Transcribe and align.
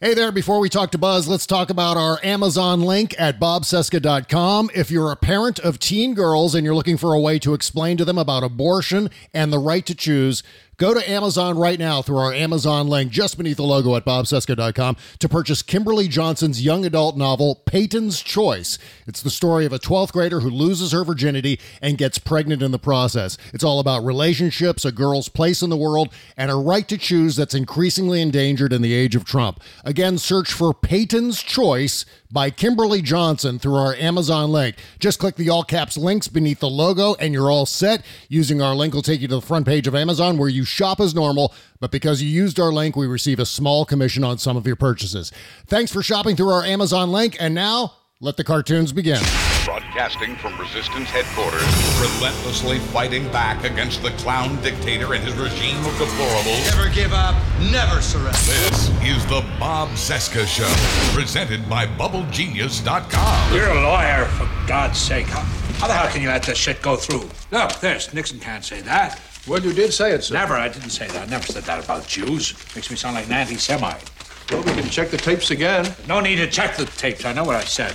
Hey 0.00 0.14
there, 0.14 0.30
before 0.30 0.60
we 0.60 0.68
talk 0.68 0.92
to 0.92 0.98
Buzz, 0.98 1.26
let's 1.26 1.44
talk 1.44 1.70
about 1.70 1.96
our 1.96 2.20
Amazon 2.22 2.82
link 2.82 3.16
at 3.18 3.40
bobcesca.com. 3.40 4.70
If 4.72 4.92
you're 4.92 5.10
a 5.10 5.16
parent 5.16 5.58
of 5.58 5.80
teen 5.80 6.14
girls 6.14 6.54
and 6.54 6.64
you're 6.64 6.76
looking 6.76 6.96
for 6.96 7.14
a 7.14 7.20
way 7.20 7.40
to 7.40 7.52
explain 7.52 7.96
to 7.96 8.04
them 8.04 8.16
about 8.16 8.44
abortion 8.44 9.10
and 9.34 9.52
the 9.52 9.58
right 9.58 9.84
to 9.84 9.96
choose, 9.96 10.44
Go 10.78 10.94
to 10.94 11.10
Amazon 11.10 11.58
right 11.58 11.76
now 11.76 12.02
through 12.02 12.18
our 12.18 12.32
Amazon 12.32 12.86
link 12.86 13.10
just 13.10 13.36
beneath 13.36 13.56
the 13.56 13.64
logo 13.64 13.96
at 13.96 14.04
bobcesca.com 14.04 14.96
to 15.18 15.28
purchase 15.28 15.60
Kimberly 15.60 16.06
Johnson's 16.06 16.64
young 16.64 16.86
adult 16.86 17.16
novel, 17.16 17.56
Peyton's 17.66 18.22
Choice. 18.22 18.78
It's 19.04 19.20
the 19.20 19.28
story 19.28 19.66
of 19.66 19.72
a 19.72 19.80
12th 19.80 20.12
grader 20.12 20.38
who 20.38 20.50
loses 20.50 20.92
her 20.92 21.02
virginity 21.02 21.58
and 21.82 21.98
gets 21.98 22.18
pregnant 22.18 22.62
in 22.62 22.70
the 22.70 22.78
process. 22.78 23.36
It's 23.52 23.64
all 23.64 23.80
about 23.80 24.04
relationships, 24.04 24.84
a 24.84 24.92
girl's 24.92 25.28
place 25.28 25.62
in 25.62 25.70
the 25.70 25.76
world, 25.76 26.14
and 26.36 26.48
a 26.48 26.54
right 26.54 26.86
to 26.86 26.96
choose 26.96 27.34
that's 27.34 27.56
increasingly 27.56 28.22
endangered 28.22 28.72
in 28.72 28.80
the 28.80 28.94
age 28.94 29.16
of 29.16 29.24
Trump. 29.24 29.60
Again, 29.84 30.16
search 30.16 30.52
for 30.52 30.72
Peyton's 30.72 31.42
Choice 31.42 32.04
by 32.30 32.50
Kimberly 32.50 33.02
Johnson 33.02 33.58
through 33.58 33.76
our 33.76 33.94
Amazon 33.94 34.52
link. 34.52 34.76
Just 34.98 35.18
click 35.18 35.36
the 35.36 35.50
all 35.50 35.62
caps 35.62 35.96
links 35.96 36.28
beneath 36.28 36.60
the 36.60 36.68
logo 36.68 37.14
and 37.14 37.32
you're 37.32 37.50
all 37.50 37.66
set. 37.66 38.04
Using 38.28 38.60
our 38.60 38.74
link 38.74 38.94
will 38.94 39.02
take 39.02 39.20
you 39.20 39.28
to 39.28 39.36
the 39.36 39.40
front 39.40 39.66
page 39.66 39.86
of 39.86 39.94
Amazon 39.94 40.38
where 40.38 40.48
you 40.48 40.64
shop 40.64 41.00
as 41.00 41.14
normal, 41.14 41.54
but 41.80 41.90
because 41.90 42.22
you 42.22 42.28
used 42.28 42.60
our 42.60 42.72
link, 42.72 42.96
we 42.96 43.06
receive 43.06 43.38
a 43.38 43.46
small 43.46 43.84
commission 43.84 44.24
on 44.24 44.38
some 44.38 44.56
of 44.56 44.66
your 44.66 44.76
purchases. 44.76 45.32
Thanks 45.66 45.92
for 45.92 46.02
shopping 46.02 46.36
through 46.36 46.50
our 46.50 46.64
Amazon 46.64 47.12
link, 47.12 47.36
and 47.40 47.54
now 47.54 47.94
let 48.20 48.36
the 48.36 48.42
cartoons 48.42 48.92
begin. 48.92 49.20
Broadcasting 49.64 50.34
from 50.36 50.58
Resistance 50.58 51.08
headquarters, 51.08 51.62
relentlessly 52.00 52.80
fighting 52.80 53.30
back 53.30 53.62
against 53.62 54.02
the 54.02 54.10
clown 54.12 54.60
dictator 54.60 55.14
and 55.14 55.22
his 55.22 55.34
regime 55.34 55.76
of 55.86 55.92
deplorables. 55.92 56.76
Never 56.76 56.92
give 56.92 57.12
up, 57.12 57.36
never 57.70 58.00
surrender. 58.00 58.32
This 58.32 58.88
is 59.04 59.24
the 59.26 59.46
Bob 59.60 59.90
Cesca 59.90 60.46
Show, 60.46 60.66
presented 61.14 61.68
by 61.68 61.86
BubbleGenius.com. 61.86 63.54
You're 63.54 63.70
a 63.70 63.82
lawyer, 63.82 64.24
for 64.24 64.48
God's 64.66 64.98
sake. 64.98 65.26
How, 65.26 65.42
how 65.78 65.86
the 65.86 65.92
hell 65.92 66.08
can 66.08 66.22
you 66.22 66.28
let 66.28 66.42
this 66.42 66.58
shit 66.58 66.82
go 66.82 66.96
through? 66.96 67.28
Look, 67.52 67.72
this, 67.74 68.12
Nixon 68.12 68.40
can't 68.40 68.64
say 68.64 68.80
that. 68.80 69.20
Well, 69.46 69.62
you 69.62 69.72
did 69.72 69.92
say 69.92 70.12
it, 70.12 70.24
sir. 70.24 70.34
Never, 70.34 70.54
I 70.54 70.68
didn't 70.68 70.90
say 70.90 71.06
that. 71.06 71.28
I 71.28 71.30
never 71.30 71.46
said 71.46 71.62
that 71.64 71.84
about 71.84 72.08
Jews. 72.08 72.52
Makes 72.74 72.90
me 72.90 72.96
sound 72.96 73.14
like 73.14 73.26
an 73.26 73.32
anti-Semite. 73.32 74.10
Well, 74.50 74.62
we 74.62 74.72
can 74.72 74.88
check 74.88 75.10
the 75.10 75.18
tapes 75.18 75.50
again. 75.50 75.94
No 76.06 76.20
need 76.20 76.36
to 76.36 76.46
check 76.46 76.76
the 76.76 76.86
tapes. 76.86 77.26
I 77.26 77.34
know 77.34 77.44
what 77.44 77.56
I 77.56 77.64
said. 77.64 77.94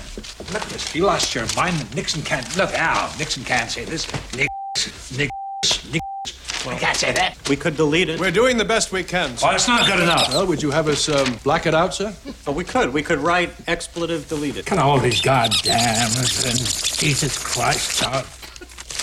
Look, 0.54 0.62
this, 0.66 0.94
you 0.94 1.06
lost 1.06 1.34
your 1.34 1.48
mind. 1.56 1.96
Nixon 1.96 2.22
can't. 2.22 2.46
Look, 2.56 2.72
Al, 2.74 3.12
Nixon 3.18 3.44
can't 3.44 3.72
say 3.72 3.86
this. 3.86 4.06
Nix, 4.36 5.18
Nix, 5.18 5.32
Nix. 5.92 6.64
Well, 6.64 6.76
I 6.76 6.80
can't 6.80 6.96
say 6.96 7.12
that. 7.12 7.38
We 7.50 7.56
could 7.56 7.76
delete 7.76 8.08
it. 8.08 8.20
We're 8.20 8.32
doing 8.32 8.58
the 8.58 8.66
best 8.66 8.92
we 8.92 9.04
can, 9.04 9.36
sir. 9.36 9.48
Well, 9.48 9.56
it's 9.56 9.68
not 9.68 9.88
good 9.88 10.00
enough. 10.00 10.30
Well, 10.30 10.46
would 10.46 10.62
you 10.62 10.70
have 10.70 10.88
us 10.88 11.10
um, 11.10 11.40
black 11.44 11.66
it 11.66 11.74
out, 11.74 11.96
sir? 11.96 12.14
Oh, 12.46 12.52
we 12.52 12.64
could. 12.64 12.94
We 12.94 13.02
could 13.02 13.20
write 13.20 13.50
expletive 13.68 14.30
deleted. 14.30 14.68
Can 14.68 14.78
all 14.78 15.00
these 15.00 15.22
goddamn 15.22 16.12
and 16.18 16.60
Jesus 16.60 17.38
Christ, 17.44 18.00
Charles. 18.00 18.28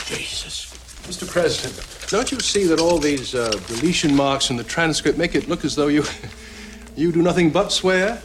Jesus. 0.07 0.71
Mr. 1.09 1.29
President, 1.29 2.09
don't 2.09 2.31
you 2.31 2.39
see 2.39 2.65
that 2.65 2.79
all 2.79 2.99
these 2.99 3.35
uh, 3.35 3.51
deletion 3.67 4.15
marks 4.15 4.51
in 4.51 4.57
the 4.57 4.63
transcript 4.63 5.19
make 5.19 5.35
it 5.35 5.49
look 5.49 5.65
as 5.65 5.75
though 5.75 5.89
you 5.89 6.05
you 6.97 7.13
do 7.13 7.23
nothing 7.23 7.51
but 7.51 7.71
swear? 7.73 8.17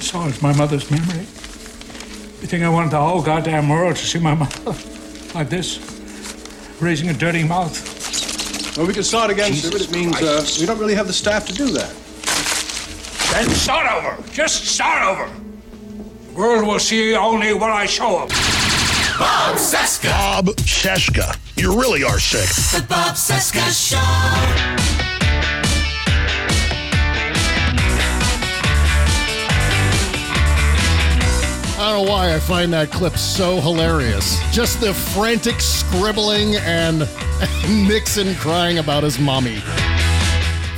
So 0.00 0.24
is 0.24 0.42
my 0.42 0.56
mother's 0.56 0.90
memory. 0.90 1.20
You 2.40 2.46
think 2.46 2.64
I 2.64 2.68
wanted 2.68 2.90
the 2.90 3.00
whole 3.00 3.22
goddamn 3.22 3.68
world 3.68 3.96
to 3.96 4.06
see 4.06 4.18
my 4.18 4.34
mother 4.34 4.74
like 5.34 5.48
this, 5.48 5.78
raising 6.80 7.08
a 7.10 7.12
dirty 7.14 7.44
mouth? 7.44 8.76
Well, 8.76 8.86
we 8.86 8.94
can 8.94 9.02
start 9.02 9.30
again, 9.30 9.52
sir, 9.54 9.70
but 9.70 9.80
it 9.82 9.92
means 9.92 10.16
uh, 10.22 10.44
we 10.58 10.66
don't 10.66 10.78
really 10.78 10.94
have 10.94 11.06
the 11.06 11.12
staff 11.12 11.46
to 11.46 11.52
do 11.52 11.66
that. 11.70 11.94
Then 13.32 13.48
start 13.50 13.86
over. 13.92 14.30
Just 14.32 14.64
start 14.66 15.02
over. 15.02 15.30
The 16.28 16.34
world 16.34 16.66
will 16.66 16.78
see 16.78 17.14
only 17.14 17.52
what 17.52 17.70
I 17.70 17.86
show 17.86 18.20
them. 18.20 18.28
Bob 19.18 19.56
Cesca. 19.56 20.08
Bob 20.08 20.46
Cesca. 20.56 21.36
You 21.56 21.78
really 21.78 22.02
are 22.02 22.18
sick. 22.18 22.48
The 22.80 22.86
Bob 22.88 23.16
Cesca 23.16 23.70
Show. 23.70 24.89
I 31.80 31.92
don't 31.92 32.04
know 32.04 32.12
why 32.12 32.34
I 32.34 32.38
find 32.38 32.74
that 32.74 32.90
clip 32.90 33.16
so 33.16 33.58
hilarious. 33.58 34.38
Just 34.52 34.82
the 34.82 34.92
frantic 34.92 35.62
scribbling 35.62 36.56
and 36.56 37.08
Nixon 37.88 38.34
crying 38.34 38.80
about 38.80 39.02
his 39.02 39.18
mommy. 39.18 39.60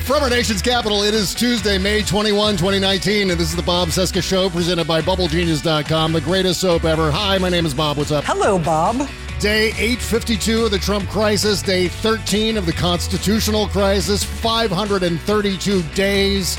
From 0.05 0.23
our 0.23 0.31
nation's 0.31 0.63
capital, 0.63 1.03
it 1.03 1.13
is 1.13 1.35
Tuesday, 1.35 1.77
May 1.77 2.03
21, 2.03 2.57
2019, 2.57 3.33
and 3.33 3.41
this 3.41 3.51
is 3.51 3.57
the 3.57 3.65
Bob 3.65 3.89
Cesca 3.89 4.23
Show 4.23 4.49
presented 4.49 4.87
by 4.87 5.01
BubbleGenius.com, 5.03 6.13
the 6.13 6.21
greatest 6.21 6.61
soap 6.61 6.85
ever. 6.85 7.11
Hi, 7.11 7.37
my 7.37 7.49
name 7.49 7.67
is 7.67 7.75
Bob. 7.75 7.97
What's 7.97 8.13
up? 8.13 8.23
Hello, 8.23 8.57
Bob. 8.61 9.09
Day 9.41 9.71
852 9.71 10.67
of 10.67 10.71
the 10.71 10.79
Trump 10.79 11.09
crisis, 11.09 11.63
day 11.63 11.89
13 11.89 12.57
of 12.57 12.65
the 12.65 12.73
constitutional 12.73 13.67
crisis, 13.67 14.23
532 14.23 15.83
days 15.97 16.57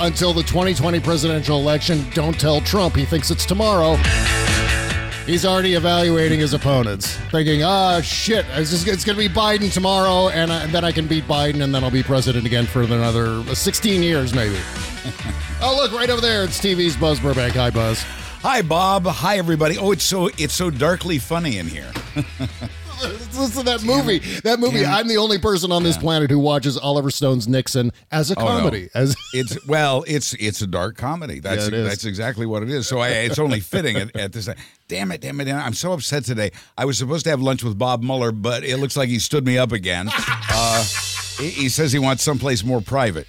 until 0.00 0.32
the 0.32 0.42
2020 0.42 1.00
presidential 1.00 1.58
election. 1.58 2.04
Don't 2.14 2.38
tell 2.38 2.60
Trump 2.60 2.94
he 2.94 3.04
thinks 3.04 3.30
it's 3.30 3.46
tomorrow. 3.46 3.96
He's 5.26 5.44
already 5.44 5.74
evaluating 5.74 6.40
his 6.40 6.54
opponents, 6.54 7.16
thinking, 7.30 7.62
ah, 7.62 8.00
shit, 8.00 8.46
it's, 8.52 8.70
just, 8.70 8.88
it's 8.88 9.04
going 9.04 9.18
to 9.18 9.28
be 9.28 9.32
Biden 9.32 9.70
tomorrow, 9.70 10.30
and, 10.30 10.50
I, 10.50 10.62
and 10.62 10.72
then 10.72 10.84
I 10.84 10.92
can 10.92 11.06
beat 11.06 11.24
Biden, 11.24 11.62
and 11.62 11.74
then 11.74 11.84
I'll 11.84 11.90
be 11.90 12.02
president 12.02 12.46
again 12.46 12.64
for 12.64 12.80
another 12.80 13.42
16 13.54 14.02
years, 14.02 14.32
maybe. 14.32 14.56
oh, 15.60 15.76
look, 15.76 15.92
right 15.92 16.08
over 16.08 16.22
there, 16.22 16.44
it's 16.44 16.58
TV's 16.58 16.96
Buzz 16.96 17.20
Burbank. 17.20 17.54
Hi, 17.56 17.68
Buzz. 17.68 18.02
Hi, 18.40 18.62
Bob. 18.62 19.04
Hi, 19.04 19.36
everybody. 19.36 19.76
Oh, 19.76 19.90
it's 19.90 20.04
so 20.04 20.28
it's 20.38 20.54
so 20.54 20.70
darkly 20.70 21.18
funny 21.18 21.58
in 21.58 21.66
here. 21.66 21.92
Listen 23.02 23.50
to 23.50 23.62
that 23.64 23.82
movie. 23.84 24.18
That 24.40 24.58
movie. 24.60 24.80
Damn. 24.80 24.94
I'm 24.94 25.08
the 25.08 25.16
only 25.18 25.38
person 25.38 25.70
on 25.72 25.82
this 25.82 25.96
planet 25.96 26.30
who 26.30 26.38
watches 26.38 26.76
Oliver 26.76 27.10
Stone's 27.10 27.46
Nixon 27.48 27.92
as 28.10 28.30
a 28.30 28.38
Oh, 28.38 28.42
no. 28.44 28.48
comedy. 28.58 28.88
As 28.94 29.14
It's 29.32 29.66
well, 29.66 30.04
it's 30.06 30.34
it's 30.34 30.60
a 30.62 30.66
dark 30.66 30.96
comedy. 30.96 31.40
That's 31.40 31.62
Yeah, 31.62 31.68
it 31.68 31.74
is. 31.74 31.88
that's 31.88 32.04
exactly 32.04 32.46
what 32.46 32.62
it 32.62 32.70
is. 32.70 32.86
So 32.88 32.98
I, 32.98 33.08
it's 33.10 33.38
only 33.38 33.60
fitting 33.60 33.96
at, 33.96 34.16
at 34.16 34.32
this. 34.32 34.48
Damn 34.88 35.12
it, 35.12 35.20
damn 35.20 35.40
it, 35.40 35.44
damn 35.44 35.58
it! 35.58 35.62
I'm 35.62 35.74
so 35.74 35.92
upset 35.92 36.24
today. 36.24 36.50
I 36.76 36.84
was 36.86 36.98
supposed 36.98 37.24
to 37.24 37.30
have 37.30 37.40
lunch 37.40 37.62
with 37.62 37.78
Bob 37.78 38.02
Mueller, 38.02 38.32
but 38.32 38.64
it 38.64 38.78
looks 38.78 38.96
like 38.96 39.08
he 39.08 39.18
stood 39.18 39.44
me 39.46 39.58
up 39.58 39.72
again. 39.72 40.08
Uh, 40.16 40.84
he, 41.38 41.48
he 41.50 41.68
says 41.68 41.92
he 41.92 41.98
wants 41.98 42.22
someplace 42.22 42.64
more 42.64 42.80
private. 42.80 43.26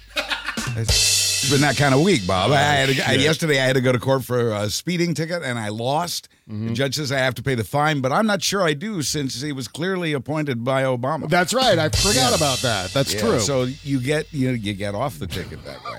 It's 0.76 1.50
been 1.50 1.60
that 1.62 1.76
kind 1.76 1.94
of 1.94 2.00
week, 2.02 2.26
Bob. 2.26 2.50
I 2.52 2.60
had 2.60 2.88
to, 2.96 3.08
I- 3.08 3.12
yesterday 3.14 3.60
I 3.60 3.66
had 3.66 3.74
to 3.74 3.80
go 3.80 3.92
to 3.92 3.98
court 3.98 4.24
for 4.24 4.52
a 4.52 4.70
speeding 4.70 5.14
ticket, 5.14 5.42
and 5.42 5.58
I 5.58 5.68
lost. 5.68 6.28
The 6.50 6.72
judge 6.72 6.96
says 6.96 7.12
I 7.12 7.18
have 7.18 7.34
to 7.36 7.42
pay 7.42 7.54
the 7.54 7.62
fine, 7.64 8.00
but 8.00 8.10
I'm 8.10 8.26
not 8.26 8.42
sure 8.42 8.62
I 8.62 8.74
do 8.74 9.02
since 9.02 9.40
he 9.40 9.52
was 9.52 9.68
clearly 9.68 10.12
appointed 10.12 10.64
by 10.64 10.82
Obama. 10.82 11.28
that's 11.28 11.54
right. 11.54 11.78
I 11.78 11.88
forgot 11.90 12.36
about 12.36 12.58
that. 12.58 12.90
That's 12.92 13.14
Yeah, 13.14 13.20
true. 13.20 13.40
So 13.40 13.64
you 13.84 14.00
get 14.00 14.32
you 14.32 14.48
know, 14.48 14.54
you 14.54 14.72
get 14.74 14.94
off 14.96 15.18
the 15.20 15.26
ticket 15.28 15.64
that 15.64 15.82
way. 15.84 15.96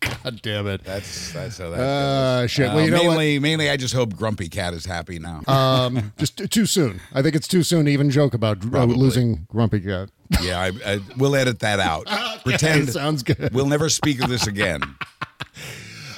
God 0.22 0.42
damn 0.42 0.66
it. 0.66 0.84
That's 0.84 1.32
that's 1.32 1.58
how 1.58 1.70
that. 1.70 1.80
Uh, 1.80 2.40
goes. 2.42 2.50
shit. 2.50 2.68
Well, 2.72 2.84
you 2.84 2.90
know 2.90 2.98
what? 3.04 3.16
mainly, 3.18 3.38
mainly, 3.38 3.70
I 3.70 3.76
just 3.76 3.94
hope 3.94 4.14
Grumpy 4.16 4.48
Cat 4.48 4.74
is 4.74 4.84
happy 4.84 5.18
now. 5.18 5.42
Um, 5.48 6.12
just 6.18 6.38
t- 6.38 6.46
too 6.46 6.66
soon. 6.66 7.00
I 7.12 7.22
think 7.22 7.34
it's 7.34 7.48
too 7.48 7.62
soon 7.62 7.86
to 7.86 7.90
even 7.90 8.10
joke 8.10 8.34
about 8.34 8.58
uh, 8.74 8.84
losing 8.84 9.46
Grumpy 9.48 9.80
Cat. 9.80 10.10
yeah, 10.42 10.60
I, 10.60 10.72
I, 10.86 11.00
we'll 11.16 11.34
edit 11.34 11.60
that 11.60 11.80
out. 11.80 12.06
Pretend 12.44 12.90
sounds 12.90 13.22
good. 13.22 13.52
We'll 13.52 13.66
never 13.66 13.88
speak 13.88 14.22
of 14.22 14.28
this 14.28 14.46
again. 14.46 14.82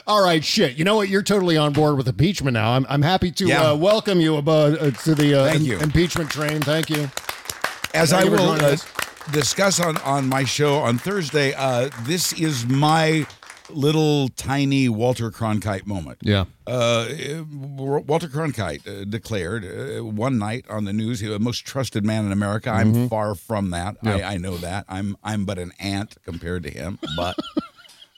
All 0.07 0.23
right, 0.25 0.45
shit. 0.45 0.77
You 0.77 0.85
know 0.85 0.97
what? 0.97 1.09
You're 1.09 1.23
totally 1.23 1.57
on 1.57 1.73
board 1.73 1.97
with 1.97 2.09
impeachment 2.09 2.55
now. 2.55 2.73
I'm, 2.73 2.85
I'm 2.89 3.03
happy 3.03 3.31
to 3.33 3.47
Yeah. 3.47 3.71
uh, 3.71 3.77
welcome 3.77 4.21
you 4.21 4.37
above, 4.37 4.75
uh, 4.75 4.91
to 4.91 5.15
the 5.15 5.35
uh, 5.41 5.45
Thank 5.47 5.61
im- 5.61 5.67
you. 5.67 5.79
impeachment 5.79 6.31
train. 6.31 6.61
Thank 6.61 6.91
you. 6.91 7.09
As 7.95 8.11
Thank 8.11 8.23
I 8.23 8.25
you 8.25 8.31
will 8.33 8.51
uh, 8.51 8.77
discuss 9.31 9.79
on, 9.79 9.97
on 9.99 10.29
my 10.29 10.45
show 10.45 10.79
on 10.79 10.99
Thursday, 10.99 11.55
uh, 11.55 11.89
this 12.03 12.33
is 12.33 12.67
my 12.67 13.27
little 13.71 14.29
tiny 14.31 14.89
Walter 14.89 15.31
Cronkite 15.31 15.87
moment. 15.87 16.19
Yeah. 16.23 16.45
Uh, 16.67 17.07
Walter 17.49 18.29
Cronkite 18.29 18.87
uh, 18.87 19.05
declared 19.05 19.65
uh, 19.65 20.05
one 20.05 20.37
night 20.39 20.65
on 20.69 20.85
the 20.85 20.93
news, 20.93 21.21
he 21.21 21.29
was 21.29 21.39
the 21.39 21.45
most 21.45 21.65
trusted 21.65 22.05
man 22.05 22.27
in 22.27 22.33
America. 22.33 22.71
I'm 22.71 22.93
Mhm. 22.93 23.09
far 23.09 23.35
from 23.35 23.71
that. 23.71 23.97
Yeah. 24.03 24.17
I, 24.17 24.35
I 24.35 24.37
know 24.39 24.57
that. 24.59 24.85
I'm 24.89 25.17
I'm 25.23 25.45
but 25.45 25.59
an 25.59 25.73
ant 25.79 26.17
compared 26.25 26.65
to 26.65 26.71
him. 26.71 26.99
But 27.17 27.37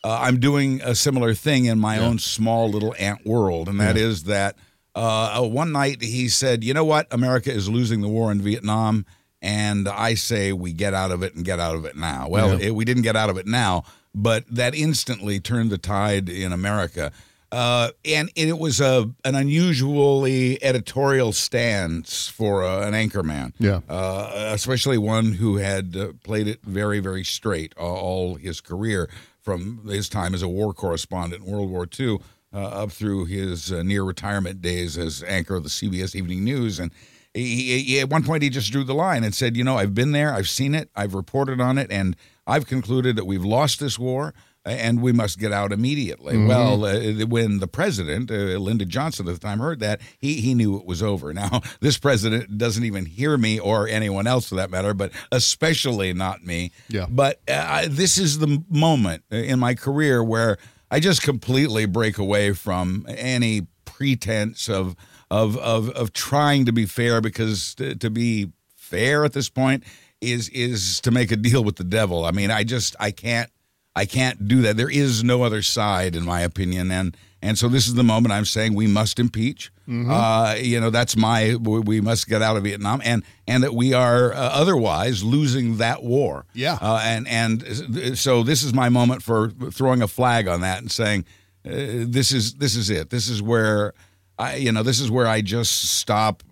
uh, 0.05 0.19
I'm 0.21 0.39
doing 0.39 0.81
a 0.85 0.95
similar 0.95 1.35
thing 1.35 1.65
in 1.65 1.79
my 1.81 1.99
own 1.99 2.19
small 2.21 2.69
little 2.71 2.95
ant 2.99 3.25
world, 3.27 3.69
and 3.69 3.81
that 3.81 3.97
Yeah. 3.97 4.03
is 4.05 4.25
that 4.25 4.57
uh, 4.95 5.43
one 5.43 5.73
night 5.73 6.03
he 6.03 6.29
said, 6.29 6.63
"You 6.63 6.75
know 6.75 6.85
what? 6.85 7.09
America 7.11 7.51
is 7.51 7.69
losing 7.69 8.01
the 8.03 8.09
war 8.09 8.31
in 8.31 8.41
Vietnam." 8.41 9.05
And 9.43 9.89
I 9.89 10.15
say 10.15 10.53
we 10.55 10.73
get 10.73 10.95
out 10.95 11.11
of 11.11 11.23
it 11.23 11.35
and 11.35 11.45
get 11.45 11.59
out 11.61 11.75
of 11.75 11.85
it 11.85 11.97
now. 11.97 12.29
Well, 12.29 12.59
Yeah. 12.61 12.69
it, 12.69 12.75
we 12.75 12.85
didn't 12.87 13.03
get 13.03 13.15
out 13.17 13.29
of 13.29 13.37
it 13.37 13.47
now, 13.47 13.85
but 14.15 14.45
that 14.49 14.75
instantly 14.75 15.39
turned 15.41 15.71
the 15.71 15.77
tide 15.79 16.29
in 16.31 16.51
America. 16.53 17.11
Uh, 17.53 17.91
and, 18.07 18.31
it 18.37 18.59
was 18.59 18.81
a 18.81 19.11
an 19.25 19.35
unusually 19.35 20.63
editorial 20.65 21.33
stance 21.33 22.27
for 22.29 22.65
uh, 22.65 22.87
an 22.87 22.95
anchorman, 22.95 23.53
Yeah. 23.59 23.81
uh, 23.89 24.51
especially 24.55 24.99
one 24.99 25.33
who 25.33 25.57
had 25.59 25.95
uh, 25.97 26.09
played 26.25 26.49
it 26.49 26.61
very, 26.65 27.01
very 27.01 27.25
straight 27.25 27.75
all 27.77 28.37
his 28.37 28.61
career 28.61 29.09
from 29.45 29.87
his 29.87 30.09
time 30.09 30.35
as 30.35 30.43
a 30.43 30.49
war 30.49 30.73
correspondent 30.73 31.45
in 31.45 31.53
World 31.53 31.71
War 31.71 31.87
II 32.01 32.19
uh, 32.53 32.59
up 32.59 32.91
through 32.91 33.27
his 33.27 33.71
uh, 33.71 33.83
near 33.83 34.03
retirement 34.03 34.63
days 34.63 34.97
as 34.97 35.23
anchor 35.25 35.55
of 35.55 35.65
the 35.65 35.69
CBS 35.69 36.17
Evening 36.17 36.43
News. 36.43 36.79
And 36.81 36.91
he, 37.35 37.83
he, 37.83 38.01
at 38.01 38.09
one 38.09 38.25
point, 38.25 38.43
he 38.43 38.49
just 38.49 38.73
drew 38.73 38.85
the 38.85 38.95
line 38.95 39.23
and 39.23 39.35
said, 39.35 39.57
You 39.57 39.65
know, 39.65 39.77
I've 39.77 39.95
been 39.95 40.13
there, 40.13 40.33
I've 40.33 40.49
seen 40.49 40.75
it, 40.75 40.89
I've 40.97 41.15
reported 41.15 41.61
on 41.61 41.77
it, 41.77 41.91
and 41.91 42.17
I've 42.47 42.67
concluded 42.67 43.17
that 43.17 43.27
we've 43.27 43.45
lost 43.45 43.81
this 43.81 43.99
war 43.99 44.33
and 44.65 45.03
we 45.03 45.13
must 45.13 45.39
get 45.39 45.53
out 45.53 45.73
immediately. 45.73 46.35
Mhm. 46.35 46.49
Well, 46.49 46.85
uh, 46.85 47.27
when 47.27 47.59
the 47.59 47.67
president, 47.69 48.31
uh, 48.31 48.59
Lyndon 48.59 48.89
Johnson 48.89 49.29
at 49.29 49.35
the 49.35 49.41
time, 49.41 49.59
heard 49.59 49.81
that, 49.81 50.01
he, 50.19 50.41
he 50.41 50.55
knew 50.55 50.77
it 50.77 50.87
was 50.87 51.03
over. 51.03 51.35
Now, 51.35 51.61
this 51.81 51.99
president 51.99 52.57
doesn't 52.57 52.85
even 52.85 53.07
hear 53.07 53.37
me 53.37 53.59
or 53.59 53.87
anyone 53.89 54.27
else 54.27 54.49
for 54.49 54.55
that 54.57 54.71
matter, 54.71 54.95
but 54.95 55.13
especially 55.31 56.13
not 56.13 56.43
me. 56.45 56.73
Yeah. 56.89 57.07
But 57.09 57.41
uh, 57.49 57.89
this 57.91 58.19
is 58.19 58.39
the 58.39 58.63
moment 58.71 59.25
in 59.31 59.59
my 59.59 59.75
career 59.75 60.25
where 60.25 60.57
I 60.91 61.01
just 61.01 61.23
completely 61.23 61.87
break 61.87 62.19
away 62.19 62.53
from 62.53 63.05
any 63.09 63.67
pretense 63.85 64.69
of 64.69 64.97
of 65.31 65.57
of, 65.59 65.91
of 65.91 66.13
trying 66.13 66.65
to 66.67 66.73
be 66.73 66.87
fair 66.87 67.21
because 67.21 67.75
to, 67.77 67.95
to 67.97 68.11
be 68.11 68.51
fair 68.77 69.25
at 69.25 69.33
this 69.33 69.49
point 69.49 69.85
is 70.21 70.49
is 70.51 71.01
to 71.01 71.11
make 71.11 71.31
a 71.33 71.37
deal 71.37 71.65
with 71.65 71.77
the 71.77 71.85
devil. 71.85 72.25
I 72.25 72.31
mean, 72.31 72.51
I 72.51 72.65
just 72.65 72.97
I 73.01 73.11
can't 73.11 73.51
I 73.97 74.07
can't 74.07 74.49
do 74.49 74.63
that. 74.63 74.77
There 74.77 74.91
is 74.91 75.23
no 75.23 75.43
other 75.43 75.63
side, 75.63 76.17
in 76.17 76.25
my 76.25 76.41
opinion, 76.41 76.91
and 76.91 77.17
and 77.43 77.59
so 77.59 77.69
this 77.69 77.87
is 77.87 77.95
the 77.95 78.03
moment 78.03 78.33
I'm 78.33 78.47
saying 78.47 78.75
we 78.75 78.87
must 78.87 79.19
impeach. 79.21 79.71
Mhm. 79.87 80.09
Uh, 80.11 80.57
you 80.57 80.81
know, 80.81 80.89
that's 80.91 81.15
my 81.17 81.55
we 81.57 82.01
must 82.01 82.27
get 82.27 82.41
out 82.43 82.57
of 82.57 82.65
Vietnam, 82.65 83.01
and 83.05 83.23
and 83.47 83.63
that 83.63 83.75
we 83.75 83.93
are 83.93 84.33
uh, 84.33 84.37
otherwise 84.37 85.23
losing 85.23 85.77
that 85.77 86.03
war. 86.03 86.47
Yeah. 86.55 86.79
uh, 86.81 87.01
and 87.05 87.29
and 87.29 88.19
so 88.19 88.43
this 88.43 88.63
is 88.63 88.73
my 88.73 88.89
moment 88.89 89.23
for 89.23 89.51
throwing 89.71 90.03
a 90.03 90.09
flag 90.09 90.49
on 90.49 90.63
that 90.63 90.79
and 90.79 90.91
saying 90.91 91.25
uh, 91.67 91.71
this 91.73 92.33
is 92.33 92.55
this 92.55 92.75
is 92.77 92.89
it. 92.91 93.11
This 93.11 93.29
is 93.29 93.43
where 93.43 93.93
I 94.39 94.57
you 94.57 94.73
know 94.73 94.83
this 94.83 94.99
is 95.01 95.11
where 95.11 95.27
I 95.27 95.41
just 95.43 95.73
stop. 95.99 96.43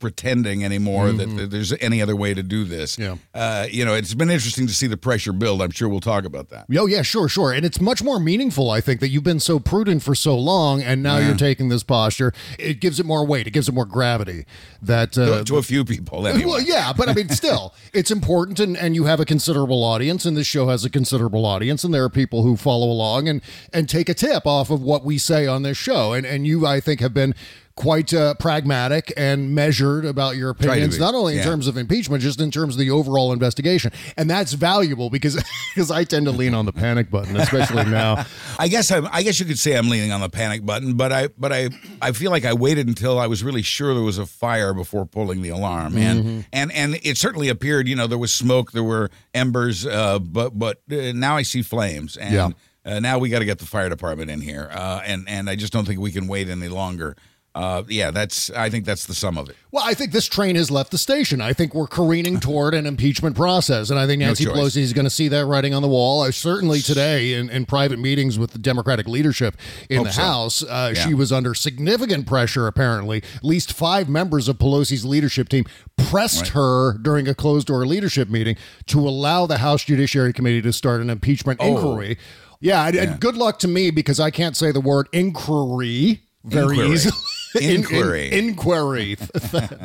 Pretending 0.00 0.64
anymore 0.64 1.10
that 1.12 1.28
Mhm. 1.28 1.36
that 1.38 1.50
there's 1.50 1.72
any 1.80 2.00
other 2.00 2.14
way 2.14 2.32
to 2.32 2.42
do 2.42 2.64
this. 2.64 2.96
Yeah. 2.98 3.16
Uh, 3.34 3.66
you 3.70 3.84
know, 3.84 3.94
it's 3.94 4.14
been 4.14 4.30
interesting 4.30 4.66
to 4.68 4.72
see 4.72 4.86
the 4.86 4.96
pressure 4.96 5.32
build. 5.32 5.60
I'm 5.60 5.72
sure 5.72 5.88
we'll 5.88 5.98
talk 6.00 6.24
about 6.24 6.50
that. 6.50 6.66
Oh 6.76 6.86
yeah, 6.86 7.02
sure, 7.02 7.28
sure. 7.28 7.52
And 7.52 7.66
it's 7.66 7.80
much 7.80 8.02
more 8.02 8.20
meaningful, 8.20 8.70
I 8.70 8.80
think, 8.80 9.00
that 9.00 9.08
you've 9.08 9.24
been 9.24 9.40
so 9.40 9.58
prudent 9.58 10.02
for 10.04 10.14
so 10.14 10.38
long, 10.38 10.82
and 10.82 11.02
now 11.02 11.18
Yeah. 11.18 11.28
you're 11.28 11.36
taking 11.36 11.68
this 11.68 11.82
posture. 11.82 12.32
It 12.58 12.80
gives 12.80 13.00
it 13.00 13.06
more 13.06 13.26
weight. 13.26 13.46
It 13.48 13.50
gives 13.50 13.68
it 13.68 13.74
more 13.74 13.86
gravity. 13.86 14.44
That 14.80 15.18
uh, 15.18 15.38
to, 15.38 15.44
to 15.44 15.56
a 15.56 15.62
few 15.62 15.84
people, 15.84 16.26
anyway. 16.28 16.44
Well, 16.44 16.60
yeah, 16.60 16.92
but 16.92 17.08
I 17.08 17.14
mean, 17.14 17.28
still, 17.30 17.74
it's 17.92 18.12
important, 18.12 18.60
and, 18.60 18.76
and 18.76 18.94
you 18.94 19.04
have 19.04 19.18
a 19.18 19.24
considerable 19.24 19.82
audience, 19.82 20.24
and 20.24 20.36
this 20.36 20.46
show 20.46 20.68
has 20.68 20.84
a 20.84 20.90
considerable 20.90 21.44
audience, 21.44 21.82
and 21.82 21.92
there 21.92 22.04
are 22.04 22.08
people 22.10 22.44
who 22.44 22.56
follow 22.56 22.86
along 22.86 23.28
and 23.28 23.40
and 23.72 23.88
take 23.88 24.08
a 24.08 24.14
tip 24.14 24.46
off 24.46 24.70
of 24.70 24.80
what 24.80 25.04
we 25.04 25.18
say 25.18 25.46
on 25.48 25.62
this 25.64 25.76
show, 25.76 26.12
and 26.12 26.24
and 26.24 26.46
you, 26.46 26.64
I 26.64 26.78
think, 26.80 27.00
have 27.00 27.12
been 27.14 27.34
quite 27.78 28.12
uh, 28.12 28.34
pragmatic 28.34 29.12
and 29.16 29.54
measured 29.54 30.04
about 30.04 30.34
your 30.34 30.50
opinions, 30.50 30.98
not 30.98 31.14
only 31.14 31.34
in 31.34 31.38
yeah. 31.38 31.44
terms 31.44 31.68
of 31.68 31.76
impeachment, 31.76 32.20
just 32.20 32.40
in 32.40 32.50
terms 32.50 32.74
of 32.74 32.80
the 32.80 32.90
overall 32.90 33.32
investigation, 33.32 33.92
and 34.16 34.28
that's 34.28 34.52
valuable 34.52 35.10
because 35.10 35.36
because 35.74 35.88
I 35.88 36.02
tend 36.02 36.26
to 36.26 36.32
lean 36.32 36.54
on 36.54 36.66
the 36.66 36.72
panic 36.72 37.08
button, 37.08 37.36
especially 37.36 37.84
now. 37.84 38.26
I 38.58 38.66
guess 38.66 38.90
I'm, 38.90 39.06
I 39.12 39.22
guess 39.22 39.38
you 39.38 39.46
could 39.46 39.60
say 39.60 39.76
I'm 39.78 39.88
leaning 39.88 40.10
on 40.10 40.20
the 40.20 40.28
panic 40.28 40.66
button, 40.66 40.94
but 40.94 41.12
I 41.12 41.28
but 41.38 41.52
I 41.52 41.70
I 42.02 42.10
feel 42.10 42.32
like 42.32 42.44
I 42.44 42.52
waited 42.52 42.88
until 42.88 43.16
I 43.16 43.28
was 43.28 43.44
really 43.44 43.62
sure 43.62 43.94
there 43.94 44.02
was 44.02 44.18
a 44.18 44.26
fire 44.26 44.74
before 44.74 45.06
pulling 45.06 45.42
the 45.42 45.50
alarm, 45.50 45.96
and 45.96 46.24
Mhm. 46.24 46.44
and 46.52 46.72
and 46.72 46.98
it 47.04 47.16
certainly 47.16 47.48
appeared. 47.48 47.86
You 47.86 47.94
know, 47.94 48.08
there 48.08 48.18
was 48.18 48.34
smoke, 48.34 48.72
there 48.72 48.82
were 48.82 49.08
embers, 49.34 49.86
uh, 49.86 50.18
but 50.18 50.58
but 50.58 50.82
uh, 50.90 51.12
now 51.14 51.36
I 51.36 51.42
see 51.42 51.62
flames, 51.62 52.16
and 52.16 52.34
Yeah. 52.34 52.48
uh, 52.84 52.98
now 52.98 53.20
we 53.20 53.28
got 53.28 53.38
to 53.38 53.44
get 53.44 53.60
the 53.60 53.66
fire 53.66 53.88
department 53.88 54.32
in 54.32 54.40
here, 54.40 54.68
uh, 54.72 55.00
and 55.06 55.28
and 55.28 55.48
I 55.48 55.54
just 55.54 55.72
don't 55.72 55.86
think 55.86 56.00
we 56.00 56.10
can 56.10 56.26
wait 56.26 56.48
any 56.48 56.66
longer. 56.66 57.14
Uh, 57.54 57.82
yeah, 57.88 58.12
that's 58.12 58.50
I 58.50 58.70
think 58.70 58.84
that's 58.84 59.06
the 59.06 59.14
sum 59.14 59.36
of 59.36 59.48
it. 59.48 59.56
Well, 59.72 59.82
I 59.84 59.92
think 59.94 60.12
this 60.12 60.26
train 60.26 60.54
has 60.54 60.70
left 60.70 60.92
the 60.92 60.98
station. 60.98 61.40
I 61.40 61.52
think 61.52 61.74
we're 61.74 61.88
careening 61.88 62.38
toward 62.40 62.72
an 62.72 62.86
impeachment 62.86 63.34
process. 63.34 63.90
And 63.90 63.98
I 63.98 64.06
think 64.06 64.20
Nancy 64.20 64.44
choice. 64.44 64.54
Pelosi 64.54 64.76
is 64.82 64.92
going 64.92 65.06
to 65.06 65.10
see 65.10 65.26
that 65.28 65.44
writing 65.46 65.74
on 65.74 65.82
the 65.82 65.88
wall. 65.88 66.20
Uh, 66.22 66.30
certainly 66.30 66.80
today, 66.80 67.32
in, 67.34 67.50
in 67.50 67.66
private 67.66 67.98
meetings 67.98 68.38
with 68.38 68.52
the 68.52 68.58
Democratic 68.60 69.08
leadership 69.08 69.56
in 69.90 69.96
Hope 69.98 70.06
the 70.06 70.12
so. 70.12 70.22
House, 70.22 70.62
uh, 70.62 70.92
Yeah. 70.94 71.06
she 71.06 71.14
was 71.14 71.32
under 71.32 71.52
significant 71.52 72.26
pressure, 72.28 72.66
apparently. 72.68 73.22
At 73.34 73.42
least 73.44 73.72
five 73.72 74.08
members 74.08 74.46
of 74.46 74.58
Pelosi's 74.58 75.04
leadership 75.04 75.48
team 75.48 75.64
pressed 75.96 76.42
Right. 76.42 76.48
her 76.50 76.92
during 76.98 77.26
a 77.26 77.34
closed 77.34 77.66
door 77.66 77.84
leadership 77.86 78.28
meeting 78.28 78.56
to 78.86 79.00
allow 79.00 79.46
the 79.46 79.58
House 79.58 79.82
Judiciary 79.84 80.32
Committee 80.32 80.62
to 80.62 80.72
start 80.72 81.00
an 81.00 81.10
impeachment 81.10 81.58
Oh. 81.60 81.74
inquiry. 81.76 82.18
Yeah, 82.60 82.86
and, 82.86 82.94
and 82.96 83.20
good 83.20 83.36
luck 83.36 83.58
to 83.60 83.68
me 83.68 83.90
because 83.90 84.20
I 84.20 84.30
can't 84.30 84.56
say 84.56 84.70
the 84.70 84.80
word 84.80 85.08
inquiry 85.12 86.22
very 86.44 86.76
Inquiry. 86.76 86.92
easily. 86.92 87.14
In- 87.56 87.62
in- 87.62 87.76
Inquiry. 87.76 88.32
inquiry. 88.32 89.14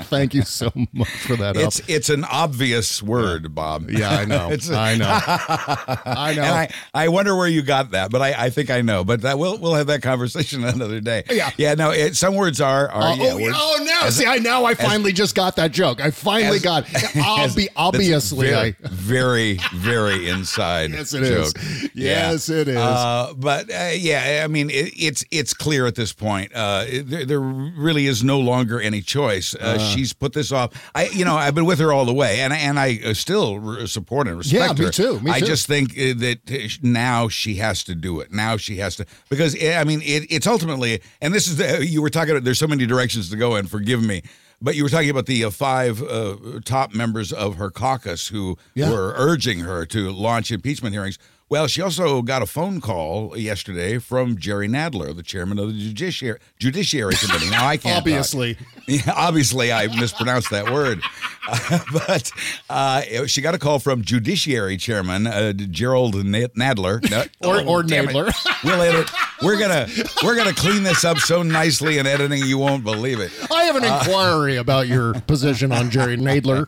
Thank 0.09 0.33
you 0.33 0.41
so 0.43 0.71
much 0.91 1.07
for 1.09 1.35
that. 1.37 1.55
It's 1.55 1.79
help. 1.79 1.89
it's 1.89 2.09
an 2.09 2.23
obvious 2.25 3.01
word, 3.01 3.53
Bob. 3.55 3.89
Yeah, 3.89 4.09
I 4.09 4.25
know. 4.25 4.49
It's- 4.51 4.69
I 4.69 4.95
know. 4.95 5.07
I 5.07 6.33
know. 6.35 6.43
And 6.43 6.51
I, 6.55 6.69
I 6.93 7.07
wonder 7.09 7.35
where 7.35 7.47
you 7.47 7.61
got 7.61 7.91
that, 7.91 8.11
but 8.11 8.21
I, 8.21 8.45
I 8.45 8.49
think 8.49 8.69
I 8.69 8.81
know. 8.81 9.03
But 9.03 9.21
that 9.21 9.37
we'll 9.39 9.57
we'll 9.57 9.75
have 9.75 9.87
that 9.87 10.01
conversation 10.01 10.63
another 10.63 10.99
day. 10.99 11.23
Yeah. 11.29 11.51
yeah. 11.57 11.73
No, 11.75 11.91
it, 11.91 12.15
some 12.15 12.35
words 12.35 12.59
are 12.61 12.89
are 12.89 13.01
Uh, 13.01 13.15
yeah. 13.15 13.31
oh, 13.33 13.37
words- 13.41 13.57
oh, 13.59 13.83
now 13.85 14.07
as- 14.07 14.15
see, 14.17 14.25
I 14.25 14.37
now 14.39 14.65
I 14.65 14.71
as- 14.71 14.77
finally 14.81 15.13
just 15.13 15.35
got 15.35 15.55
that 15.57 15.71
joke. 15.71 16.01
I 16.01 16.11
finally 16.11 16.57
as- 16.57 16.63
got. 16.63 16.83
as- 16.93 17.01
Obvi- 17.13 17.55
that's 17.65 17.69
obviously, 17.75 18.49
very, 18.49 18.75
I. 18.83 18.87
very 18.89 19.59
very 19.75 20.29
inside. 20.29 20.91
Yes, 20.91 21.13
it 21.13 21.23
is. 21.23 21.53
joke. 21.53 21.91
Yes, 21.93 22.49
it 22.49 22.67
is. 22.67 22.75
Uh, 22.77 23.33
but 23.37 23.69
uh, 23.71 23.91
yeah, 23.95 24.41
I 24.43 24.47
mean, 24.47 24.69
it, 24.69 24.91
it's 24.97 25.23
it's 25.31 25.53
clear 25.53 25.85
at 25.87 25.95
this 25.95 26.13
point. 26.13 26.51
Uh, 26.53 26.85
there, 27.03 27.25
there 27.25 27.41
really 27.77 28.05
is 28.07 28.23
no 28.23 28.39
longer 28.39 28.79
any 28.81 29.01
choice. 29.01 29.55
Uh, 29.55 29.59
Uh. 29.59 29.77
she's 29.79 30.13
put 30.13 30.33
this 30.33 30.51
off. 30.51 30.69
I, 30.95 31.07
you 31.09 31.25
know, 31.25 31.35
I've 31.35 31.55
been 31.55 31.65
with 31.65 31.79
her 31.79 31.91
all 31.93 32.05
the 32.05 32.13
way, 32.13 32.39
and 32.41 32.53
and 32.53 32.79
I 32.79 32.99
uh, 33.05 33.13
still 33.13 33.87
support 33.87 34.27
and 34.27 34.37
respect 34.37 34.53
Yeah, 34.59 34.69
respect 34.69 34.79
me 34.79 34.85
her. 34.85 34.91
too, 34.91 35.19
me 35.25 35.31
I 35.31 35.39
too. 35.39 35.45
just 35.45 35.67
think 35.67 35.91
uh, 35.91 36.13
that 36.17 36.79
now 36.81 37.27
she 37.29 37.55
has 37.55 37.83
to 37.85 37.95
do 37.95 38.19
it. 38.21 38.31
Now 38.31 38.57
she 38.57 38.77
has 38.77 38.95
to 38.97 39.05
because 39.29 39.55
uh, 39.55 39.77
I 39.79 39.83
mean, 39.83 40.01
it, 40.01 40.25
it's 40.29 40.47
ultimately, 40.47 41.01
and 41.21 41.33
this 41.33 41.47
is 41.47 41.57
the, 41.57 41.85
you 41.85 42.01
were 42.01 42.09
talking 42.09 42.31
about. 42.31 42.43
There's 42.43 42.59
so 42.59 42.67
many 42.67 42.85
directions 42.85 43.29
to 43.29 43.35
go 43.37 43.55
in. 43.55 43.67
Forgive 43.67 44.01
me. 44.03 44.21
But 44.61 44.75
you 44.77 44.83
were 44.83 44.89
talking 44.89 45.09
about 45.09 45.25
the 45.25 45.43
uh, 45.43 45.49
five 45.49 46.01
uh, 46.01 46.37
top 46.63 46.93
members 46.95 47.33
of 47.33 47.55
her 47.57 47.69
caucus 47.69 48.29
who 48.29 48.57
Yeah. 48.75 48.91
were 48.91 49.13
urging 49.17 49.59
her 49.59 49.85
to 49.87 50.09
launch 50.09 50.51
impeachment 50.51 50.93
hearings. 50.95 51.19
Well, 51.49 51.67
she 51.67 51.81
also 51.83 52.21
got 52.23 52.41
a 52.41 52.47
phone 52.47 52.81
call 52.81 53.37
yesterday 53.37 53.99
from 53.99 54.37
Jerry 54.39 54.67
Nadler, 54.67 55.15
the 55.15 55.21
chairman 55.21 55.59
of 55.59 55.67
the 55.67 55.73
Judiciary, 55.79 56.39
Judiciary 56.57 57.13
Committee. 57.15 57.49
Now 57.51 57.67
I 57.67 57.77
can't. 57.77 57.97
Obviously. 57.97 58.57
Yeah, 58.85 59.13
obviously, 59.15 59.71
I 59.71 59.87
mispronounced 59.87 60.49
that 60.49 60.69
word. 60.69 61.01
Uh, 61.47 61.79
but 61.93 62.29
uh, 62.69 63.25
she 63.27 63.39
got 63.41 63.55
a 63.55 63.57
call 63.57 63.79
from 63.79 64.01
Judiciary 64.03 64.75
Chairman 64.75 65.25
uh, 65.25 65.53
Gerald 65.53 66.15
Na- 66.25 66.47
Nadler. 66.57 66.99
No- 67.09 67.23
Or- 67.49 67.65
or 67.65 67.83
damn 67.83 68.09
it. 68.09 68.13
Nadler. 68.13 68.33
We'll 68.65 68.81
edit. 68.81 69.09
we're 69.41 69.57
gonna 69.57 69.87
we're 70.21 70.35
gonna 70.35 70.51
clean 70.53 70.83
this 70.83 71.05
up 71.05 71.17
so 71.19 71.43
nicely 71.43 71.97
in 71.97 72.05
editing 72.05 72.43
you 72.43 72.57
won't 72.57 72.83
believe 72.83 73.21
it. 73.21 73.31
I 73.49 73.63
have 73.63 73.77
an 73.77 73.85
Uh, 73.85 73.99
inquiry 74.03 74.57
about 74.57 74.89
your 74.89 75.13
position 75.21 75.71
on 75.71 75.89
Jerry 75.89 76.17
Nadler. 76.17 76.67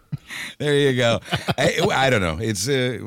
There 0.57 0.73
you 0.73 0.95
go. 0.95 1.19
I, 1.57 1.81
I 1.93 2.09
don't 2.09 2.21
know. 2.21 2.37
It's 2.39 2.65
uh, 2.69 2.97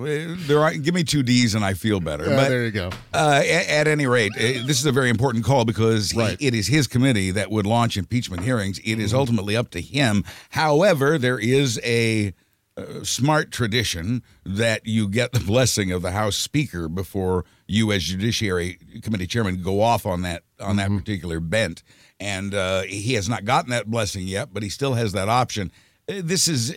there. 0.47 0.61
Are, 0.61 0.75
give 0.75 0.95
me 0.95 1.03
two 1.03 1.23
D's 1.23 1.55
and 1.55 1.65
I 1.65 1.68
feel 1.75 2.01
better. 2.01 2.25
Yeah, 2.29 2.37
but 2.37 2.49
there 2.49 2.65
you 2.65 2.71
go. 2.71 2.91
Uh, 3.13 3.43
at, 3.45 3.69
at 3.69 3.89
any 3.89 4.07
rate, 4.07 4.33
uh, 4.37 4.41
this 4.67 4.79
is 4.81 4.87
a 4.87 4.93
very 4.93 5.11
important 5.11 5.45
call 5.45 5.65
because 5.65 6.11
he, 6.11 6.21
it 6.41 6.55
is 6.55 6.67
his 6.69 6.87
committee 6.87 7.31
that 7.33 7.51
would 7.51 7.67
launch 7.67 7.97
impeachment 7.97 8.43
hearings. 8.43 8.79
It 8.85 8.99
is 8.99 9.13
Mhm. 9.13 9.17
ultimately 9.19 9.57
up 9.57 9.71
to 9.71 9.81
him. 9.81 10.25
However, 10.51 11.19
there 11.19 11.39
is 11.39 11.81
a 11.85 12.33
uh, 12.77 13.03
smart 13.03 13.51
tradition 13.51 14.23
that 14.45 14.87
you 14.87 15.09
get 15.09 15.33
the 15.33 15.41
blessing 15.47 15.91
of 15.91 16.03
the 16.03 16.13
House 16.13 16.37
Speaker 16.37 16.89
before 16.89 17.45
you, 17.67 17.91
as 17.93 18.05
Judiciary 18.05 18.79
Committee 19.03 19.27
Chairman, 19.27 19.63
go 19.63 19.81
off 19.81 20.07
on 20.07 20.23
that 20.23 20.43
on 20.61 20.77
that 20.77 20.89
particular 20.91 21.41
bent. 21.41 21.83
And 22.21 22.55
uh, 22.55 22.83
he 22.83 23.15
has 23.15 23.29
not 23.29 23.45
gotten 23.45 23.71
that 23.71 23.87
blessing 23.91 24.27
yet, 24.27 24.49
but 24.53 24.63
he 24.63 24.69
still 24.69 24.95
has 24.95 25.13
that 25.13 25.29
option. 25.29 25.71
Uh, 26.09 26.15
This 26.23 26.47
is 26.49 26.73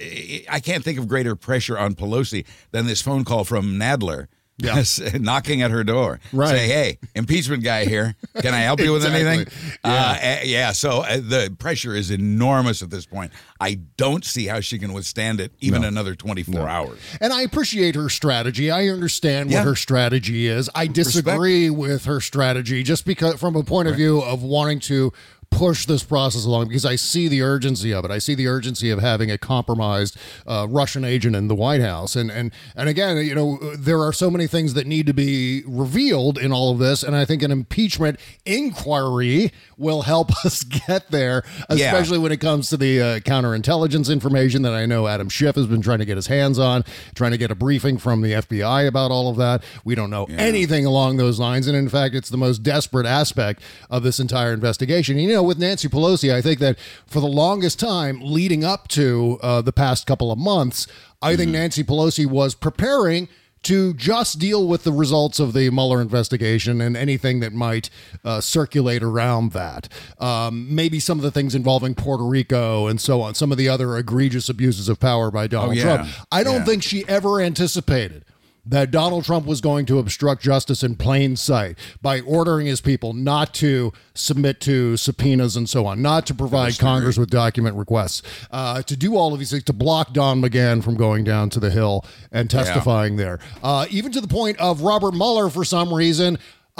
I 0.49 0.59
can't 0.59 0.83
think 0.83 0.97
of 0.99 1.07
greater 1.07 1.35
pressure 1.35 1.77
on 1.77 1.93
Pelosi 1.95 2.45
than 2.71 2.85
this 2.87 3.01
phone 3.01 3.23
call 3.23 3.43
from 3.43 3.73
Nadler. 3.79 4.27
Yeah. 4.61 4.83
knocking 5.19 5.61
at 5.61 5.71
her 5.71 5.83
door. 5.83 6.19
Right. 6.31 6.49
Say, 6.49 6.67
hey, 6.67 6.97
impeachment 7.15 7.63
guy 7.63 7.85
here. 7.85 8.15
Can 8.41 8.53
I 8.53 8.59
help 8.59 8.79
you 8.79 8.93
with 8.93 9.03
Exactly. 9.05 9.27
anything? 9.27 9.53
Uh, 9.83 10.17
eh, 10.19 10.41
yeah. 10.45 10.71
So 10.71 10.99
uh, 11.01 11.17
the 11.17 11.55
pressure 11.59 11.95
is 11.95 12.11
enormous 12.11 12.81
at 12.81 12.89
this 12.89 13.05
point. 13.05 13.31
I 13.59 13.75
don't 13.97 14.23
see 14.25 14.47
how 14.47 14.59
she 14.59 14.79
can 14.79 14.93
withstand 14.93 15.39
it 15.39 15.51
even 15.59 15.81
No. 15.81 15.87
another 15.87 16.15
24 16.15 16.67
hours. 16.67 16.99
And 17.19 17.31
I 17.33 17.41
appreciate 17.41 17.95
her 17.95 18.09
strategy. 18.09 18.71
I 18.71 18.87
understand 18.87 19.51
Yeah. 19.51 19.59
what 19.59 19.67
her 19.67 19.75
strategy 19.75 20.47
is. 20.47 20.69
I 20.75 20.87
disagree 20.87 21.69
with 21.69 22.05
her 22.05 22.21
strategy 22.21 22.83
just 22.83 23.05
because, 23.05 23.39
from 23.39 23.55
a 23.55 23.63
point 23.63 23.87
of 23.87 23.95
view 23.95 24.21
of 24.21 24.41
wanting 24.43 24.79
to 24.81 25.11
push 25.51 25.85
this 25.85 26.01
process 26.03 26.45
along, 26.45 26.69
because 26.69 26.85
I 26.85 26.95
see 26.95 27.27
the 27.27 27.41
urgency 27.43 27.93
of 27.93 28.03
it. 28.05 28.09
I 28.11 28.17
see 28.17 28.33
the 28.33 28.47
urgency 28.47 28.89
of 28.89 28.99
having 28.99 29.29
a 29.29 29.37
compromised 29.37 30.17
uh, 30.47 30.65
Russian 30.69 31.03
agent 31.05 31.35
in 31.35 31.47
the 31.47 31.55
White 31.55 31.81
House. 31.81 32.15
And 32.15 32.31
and 32.31 32.51
and 32.75 32.89
again, 32.89 33.17
you 33.17 33.35
know, 33.35 33.57
there 33.75 34.01
are 34.01 34.11
so 34.13 34.31
many 34.31 34.47
things 34.47 34.73
that 34.73 34.87
need 34.87 35.05
to 35.07 35.13
be 35.13 35.63
revealed 35.67 36.37
in 36.37 36.51
all 36.51 36.71
of 36.71 36.79
this, 36.79 37.03
and 37.03 37.15
I 37.15 37.25
think 37.25 37.43
an 37.43 37.51
impeachment 37.51 38.19
inquiry 38.45 39.51
will 39.77 40.03
help 40.03 40.31
us 40.45 40.63
get 40.63 41.11
there, 41.11 41.43
Yeah. 41.69 41.75
especially 41.87 42.17
when 42.17 42.31
it 42.31 42.39
comes 42.39 42.69
to 42.69 42.77
the 42.77 43.01
uh, 43.01 43.19
counterintelligence 43.19 44.11
information 44.11 44.61
that 44.63 44.73
I 44.73 44.85
know 44.85 45.07
Adam 45.07 45.29
Schiff 45.29 45.55
has 45.55 45.67
been 45.67 45.81
trying 45.81 45.99
to 45.99 46.05
get 46.05 46.15
his 46.15 46.27
hands 46.27 46.57
on, 46.59 46.83
trying 47.15 47.31
to 47.31 47.37
get 47.37 47.51
a 47.51 47.55
briefing 47.55 47.97
from 47.97 48.21
the 48.21 48.31
FBI 48.33 48.87
about 48.87 49.11
all 49.11 49.29
of 49.29 49.37
that. 49.37 49.63
We 49.83 49.95
don't 49.95 50.09
know 50.09 50.25
anything 50.29 50.85
along 50.85 51.17
those 51.17 51.39
lines. 51.39 51.67
And 51.67 51.75
in 51.75 51.89
fact, 51.89 52.15
it's 52.15 52.29
the 52.29 52.37
most 52.37 52.63
desperate 52.63 53.05
aspect 53.05 53.61
of 53.89 54.03
this 54.03 54.19
entire 54.19 54.53
investigation. 54.53 55.17
You 55.17 55.33
know, 55.33 55.40
with 55.43 55.57
Nancy 55.59 55.87
Pelosi, 55.87 56.33
I 56.33 56.41
think 56.41 56.59
that 56.59 56.77
for 57.05 57.19
the 57.19 57.27
longest 57.27 57.79
time 57.79 58.19
leading 58.21 58.63
up 58.63 58.87
to 58.89 59.39
uh, 59.41 59.61
the 59.61 59.73
past 59.73 60.05
couple 60.07 60.31
of 60.31 60.37
months, 60.39 60.87
I 61.21 61.35
think 61.35 61.51
Nancy 61.51 61.83
Pelosi 61.83 62.25
was 62.25 62.55
preparing 62.55 63.27
to 63.63 63.93
just 63.93 64.39
deal 64.39 64.67
with 64.67 64.83
the 64.83 64.91
results 64.91 65.39
of 65.39 65.53
the 65.53 65.69
Mueller 65.69 66.01
investigation 66.01 66.81
and 66.81 66.97
anything 66.97 67.41
that 67.41 67.53
might 67.53 67.91
uh, 68.25 68.41
circulate 68.41 69.03
around 69.03 69.51
that. 69.51 69.87
Um, 70.17 70.73
maybe 70.73 70.99
some 70.99 71.19
of 71.19 71.23
the 71.23 71.29
things 71.29 71.53
involving 71.53 71.93
Puerto 71.93 72.23
Rico 72.25 72.87
and 72.87 72.99
so 72.99 73.21
on, 73.21 73.35
some 73.35 73.51
of 73.51 73.59
the 73.59 73.69
other 73.69 73.95
egregious 73.97 74.49
abuses 74.49 74.89
of 74.89 74.99
power 74.99 75.29
by 75.29 75.45
Donald 75.45 75.69
Oh, 75.69 75.73
yeah. 75.73 75.83
Trump. 75.83 76.09
I 76.31 76.43
don't 76.43 76.55
Yeah. 76.61 76.65
think 76.65 76.81
she 76.81 77.07
ever 77.07 77.39
anticipated 77.39 78.25
that 78.65 78.91
Donald 78.91 79.25
Trump 79.25 79.45
was 79.45 79.61
going 79.61 79.85
to 79.87 79.99
obstruct 79.99 80.41
justice 80.41 80.83
in 80.83 80.95
plain 80.95 81.35
sight 81.35 81.77
by 82.01 82.19
ordering 82.21 82.67
his 82.67 82.81
people 82.81 83.13
not 83.13 83.53
to 83.55 83.91
submit 84.13 84.59
to 84.61 84.97
subpoenas 84.97 85.55
and 85.55 85.69
so 85.69 85.85
on, 85.85 86.01
not 86.01 86.25
to 86.27 86.33
provide 86.33 86.77
Congress 86.77 87.17
with 87.17 87.29
document 87.29 87.75
requests, 87.75 88.21
uh, 88.51 88.81
to 88.83 88.95
do 88.95 89.15
all 89.15 89.33
of 89.33 89.39
these 89.39 89.51
things, 89.51 89.63
to 89.63 89.73
block 89.73 90.13
Don 90.13 90.41
McGahn 90.41 90.83
from 90.83 90.95
going 90.95 91.23
down 91.23 91.49
to 91.51 91.59
the 91.59 91.71
Hill 91.71 92.05
and 92.31 92.49
testifying 92.49 93.15
there. 93.15 93.39
Uh, 93.63 93.85
even 93.89 94.11
to 94.11 94.21
the 94.21 94.27
point 94.27 94.57
of 94.59 94.81
Robert 94.81 95.13
Mueller, 95.13 95.49
for 95.49 95.65
some 95.65 95.93
reason. 95.93 96.37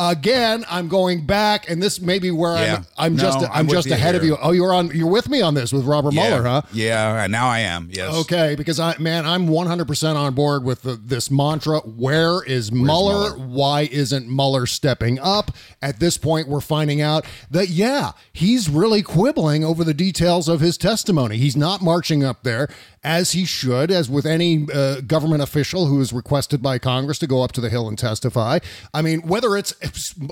Again, 0.10 0.65
I'm 0.67 0.88
going 0.88 1.27
back, 1.27 1.70
and 1.70 1.81
this 1.81 2.01
may 2.01 2.17
be 2.17 2.31
where 2.31 2.55
Yeah. 2.55 2.75
I'm. 2.98 3.12
I'm 3.12 3.15
No, 3.15 3.24
just. 3.24 3.39
I'm, 3.46 3.51
I'm 3.53 3.67
just 3.67 3.88
ahead 3.91 4.15
of 4.15 4.24
you. 4.24 4.36
Oh, 4.41 4.51
you're 4.51 4.74
on. 4.74 4.89
You're 4.96 5.10
with 5.10 5.29
me 5.29 5.41
on 5.43 5.53
this 5.53 5.72
with 5.72 5.86
Robert 5.86 6.13
yeah. 6.13 6.27
Mueller, 6.27 6.43
huh? 6.43 6.62
Yeah. 6.74 7.27
Now 7.29 7.48
I 7.48 7.60
am. 7.60 7.89
Yes. 7.91 8.12
Okay, 8.22 8.55
because 8.55 8.79
I 8.79 8.98
man, 8.98 9.27
I'm 9.27 9.48
100% 9.48 10.15
on 10.15 10.34
board 10.34 10.63
with 10.63 10.81
the, 10.81 10.96
this 10.96 11.29
mantra. 11.29 11.79
Where 11.81 12.43
is 12.43 12.72
Mueller? 12.72 13.38
Why 13.38 13.81
isn't 13.91 14.27
Mueller 14.27 14.65
stepping 14.65 15.20
up? 15.20 15.51
At 15.84 16.00
this 16.00 16.17
point, 16.17 16.48
we're 16.48 16.62
finding 16.62 17.01
out 17.01 17.25
that 17.51 17.70
yeah, 17.70 18.13
he's 18.34 18.70
really 18.70 19.03
quibbling 19.03 19.63
over 19.63 19.84
the 19.84 19.93
details 19.93 20.48
of 20.48 20.62
his 20.62 20.77
testimony. 20.77 21.38
He's 21.38 21.55
not 21.55 21.81
marching 21.81 22.24
up 22.24 22.41
there 22.41 22.70
as 23.03 23.31
he 23.31 23.46
should, 23.46 23.89
as 23.89 24.10
with 24.10 24.25
any 24.25 24.67
uh, 24.72 25.01
government 25.01 25.41
official 25.41 25.88
who 25.88 26.00
is 26.01 26.13
requested 26.13 26.62
by 26.62 26.77
Congress 26.77 27.17
to 27.20 27.27
go 27.27 27.41
up 27.43 27.51
to 27.51 27.62
the 27.62 27.70
Hill 27.70 27.88
and 27.88 27.98
testify. 27.98 28.60
I 28.93 29.01
mean, 29.01 29.22
whether 29.22 29.58
it's 29.58 29.74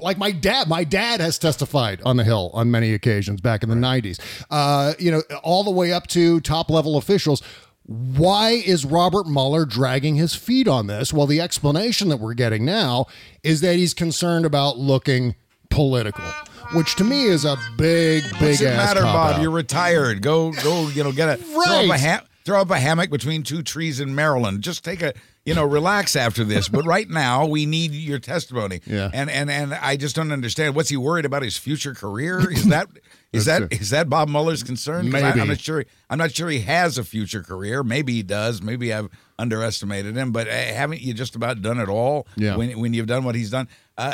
like 0.01 0.17
my 0.17 0.31
dad, 0.31 0.67
my 0.67 0.83
dad 0.83 1.19
has 1.21 1.37
testified 1.39 2.01
on 2.05 2.17
the 2.17 2.23
Hill 2.23 2.51
on 2.53 2.69
many 2.71 2.93
occasions 2.93 3.41
back 3.41 3.63
in 3.63 3.69
the 3.69 3.75
90s, 3.75 4.19
uh, 4.49 4.93
you 4.99 5.11
know, 5.11 5.21
all 5.43 5.63
the 5.63 5.71
way 5.71 5.91
up 5.93 6.07
to 6.07 6.39
top 6.41 6.69
level 6.69 6.97
officials. 6.97 7.41
Why 7.85 8.51
is 8.51 8.85
Robert 8.85 9.27
Mueller 9.27 9.65
dragging 9.65 10.15
his 10.15 10.35
feet 10.35 10.67
on 10.67 10.85
this? 10.87 11.11
Well, 11.11 11.25
the 11.25 11.41
explanation 11.41 12.09
that 12.09 12.17
we're 12.17 12.35
getting 12.35 12.63
now 12.63 13.07
is 13.43 13.61
that 13.61 13.75
he's 13.77 13.95
concerned 13.95 14.45
about 14.45 14.77
looking 14.77 15.33
political, 15.71 16.23
which 16.73 16.95
to 16.97 17.03
me 17.03 17.23
is 17.23 17.45
a 17.45 17.57
big, 17.77 18.23
big 18.33 18.41
What's 18.41 18.61
it 18.61 18.65
matter. 18.65 19.01
Bob? 19.01 19.41
You're 19.41 19.49
retired. 19.49 20.21
Go, 20.21 20.51
go. 20.51 20.87
You 20.89 21.03
know, 21.03 21.11
get 21.11 21.29
a 21.29 21.37
throw 21.37 21.61
up 21.63 21.85
a 21.85 21.87
Right. 21.89 21.99
ha- 21.99 22.23
throw 22.45 22.61
up 22.61 22.69
a 22.69 22.79
hammock 22.79 23.09
between 23.09 23.41
two 23.43 23.63
trees 23.63 23.99
in 23.99 24.13
Maryland. 24.13 24.61
Just 24.61 24.83
take 24.83 25.01
a, 25.01 25.13
you 25.49 25.55
know, 25.55 25.65
relax 25.65 26.15
after 26.15 26.43
this. 26.43 26.69
But 26.69 26.85
right 26.85 27.09
now, 27.25 27.45
we 27.45 27.65
need 27.65 27.91
your 27.91 28.19
testimony. 28.19 28.81
Yeah. 28.85 29.09
And 29.13 29.29
and 29.29 29.49
and 29.49 29.73
I 29.73 29.97
just 29.97 30.15
don't 30.15 30.31
understand. 30.31 30.75
What's 30.75 30.89
he 30.89 30.97
worried 30.97 31.25
about 31.25 31.41
his 31.43 31.57
future 31.57 31.93
career? 31.93 32.51
Is 32.59 32.65
that 32.67 32.87
is 33.31 33.45
that 33.45 33.71
is 33.73 33.89
that 33.91 34.09
Bob 34.09 34.27
Mueller's 34.29 34.63
concern? 34.63 35.11
'Cause 35.11 35.21
I, 35.21 35.29
Maybe. 35.29 35.41
am 35.41 35.47
not 35.49 35.59
sure. 35.59 35.85
I'm 36.09 36.17
not 36.17 36.31
sure 36.33 36.49
he 36.49 36.61
has 36.61 36.97
a 36.97 37.03
future 37.03 37.43
career. 37.43 37.83
Maybe 37.83 38.13
he 38.13 38.23
does. 38.23 38.59
Maybe 38.61 38.91
I've 38.91 39.07
underestimated 39.37 40.15
him. 40.15 40.31
But 40.31 40.47
uh, 40.47 40.51
haven't 40.51 41.01
you 41.01 41.13
just 41.13 41.35
about 41.35 41.61
done 41.61 41.79
it 41.79 41.89
all? 41.89 42.27
Yeah. 42.35 42.55
When 42.57 42.79
when 42.79 42.93
you've 42.95 43.05
done 43.07 43.23
what 43.23 43.35
he's 43.35 43.51
done. 43.51 43.67
Uh, 43.97 44.11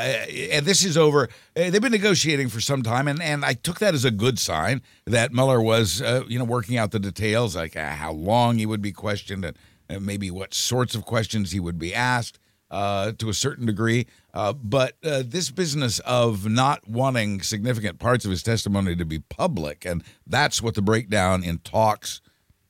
and 0.52 0.66
this 0.66 0.84
is 0.84 0.98
over. 0.98 1.30
Uh, 1.56 1.70
they've 1.70 1.82
been 1.82 1.92
negotiating 1.92 2.50
for 2.50 2.60
some 2.60 2.82
time, 2.82 3.08
and, 3.08 3.22
and 3.22 3.46
I 3.46 3.54
took 3.54 3.78
that 3.80 3.94
as 3.94 4.04
a 4.04 4.10
good 4.10 4.40
sign 4.40 4.82
that 5.06 5.32
Mueller 5.32 5.62
was, 5.62 6.02
uh, 6.02 6.24
you 6.28 6.40
know, 6.40 6.44
working 6.46 6.76
out 6.76 6.90
the 6.90 6.98
details, 7.00 7.56
like 7.56 7.76
uh, 7.78 7.92
how 7.92 8.12
long 8.12 8.58
he 8.58 8.66
would 8.66 8.82
be 8.82 8.92
questioned, 8.92 9.46
and 9.46 9.56
maybe 10.00 10.32
what 10.32 10.54
sorts 10.54 10.96
of 10.96 11.06
questions 11.06 11.52
he 11.52 11.60
would 11.60 11.78
be 11.80 11.94
asked 11.94 12.40
uh, 12.72 13.12
to 13.20 13.30
a 13.30 13.34
certain 13.34 13.66
degree. 13.66 14.08
Uh, 14.34 14.52
but 14.54 14.94
uh, 15.04 15.24
this 15.26 15.52
business 15.52 16.00
of 16.00 16.50
not 16.50 16.88
wanting 16.88 17.42
significant 17.42 18.00
parts 18.00 18.26
of 18.26 18.32
his 18.32 18.44
testimony 18.44 18.96
to 18.96 19.06
be 19.06 19.20
public, 19.20 19.86
and 19.86 20.04
that's 20.28 20.62
what 20.62 20.74
the 20.76 20.82
breakdown 20.82 21.44
in 21.44 21.60
talks 21.60 22.22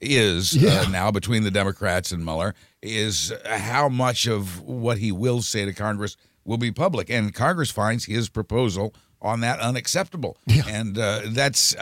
is 0.01 0.53
Yeah. 0.55 0.81
uh, 0.81 0.89
now 0.89 1.10
between 1.12 1.43
the 1.43 1.51
Democrats 1.51 2.12
and 2.12 2.24
Mueller 2.24 2.53
is 2.81 3.34
how 3.45 3.89
much 3.89 4.27
of 4.27 4.62
what 4.62 4.98
he 5.00 5.12
will 5.12 5.41
say 5.41 5.65
to 5.65 5.74
Congress 5.74 6.17
will 6.43 6.57
be 6.57 6.72
public, 6.72 7.10
and 7.10 7.34
Congress 7.34 7.72
finds 7.72 8.05
his 8.05 8.29
proposal 8.29 8.93
on 9.22 9.39
that 9.39 9.60
unacceptable, 9.60 10.38
and 10.67 10.98
uh, 10.98 11.22
that's. 11.27 11.74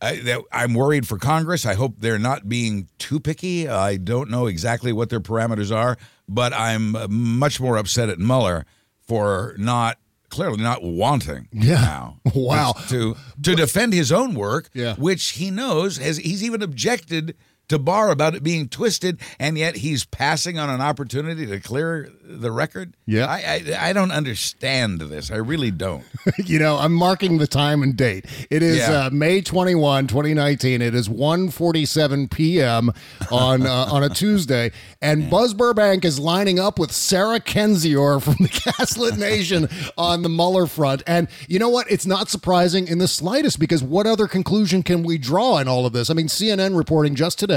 I, 0.00 0.38
I'm 0.52 0.74
worried 0.74 1.06
for 1.08 1.16
Congress. 1.18 1.64
I 1.64 1.74
hope 1.74 1.94
they're 1.98 2.18
not 2.18 2.48
being 2.48 2.88
too 2.98 3.18
picky. 3.18 3.66
I 3.68 3.96
don't 3.96 4.30
know 4.30 4.46
exactly 4.46 4.92
what 4.92 5.08
their 5.08 5.20
parameters 5.20 5.74
are, 5.74 5.96
but 6.28 6.52
I'm 6.52 6.94
uh, 6.94 7.06
much 7.08 7.60
more 7.60 7.76
upset 7.78 8.08
at 8.10 8.18
Mueller 8.18 8.66
for 9.08 9.54
not 9.58 9.98
clearly 10.28 10.62
not 10.62 10.82
wanting 10.82 11.48
Yeah. 11.52 11.80
now 11.80 12.20
Wow. 12.34 12.74
to 12.88 13.16
to 13.42 13.54
defend 13.54 13.92
his 13.94 14.12
own 14.12 14.34
work, 14.34 14.68
Yeah. 14.74 14.96
which 14.96 15.30
he 15.30 15.50
knows 15.50 15.96
has 15.98 16.18
he's 16.18 16.42
even 16.44 16.62
objected 16.62 17.34
to 17.68 17.78
Barr 17.78 18.10
about 18.10 18.34
it 18.34 18.42
being 18.42 18.68
twisted, 18.68 19.20
and 19.38 19.58
yet 19.58 19.76
he's 19.76 20.04
passing 20.04 20.58
on 20.58 20.70
an 20.70 20.80
opportunity 20.80 21.46
to 21.46 21.58
clear 21.60 22.10
the 22.22 22.50
record. 22.52 22.94
Yeah. 23.06 23.26
I 23.26 23.62
I, 23.76 23.88
I 23.88 23.92
don't 23.92 24.10
understand 24.12 25.00
this. 25.00 25.30
I 25.30 25.36
really 25.36 25.70
don't. 25.70 26.04
you 26.44 26.58
know, 26.58 26.76
I'm 26.78 26.92
marking 26.92 27.38
the 27.38 27.46
time 27.46 27.82
and 27.82 27.96
date. 27.96 28.24
It 28.50 28.62
is 28.62 28.78
Yeah. 28.78 29.06
uh, 29.06 29.10
May 29.10 29.40
21, 29.40 30.06
2019. 30.06 30.82
It 30.82 30.94
is 30.94 31.08
1:47 31.08 32.30
p.m. 32.30 32.90
on 33.30 33.66
uh, 33.66 33.72
on 33.90 34.02
a 34.02 34.08
Tuesday, 34.08 34.70
and 35.02 35.30
Buzz 35.30 35.54
Burbank 35.54 36.04
is 36.04 36.18
lining 36.18 36.58
up 36.58 36.78
with 36.78 36.92
Sarah 36.92 37.40
Kendzior 37.40 38.22
from 38.22 38.34
the 38.40 38.48
Gaslit 38.78 39.16
Nation 39.18 39.68
on 39.98 40.22
the 40.22 40.28
Mueller 40.28 40.66
front. 40.66 41.02
And 41.06 41.28
you 41.48 41.58
know 41.58 41.68
what? 41.68 41.90
It's 41.90 42.06
not 42.06 42.28
surprising 42.28 42.86
in 42.88 42.98
the 42.98 43.08
slightest 43.08 43.58
because 43.58 43.82
what 43.82 44.06
other 44.06 44.26
conclusion 44.28 44.82
can 44.82 45.02
we 45.02 45.18
draw 45.18 45.58
in 45.58 45.68
all 45.68 45.86
of 45.86 45.92
this? 45.92 46.10
I 46.10 46.14
mean, 46.14 46.28
CNN 46.28 46.76
reporting 46.76 47.14
just 47.14 47.38
today, 47.38 47.55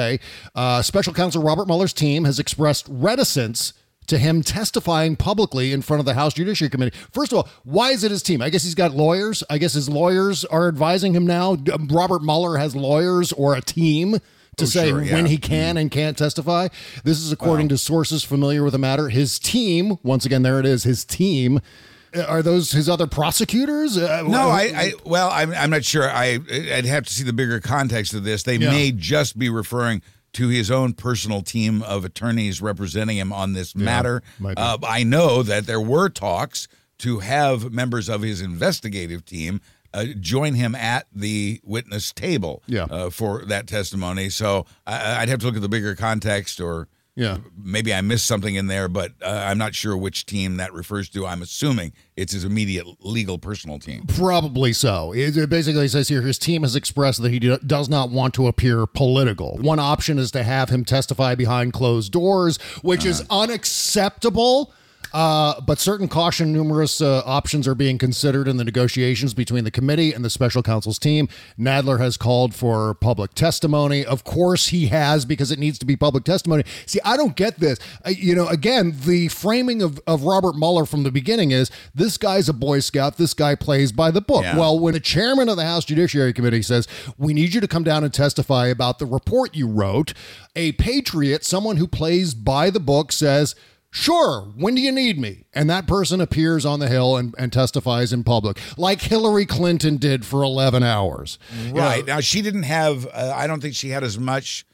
uh, 0.55 0.81
Special 0.81 1.13
Counsel 1.13 1.43
Robert 1.43 1.67
Mueller's 1.67 1.93
team 1.93 2.23
has 2.25 2.39
expressed 2.39 2.85
reticence 2.89 3.73
to 4.07 4.17
him 4.17 4.41
testifying 4.41 5.15
publicly 5.15 5.71
in 5.71 5.81
front 5.83 5.99
of 5.99 6.05
the 6.05 6.15
House 6.15 6.33
Judiciary 6.33 6.69
Committee. 6.69 6.97
First 7.11 7.31
of 7.31 7.37
all, 7.37 7.49
why 7.63 7.91
is 7.91 8.03
it 8.03 8.09
his 8.09 8.23
team? 8.23 8.41
I 8.41 8.49
guess 8.49 8.63
he's 8.63 8.73
got 8.75 8.91
lawyers. 8.95 9.43
I 9.51 9.59
guess 9.59 9.73
his 9.73 9.87
lawyers 9.87 10.43
are 10.45 10.67
advising 10.67 11.13
him 11.13 11.27
now. 11.27 11.57
Robert 11.91 12.23
Mueller 12.23 12.57
has 12.57 12.75
lawyers 12.75 13.31
or 13.33 13.53
a 13.55 13.61
team 13.61 14.13
to 14.57 14.63
Oh, 14.63 14.65
say 14.65 14.89
sure, 14.89 15.03
yeah. 15.03 15.13
when 15.13 15.27
he 15.27 15.37
can 15.37 15.77
and 15.77 15.91
can't 15.91 16.17
testify. 16.17 16.69
This 17.03 17.19
is 17.19 17.31
according 17.31 17.69
to 17.69 17.77
sources 17.77 18.23
familiar 18.23 18.63
with 18.63 18.73
the 18.73 18.79
matter. 18.79 19.09
His 19.09 19.37
team, 19.37 19.97
once 20.03 20.25
again, 20.25 20.41
there 20.41 20.59
it 20.59 20.65
is, 20.65 20.83
his 20.83 21.05
team. 21.05 21.59
Are 22.27 22.41
those 22.41 22.71
his 22.71 22.89
other 22.89 23.07
prosecutors? 23.07 23.97
Uh, 23.97 24.23
No, 24.27 24.49
I, 24.49 24.61
I 24.75 24.93
well, 25.05 25.29
I'm, 25.31 25.53
I'm 25.53 25.69
not 25.69 25.85
sure. 25.85 26.09
I 26.09 26.39
I'd 26.51 26.85
have 26.85 27.05
to 27.05 27.13
see 27.13 27.23
the 27.23 27.33
bigger 27.33 27.59
context 27.59 28.13
of 28.13 28.23
this. 28.23 28.43
They 28.43 28.55
Yeah. 28.57 28.71
may 28.71 28.91
just 28.91 29.37
be 29.37 29.49
referring 29.49 30.01
to 30.33 30.47
his 30.47 30.69
own 30.71 30.93
personal 30.93 31.41
team 31.41 31.81
of 31.83 32.05
attorneys 32.05 32.61
representing 32.61 33.17
him 33.17 33.33
on 33.33 33.53
this 33.53 33.75
matter. 33.75 34.21
Uh, 34.43 34.77
I 34.83 35.03
know 35.03 35.41
that 35.43 35.65
there 35.65 35.81
were 35.81 36.09
talks 36.09 36.67
to 36.99 37.19
have 37.19 37.71
members 37.71 38.09
of 38.09 38.21
his 38.21 38.41
investigative 38.41 39.25
team 39.25 39.61
uh, 39.93 40.05
join 40.19 40.53
him 40.53 40.75
at 40.75 41.07
the 41.11 41.59
witness 41.63 42.11
table 42.11 42.61
Yeah. 42.67 42.83
uh, 42.83 43.09
for 43.09 43.43
that 43.45 43.65
testimony. 43.65 44.29
So 44.29 44.65
I, 44.85 45.21
I'd 45.21 45.29
have 45.29 45.39
to 45.39 45.47
look 45.47 45.55
at 45.55 45.61
the 45.61 45.69
bigger 45.69 45.95
context 45.95 46.59
or. 46.61 46.87
Yeah. 47.19 47.39
Maybe 47.61 47.93
I 47.93 47.99
missed 47.99 48.25
something 48.25 48.55
in 48.55 48.67
there, 48.67 48.87
but 48.87 49.11
uh, 49.21 49.43
I'm 49.45 49.57
not 49.57 49.75
sure 49.75 49.97
which 49.97 50.25
team 50.25 50.55
that 50.55 50.71
refers 50.71 51.09
to. 51.09 51.27
I'm 51.27 51.41
assuming 51.41 51.91
it's 52.15 52.31
his 52.31 52.45
immediate 52.45 52.87
legal 53.01 53.37
personal 53.37 53.77
team. 53.77 54.05
Probably 54.07 54.71
so. 54.71 55.11
It 55.13 55.49
basically 55.49 55.89
says 55.89 56.07
here 56.07 56.21
his 56.21 56.39
team 56.39 56.61
has 56.61 56.77
expressed 56.77 57.21
that 57.21 57.29
he 57.29 57.39
do- 57.39 57.57
does 57.59 57.89
not 57.89 58.09
want 58.09 58.33
to 58.35 58.47
appear 58.47 58.85
political. 58.85 59.57
One 59.57 59.79
option 59.79 60.17
is 60.17 60.31
to 60.31 60.43
have 60.43 60.69
him 60.69 60.85
testify 60.85 61.35
behind 61.35 61.73
closed 61.73 62.13
doors, 62.13 62.57
which 62.83 63.03
is 63.03 63.25
unacceptable. 63.29 64.73
Uh, 65.13 65.59
but 65.61 65.79
certain 65.79 66.07
caution, 66.07 66.53
numerous 66.53 67.01
uh, 67.01 67.21
options 67.25 67.67
are 67.67 67.75
being 67.75 67.97
considered 67.97 68.47
in 68.47 68.57
the 68.57 68.63
negotiations 68.63 69.33
between 69.33 69.63
the 69.63 69.71
committee 69.71 70.13
and 70.13 70.23
the 70.23 70.29
special 70.29 70.61
counsel's 70.61 70.99
team. 70.99 71.27
Nadler 71.57 71.99
has 71.99 72.17
called 72.17 72.53
for 72.53 72.93
public 72.95 73.33
testimony. 73.33 74.05
Of 74.05 74.23
course, 74.23 74.67
he 74.67 74.87
has 74.87 75.25
because 75.25 75.51
it 75.51 75.59
needs 75.59 75.79
to 75.79 75.85
be 75.85 75.95
public 75.95 76.23
testimony. 76.23 76.63
See, 76.85 76.99
I 77.03 77.17
don't 77.17 77.35
get 77.35 77.59
this. 77.59 77.79
Uh, 78.05 78.11
you 78.11 78.35
know, 78.35 78.47
again, 78.47 78.95
the 79.05 79.27
framing 79.29 79.81
of, 79.81 79.99
of 80.05 80.23
Robert 80.23 80.55
Mueller 80.55 80.85
from 80.85 81.03
the 81.03 81.11
beginning 81.11 81.51
is 81.51 81.71
this 81.93 82.17
guy's 82.17 82.49
a 82.49 82.53
Boy 82.53 82.79
Scout. 82.79 83.17
This 83.17 83.33
guy 83.33 83.55
plays 83.55 83.91
by 83.91 84.11
the 84.11 84.21
book. 84.21 84.43
Yeah. 84.43 84.57
Well, 84.57 84.79
when 84.79 84.93
the 84.93 84.99
chairman 84.99 85.49
of 85.49 85.57
the 85.57 85.65
House 85.65 85.85
Judiciary 85.85 86.33
Committee 86.33 86.61
says, 86.61 86.87
We 87.17 87.33
need 87.33 87.53
you 87.53 87.61
to 87.61 87.67
come 87.67 87.83
down 87.83 88.03
and 88.03 88.13
testify 88.13 88.67
about 88.67 88.99
the 88.99 89.05
report 89.05 89.55
you 89.55 89.67
wrote, 89.67 90.13
a 90.55 90.73
patriot, 90.73 91.43
someone 91.45 91.77
who 91.77 91.87
plays 91.87 92.33
by 92.33 92.69
the 92.69 92.79
book, 92.79 93.11
says, 93.11 93.55
Sure, 93.91 94.53
when 94.55 94.75
do 94.75 94.81
you 94.81 94.91
need 94.91 95.17
me? 95.17 95.45
And 95.53 95.67
that 95.69 95.87
person 95.87 96.21
appears 96.21 96.63
on 96.63 96.79
the 96.79 96.87
Hill 96.87 97.17
and, 97.17 97.33
and 97.39 97.51
testifies 97.51 98.13
in 98.13 98.23
public, 98.23 98.59
like 98.77 99.01
Hillary 99.01 99.47
Clinton 99.47 99.97
did 99.97 100.25
for 100.25 100.43
11 100.43 100.83
hours. 100.83 101.39
Right. 101.71 102.05
Now, 102.05 102.19
she 102.19 102.43
didn't 102.43 102.63
have, 102.63 103.07
uh, 103.07 103.33
I 103.35 103.47
don't 103.47 103.61
think 103.61 103.73
she 103.73 103.89
had 103.89 104.03
as 104.03 104.19
much. 104.19 104.65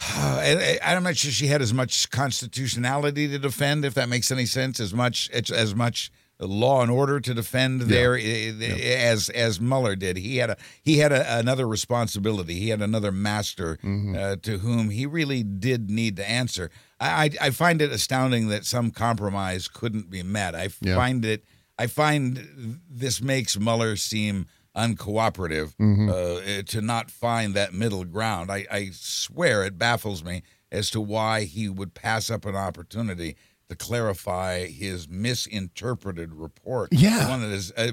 I'm 0.14 1.02
not 1.02 1.16
sure 1.16 1.32
she 1.32 1.48
had 1.48 1.60
as 1.60 1.74
much 1.74 2.10
constitutionality 2.10 3.26
to 3.26 3.38
defend, 3.40 3.84
if 3.84 3.94
that 3.94 4.08
makes 4.08 4.30
any 4.30 4.46
sense, 4.46 4.78
as 4.78 4.94
much 4.94 5.28
as 5.30 5.74
much 5.74 6.12
law 6.40 6.82
and 6.82 6.90
order 6.90 7.18
to 7.20 7.34
defend 7.34 7.82
there 7.82 8.16
eh, 8.16 8.52
as 8.96 9.28
as 9.30 9.60
Mueller 9.60 9.96
did. 9.96 10.16
He 10.16 10.36
had 10.36 10.50
a 10.50 10.56
he 10.82 10.98
had 10.98 11.10
a, 11.12 11.38
another 11.38 11.66
responsibility. 11.66 12.54
He 12.60 12.68
had 12.68 12.80
another 12.82 13.10
master 13.12 13.76
Mm-hmm. 13.82 14.14
uh, 14.16 14.36
to 14.42 14.58
whom 14.58 14.90
he 14.90 15.04
really 15.06 15.42
did 15.42 15.90
need 15.90 16.16
to 16.16 16.28
answer. 16.30 16.70
I, 17.00 17.24
I 17.40 17.46
I 17.46 17.50
find 17.50 17.82
it 17.82 17.90
astounding 17.90 18.48
that 18.48 18.64
some 18.64 18.90
compromise 18.90 19.66
couldn't 19.68 20.10
be 20.10 20.22
met. 20.22 20.54
I 20.54 20.68
Yeah. 20.80 20.94
find 20.94 21.24
it. 21.24 21.44
I 21.78 21.86
find 21.86 22.80
this 22.88 23.20
makes 23.22 23.58
Mueller 23.58 23.96
seem 23.96 24.46
uncooperative 24.76 25.74
Mm-hmm. 25.76 26.08
uh, 26.08 26.62
to 26.62 26.80
not 26.80 27.10
find 27.10 27.54
that 27.54 27.72
middle 27.72 28.04
ground. 28.04 28.50
I, 28.50 28.66
I 28.70 28.90
swear 28.92 29.64
it 29.64 29.78
baffles 29.78 30.22
me 30.24 30.42
as 30.70 30.90
to 30.90 31.00
why 31.00 31.44
he 31.44 31.68
would 31.68 31.94
pass 31.94 32.30
up 32.30 32.44
an 32.44 32.54
opportunity 32.54 33.36
to 33.68 33.76
clarify 33.76 34.66
his 34.66 35.08
misinterpreted 35.08 36.34
report. 36.34 36.88
Yeah. 36.92 37.28
one 37.28 37.40
that 37.42 37.50
is, 37.50 37.72
uh, 37.76 37.92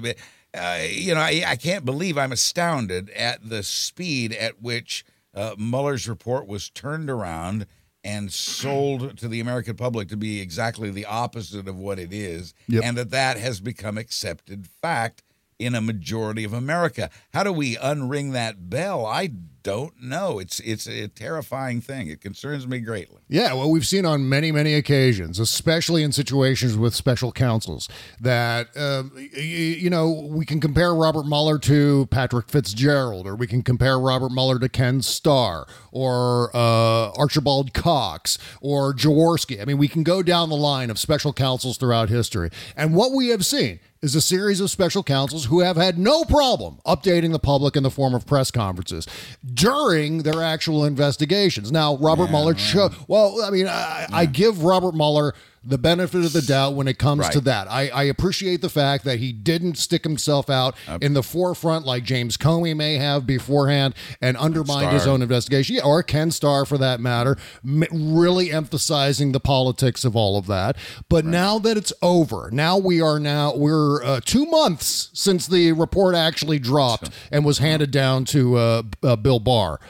uh, 0.54 0.78
you 0.88 1.14
know, 1.14 1.20
I, 1.20 1.44
I 1.46 1.56
can't 1.56 1.84
believe 1.84 2.16
I'm 2.16 2.32
astounded 2.32 3.10
at 3.10 3.48
the 3.48 3.62
speed 3.62 4.32
at 4.32 4.62
which 4.62 5.04
uh, 5.34 5.54
Mueller's 5.58 6.08
report 6.08 6.46
was 6.46 6.70
turned 6.70 7.10
around 7.10 7.66
and 8.02 8.32
sold 8.32 9.18
to 9.18 9.26
the 9.28 9.40
American 9.40 9.74
public 9.76 10.08
to 10.08 10.16
be 10.16 10.40
exactly 10.40 10.90
the 10.90 11.04
opposite 11.04 11.66
of 11.68 11.76
what 11.76 11.98
it 11.98 12.12
is, 12.12 12.54
Yep. 12.68 12.84
and 12.84 12.96
that 12.96 13.10
that 13.10 13.36
has 13.36 13.60
become 13.60 13.98
accepted 13.98 14.66
fact 14.80 15.22
in 15.58 15.74
a 15.74 15.80
majority 15.80 16.44
of 16.44 16.52
America. 16.52 17.10
How 17.32 17.42
do 17.42 17.52
we 17.52 17.76
unring 17.76 18.32
that 18.32 18.70
bell? 18.70 19.04
I 19.04 19.32
don't 19.66 20.00
know. 20.00 20.38
It's 20.38 20.60
it's 20.60 20.86
a 20.86 21.08
terrifying 21.08 21.80
thing. 21.80 22.06
It 22.06 22.20
concerns 22.20 22.68
me 22.68 22.78
greatly. 22.78 23.20
Yeah, 23.28 23.52
well, 23.54 23.68
we've 23.68 23.84
seen 23.86 24.06
on 24.06 24.28
many, 24.28 24.52
many 24.52 24.74
occasions, 24.74 25.40
especially 25.40 26.04
in 26.04 26.12
situations 26.12 26.76
with 26.76 26.94
special 26.94 27.32
counsels, 27.32 27.88
that 28.20 28.68
y- 28.76 29.02
y- 29.12 29.28
you 29.40 29.90
know 29.90 30.08
we 30.30 30.46
can 30.46 30.60
compare 30.60 30.94
Robert 30.94 31.26
Mueller 31.26 31.58
to 31.58 32.06
Patrick 32.12 32.48
Fitzgerald, 32.48 33.26
or 33.26 33.34
we 33.34 33.48
can 33.48 33.62
compare 33.62 33.98
Robert 33.98 34.30
Mueller 34.30 34.60
to 34.60 34.68
Ken 34.68 35.02
Starr, 35.02 35.66
or 35.90 36.50
uh, 36.54 37.10
Archibald 37.18 37.74
Cox, 37.74 38.38
or 38.60 38.94
Jaworski. 38.94 39.60
I 39.60 39.64
mean, 39.64 39.78
we 39.78 39.88
can 39.88 40.04
go 40.04 40.22
down 40.22 40.48
the 40.48 40.54
line 40.56 40.90
of 40.90 40.98
special 40.98 41.32
counsels 41.32 41.76
throughout 41.76 42.08
history, 42.08 42.50
and 42.76 42.94
what 42.94 43.10
we 43.10 43.30
have 43.30 43.44
seen 43.44 43.80
is 44.06 44.14
a 44.14 44.20
series 44.20 44.60
of 44.60 44.70
special 44.70 45.02
counsels 45.02 45.46
who 45.46 45.60
have 45.60 45.76
had 45.76 45.98
no 45.98 46.24
problem 46.24 46.78
updating 46.86 47.32
the 47.32 47.40
public 47.40 47.74
in 47.74 47.82
the 47.82 47.90
form 47.90 48.14
of 48.14 48.24
press 48.24 48.52
conferences 48.52 49.04
during 49.52 50.22
their 50.22 50.42
actual 50.42 50.84
investigations. 50.84 51.72
Now, 51.72 51.96
Robert 51.96 52.30
Mueller, 52.30 52.54
cho- 52.54 52.90
well, 53.08 53.42
I 53.42 53.50
mean, 53.50 53.66
I, 53.66 54.06
I 54.12 54.26
give 54.26 54.62
Robert 54.62 54.94
Mueller 54.94 55.34
the 55.66 55.78
benefit 55.78 56.24
of 56.24 56.32
the 56.32 56.42
doubt 56.42 56.74
when 56.74 56.86
it 56.88 56.98
comes 56.98 57.24
to 57.32 57.40
that. 57.40 57.70
I, 57.70 57.88
I 57.88 58.02
appreciate 58.04 58.60
the 58.60 58.68
fact 58.68 59.04
that 59.04 59.18
he 59.18 59.32
didn't 59.32 59.76
stick 59.78 60.04
himself 60.04 60.48
out 60.48 60.74
in 61.02 61.12
the 61.14 61.22
forefront 61.22 61.84
like 61.84 62.04
James 62.04 62.36
Comey 62.36 62.76
may 62.76 62.96
have 62.98 63.26
beforehand 63.26 63.94
and 64.20 64.36
undermined 64.36 64.92
his 64.92 65.06
own 65.06 65.22
investigation, 65.22 65.76
yeah, 65.76 65.82
or 65.84 66.02
Ken 66.02 66.30
Starr 66.30 66.64
for 66.64 66.78
that 66.78 67.00
matter, 67.00 67.36
m- 67.64 67.84
really 67.92 68.50
emphasizing 68.52 69.32
the 69.32 69.40
politics 69.40 70.04
of 70.04 70.14
all 70.14 70.38
of 70.38 70.46
that. 70.46 70.76
But 71.08 71.24
now 71.24 71.58
that 71.58 71.76
it's 71.76 71.92
over, 72.00 72.48
now 72.52 72.78
we 72.78 73.00
are 73.00 73.18
now 73.18 73.54
we're 73.56 74.02
uh, 74.04 74.20
two 74.24 74.46
months 74.46 75.10
since 75.12 75.46
the 75.46 75.72
report 75.72 76.14
actually 76.14 76.58
dropped 76.58 77.10
and 77.32 77.44
was 77.44 77.58
handed 77.58 77.90
down 77.90 78.24
to 78.26 78.56
uh, 78.56 78.82
uh, 79.02 79.16
Bill 79.16 79.40
Barr. 79.40 79.80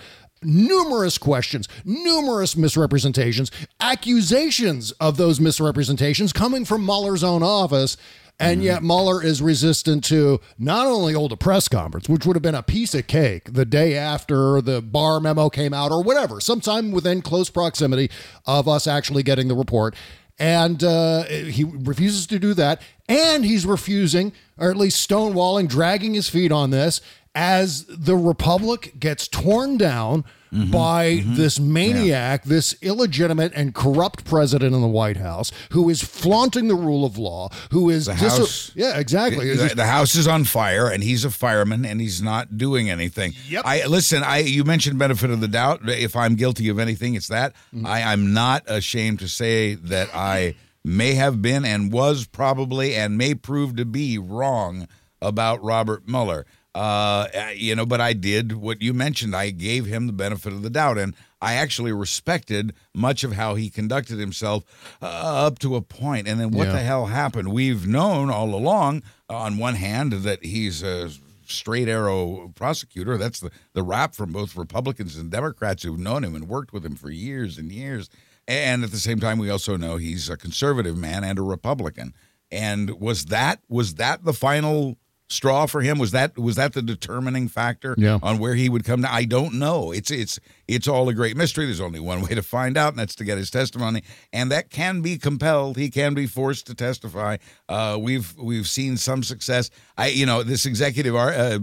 Numerous 0.42 1.18
questions, 1.18 1.68
numerous 1.84 2.56
misrepresentations, 2.56 3.50
accusations 3.80 4.92
of 4.92 5.16
those 5.16 5.40
misrepresentations 5.40 6.32
coming 6.32 6.64
from 6.64 6.84
Mueller's 6.84 7.24
own 7.24 7.42
office. 7.42 7.96
And 8.38 8.62
yet 8.62 8.78
mm-hmm. 8.78 8.86
Mueller 8.88 9.24
is 9.24 9.40
resistant 9.40 10.04
to 10.04 10.40
not 10.58 10.86
only 10.86 11.14
hold 11.14 11.32
a 11.32 11.38
press 11.38 11.68
conference, 11.68 12.06
which 12.06 12.26
would 12.26 12.36
have 12.36 12.42
been 12.42 12.54
a 12.54 12.62
piece 12.62 12.94
of 12.94 13.06
cake 13.06 13.54
the 13.54 13.64
day 13.64 13.96
after 13.96 14.60
the 14.60 14.82
Barr 14.82 15.20
memo 15.20 15.48
came 15.48 15.72
out 15.72 15.90
or 15.90 16.02
whatever, 16.02 16.38
sometime 16.40 16.90
within 16.90 17.22
close 17.22 17.48
proximity 17.48 18.10
of 18.44 18.68
us 18.68 18.86
actually 18.86 19.22
getting 19.22 19.48
the 19.48 19.54
report. 19.54 19.94
And 20.38 20.84
uh, 20.84 21.24
he 21.24 21.64
refuses 21.64 22.26
to 22.26 22.38
do 22.38 22.54
that. 22.54 22.82
And 23.08 23.44
he's 23.44 23.64
refusing, 23.64 24.32
or 24.58 24.70
at 24.70 24.76
least 24.76 25.08
stonewalling, 25.08 25.68
dragging 25.68 26.14
his 26.14 26.28
feet 26.28 26.52
on 26.52 26.70
this 26.70 27.00
as 27.34 27.84
the 27.86 28.16
Republic 28.16 28.94
gets 28.98 29.28
torn 29.28 29.76
down 29.76 30.24
by 30.70 31.22
this 31.24 31.58
maniac, 31.60 32.44
this 32.44 32.74
illegitimate 32.82 33.52
and 33.54 33.74
corrupt 33.74 34.24
president 34.24 34.74
in 34.74 34.80
the 34.80 34.88
White 34.88 35.16
House 35.16 35.52
who 35.72 35.88
is 35.88 36.02
flaunting 36.02 36.68
the 36.68 36.74
rule 36.74 37.04
of 37.04 37.18
law, 37.18 37.50
who 37.70 37.90
is 37.90 38.06
The 38.06 38.14
dis- 38.14 38.38
House- 38.38 38.72
yeah, 38.74 38.98
exactly. 38.98 39.54
The, 39.54 39.74
the 39.74 39.86
house 39.86 40.14
is 40.14 40.26
on 40.26 40.44
fire, 40.44 40.88
and 40.88 41.02
he's 41.02 41.24
a 41.24 41.30
fireman, 41.30 41.84
and 41.84 42.00
he's 42.00 42.22
not 42.22 42.56
doing 42.56 42.88
anything. 42.90 43.34
Yep. 43.48 43.62
I 43.64 43.86
listen. 43.86 44.22
I 44.22 44.38
you 44.38 44.64
mentioned 44.64 44.98
benefit 44.98 45.30
of 45.30 45.40
the 45.40 45.48
doubt. 45.48 45.88
If 45.88 46.16
I'm 46.16 46.34
guilty 46.34 46.68
of 46.68 46.78
anything, 46.78 47.14
it's 47.14 47.28
that. 47.28 47.52
Mm-hmm. 47.74 47.86
I 47.86 48.02
I'm 48.04 48.32
not 48.32 48.62
ashamed 48.66 49.18
to 49.20 49.28
say 49.28 49.74
that 49.74 50.08
I 50.14 50.54
may 50.84 51.14
have 51.14 51.42
been 51.42 51.64
and 51.64 51.92
was 51.92 52.26
probably 52.26 52.94
and 52.94 53.18
may 53.18 53.34
prove 53.34 53.76
to 53.76 53.84
be 53.84 54.18
wrong 54.18 54.86
about 55.20 55.62
Robert 55.62 56.06
Mueller. 56.08 56.46
Uh, 56.76 57.28
you 57.54 57.74
know, 57.74 57.86
but 57.86 58.00
I 58.02 58.12
did 58.12 58.52
what 58.52 58.82
you 58.82 58.92
mentioned. 58.92 59.34
I 59.34 59.50
gave 59.50 59.86
him 59.86 60.06
the 60.06 60.12
benefit 60.12 60.52
of 60.52 60.62
the 60.62 60.68
doubt, 60.70 60.98
and 60.98 61.14
I 61.40 61.54
actually 61.54 61.92
respected 61.92 62.74
much 62.94 63.24
of 63.24 63.32
how 63.32 63.54
he 63.54 63.70
conducted 63.70 64.18
himself 64.18 64.64
uh, 65.00 65.06
up 65.46 65.58
to 65.60 65.74
a 65.76 65.80
point. 65.80 66.28
And 66.28 66.38
then 66.38 66.50
what 66.50 66.66
Yeah. 66.66 66.74
the 66.74 66.80
hell 66.80 67.06
happened? 67.06 67.52
We've 67.52 67.86
known 67.86 68.28
all 68.30 68.54
along, 68.54 69.02
on 69.30 69.56
one 69.56 69.76
hand, 69.76 70.12
that 70.12 70.44
he's 70.44 70.82
a 70.82 71.10
straight 71.46 71.88
arrow 71.88 72.52
prosecutor. 72.54 73.16
That's 73.16 73.40
the, 73.40 73.50
the 73.72 73.82
rap 73.82 74.14
from 74.14 74.32
both 74.32 74.54
Republicans 74.56 75.16
and 75.16 75.30
Democrats 75.30 75.82
who've 75.82 75.98
known 75.98 76.24
him 76.24 76.34
and 76.34 76.46
worked 76.48 76.72
with 76.74 76.84
him 76.84 76.96
for 76.96 77.08
years 77.10 77.56
and 77.56 77.72
years. 77.72 78.10
And 78.46 78.84
at 78.84 78.90
the 78.90 78.98
same 78.98 79.18
time, 79.18 79.38
we 79.38 79.48
also 79.48 79.76
know 79.76 79.96
he's 79.96 80.28
a 80.28 80.36
conservative 80.36 80.96
man 80.96 81.24
and 81.24 81.38
a 81.38 81.42
Republican. 81.42 82.14
And 82.50 83.00
was 83.00 83.26
that 83.26 83.60
was 83.68 83.94
that 83.94 84.24
the 84.24 84.32
final 84.32 84.98
straw 85.28 85.66
for 85.66 85.80
him? 85.82 85.98
Was 85.98 86.10
that 86.12 86.36
was 86.38 86.56
that 86.56 86.72
the 86.72 86.82
determining 86.82 87.48
factor 87.48 87.94
Yeah. 87.98 88.18
on 88.22 88.38
where 88.38 88.54
he 88.54 88.68
would 88.68 88.84
come? 88.84 89.02
Down? 89.02 89.12
I 89.12 89.24
don't 89.24 89.54
know. 89.54 89.92
It's 89.92 90.10
it's 90.10 90.38
it's 90.68 90.88
all 90.88 91.08
a 91.08 91.14
great 91.14 91.36
mystery. 91.36 91.64
There's 91.66 91.80
only 91.80 92.00
one 92.00 92.22
way 92.22 92.34
to 92.34 92.42
find 92.42 92.76
out, 92.76 92.92
and 92.92 92.98
that's 92.98 93.14
to 93.16 93.24
get 93.24 93.38
his 93.38 93.50
testimony. 93.50 94.02
And 94.32 94.50
that 94.50 94.70
can 94.70 95.00
be 95.00 95.18
compelled. 95.18 95.76
He 95.76 95.90
can 95.90 96.14
be 96.14 96.26
forced 96.26 96.66
to 96.66 96.74
testify. 96.74 97.36
Uh, 97.68 97.98
we've 98.00 98.34
we've 98.36 98.66
seen 98.68 98.96
some 98.96 99.22
success. 99.22 99.70
I 99.96 100.08
you 100.08 100.26
know 100.26 100.42
this 100.42 100.66
executive 100.66 101.14
uh, 101.14 101.58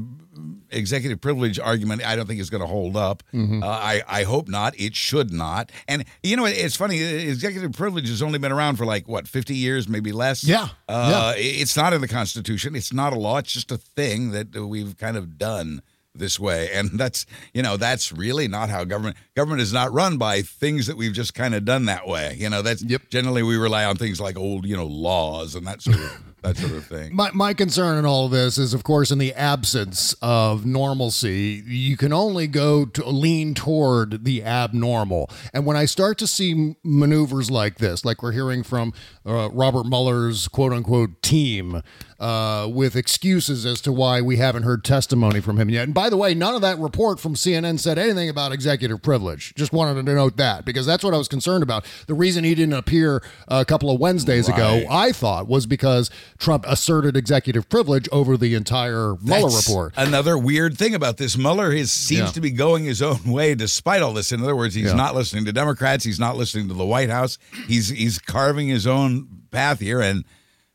executive 0.72 1.22
privilege 1.22 1.60
argument. 1.60 2.06
I 2.06 2.16
don't 2.16 2.26
think 2.28 2.40
is 2.40 2.50
going 2.50 2.62
to 2.62 2.68
hold 2.68 2.96
up. 2.98 3.24
Mhm. 3.34 3.64
Uh, 3.64 3.68
I 3.68 4.02
I 4.08 4.24
hope 4.24 4.48
not. 4.48 4.80
It 4.80 4.96
should 4.96 5.32
not. 5.32 5.72
And 5.88 6.06
you 6.24 6.36
know 6.36 6.46
it's 6.46 6.76
funny. 6.76 7.02
Executive 7.02 7.72
privilege 7.74 8.10
has 8.10 8.22
only 8.22 8.40
been 8.40 8.52
around 8.52 8.78
for 8.78 8.86
like 8.86 9.08
what 9.08 9.28
50 9.28 9.56
years, 9.56 9.88
maybe 9.88 10.12
less. 10.12 10.44
Yeah. 10.44 10.70
Uh, 10.88 11.34
It's 11.38 11.76
not 11.78 11.94
in 11.94 12.02
the 12.02 12.08
Constitution. 12.08 12.76
It's 12.76 12.94
not 12.94 13.14
a 13.14 13.20
law. 13.20 13.38
It's 13.38 13.52
just 13.54 13.72
a 13.72 13.78
thing 13.78 14.32
that 14.32 14.56
we've 14.56 14.98
kind 14.98 15.18
of 15.18 15.38
done 15.38 15.82
this 16.16 16.40
way, 16.40 16.70
and 16.72 16.92
that's 16.92 17.26
you 17.54 17.62
know 17.62 17.78
that's 17.78 18.12
really 18.12 18.48
not 18.48 18.70
how 18.70 18.84
government 18.84 19.18
government 19.36 19.62
is 19.62 19.74
not 19.74 19.92
run 19.94 20.18
by 20.18 20.42
things 20.42 20.88
that 20.88 20.98
we've 20.98 21.14
just 21.14 21.34
kind 21.34 21.56
of 21.56 21.66
done 21.66 21.86
that 21.86 22.08
way. 22.08 22.36
You 22.38 22.50
know 22.50 22.62
that's 22.62 22.84
generally 23.10 23.44
we 23.44 23.58
rely 23.58 23.86
on 23.86 23.96
things 23.96 24.20
like 24.22 24.38
old 24.38 24.66
you 24.66 24.76
know 24.76 24.86
laws 24.86 25.56
and 25.56 25.66
that 25.68 25.82
sort 25.82 25.98
of 25.98 26.33
that 26.44 26.58
sort 26.58 26.74
of 26.74 26.86
thing. 26.86 27.16
My, 27.16 27.32
my 27.34 27.54
concern 27.54 27.98
in 27.98 28.06
all 28.06 28.26
of 28.26 28.32
this 28.32 28.58
is, 28.58 28.74
of 28.74 28.84
course, 28.84 29.12
in 29.12 29.18
the 29.18 29.34
absence 29.34 30.14
of 30.22 30.66
normalcy, 30.66 31.64
you 31.66 31.98
can 31.98 32.14
only 32.14 32.48
go 32.48 32.86
to 32.86 33.10
lean 33.10 33.54
toward 33.54 34.26
the 34.26 34.44
abnormal. 34.44 35.30
And 35.54 35.66
when 35.66 35.78
I 35.78 35.86
start 35.86 36.18
to 36.20 36.28
see 36.28 36.76
maneuvers 36.84 37.50
like 37.50 37.78
this, 37.78 38.06
like 38.06 38.22
we're 38.22 38.34
hearing 38.34 38.64
from 38.64 38.94
uh, 39.26 39.50
Robert 39.52 39.86
Mueller's 39.86 40.48
quote 40.48 40.74
unquote 40.74 41.22
team, 41.22 41.82
uh, 42.24 42.70
with 42.72 42.96
excuses 42.96 43.66
as 43.66 43.82
to 43.82 43.92
why 43.92 44.22
we 44.22 44.38
haven't 44.38 44.64
heard 44.64 44.82
testimony 44.82 45.42
from 45.42 45.60
him 45.60 45.70
yet. 45.70 45.84
And 45.84 45.94
by 45.94 46.10
the 46.10 46.16
way, 46.16 46.34
none 46.34 46.56
of 46.56 46.62
that 46.62 46.80
report 46.80 47.20
from 47.20 47.36
CNN 47.36 47.80
said 47.80 47.98
anything 47.98 48.30
about 48.30 48.54
executive 48.54 49.02
privilege. 49.02 49.54
Just 49.56 49.74
wanted 49.74 50.06
to 50.06 50.16
note 50.16 50.38
that 50.38 50.64
because 50.64 50.86
that's 50.86 51.04
what 51.04 51.14
I 51.14 51.18
was 51.18 51.28
concerned 51.28 51.64
about. 51.64 51.86
The 52.08 52.14
reason 52.14 52.46
he 52.46 52.56
didn't 52.56 52.76
appear 52.76 53.22
a 53.50 53.66
couple 53.66 53.92
of 53.92 54.00
Wednesdays 54.00 54.48
ago, 54.48 54.86
I 54.90 55.12
thought, 55.12 55.50
was 55.50 55.66
because 55.66 56.10
Trump 56.38 56.66
asserted 56.68 57.16
executive 57.18 57.70
privilege 57.70 58.08
over 58.12 58.38
the 58.38 58.56
entire 58.56 59.16
Mueller 59.22 59.50
That's 59.50 59.68
report. 59.68 59.94
Another 59.98 60.38
weird 60.38 60.78
thing 60.78 60.94
about 60.96 61.18
this, 61.18 61.38
Mueller 61.38 61.72
is, 61.72 61.92
seems 61.92 62.20
Yeah. 62.22 62.32
to 62.32 62.42
be 62.42 62.52
going 62.52 62.86
his 62.86 63.02
own 63.02 63.24
way 63.26 63.56
despite 63.56 64.02
all 64.02 64.14
this. 64.14 64.32
In 64.32 64.42
other 64.42 64.56
words, 64.56 64.76
he's 64.76 64.88
Yeah. 64.88 64.94
not 64.96 65.16
listening 65.16 65.46
to 65.46 65.54
Democrats. 65.54 66.04
He's 66.04 66.20
not 66.20 66.36
listening 66.38 66.68
to 66.70 66.74
the 66.74 66.86
White 66.86 67.10
House. 67.10 67.38
He's 67.68 67.90
he's 67.90 68.20
carving 68.20 68.68
his 68.68 68.86
own 68.88 69.28
path 69.52 69.80
here, 69.80 70.02
and 70.02 70.26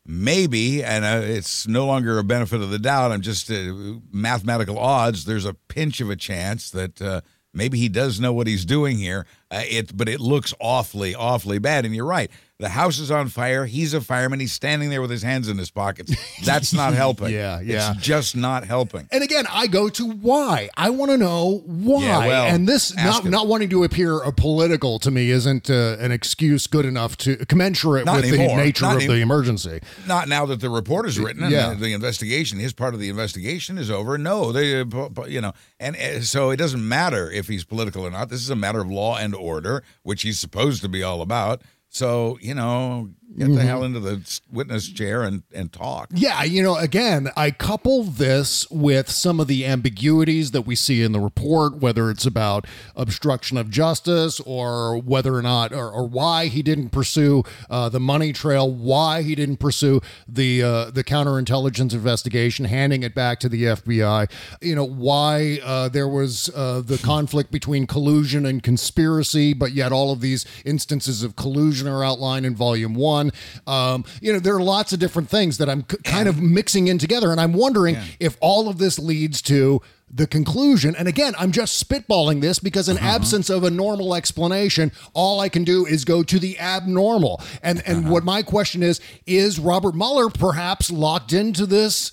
maybe, 0.05 0.83
and 0.83 1.05
uh, 1.05 1.21
it's 1.23 1.67
no 1.67 1.85
longer 1.85 2.17
a 2.17 2.23
benefit 2.23 2.61
of 2.61 2.69
the 2.69 2.79
doubt. 2.79 3.11
I'm 3.11 3.21
just 3.21 3.49
uh, 3.51 3.73
mathematical 4.11 4.77
odds. 4.77 5.25
There's 5.25 5.45
a 5.45 5.53
pinch 5.53 6.01
of 6.01 6.09
a 6.09 6.15
chance 6.15 6.69
that. 6.71 7.01
Uh, 7.01 7.21
Maybe 7.51 7.79
he 7.79 7.89
does 7.89 8.19
know 8.19 8.31
what 8.31 8.45
he's 8.45 8.63
doing 8.63 8.99
here. 8.99 9.25
Uh, 9.49 9.63
it, 9.67 9.97
but 9.97 10.07
it 10.07 10.19
looks 10.19 10.53
awfully, 10.59 11.15
awfully 11.15 11.57
bad. 11.57 11.83
And 11.83 11.95
you're 11.95 12.05
right. 12.05 12.29
The 12.59 12.67
house 12.67 12.99
is 12.99 13.09
on 13.09 13.29
fire. 13.29 13.65
He's 13.65 13.93
a 13.93 14.01
fireman. 14.01 14.41
He's 14.41 14.51
standing 14.51 14.89
there 14.89 14.99
with 14.99 15.09
his 15.11 15.23
hands 15.23 15.47
in 15.47 15.57
his 15.57 15.71
pockets. 15.71 16.13
That's 16.43 16.73
not 16.73 16.93
helping. 16.93 17.29
Yeah, 17.29 17.61
yeah. 17.61 17.93
It's 17.93 18.01
just 18.01 18.35
not 18.35 18.65
helping. 18.65 19.07
And 19.13 19.23
again, 19.23 19.45
I 19.49 19.67
go 19.67 19.87
to 19.87 20.05
why. 20.11 20.69
I 20.75 20.89
want 20.89 21.09
to 21.11 21.17
know 21.17 21.63
why. 21.65 22.03
Yeah, 22.03 22.17
well, 22.27 22.47
and 22.53 22.67
this 22.67 22.93
not 22.97 23.23
him. 23.23 23.31
not 23.31 23.47
wanting 23.47 23.69
to 23.69 23.85
appear 23.85 24.21
uh, 24.21 24.31
political 24.31 24.99
to 24.99 25.09
me 25.09 25.29
isn't 25.29 25.69
uh, 25.69 25.95
an 26.01 26.11
excuse 26.11 26.67
good 26.67 26.83
enough 26.85 27.15
to 27.19 27.37
commensurate 27.45 28.05
Not 28.05 28.17
with 28.17 28.25
anymore. 28.25 28.57
the 28.57 28.63
nature 28.63 28.83
Not 28.83 28.95
of 28.97 29.03
any- 29.03 29.13
the 29.13 29.21
emergency. 29.21 29.79
Not 30.05 30.27
now 30.27 30.45
that 30.47 30.59
the 30.59 30.69
report 30.69 31.07
is 31.07 31.17
written 31.17 31.43
and 31.43 31.53
Yeah. 31.53 31.69
the, 31.69 31.75
the 31.75 31.93
investigation, 31.93 32.59
his 32.59 32.73
part 32.73 32.93
of 32.93 32.99
the 32.99 33.07
investigation 33.07 33.77
is 33.77 33.89
over. 33.89 34.17
No, 34.17 34.51
they, 34.51 34.81
uh, 34.81 34.85
you 35.29 35.39
know, 35.39 35.53
and 35.79 35.95
uh, 35.95 36.19
so 36.23 36.49
it 36.49 36.57
doesn't 36.57 36.85
matter 36.85 37.31
if 37.31 37.47
he's 37.47 37.63
political 37.63 38.05
or 38.05 38.11
not. 38.11 38.27
This 38.27 38.41
is 38.41 38.49
a 38.49 38.55
matter 38.57 38.81
of 38.81 38.91
law 38.91 39.15
and 39.15 39.33
order, 39.33 39.81
which 40.03 40.23
he's 40.23 40.41
supposed 40.41 40.81
to 40.81 40.89
be 40.89 41.01
all 41.03 41.21
about. 41.21 41.61
So 41.89 42.37
you 42.41 42.53
know, 42.53 43.09
get 43.37 43.47
the 43.47 43.53
Mhm. 43.55 43.65
hell 43.65 43.83
into 43.83 43.99
the 43.99 44.21
witness 44.51 44.87
chair 44.87 45.23
and 45.23 45.43
and 45.53 45.71
talk. 45.71 46.09
Yeah, 46.13 46.43
you 46.43 46.61
know, 46.63 46.75
again, 46.75 47.29
I 47.37 47.51
couple 47.51 48.03
this 48.03 48.65
with 48.71 49.09
some 49.11 49.39
of 49.39 49.47
the 49.47 49.65
ambiguities 49.65 50.51
that 50.51 50.61
we 50.63 50.75
see 50.75 51.01
in 51.03 51.11
the 51.11 51.19
report, 51.19 51.77
whether 51.79 52.09
it's 52.09 52.25
about 52.25 52.65
obstruction 52.95 53.57
of 53.57 53.69
justice 53.69 54.39
or 54.45 54.97
whether 54.97 55.35
or 55.35 55.41
not, 55.41 55.71
or, 55.73 55.89
or 55.91 56.07
why 56.07 56.47
he 56.47 56.61
didn't 56.63 56.89
pursue 56.89 57.43
uh, 57.69 57.89
the 57.89 57.99
money 57.99 58.33
trail, 58.33 58.69
why 58.71 59.21
he 59.21 59.35
didn't 59.35 59.57
pursue 59.57 60.01
the 60.27 60.63
uh, 60.63 60.91
the 60.91 61.03
counterintelligence 61.03 61.93
investigation, 61.93 62.65
handing 62.65 63.03
it 63.03 63.13
back 63.13 63.39
to 63.41 63.49
the 63.49 63.63
FBI. 63.65 64.27
You 64.61 64.75
know, 64.75 64.85
why 64.85 65.59
uh, 65.63 65.89
there 65.89 66.07
was 66.07 66.49
uh, 66.55 66.81
the 66.85 66.97
conflict 67.03 67.51
between 67.51 67.85
collusion 67.87 68.45
and 68.45 68.63
conspiracy, 68.63 69.53
but 69.53 69.73
yet 69.73 69.91
all 69.91 70.11
of 70.11 70.21
these 70.21 70.45
instances 70.65 71.21
of 71.23 71.35
collusion 71.35 71.87
are 71.87 72.03
outlined 72.03 72.45
in 72.45 72.55
Volume 72.55 72.93
One. 72.95 73.18
Um, 73.67 74.05
you 74.21 74.31
know, 74.33 74.39
there 74.39 74.55
are 74.55 74.61
lots 74.63 74.93
of 74.93 74.99
different 74.99 75.29
things 75.29 75.57
that 75.59 75.69
I'm 75.69 75.85
c- 75.89 75.97
kind 76.03 76.27
of 76.27 76.41
mixing 76.41 76.87
in 76.87 76.97
together, 76.97 77.31
and 77.31 77.39
I'm 77.39 77.53
wondering 77.53 77.97
if 78.19 78.37
all 78.39 78.69
of 78.69 78.77
this 78.77 78.97
leads 78.99 79.41
to 79.43 79.81
the 80.11 80.25
conclusion. 80.25 80.95
And 80.95 81.07
again, 81.07 81.35
I'm 81.37 81.51
just 81.51 81.87
spitballing 81.87 82.41
this 82.41 82.57
because 82.57 82.89
in 82.89 82.97
absence 82.97 83.47
of 83.49 83.63
a 83.63 83.69
normal 83.69 84.15
explanation, 84.15 84.91
all 85.13 85.39
I 85.39 85.49
can 85.49 85.63
do 85.63 85.85
is 85.85 86.03
go 86.03 86.23
to 86.23 86.39
the 86.39 86.59
abnormal. 86.59 87.41
And 87.61 87.83
and 87.85 88.09
what 88.09 88.23
my 88.23 88.41
question 88.41 88.81
is: 88.81 88.99
Is 89.27 89.59
Robert 89.59 89.93
Mueller 89.95 90.29
perhaps 90.29 90.89
locked 90.89 91.31
into 91.33 91.65
this? 91.67 92.11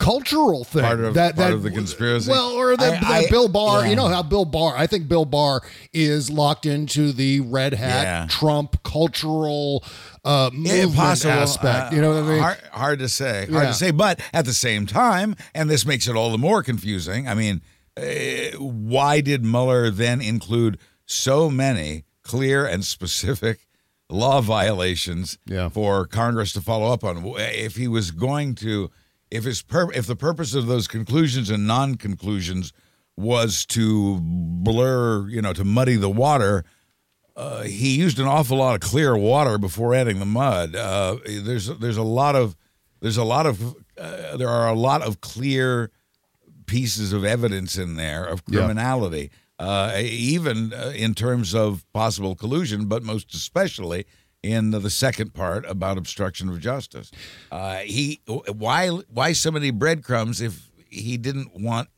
Cultural 0.00 0.62
thing 0.62 0.82
Part 0.82 1.00
of- 1.00 1.14
that 1.14 1.34
part 1.34 1.48
that 1.48 1.54
of 1.54 1.64
the 1.64 1.72
conspiracy? 1.72 2.30
Well, 2.30 2.50
or 2.52 2.76
that, 2.76 2.98
I- 2.98 3.00
that 3.00 3.26
I- 3.26 3.30
Bill 3.30 3.48
Barr. 3.48 3.82
yeah. 3.82 3.90
You 3.90 3.96
know 3.96 4.06
how 4.06 4.22
Bill 4.22 4.44
Barr. 4.44 4.76
I 4.76 4.86
think 4.86 5.08
Bill 5.08 5.24
Barr 5.24 5.60
is 5.92 6.30
locked 6.30 6.66
into 6.66 7.10
the 7.10 7.40
red 7.40 7.74
hat 7.74 8.04
Yeah. 8.04 8.26
Trump 8.30 8.80
cultural 8.84 9.82
uh, 10.28 10.50
movement 10.52 10.90
Impossible 10.90 11.32
aspect. 11.32 11.92
Uh, 11.92 11.96
you 11.96 12.02
know 12.02 12.14
what 12.14 12.24
I 12.24 12.28
mean? 12.28 12.38
Hard, 12.42 12.58
hard 12.72 12.98
to 12.98 13.08
say. 13.08 13.46
Hard 13.50 13.64
Yeah. 13.64 13.66
to 13.68 13.74
say. 13.74 13.90
But 13.90 14.20
at 14.32 14.44
the 14.44 14.52
same 14.54 14.86
time, 14.86 15.34
and 15.54 15.70
this 15.70 15.86
makes 15.86 16.06
it 16.06 16.14
all 16.14 16.30
the 16.30 16.38
more 16.38 16.62
confusing. 16.62 17.26
I 17.26 17.34
mean, 17.34 17.62
uh, 17.96 18.56
why 18.58 19.20
did 19.20 19.44
Mueller 19.44 19.90
then 19.90 20.20
include 20.20 20.78
so 21.06 21.50
many 21.50 22.04
clear 22.22 22.66
and 22.66 22.84
specific 22.84 23.66
law 24.10 24.40
violations 24.40 25.38
Yeah. 25.46 25.68
for 25.70 26.06
Congress 26.06 26.52
to 26.52 26.60
follow 26.60 26.92
up 26.92 27.02
on? 27.04 27.24
If 27.38 27.76
he 27.76 27.88
was 27.88 28.10
going 28.10 28.54
to, 28.56 28.90
if 29.30 29.44
his 29.44 29.62
pur- 29.62 29.92
if 29.92 30.06
the 30.06 30.16
purpose 30.16 30.52
of 30.54 30.66
those 30.66 30.86
conclusions 30.88 31.48
and 31.50 31.66
non-conclusions 31.66 32.72
was 33.16 33.64
to 33.66 34.18
blur, 34.22 35.28
you 35.28 35.42
know, 35.42 35.52
to 35.52 35.64
muddy 35.64 35.96
the 35.96 36.10
water, 36.10 36.64
uh, 37.38 37.62
he 37.62 37.96
used 38.04 38.18
an 38.18 38.26
awful 38.26 38.58
lot 38.58 38.74
of 38.74 38.80
clear 38.90 39.16
water 39.16 39.56
before 39.58 39.94
adding 39.94 40.18
the 40.18 40.26
mud. 40.26 40.74
Uh, 40.74 41.16
there's 41.24 41.66
there's 41.78 41.96
a 41.96 42.02
lot 42.20 42.34
of 42.34 42.56
there's 43.00 43.16
a 43.16 43.24
lot 43.24 43.46
of 43.46 43.76
uh, 43.96 44.36
there 44.36 44.48
are 44.48 44.68
a 44.68 44.74
lot 44.74 45.00
of 45.02 45.20
clear 45.20 45.90
pieces 46.66 47.12
of 47.12 47.24
evidence 47.24 47.76
in 47.78 47.96
there 47.96 48.24
of 48.24 48.42
Yeah. 48.48 48.58
criminality, 48.58 49.30
uh, 49.58 49.92
even 50.02 50.72
uh, 50.72 50.92
in 50.94 51.14
terms 51.14 51.54
of 51.54 51.84
possible 51.92 52.34
collusion, 52.34 52.86
but 52.86 53.02
most 53.02 53.32
especially 53.34 54.04
in 54.42 54.70
the 54.70 54.90
second 54.90 55.32
part 55.34 55.64
about 55.68 55.96
obstruction 55.98 56.48
of 56.48 56.60
justice. 56.60 57.10
Uh, 57.50 57.78
he 57.78 58.20
why 58.26 58.88
why 59.18 59.32
so 59.32 59.50
many 59.50 59.70
breadcrumbs 59.70 60.40
if 60.40 60.68
he 60.90 61.16
didn't 61.16 61.50
want 61.60 61.88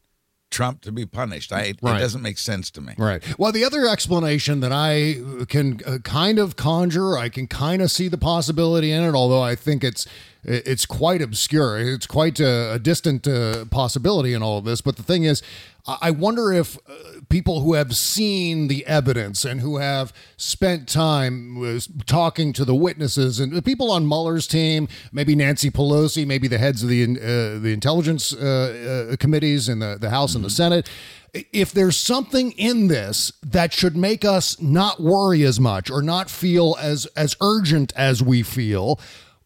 Trump 0.50 0.82
to 0.82 0.92
be 0.92 1.06
punished? 1.06 1.52
I, 1.52 1.74
It 1.98 2.00
doesn't 2.00 2.22
make 2.22 2.38
sense 2.38 2.70
to 2.72 2.80
me. 2.80 2.94
Right. 2.98 3.22
Well, 3.38 3.52
the 3.52 3.64
other 3.64 3.86
explanation 3.88 4.60
that 4.60 4.72
I 4.72 5.44
can 5.46 5.80
uh, 5.86 5.98
kind 5.98 6.38
of 6.38 6.56
conjure, 6.56 7.16
I 7.16 7.28
can 7.28 7.46
kind 7.46 7.80
of 7.82 7.90
see 7.90 8.08
the 8.08 8.18
possibility 8.18 8.90
in 8.90 9.02
it, 9.02 9.14
although 9.14 9.42
I 9.42 9.54
think 9.54 9.84
it's 9.84 10.06
it's 10.42 10.86
quite 10.86 11.20
obscure. 11.20 11.78
It's 11.78 12.06
quite 12.06 12.40
a, 12.40 12.72
a 12.72 12.78
distant 12.78 13.28
uh, 13.28 13.66
possibility 13.66 14.32
in 14.32 14.42
all 14.42 14.58
of 14.58 14.64
this. 14.64 14.80
But 14.80 14.96
the 14.96 15.02
thing 15.02 15.24
is, 15.24 15.42
I 15.86 16.10
wonder 16.10 16.52
if 16.52 16.76
uh, 16.76 17.20
people 17.28 17.60
who 17.60 17.74
have 17.74 17.96
seen 17.96 18.68
the 18.68 18.86
evidence 18.86 19.44
and 19.44 19.60
who 19.60 19.78
have 19.78 20.12
spent 20.36 20.88
time 20.88 21.58
with 21.58 22.06
talking 22.06 22.52
to 22.54 22.64
the 22.64 22.74
witnesses 22.74 23.40
and 23.40 23.52
the 23.52 23.62
people 23.62 23.90
on 23.90 24.06
Mueller's 24.06 24.46
team, 24.46 24.88
maybe 25.12 25.34
Nancy 25.34 25.70
Pelosi, 25.70 26.26
maybe 26.26 26.48
the 26.48 26.58
heads 26.58 26.82
of 26.82 26.88
the 26.88 27.02
uh, 27.04 27.58
the 27.58 27.72
intelligence 27.72 28.34
uh, 28.34 29.10
uh, 29.12 29.16
committees 29.16 29.68
in 29.68 29.78
the, 29.78 29.96
the 29.98 30.10
House 30.10 30.34
and 30.34 30.44
the 30.44 30.50
Senate, 30.50 30.88
if 31.32 31.72
there's 31.72 31.96
something 31.96 32.52
in 32.52 32.88
this 32.88 33.32
that 33.42 33.72
should 33.72 33.96
make 33.96 34.24
us 34.24 34.60
not 34.60 35.00
worry 35.00 35.44
as 35.44 35.58
much 35.60 35.90
or 35.90 36.02
not 36.02 36.28
feel 36.28 36.76
as 36.80 37.06
as 37.16 37.36
urgent 37.40 37.92
as 37.96 38.22
we 38.22 38.42
feel 38.42 39.00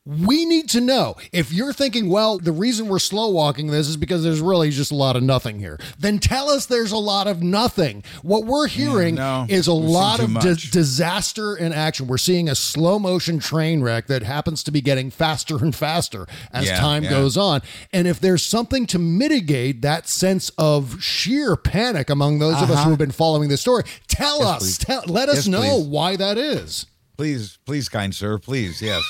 We 0.07 0.45
need 0.45 0.69
to 0.71 0.83
know. 0.83 1.17
If 1.33 1.51
you're 1.51 1.73
thinking, 1.73 2.11
well, 2.11 2.37
the 2.39 2.53
reason 2.53 2.89
we're 2.89 2.99
slow 2.99 3.31
walking 3.31 3.69
this 3.69 3.89
is 3.89 3.97
because 3.97 4.23
there's 4.23 4.43
really 4.43 4.69
just 4.69 4.93
a 4.93 4.95
lot 4.95 5.17
of 5.17 5.23
nothing 5.23 5.59
here, 5.61 5.79
then 5.99 6.19
tell 6.19 6.51
us 6.51 6.67
there's 6.67 6.93
a 6.93 6.99
lot 6.99 7.27
of 7.27 7.43
nothing. 7.43 8.05
What 8.21 8.45
we're 8.45 8.67
hearing 8.67 9.15
no, 9.15 9.47
is 9.49 9.67
a 9.67 9.73
lot 9.73 10.21
of 10.21 10.35
di- 10.41 10.57
disaster 10.71 11.57
in 11.57 11.73
action. 11.73 12.07
We're 12.07 12.19
seeing 12.19 12.51
a 12.51 12.55
slow 12.55 12.99
motion 12.99 13.39
train 13.39 13.81
wreck 13.83 14.07
that 14.09 14.23
happens 14.23 14.63
to 14.65 14.71
be 14.71 14.83
getting 14.83 15.11
faster 15.11 15.57
and 15.57 15.75
faster 15.75 16.27
as 16.53 16.67
Yeah, 16.67 16.77
time 16.79 17.05
yeah. 17.05 17.09
goes 17.11 17.39
on. 17.39 17.63
And 17.91 18.07
if 18.07 18.21
there's 18.21 18.43
something 18.45 18.85
to 18.89 18.99
mitigate 18.99 19.81
that 19.81 20.07
sense 20.07 20.51
of 20.59 21.03
sheer 21.03 21.57
panic 21.57 22.11
among 22.11 22.41
those 22.41 22.57
of 22.61 22.65
us 22.71 22.73
Uh-huh. 22.73 22.85
who 22.85 22.91
have 22.91 22.99
been 22.99 23.11
following 23.11 23.49
this 23.49 23.63
story, 23.63 23.85
tell 24.07 24.41
Yes, 24.41 24.63
us, 24.63 24.77
tell, 24.79 25.03
let 25.07 25.31
us 25.31 25.37
Yes, 25.37 25.47
know 25.47 25.61
please. 25.79 25.87
why 25.87 26.17
that 26.17 26.37
is. 26.37 26.85
Please, 27.17 27.59
please, 27.65 27.89
kind 27.89 28.15
sir, 28.15 28.39
please, 28.39 28.83
yes. 28.83 29.03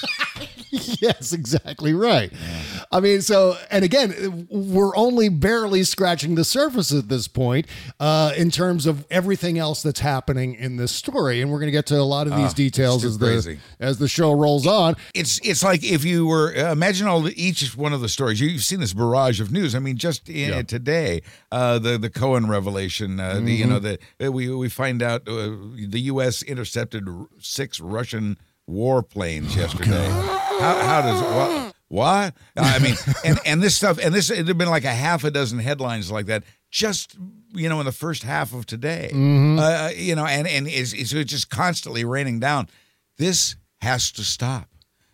yes, 1.01 1.33
exactly 1.33 1.95
right. 1.95 2.31
I 2.93 3.01
mean, 3.01 3.23
so, 3.23 3.57
and 3.71 3.85
again, 3.85 4.47
we're 4.51 4.95
only 4.97 5.29
barely 5.29 5.85
scratching 5.85 6.35
the 6.35 6.45
surface 6.45 6.93
at 6.93 7.09
this 7.09 7.29
point 7.29 7.67
uh, 8.01 8.33
in 8.37 8.51
terms 8.51 8.87
of 8.87 9.07
everything 9.11 9.59
else 9.59 9.83
that's 9.83 10.01
happening 10.01 10.55
in 10.55 10.77
this 10.77 10.93
story. 10.93 11.41
And 11.41 11.51
we're 11.51 11.59
going 11.61 11.69
to 11.69 11.73
get 11.73 11.87
to 11.87 11.97
a 11.99 12.03
lot 12.03 12.27
of 12.27 12.35
these 12.37 12.51
Ah, 12.51 12.55
details 12.55 13.05
as 13.05 13.17
the, 13.19 13.59
as 13.81 13.99
the 13.99 14.09
show 14.09 14.33
rolls 14.33 14.67
on. 14.67 14.97
It's 15.15 15.39
it's 15.43 15.63
like 15.63 15.83
if 15.85 16.05
you 16.05 16.27
were 16.27 16.55
uh, 16.57 16.73
imagine 16.73 17.07
all 17.07 17.23
the, 17.23 17.43
each 17.43 17.75
one 17.77 17.93
of 17.93 18.01
the 18.01 18.09
stories. 18.09 18.41
You, 18.41 18.49
you've 18.49 18.65
seen 18.65 18.81
this 18.81 18.93
barrage 18.93 19.41
of 19.41 19.51
news. 19.51 19.75
I 19.75 19.79
mean, 19.79 19.97
just 19.97 20.29
in, 20.29 20.51
Yeah. 20.51 20.63
today, 20.63 21.23
uh, 21.53 21.79
the 21.79 21.97
the 21.99 22.11
Cohen 22.11 22.49
revelation. 22.49 23.19
Uh, 23.19 23.41
the, 23.41 23.53
you 23.53 23.67
know 23.67 23.79
the 23.79 23.99
uh, 24.25 24.31
we 24.31 24.55
we 24.55 24.69
find 24.69 25.03
out 25.03 25.27
uh, 25.29 25.53
the 25.89 26.01
U.S. 26.13 26.43
intercepted 26.43 27.09
six 27.39 27.81
Russian 27.95 28.37
warplanes 28.69 29.55
yesterday. 29.57 30.09
How, 30.61 30.79
how 30.83 31.03
does 31.03 31.21
what 31.23 31.75
what? 31.89 32.35
I 32.57 32.79
mean, 32.81 32.97
and 33.25 33.39
and 33.47 33.63
this 33.63 33.77
stuff 33.77 33.99
and 34.03 34.13
this 34.15 34.31
it 34.31 34.47
had 34.49 34.59
been 34.59 34.69
like 34.71 34.85
a 34.85 34.95
half 34.95 35.25
a 35.25 35.31
dozen 35.31 35.59
headlines 35.59 36.11
like 36.11 36.27
that 36.27 36.43
just 36.71 37.17
you 37.53 37.69
know 37.69 37.79
in 37.81 37.87
the 37.87 37.93
first 37.93 38.23
half 38.25 38.53
of 38.53 38.67
today. 38.67 39.11
Mhm. 39.13 39.59
Uh, 39.61 39.91
you 39.95 40.15
know, 40.15 40.27
and 40.27 40.47
and 40.49 40.67
it's, 40.69 40.93
it's 40.93 41.11
just 41.11 41.51
constantly 41.51 42.05
raining 42.05 42.41
down. 42.41 42.69
This 43.19 43.57
has 43.81 44.11
to 44.13 44.25
stop. 44.25 44.69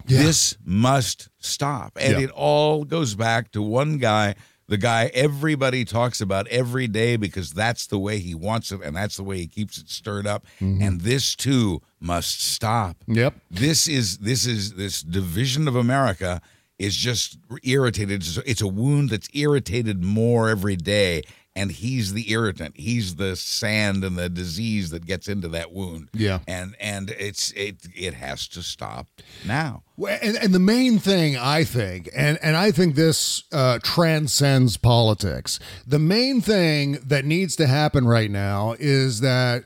This 0.07 0.57
must 0.65 1.29
stop. 1.39 1.93
And 2.01 2.15
Yeah. 2.15 2.25
it 2.25 2.31
all 2.31 2.85
goes 2.85 3.15
back 3.15 3.53
to 3.53 3.63
one 3.63 3.99
guy, 3.99 4.35
the 4.71 4.79
guy 4.79 5.11
everybody 5.13 5.85
talks 5.85 6.21
about 6.21 6.47
every 6.47 6.87
day 6.87 7.17
because 7.17 7.53
that's 7.53 7.89
the 7.89 7.99
way 7.99 8.19
he 8.21 8.35
wants 8.37 8.71
it 8.71 8.81
and 8.83 8.97
that's 8.97 9.17
the 9.17 9.25
way 9.25 9.37
he 9.39 9.47
keeps 9.49 9.77
it 9.79 9.91
stirred 9.91 10.27
up. 10.29 10.47
Mhm. 10.61 10.81
And 10.81 11.01
this 11.01 11.35
too 11.35 11.83
must 12.01 12.41
stop. 12.41 12.97
Yep. 13.09 13.35
This 13.51 13.87
is 13.89 14.19
this 14.19 14.47
is 14.47 14.75
this 14.75 15.03
division 15.03 15.67
of 15.69 15.75
America 15.77 16.41
is 16.79 16.97
just 16.97 17.37
irritated. 17.63 18.25
It's 18.47 18.63
a 18.63 18.67
wound 18.69 19.11
that's 19.11 19.29
irritated 19.35 20.03
more 20.03 20.49
every 20.49 20.77
day. 20.77 21.25
And 21.57 21.73
he's 21.73 22.13
the 22.13 22.31
irritant. 22.31 22.77
He's 22.77 23.17
the 23.17 23.35
sand 23.35 24.05
and 24.05 24.17
the 24.17 24.29
disease 24.29 24.91
that 24.91 25.05
gets 25.05 25.27
into 25.29 25.49
that 25.49 25.73
wound. 25.73 26.09
Yeah. 26.15 26.39
And 26.47 26.77
and 26.81 27.11
it's 27.11 27.51
it 27.53 27.89
it 27.95 28.15
has 28.15 28.47
to 28.49 28.63
stop 28.63 29.09
now. 29.45 29.83
Well, 29.97 30.19
And, 30.23 30.37
and 30.39 30.55
the 30.55 30.59
main 30.61 30.99
thing 30.99 31.37
I 31.37 31.63
think, 31.65 32.09
and, 32.17 32.39
and 32.43 32.57
I 32.57 32.71
think 32.71 32.95
this 32.95 33.43
uh, 33.53 33.81
transcends 33.83 34.79
politics, 34.79 35.59
the 35.87 35.99
main 35.99 36.41
thing 36.41 36.93
that 37.05 37.27
needs 37.27 37.55
to 37.57 37.67
happen 37.67 38.07
right 38.07 38.31
now 38.31 38.77
is 38.79 39.21
that 39.21 39.65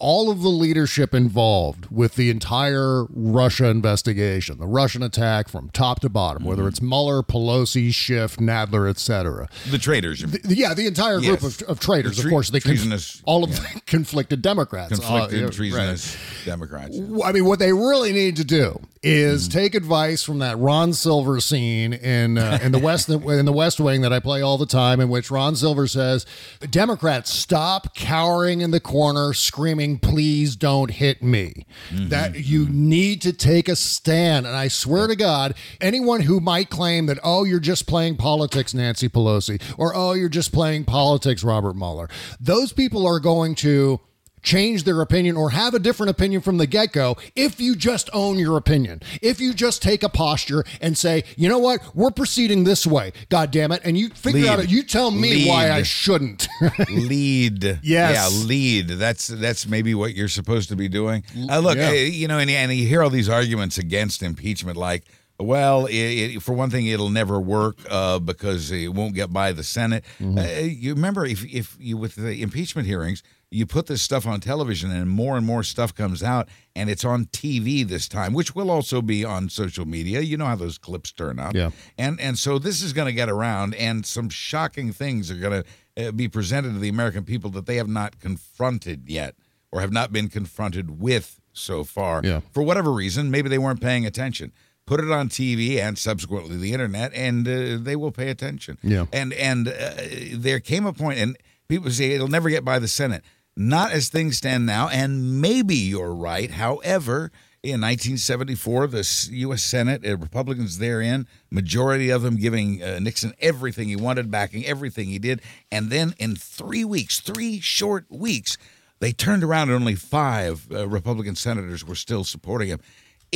all 0.00 0.28
of 0.28 0.42
the 0.42 0.48
leadership 0.48 1.14
involved 1.14 1.86
with 1.90 2.16
the 2.16 2.30
entire 2.30 3.04
Russia 3.10 3.66
investigation, 3.68 4.58
the 4.58 4.66
Russian 4.66 5.04
attack 5.04 5.48
from 5.48 5.70
top 5.70 6.00
to 6.00 6.08
bottom, 6.08 6.36
Mm-hmm. 6.42 6.48
whether 6.48 6.66
it's 6.68 6.82
Mueller, 6.82 7.22
Pelosi, 7.22 7.94
Schiff, 7.94 8.36
Nadler, 8.38 8.90
etc. 8.90 9.48
The 9.70 9.78
traitors. 9.78 10.22
The- 10.22 10.54
yeah, 10.56 10.74
the 10.74 10.86
entire 10.88 11.20
group 11.26 11.42
Yes. 11.42 11.62
of, 11.62 11.68
of 11.68 11.80
traitors, 11.80 12.16
The 12.16 12.20
of 12.20 12.22
tre- 12.24 12.30
course, 12.30 12.50
they 12.50 12.60
conf- 12.60 13.22
all 13.24 13.44
of 13.44 13.50
the 13.54 13.80
conflicted 13.86 14.42
Democrats, 14.42 14.98
conflicted, 14.98 15.34
Uh, 15.38 15.40
yeah, 15.40 15.44
right. 15.46 15.54
treasonous 15.54 16.16
Democrats. 16.44 16.96
I 17.24 17.32
mean, 17.32 17.44
what 17.44 17.58
they 17.58 17.72
really 17.72 18.12
need 18.12 18.36
to 18.36 18.44
do 18.44 18.80
is 19.02 19.48
Mm-hmm. 19.48 19.58
take 19.58 19.74
advice 19.76 20.22
from 20.24 20.38
that 20.40 20.58
Ron 20.58 20.92
Silver 20.92 21.38
scene 21.40 21.92
in 21.92 22.38
uh, 22.38 22.58
in 22.62 22.72
the 22.72 22.78
West 22.78 23.08
in 23.08 23.44
the 23.44 23.52
West 23.52 23.78
Wing 23.78 24.00
that 24.02 24.12
I 24.12 24.18
play 24.20 24.42
all 24.42 24.58
the 24.58 24.66
time, 24.66 25.00
in 25.00 25.08
which 25.08 25.30
Ron 25.30 25.54
Silver 25.54 25.86
says, 25.86 26.26
"Democrats, 26.70 27.32
stop 27.32 27.94
cowering 27.94 28.60
in 28.62 28.70
the 28.70 28.80
corner, 28.80 29.32
screaming, 29.32 29.98
please 29.98 30.56
don't 30.56 30.90
hit 30.90 31.22
me." 31.22 31.66
Mm-hmm. 31.90 32.08
That 32.08 32.44
you 32.46 32.68
need 32.68 33.22
to 33.22 33.32
take 33.32 33.68
a 33.68 33.76
stand, 33.76 34.46
and 34.46 34.56
I 34.56 34.68
swear 34.68 35.06
to 35.06 35.14
God, 35.16 35.54
anyone 35.80 36.22
who 36.22 36.40
might 36.40 36.70
claim 36.70 37.06
that, 37.06 37.18
"Oh, 37.22 37.44
you're 37.44 37.60
just 37.60 37.86
playing 37.86 38.16
politics, 38.16 38.74
Nancy 38.74 39.08
Pelosi," 39.08 39.60
or 39.78 39.94
"Oh, 39.94 40.12
you're 40.14 40.28
just 40.28 40.52
playing 40.52 40.84
politics, 40.84 41.15
Robert 41.44 41.74
Mueller," 41.76 42.08
those 42.40 42.72
people 42.72 43.06
are 43.06 43.20
going 43.20 43.54
to 43.56 44.00
change 44.42 44.84
their 44.84 45.00
opinion 45.00 45.36
or 45.36 45.50
have 45.50 45.74
a 45.74 45.78
different 45.80 46.08
opinion 46.08 46.40
from 46.40 46.56
the 46.56 46.68
get 46.68 46.92
go 46.92 47.16
if 47.34 47.58
you 47.60 47.74
just 47.74 48.08
own 48.12 48.38
your 48.38 48.56
opinion. 48.56 49.02
If 49.20 49.40
you 49.40 49.52
just 49.52 49.82
take 49.82 50.04
a 50.04 50.08
posture 50.08 50.62
and 50.80 50.96
say, 50.96 51.24
you 51.36 51.48
know 51.48 51.58
what, 51.58 51.80
we're 51.96 52.12
proceeding 52.12 52.62
this 52.62 52.86
way, 52.86 53.12
God 53.28 53.50
damn 53.50 53.72
it, 53.72 53.80
and 53.84 53.98
you 53.98 54.08
figure 54.10 54.42
Lead. 54.42 54.48
out, 54.50 54.70
you 54.70 54.84
tell 54.84 55.10
me 55.10 55.48
why 55.48 55.72
I 55.72 55.82
shouldn't. 55.82 56.46
lead. 56.90 57.80
Yes. 57.82 57.82
Yeah, 57.82 58.28
lead. 58.46 58.88
That's 58.88 59.26
that's 59.26 59.66
maybe 59.66 59.94
what 59.96 60.14
you're 60.14 60.28
supposed 60.28 60.68
to 60.68 60.76
be 60.76 60.88
doing. 60.88 61.24
Uh, 61.50 61.58
look, 61.58 61.76
Yeah. 61.76 61.88
uh, 61.88 61.92
you 61.92 62.28
know, 62.28 62.38
and, 62.38 62.48
and 62.48 62.72
you 62.72 62.86
hear 62.86 63.02
all 63.02 63.10
these 63.10 63.28
arguments 63.28 63.78
against 63.78 64.22
impeachment, 64.22 64.76
like, 64.76 65.04
well, 65.38 65.86
it, 65.86 65.94
it, 65.94 66.42
for 66.42 66.54
one 66.54 66.70
thing, 66.70 66.86
it'll 66.86 67.10
never 67.10 67.38
work 67.40 67.76
uh, 67.90 68.18
because 68.18 68.70
it 68.70 68.88
won't 68.94 69.14
get 69.14 69.32
by 69.32 69.52
the 69.52 69.62
Senate. 69.62 70.04
Mm-hmm. 70.18 70.38
Uh, 70.38 70.42
you 70.66 70.94
remember 70.94 71.26
if 71.26 71.44
if 71.44 71.76
you 71.78 71.96
with 71.96 72.14
the 72.16 72.42
impeachment 72.42 72.86
hearings. 72.86 73.22
You 73.48 73.64
put 73.64 73.86
this 73.86 74.02
stuff 74.02 74.26
on 74.26 74.40
television, 74.40 74.90
and 74.90 75.08
more 75.08 75.36
and 75.36 75.46
more 75.46 75.62
stuff 75.62 75.94
comes 75.94 76.20
out, 76.20 76.48
and 76.74 76.90
it's 76.90 77.04
on 77.04 77.26
TV 77.26 77.86
this 77.86 78.08
time, 78.08 78.32
which 78.32 78.56
will 78.56 78.72
also 78.72 79.00
be 79.00 79.24
on 79.24 79.48
social 79.50 79.86
media. 79.86 80.20
You 80.20 80.36
know 80.36 80.46
how 80.46 80.56
those 80.56 80.78
clips 80.78 81.12
turn 81.12 81.38
up, 81.38 81.54
Yeah. 81.54 81.70
and 81.96 82.20
and 82.20 82.36
so 82.36 82.58
this 82.58 82.82
is 82.82 82.92
going 82.92 83.06
to 83.06 83.12
get 83.12 83.28
around, 83.28 83.76
and 83.76 84.04
some 84.04 84.30
shocking 84.30 84.92
things 84.92 85.30
are 85.30 85.36
going 85.36 85.62
to 85.62 86.08
uh, 86.08 86.10
be 86.10 86.26
presented 86.26 86.72
to 86.72 86.80
the 86.80 86.88
American 86.88 87.22
people 87.24 87.48
that 87.50 87.66
they 87.66 87.76
have 87.76 87.88
not 87.88 88.18
confronted 88.18 89.08
yet, 89.08 89.36
or 89.70 89.80
have 89.80 89.92
not 89.92 90.12
been 90.12 90.28
confronted 90.28 91.00
with 91.00 91.40
so 91.52 91.84
far. 91.84 92.22
Yeah. 92.24 92.40
For 92.50 92.64
whatever 92.64 92.92
reason, 92.92 93.30
maybe 93.30 93.48
they 93.48 93.58
weren't 93.58 93.80
paying 93.80 94.04
attention. 94.04 94.52
Put 94.86 95.00
it 95.00 95.10
on 95.10 95.28
TV 95.28 95.78
and 95.78 95.98
subsequently 95.98 96.56
the 96.56 96.72
internet, 96.72 97.12
and 97.12 97.46
uh, 97.46 97.78
they 97.80 97.96
will 97.96 98.12
pay 98.12 98.30
attention. 98.30 98.78
Yeah. 98.82 99.06
And 99.12 99.32
and 99.32 99.68
uh, 99.68 99.90
there 100.34 100.60
came 100.60 100.86
a 100.86 100.92
point, 100.92 101.18
and 101.18 101.36
people 101.68 101.90
say 101.90 102.12
it'll 102.12 102.28
never 102.28 102.48
get 102.50 102.64
by 102.64 102.78
the 102.78 102.88
Senate. 102.88 103.24
Not 103.56 103.90
as 103.90 104.08
things 104.08 104.36
stand 104.36 104.66
now, 104.66 104.88
and 104.88 105.40
maybe 105.40 105.74
you're 105.74 106.14
right. 106.14 106.50
However, 106.50 107.32
in 107.62 107.80
1974, 107.80 108.86
the 108.88 109.28
U.S. 109.32 109.62
Senate, 109.62 110.06
uh, 110.06 110.16
Republicans 110.16 110.78
therein, 110.78 111.26
majority 111.50 112.10
of 112.10 112.22
them 112.22 112.36
giving 112.36 112.82
uh, 112.82 112.98
Nixon 113.00 113.32
everything 113.40 113.88
he 113.88 113.96
wanted, 113.96 114.30
backing 114.30 114.64
everything 114.66 115.08
he 115.08 115.18
did, 115.18 115.40
and 115.72 115.90
then 115.90 116.14
in 116.18 116.36
three 116.36 116.84
weeks, 116.84 117.18
three 117.18 117.58
short 117.58 118.04
weeks, 118.08 118.56
they 119.00 119.12
turned 119.12 119.42
around 119.42 119.68
and 119.70 119.76
only 119.80 119.94
five 119.94 120.68
uh, 120.70 120.86
Republican 120.86 121.34
senators 121.34 121.84
were 121.84 121.94
still 121.94 122.24
supporting 122.24 122.68
him. 122.68 122.80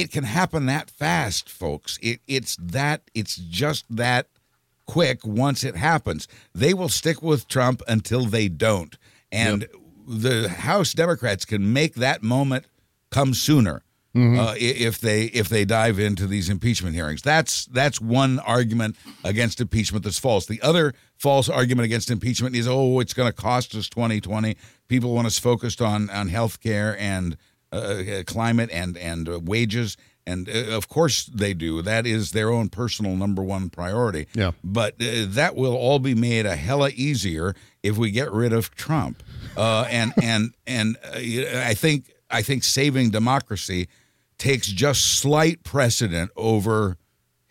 It 0.00 0.10
can 0.10 0.24
happen 0.24 0.66
that 0.66 0.90
fast, 0.90 1.48
folks. 1.48 1.98
It, 2.02 2.20
it's 2.26 2.56
that. 2.56 3.02
It's 3.14 3.36
just 3.36 3.84
that 3.94 4.28
quick 4.86 5.24
once 5.24 5.62
it 5.62 5.76
happens. 5.76 6.26
They 6.54 6.74
will 6.74 6.88
stick 6.88 7.22
with 7.22 7.46
Trump 7.46 7.82
until 7.86 8.24
they 8.24 8.48
don't. 8.48 8.96
And 9.30 9.68
the 10.08 10.48
House 10.48 10.92
Democrats 10.92 11.44
can 11.44 11.72
make 11.72 11.94
that 11.94 12.22
moment 12.22 12.66
come 13.10 13.34
sooner. 13.34 13.84
Mm-hmm. 14.16 14.40
Uh, 14.40 14.54
if 14.56 14.98
they 14.98 15.26
if 15.26 15.48
they 15.48 15.64
dive 15.64 16.00
into 16.00 16.26
these 16.26 16.48
impeachment 16.48 16.96
hearings, 16.96 17.22
that's 17.22 17.66
that's 17.66 18.00
one 18.00 18.40
argument 18.40 18.96
against 19.22 19.60
impeachment 19.60 20.02
that's 20.02 20.18
false. 20.18 20.46
The 20.46 20.60
other 20.62 20.94
false 21.16 21.48
argument 21.48 21.84
against 21.84 22.10
impeachment 22.10 22.56
is, 22.56 22.66
oh, 22.66 22.98
it's 22.98 23.14
going 23.14 23.28
to 23.28 23.32
cost 23.32 23.72
us 23.76 23.88
2020. 23.88 24.56
People 24.88 25.14
want 25.14 25.28
us 25.28 25.38
focused 25.38 25.80
on 25.80 26.10
on 26.10 26.26
health 26.26 26.60
care 26.60 26.98
and 26.98 27.36
uh, 27.72 28.02
climate 28.26 28.70
and 28.72 28.96
and 28.96 29.28
uh, 29.28 29.38
wages, 29.40 29.96
and 30.26 30.48
uh, 30.48 30.76
of 30.76 30.88
course 30.88 31.26
they 31.26 31.54
do. 31.54 31.82
That 31.82 32.06
is 32.06 32.32
their 32.32 32.50
own 32.50 32.68
personal 32.68 33.16
number 33.16 33.42
one 33.42 33.70
priority. 33.70 34.26
Yeah. 34.34 34.52
But 34.62 34.94
uh, 34.94 35.26
that 35.28 35.56
will 35.56 35.76
all 35.76 35.98
be 35.98 36.14
made 36.14 36.46
a 36.46 36.56
hella 36.56 36.90
easier 36.90 37.54
if 37.82 37.96
we 37.96 38.10
get 38.10 38.30
rid 38.32 38.52
of 38.52 38.74
Trump. 38.74 39.22
Uh, 39.56 39.86
and 39.88 40.12
and 40.22 40.54
and 40.66 40.96
uh, 41.04 41.18
I 41.66 41.74
think 41.74 42.12
I 42.30 42.42
think 42.42 42.64
saving 42.64 43.10
democracy 43.10 43.88
takes 44.38 44.68
just 44.68 45.18
slight 45.18 45.62
precedent 45.64 46.30
over 46.36 46.96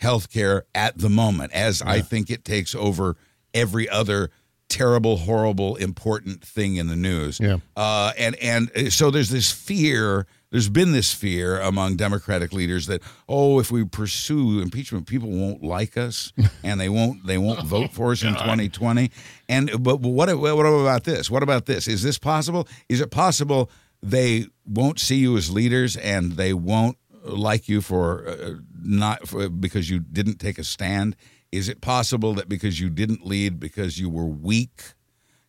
healthcare 0.01 0.63
at 0.73 0.97
the 0.97 1.09
moment, 1.09 1.53
as 1.53 1.81
I 1.81 2.01
think 2.01 2.29
it 2.29 2.43
takes 2.43 2.73
over 2.73 3.15
every 3.53 3.87
other 3.89 4.31
terrible, 4.69 5.17
horrible, 5.17 5.75
important 5.75 6.43
thing 6.43 6.75
in 6.77 6.87
the 6.87 6.95
news. 6.95 7.39
Yeah. 7.39 7.57
Uh, 7.75 8.13
and 8.17 8.35
and 8.35 8.71
uh, 8.75 8.89
so 8.89 9.11
there's 9.11 9.29
this 9.29 9.51
fear 9.51 10.27
there's 10.51 10.69
been 10.69 10.93
this 10.93 11.13
fear 11.13 11.59
among 11.59 11.95
Democratic 11.95 12.51
leaders 12.53 12.87
that 12.87 13.01
oh, 13.27 13.59
if 13.59 13.71
we 13.71 13.85
pursue 13.85 14.61
impeachment, 14.61 15.05
people 15.05 15.29
won't 15.29 15.63
like 15.63 15.95
us 15.95 16.33
and 16.63 16.79
they 16.79 16.89
won't 16.89 17.25
they 17.25 17.37
won't 17.37 17.63
vote 17.65 17.91
for 17.91 18.11
us 18.11 18.23
in 18.23 18.33
2020. 18.33 19.11
And 19.47 19.83
but 19.83 19.99
what 20.01 20.33
what 20.37 20.65
about 20.65 21.03
this? 21.03 21.29
What 21.29 21.43
about 21.43 21.65
this? 21.65 21.87
Is 21.87 22.01
this 22.01 22.17
possible? 22.17 22.67
Is 22.87 23.01
it 23.01 23.11
possible 23.11 23.69
they 24.01 24.47
won't 24.65 24.99
see 24.99 25.17
you 25.17 25.37
as 25.37 25.51
leaders 25.51 25.95
and 25.97 26.33
they 26.33 26.53
won't 26.53 26.97
like 27.23 27.67
you 27.67 27.81
for 27.81 28.27
uh, 28.27 28.53
not 28.81 29.27
for, 29.27 29.49
because 29.49 29.89
you 29.89 29.99
didn't 29.99 30.39
take 30.39 30.57
a 30.57 30.63
stand? 30.63 31.15
Is 31.51 31.67
it 31.69 31.81
possible 31.81 32.33
that 32.35 32.47
because 32.49 32.79
you 32.79 32.89
didn't 32.89 33.25
lead 33.25 33.59
because 33.59 33.97
you 33.99 34.09
were 34.09 34.25
weak 34.25 34.81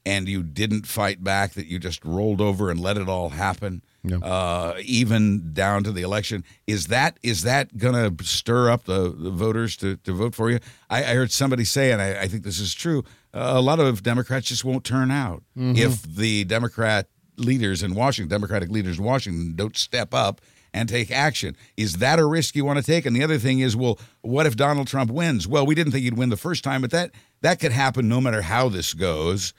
and 0.07 0.29
you 0.29 0.43
didn't 0.43 0.87
fight 0.87 1.23
back 1.23 1.53
that 1.53 1.67
you 1.67 1.79
just 1.79 2.03
rolled 2.05 2.41
over 2.41 2.71
and 2.71 2.81
let 2.81 2.97
it 2.97 3.09
all 3.09 3.31
happen? 3.31 3.83
Uh, 4.23 4.77
even 4.83 5.53
down 5.53 5.85
to 5.85 5.93
the 5.93 6.01
election, 6.01 6.43
is 6.67 6.87
that 6.87 7.19
is 7.23 7.43
that 7.43 7.77
going 7.77 8.17
to 8.17 8.25
stir 8.25 8.71
up 8.71 8.85
the, 8.85 9.15
the 9.15 9.31
voters 9.31 9.77
to, 9.77 9.97
to 9.99 10.15
vote 10.15 10.35
for 10.35 10.51
you? 10.51 10.59
I, 10.89 11.01
I 11.05 11.15
heard 11.15 11.31
somebody 11.31 11.65
say, 11.67 11.93
and 11.93 12.01
I, 12.01 12.23
I 12.23 12.27
think 12.29 12.43
this 12.45 12.61
is 12.61 12.73
true. 12.73 13.05
Uh, 13.35 13.53
a 13.57 13.61
lot 13.61 13.79
of 13.79 14.03
Democrats 14.03 14.47
just 14.49 14.65
won't 14.65 14.85
turn 14.85 15.11
out 15.11 15.43
Mhm. 15.55 15.77
if 15.77 16.03
the 16.03 16.45
Democrat 16.45 17.09
leaders 17.37 17.83
in 17.83 17.95
Washington, 17.95 18.31
Democratic 18.31 18.71
leaders 18.71 18.99
in 18.99 19.05
Washington, 19.05 19.55
don't 19.55 19.77
step 19.77 20.15
up 20.15 20.41
and 20.73 20.89
take 20.89 21.11
action. 21.11 21.57
Is 21.77 21.95
that 21.99 22.19
a 22.19 22.25
risk 22.25 22.55
you 22.55 22.65
want 22.65 22.79
to 22.79 22.85
take? 22.85 23.07
And 23.07 23.15
the 23.15 23.23
other 23.23 23.39
thing 23.39 23.61
is, 23.61 23.77
well, 23.77 23.99
what 24.23 24.47
if 24.47 24.57
Donald 24.57 24.87
Trump 24.87 25.11
wins? 25.11 25.47
Well, 25.49 25.67
we 25.67 25.75
didn't 25.75 25.93
think 25.93 26.05
he'd 26.05 26.17
win 26.17 26.31
the 26.31 26.37
first 26.37 26.65
time, 26.65 26.81
but 26.83 26.91
that 26.91 27.11
that 27.43 27.61
could 27.61 27.73
happen 27.73 28.09
no 28.09 28.21
matter 28.21 28.43
how 28.43 28.69
this 28.69 28.95
goes. 28.95 29.53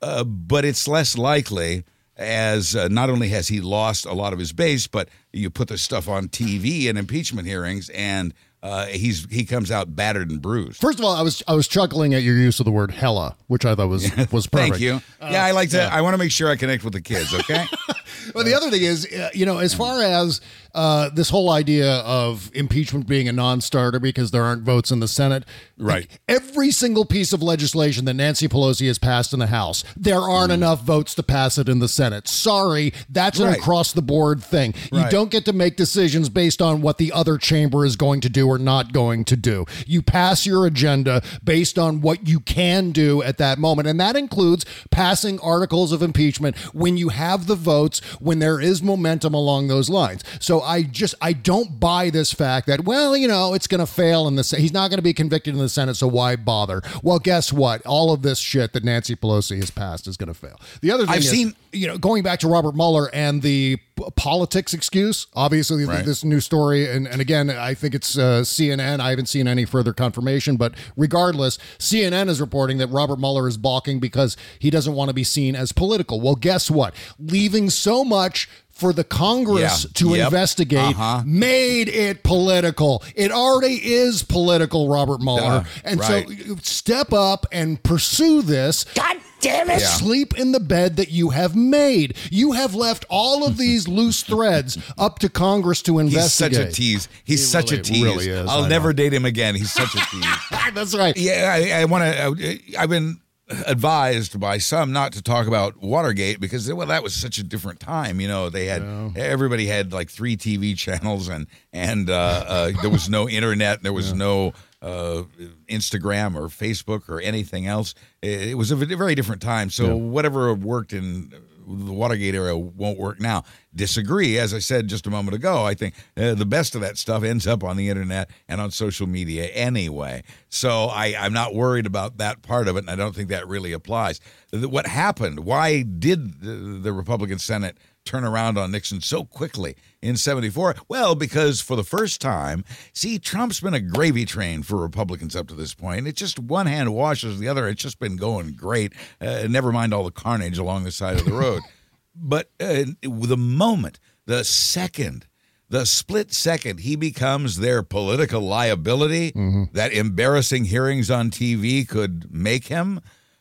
Uh, 0.00 0.24
but 0.24 0.64
it's 0.64 0.88
less 0.88 1.16
likely 1.16 1.84
as 2.16 2.76
uh, 2.76 2.88
not 2.88 3.08
only 3.08 3.28
has 3.28 3.48
he 3.48 3.60
lost 3.60 4.04
a 4.04 4.12
lot 4.12 4.32
of 4.32 4.38
his 4.38 4.52
base, 4.52 4.86
but 4.86 5.08
you 5.32 5.48
put 5.50 5.68
the 5.68 5.78
stuff 5.78 6.08
on 6.08 6.28
TV 6.28 6.88
and 6.88 6.98
impeachment 6.98 7.46
hearings, 7.46 7.88
and 7.90 8.34
uh, 8.62 8.86
he's 8.86 9.26
he 9.30 9.44
comes 9.44 9.70
out 9.70 9.96
battered 9.96 10.30
and 10.30 10.40
bruised. 10.42 10.80
First 10.80 10.98
of 10.98 11.04
all, 11.04 11.14
I 11.14 11.22
was 11.22 11.42
I 11.48 11.54
was 11.54 11.66
chuckling 11.66 12.14
at 12.14 12.22
your 12.22 12.36
use 12.36 12.60
of 12.60 12.66
the 12.66 12.72
word 12.72 12.90
hella, 12.90 13.36
which 13.46 13.64
I 13.64 13.74
thought 13.74 13.88
was 13.88 14.04
was 14.32 14.46
perfect. 14.46 14.52
Thank 14.52 14.80
you. 14.80 15.00
yeah, 15.20 15.44
I 15.44 15.52
like 15.52 15.70
to. 15.70 15.78
yeah. 15.78 15.90
I 15.92 16.00
want 16.02 16.14
to 16.14 16.18
make 16.18 16.30
sure 16.30 16.48
I 16.48 16.56
connect 16.56 16.84
with 16.84 16.92
the 16.92 17.00
kids. 17.00 17.34
Okay. 17.34 17.64
Well, 18.34 18.44
the 18.44 18.54
other 18.54 18.70
thing 18.70 18.82
is, 18.82 19.06
uh, 19.06 19.30
you 19.34 19.46
know, 19.46 19.58
as 19.58 19.74
far 19.74 20.02
as 20.02 20.40
uh, 20.74 21.10
this 21.10 21.30
whole 21.30 21.50
idea 21.50 21.96
of 21.98 22.50
impeachment 22.54 23.06
being 23.06 23.28
a 23.28 23.32
non-starter 23.32 24.00
because 24.00 24.30
there 24.30 24.42
aren't 24.42 24.62
votes 24.62 24.90
in 24.90 25.00
the 25.00 25.08
Senate, 25.08 25.44
Right. 25.78 26.08
like, 26.10 26.20
every 26.28 26.70
single 26.70 27.04
piece 27.04 27.32
of 27.32 27.42
legislation 27.42 28.04
that 28.06 28.14
Nancy 28.14 28.48
Pelosi 28.48 28.86
has 28.86 28.98
passed 28.98 29.32
in 29.32 29.38
the 29.38 29.48
House, 29.48 29.84
there 29.96 30.20
aren't 30.20 30.52
enough 30.52 30.82
votes 30.82 31.14
to 31.16 31.22
pass 31.22 31.58
it 31.58 31.68
in 31.68 31.78
the 31.80 31.88
Senate. 31.88 32.26
Sorry, 32.28 32.92
that's 33.10 33.38
an 33.38 33.46
Right. 33.48 33.58
across-the-board 33.58 34.42
thing. 34.42 34.74
You 34.92 35.04
don't 35.10 35.30
get 35.30 35.44
to 35.44 35.52
make 35.52 35.76
decisions 35.76 36.28
based 36.28 36.62
on 36.62 36.80
what 36.80 36.98
the 36.98 37.12
other 37.12 37.36
chamber 37.36 37.84
is 37.84 37.96
going 37.96 38.20
to 38.22 38.28
do 38.30 38.46
or 38.46 38.58
not 38.58 38.92
going 38.92 39.24
to 39.26 39.36
do. 39.36 39.66
You 39.86 40.00
pass 40.02 40.46
your 40.46 40.64
agenda 40.66 41.22
based 41.44 41.78
on 41.78 42.00
what 42.00 42.26
you 42.26 42.40
can 42.40 42.92
do 42.92 43.22
at 43.22 43.38
that 43.38 43.58
moment, 43.58 43.88
and 43.88 44.00
that 44.00 44.16
includes 44.16 44.64
passing 44.90 45.38
articles 45.40 45.92
of 45.92 46.00
impeachment 46.02 46.56
when 46.72 46.96
you 46.96 47.10
have 47.10 47.46
the 47.46 47.56
votes, 47.56 48.00
when 48.20 48.38
there 48.38 48.60
is 48.60 48.82
momentum 48.82 49.34
along 49.34 49.68
those 49.68 49.90
lines. 49.90 50.22
So 50.40 50.61
I 50.62 50.82
just 50.82 51.14
I 51.20 51.32
don't 51.32 51.78
buy 51.80 52.10
this 52.10 52.32
fact 52.32 52.66
that 52.68 52.84
well, 52.84 53.16
you 53.16 53.28
know, 53.28 53.54
it's 53.54 53.66
going 53.66 53.80
to 53.80 53.86
fail 53.86 54.26
in 54.28 54.36
the. 54.36 54.42
He's 54.58 54.72
not 54.72 54.88
going 54.90 54.98
to 54.98 55.02
be 55.02 55.12
convicted 55.14 55.54
in 55.54 55.60
the 55.60 55.68
Senate, 55.68 55.94
so 55.96 56.06
why 56.06 56.36
bother? 56.36 56.82
Well, 57.02 57.18
guess 57.18 57.52
what? 57.52 57.84
All 57.86 58.12
of 58.12 58.22
this 58.22 58.38
shit 58.38 58.72
that 58.72 58.84
Nancy 58.84 59.14
Pelosi 59.16 59.56
has 59.56 59.70
passed 59.70 60.06
is 60.06 60.16
going 60.16 60.28
to 60.28 60.34
fail. 60.34 60.58
The 60.80 60.90
other 60.90 61.04
thing 61.06 61.14
I've 61.14 61.20
is, 61.20 61.30
seen- 61.30 61.54
you 61.72 61.86
know, 61.86 61.98
going 61.98 62.22
back 62.22 62.38
to 62.40 62.48
Robert 62.48 62.74
Mueller 62.74 63.08
and 63.14 63.40
the 63.42 63.78
p- 63.96 64.04
politics 64.16 64.74
excuse, 64.74 65.26
obviously 65.34 65.84
Right. 65.86 66.04
this 66.04 66.22
new 66.22 66.40
story, 66.40 66.90
and, 66.90 67.06
and 67.08 67.20
again, 67.20 67.48
I 67.50 67.72
think 67.74 67.94
it's 67.94 68.18
uh, 68.18 68.42
CNN. 68.42 69.00
I 69.00 69.10
haven't 69.10 69.26
seen 69.26 69.48
any 69.48 69.64
further 69.64 69.92
confirmation, 69.94 70.56
but 70.56 70.74
regardless, 70.96 71.58
CNN 71.78 72.28
is 72.28 72.40
reporting 72.40 72.76
that 72.78 72.88
Robert 72.88 73.18
Mueller 73.18 73.48
is 73.48 73.56
balking 73.56 74.00
because 74.00 74.36
he 74.58 74.68
doesn't 74.70 74.92
want 74.94 75.08
to 75.08 75.14
be 75.14 75.24
seen 75.24 75.56
as 75.56 75.72
political. 75.72 76.20
Well, 76.20 76.34
guess 76.34 76.70
what? 76.70 76.94
Leaving 77.18 77.70
so 77.70 78.04
much 78.04 78.48
for 78.82 78.92
the 78.92 79.04
Congress 79.04 79.84
Yeah. 79.84 79.90
to 79.94 80.16
Yep. 80.16 80.26
investigate 80.26 80.96
Uh-huh. 80.96 81.22
made 81.24 81.88
it 81.88 82.22
political. 82.24 83.02
It 83.14 83.30
already 83.30 83.74
is 83.94 84.22
political, 84.24 84.88
Robert 84.88 85.20
Mueller. 85.22 85.40
Uh, 85.60 85.64
and 85.84 86.00
right. 86.00 86.26
so 86.28 86.56
step 86.62 87.12
up 87.12 87.46
and 87.52 87.80
pursue 87.84 88.42
this. 88.42 88.84
God 88.94 89.16
damn 89.40 89.70
it. 89.70 89.80
Yeah. 89.80 89.86
Sleep 89.88 90.36
in 90.38 90.50
the 90.52 90.60
bed 90.60 90.96
that 90.96 91.10
you 91.12 91.30
have 91.30 91.54
made. 91.54 92.14
You 92.30 92.52
have 92.52 92.74
left 92.74 93.04
all 93.08 93.46
of 93.46 93.56
these 93.64 93.86
loose 93.86 94.22
threads 94.22 94.76
up 94.98 95.18
to 95.20 95.28
Congress 95.28 95.80
to 95.82 95.98
investigate. 96.00 96.52
He's 96.52 96.58
such 96.58 96.68
a 96.68 96.72
tease. 96.72 97.08
He's 97.24 97.40
He 97.40 97.46
such 97.46 97.72
a 97.72 97.78
tease. 97.78 98.02
really 98.02 98.28
is, 98.28 98.48
I'll 98.50 98.64
I 98.64 98.68
never 98.68 98.88
know. 98.88 98.92
date 98.94 99.14
him 99.14 99.24
again. 99.24 99.54
He's 99.54 99.72
such 99.72 99.94
a 99.94 100.00
tease. 100.10 100.24
That's 100.74 100.94
right. 100.96 101.16
Yeah, 101.16 101.52
I, 101.54 101.80
I 101.82 101.84
want 101.86 102.04
to. 102.04 102.58
I've 102.78 102.90
been 102.90 103.18
advised 103.66 104.38
by 104.38 104.58
some 104.58 104.92
not 104.92 105.12
to 105.12 105.22
talk 105.22 105.46
about 105.46 105.82
Watergate 105.82 106.40
because 106.40 106.72
well, 106.72 106.86
that 106.88 107.02
was 107.02 107.14
such 107.14 107.38
a 107.38 107.42
different 107.42 107.80
time. 107.80 108.20
You 108.20 108.28
know, 108.28 108.50
they 108.50 108.66
had 108.66 108.82
everybody 109.16 109.66
had 109.66 109.92
like 109.92 110.10
three 110.10 110.36
TV 110.36 110.76
channels 110.76 111.28
and 111.28 111.46
and 111.72 112.10
uh, 112.10 112.44
uh, 112.46 112.72
there 112.80 112.90
was 112.90 113.08
no 113.08 113.28
internet. 113.28 113.82
There 113.82 113.92
was 113.92 114.12
no. 114.12 114.52
Uh, 114.82 115.22
Instagram 115.68 116.34
or 116.34 116.48
Facebook 116.48 117.08
or 117.08 117.20
anything 117.20 117.68
else. 117.68 117.94
It, 118.20 118.48
it 118.48 118.54
was 118.54 118.72
a 118.72 118.74
very 118.74 119.14
different 119.14 119.40
time. 119.40 119.70
So 119.70 119.94
whatever 119.94 120.52
worked 120.54 120.92
in 120.92 121.32
the 121.66 121.92
Watergate 121.92 122.34
era 122.34 122.56
won't 122.56 122.98
work 122.98 123.20
now. 123.20 123.44
Disagree, 123.74 124.38
as 124.38 124.52
I 124.52 124.58
said 124.58 124.88
just 124.88 125.06
a 125.06 125.10
moment 125.10 125.34
ago. 125.34 125.64
I 125.64 125.74
think 125.74 125.94
uh, 126.16 126.34
the 126.34 126.46
best 126.46 126.74
of 126.74 126.80
that 126.82 126.98
stuff 126.98 127.22
ends 127.22 127.46
up 127.46 127.64
on 127.64 127.76
the 127.76 127.88
internet 127.88 128.30
and 128.48 128.60
on 128.60 128.70
social 128.70 129.06
media 129.06 129.46
anyway. 129.46 130.22
So 130.48 130.86
I, 130.86 131.14
I'm 131.18 131.32
not 131.32 131.54
worried 131.54 131.86
about 131.86 132.18
that 132.18 132.42
part 132.42 132.68
of 132.68 132.76
it, 132.76 132.80
and 132.80 132.90
I 132.90 132.96
don't 132.96 133.14
think 133.14 133.28
that 133.30 133.48
really 133.48 133.72
applies. 133.72 134.20
What 134.52 134.86
happened? 134.86 135.40
Why 135.40 135.82
did 135.82 136.42
the, 136.42 136.78
the 136.80 136.92
Republican 136.92 137.38
Senate 137.38 137.78
turn 138.04 138.24
around 138.24 138.58
on 138.58 138.70
Nixon 138.70 139.00
so 139.00 139.24
quickly 139.24 139.76
in 140.00 140.16
74? 140.16 140.76
Well, 140.88 141.14
because 141.14 141.60
for 141.60 141.76
the 141.76 141.84
first 141.84 142.20
time, 142.20 142.64
see, 142.92 143.18
Trump's 143.18 143.60
been 143.60 143.74
a 143.74 143.80
gravy 143.80 144.24
train 144.24 144.62
for 144.62 144.76
Republicans 144.76 145.36
up 145.36 145.48
to 145.48 145.54
this 145.54 145.74
point. 145.74 146.06
It's 146.06 146.20
just 146.20 146.38
one 146.38 146.66
hand 146.66 146.94
washes 146.94 147.38
the 147.38 147.48
other. 147.48 147.68
It's 147.68 147.82
just 147.82 147.98
been 147.98 148.16
going 148.16 148.52
great. 148.52 148.92
Uh, 149.20 149.46
never 149.48 149.72
mind 149.72 149.94
all 149.94 150.04
the 150.04 150.10
carnage 150.10 150.58
along 150.58 150.84
the 150.84 150.92
side 150.92 151.18
of 151.18 151.24
the 151.24 151.32
road. 151.32 151.62
but 152.14 152.50
uh, 152.60 152.84
the 153.02 153.36
moment, 153.36 153.98
the 154.26 154.44
second, 154.44 155.26
the 155.68 155.86
split 155.86 156.32
second 156.32 156.80
he 156.80 156.96
becomes 156.96 157.56
their 157.56 157.82
political 157.82 158.40
liability 158.42 159.32
that 159.72 159.92
embarrassing 159.92 160.66
hearings 160.66 161.10
on 161.10 161.30
TV 161.30 161.88
could 161.88 162.32
make 162.32 162.66
him, 162.66 163.00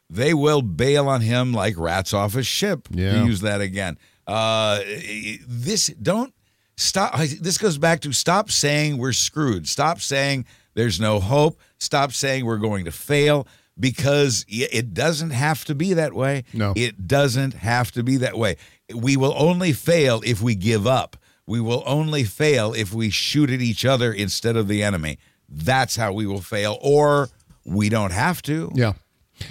they 0.09 0.33
will 0.33 0.61
bail 0.61 1.07
on 1.07 1.21
him 1.21 1.53
like 1.53 1.77
rats 1.77 2.13
off 2.13 2.35
a 2.35 2.43
ship. 2.43 2.87
Yeah. 2.91 3.19
To 3.21 3.25
use 3.25 3.41
that 3.41 3.61
again. 3.61 3.97
Uh, 4.31 4.79
this 5.47 5.87
don't 5.87 6.33
stop. 6.77 7.17
This 7.19 7.57
goes 7.57 7.77
back 7.77 7.99
to 8.01 8.13
stop 8.13 8.49
saying 8.49 8.97
we're 8.97 9.11
screwed. 9.13 9.67
Stop 9.67 9.99
saying 9.99 10.45
there's 10.73 10.99
no 10.99 11.19
hope. 11.19 11.59
Stop 11.79 12.13
saying 12.13 12.45
we're 12.45 12.57
going 12.57 12.85
to 12.85 12.91
fail 12.91 13.47
because 13.79 14.45
it 14.47 14.93
doesn't 14.93 15.31
have 15.31 15.65
to 15.65 15.75
be 15.75 15.93
that 15.93 16.13
way. 16.13 16.43
No. 16.53 16.73
It 16.75 17.07
doesn't 17.07 17.55
have 17.55 17.91
to 17.93 18.03
be 18.03 18.17
that 18.17 18.37
way. 18.37 18.57
We 18.93 19.17
will 19.17 19.33
only 19.37 19.73
fail 19.73 20.21
if 20.25 20.41
we 20.41 20.55
give 20.55 20.87
up. 20.87 21.17
We 21.45 21.59
will 21.59 21.83
only 21.85 22.23
fail 22.23 22.73
if 22.73 22.93
we 22.93 23.09
shoot 23.09 23.49
at 23.49 23.61
each 23.61 23.83
other 23.83 24.13
instead 24.13 24.55
of 24.55 24.67
the 24.67 24.83
enemy. 24.83 25.17
That's 25.49 25.97
how 25.97 26.13
we 26.13 26.25
will 26.25 26.41
fail, 26.41 26.77
or 26.81 27.29
we 27.65 27.89
don't 27.89 28.13
have 28.13 28.41
to. 28.43 28.71
Yeah. 28.73 28.93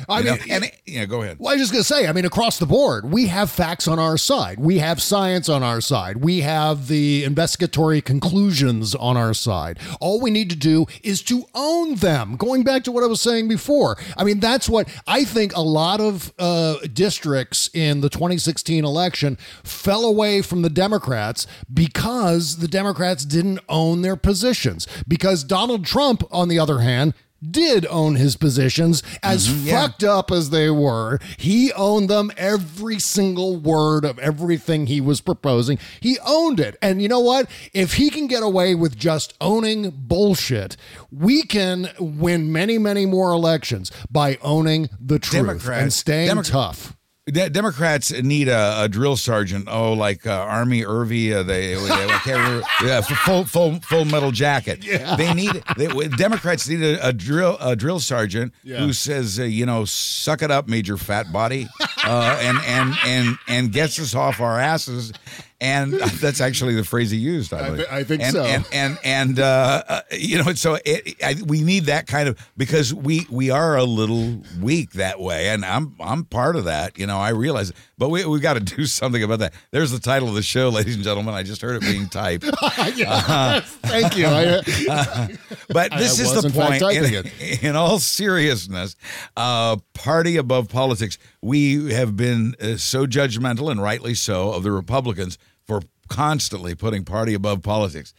I 0.09 0.19
You 0.21 0.25
mean, 0.25 0.35
know? 0.35 0.41
and 0.55 0.65
it- 0.65 0.81
yeah, 0.87 1.05
go 1.07 1.23
ahead. 1.23 1.37
Well, 1.39 1.51
I 1.53 1.55
was 1.57 1.63
just 1.63 1.73
going 1.73 1.83
to 1.83 1.87
say, 1.87 2.07
I 2.07 2.13
mean, 2.13 2.25
across 2.25 2.59
the 2.59 2.67
board, 2.67 3.11
we 3.13 3.27
have 3.29 3.51
facts 3.51 3.87
on 3.89 3.99
our 3.99 4.17
side. 4.19 4.59
We 4.59 4.79
have 4.79 5.01
science 5.03 5.49
on 5.49 5.63
our 5.63 5.81
side. 5.81 6.19
We 6.19 6.41
have 6.41 6.89
the 6.89 7.25
investigatory 7.25 8.01
conclusions 8.01 8.95
on 8.95 9.17
our 9.17 9.35
side. 9.35 9.79
All 10.01 10.21
we 10.21 10.31
need 10.31 10.51
to 10.51 10.57
do 10.57 10.87
is 11.03 11.23
to 11.25 11.45
own 11.55 11.97
them. 11.97 12.37
Going 12.37 12.63
back 12.65 12.85
to 12.85 12.93
what 12.93 13.05
I 13.05 13.07
was 13.07 13.21
saying 13.21 13.49
before, 13.49 13.97
I 14.17 14.25
mean, 14.25 14.41
that's 14.41 14.69
what 14.69 14.89
I 15.07 15.25
think 15.25 15.55
a 15.57 15.61
lot 15.63 16.01
of 16.01 16.33
uh, 16.39 16.79
districts 16.93 17.69
in 17.75 18.01
the 18.01 18.09
2016 18.09 18.85
election 18.85 19.37
fell 19.63 20.05
away 20.05 20.43
from 20.43 20.63
the 20.63 20.71
Democrats 20.71 21.47
because 21.73 22.59
the 22.59 22.69
Democrats 22.69 23.25
didn't 23.25 23.61
own 23.69 24.03
their 24.03 24.17
positions. 24.17 24.87
Because 25.07 25.45
Donald 25.45 25.85
Trump, 25.85 26.23
on 26.31 26.49
the 26.49 26.59
other 26.59 26.79
hand, 26.81 27.15
did 27.49 27.87
own 27.87 28.17
his 28.17 28.37
positions 28.37 29.03
as 29.23 29.49
mm-hmm, 29.49 29.67
yeah. 29.67 29.81
fucked 29.81 30.05
up 30.05 30.31
as 30.31 30.51
they 30.51 30.71
were. 30.71 31.19
He 31.37 31.73
owned 31.73 32.09
them 32.09 32.31
every 32.37 32.99
single 32.99 33.57
word 33.57 34.05
of 34.05 34.19
everything 34.19 34.87
he 34.87 35.01
was 35.01 35.21
proposing. 35.21 35.79
He 36.01 36.19
owned 36.25 36.61
it. 36.61 36.77
And 36.83 37.03
you 37.03 37.09
know 37.09 37.21
what? 37.21 37.49
If 37.73 37.95
he 37.95 38.11
can 38.11 38.27
get 38.27 38.43
away 38.43 38.75
with 38.75 38.97
just 38.97 39.35
owning 39.41 39.91
bullshit, 39.91 40.77
we 41.11 41.43
can 41.43 41.91
win 41.99 42.53
many, 42.53 42.79
many 42.79 43.07
more 43.07 43.33
elections 43.33 43.91
by 44.11 44.39
owning 44.43 44.91
the 45.01 45.19
truth 45.19 45.69
and 45.69 45.93
staying 45.93 46.43
tough. 46.43 46.97
De- 47.31 47.51
Democrats 47.51 48.11
need 48.13 48.49
a, 48.49 48.83
a 48.83 48.89
drill 48.89 49.17
sergeant. 49.17 49.69
Oh, 49.71 49.93
like 49.93 50.27
uh, 50.27 50.31
R. 50.33 50.65
Lee 50.65 50.83
Ermey. 50.83 51.33
Uh, 51.35 51.43
they, 51.43 51.75
they 51.75 51.81
I 51.81 52.21
can't 52.25 52.39
remember. 52.39 52.67
Yeah, 52.85 53.01
full 53.01 53.45
full 53.45 53.81
full 53.81 54.05
metal 54.05 54.31
jacket. 54.31 54.85
Yeah. 54.85 55.17
They 55.17 55.33
need. 55.35 55.63
They, 55.77 55.87
Democrats 56.09 56.69
need 56.69 56.83
a, 56.83 57.09
a 57.09 57.13
drill 57.13 57.57
a 57.61 57.77
drill 57.77 58.01
sergeant 58.01 58.53
Yeah. 58.63 58.79
who 58.79 58.93
says, 58.93 59.39
uh, 59.39 59.45
you 59.45 59.67
know, 59.67 59.85
suck 59.85 60.43
it 60.43 60.51
up, 60.51 60.69
Major 60.69 60.97
Fat 60.97 61.33
Body, 61.33 61.69
uh, 62.05 62.39
and 62.41 62.59
and 62.67 62.95
and 63.07 63.39
and 63.49 63.73
gets 63.73 63.99
us 63.99 64.15
off 64.15 64.41
our 64.41 64.59
asses. 64.59 65.13
And 65.61 65.93
that's 66.21 66.41
actually 66.41 66.75
the 66.75 66.85
phrase 66.85 67.11
he 67.11 67.19
used. 67.19 67.53
I, 67.53 67.67
I 67.67 67.77
thi- 67.77 67.87
I 67.91 68.05
think 68.05 68.23
and, 68.23 68.33
so. 68.33 68.45
And 68.45 68.67
and 68.73 68.99
and 69.05 69.41
uh, 69.41 69.83
uh, 69.87 70.01
you 70.11 70.43
know, 70.43 70.55
so 70.55 70.79
it, 70.85 71.17
I, 71.23 71.37
we 71.47 71.63
need 71.63 71.85
that 71.87 72.07
kind 72.07 72.29
of 72.29 72.39
because 72.57 72.95
we 72.95 73.27
we 73.31 73.51
are 73.51 73.77
a 73.77 73.85
little 73.85 74.43
weak 74.61 74.93
that 74.93 75.21
way, 75.21 75.49
and 75.49 75.65
I'm 75.65 75.95
I'm 76.01 76.25
part 76.25 76.57
of 76.57 76.65
that. 76.65 76.99
You 76.99 77.07
know, 77.07 77.19
I 77.19 77.31
realize, 77.31 77.71
it. 77.71 77.77
but 77.99 78.09
we 78.09 78.25
we 78.25 78.41
got 78.41 78.55
to 78.55 78.61
do 78.61 78.87
something 78.87 79.23
about 79.23 79.41
that. 79.41 79.53
There's 79.71 79.91
the 79.91 80.01
title 80.01 80.29
of 80.29 80.35
the 80.35 80.43
show, 80.43 80.69
ladies 80.71 80.95
and 80.95 81.05
gentlemen. 81.05 81.35
I 81.35 81.43
just 81.43 81.61
heard 81.61 81.77
it 81.77 81.83
being 81.83 82.09
typed. 82.09 82.45
Yeah. 82.95 83.61
Thank 83.61 84.17
you. 84.17 84.27
I, 84.27 85.37
But 85.69 85.93
this 85.93 86.19
is 86.19 86.43
the 86.43 86.51
point. 86.51 86.83
In, 86.83 87.31
in 87.63 87.77
all 87.77 87.99
seriousness, 87.99 88.97
uh, 89.37 89.77
party 89.95 90.37
above 90.37 90.69
politics. 90.69 91.19
We 91.43 91.93
have 91.93 92.17
been 92.17 92.55
uh, 92.61 92.77
so 92.77 93.07
judgmental, 93.07 93.71
and 93.71 93.81
rightly 93.83 94.15
so, 94.15 94.53
of 94.53 94.63
the 94.63 94.73
Republicans 94.73 95.39
for 95.71 95.83
constantly 96.09 96.75
putting 96.75 97.05
party 97.05 97.33
above 97.33 97.63
politics. 97.63 98.13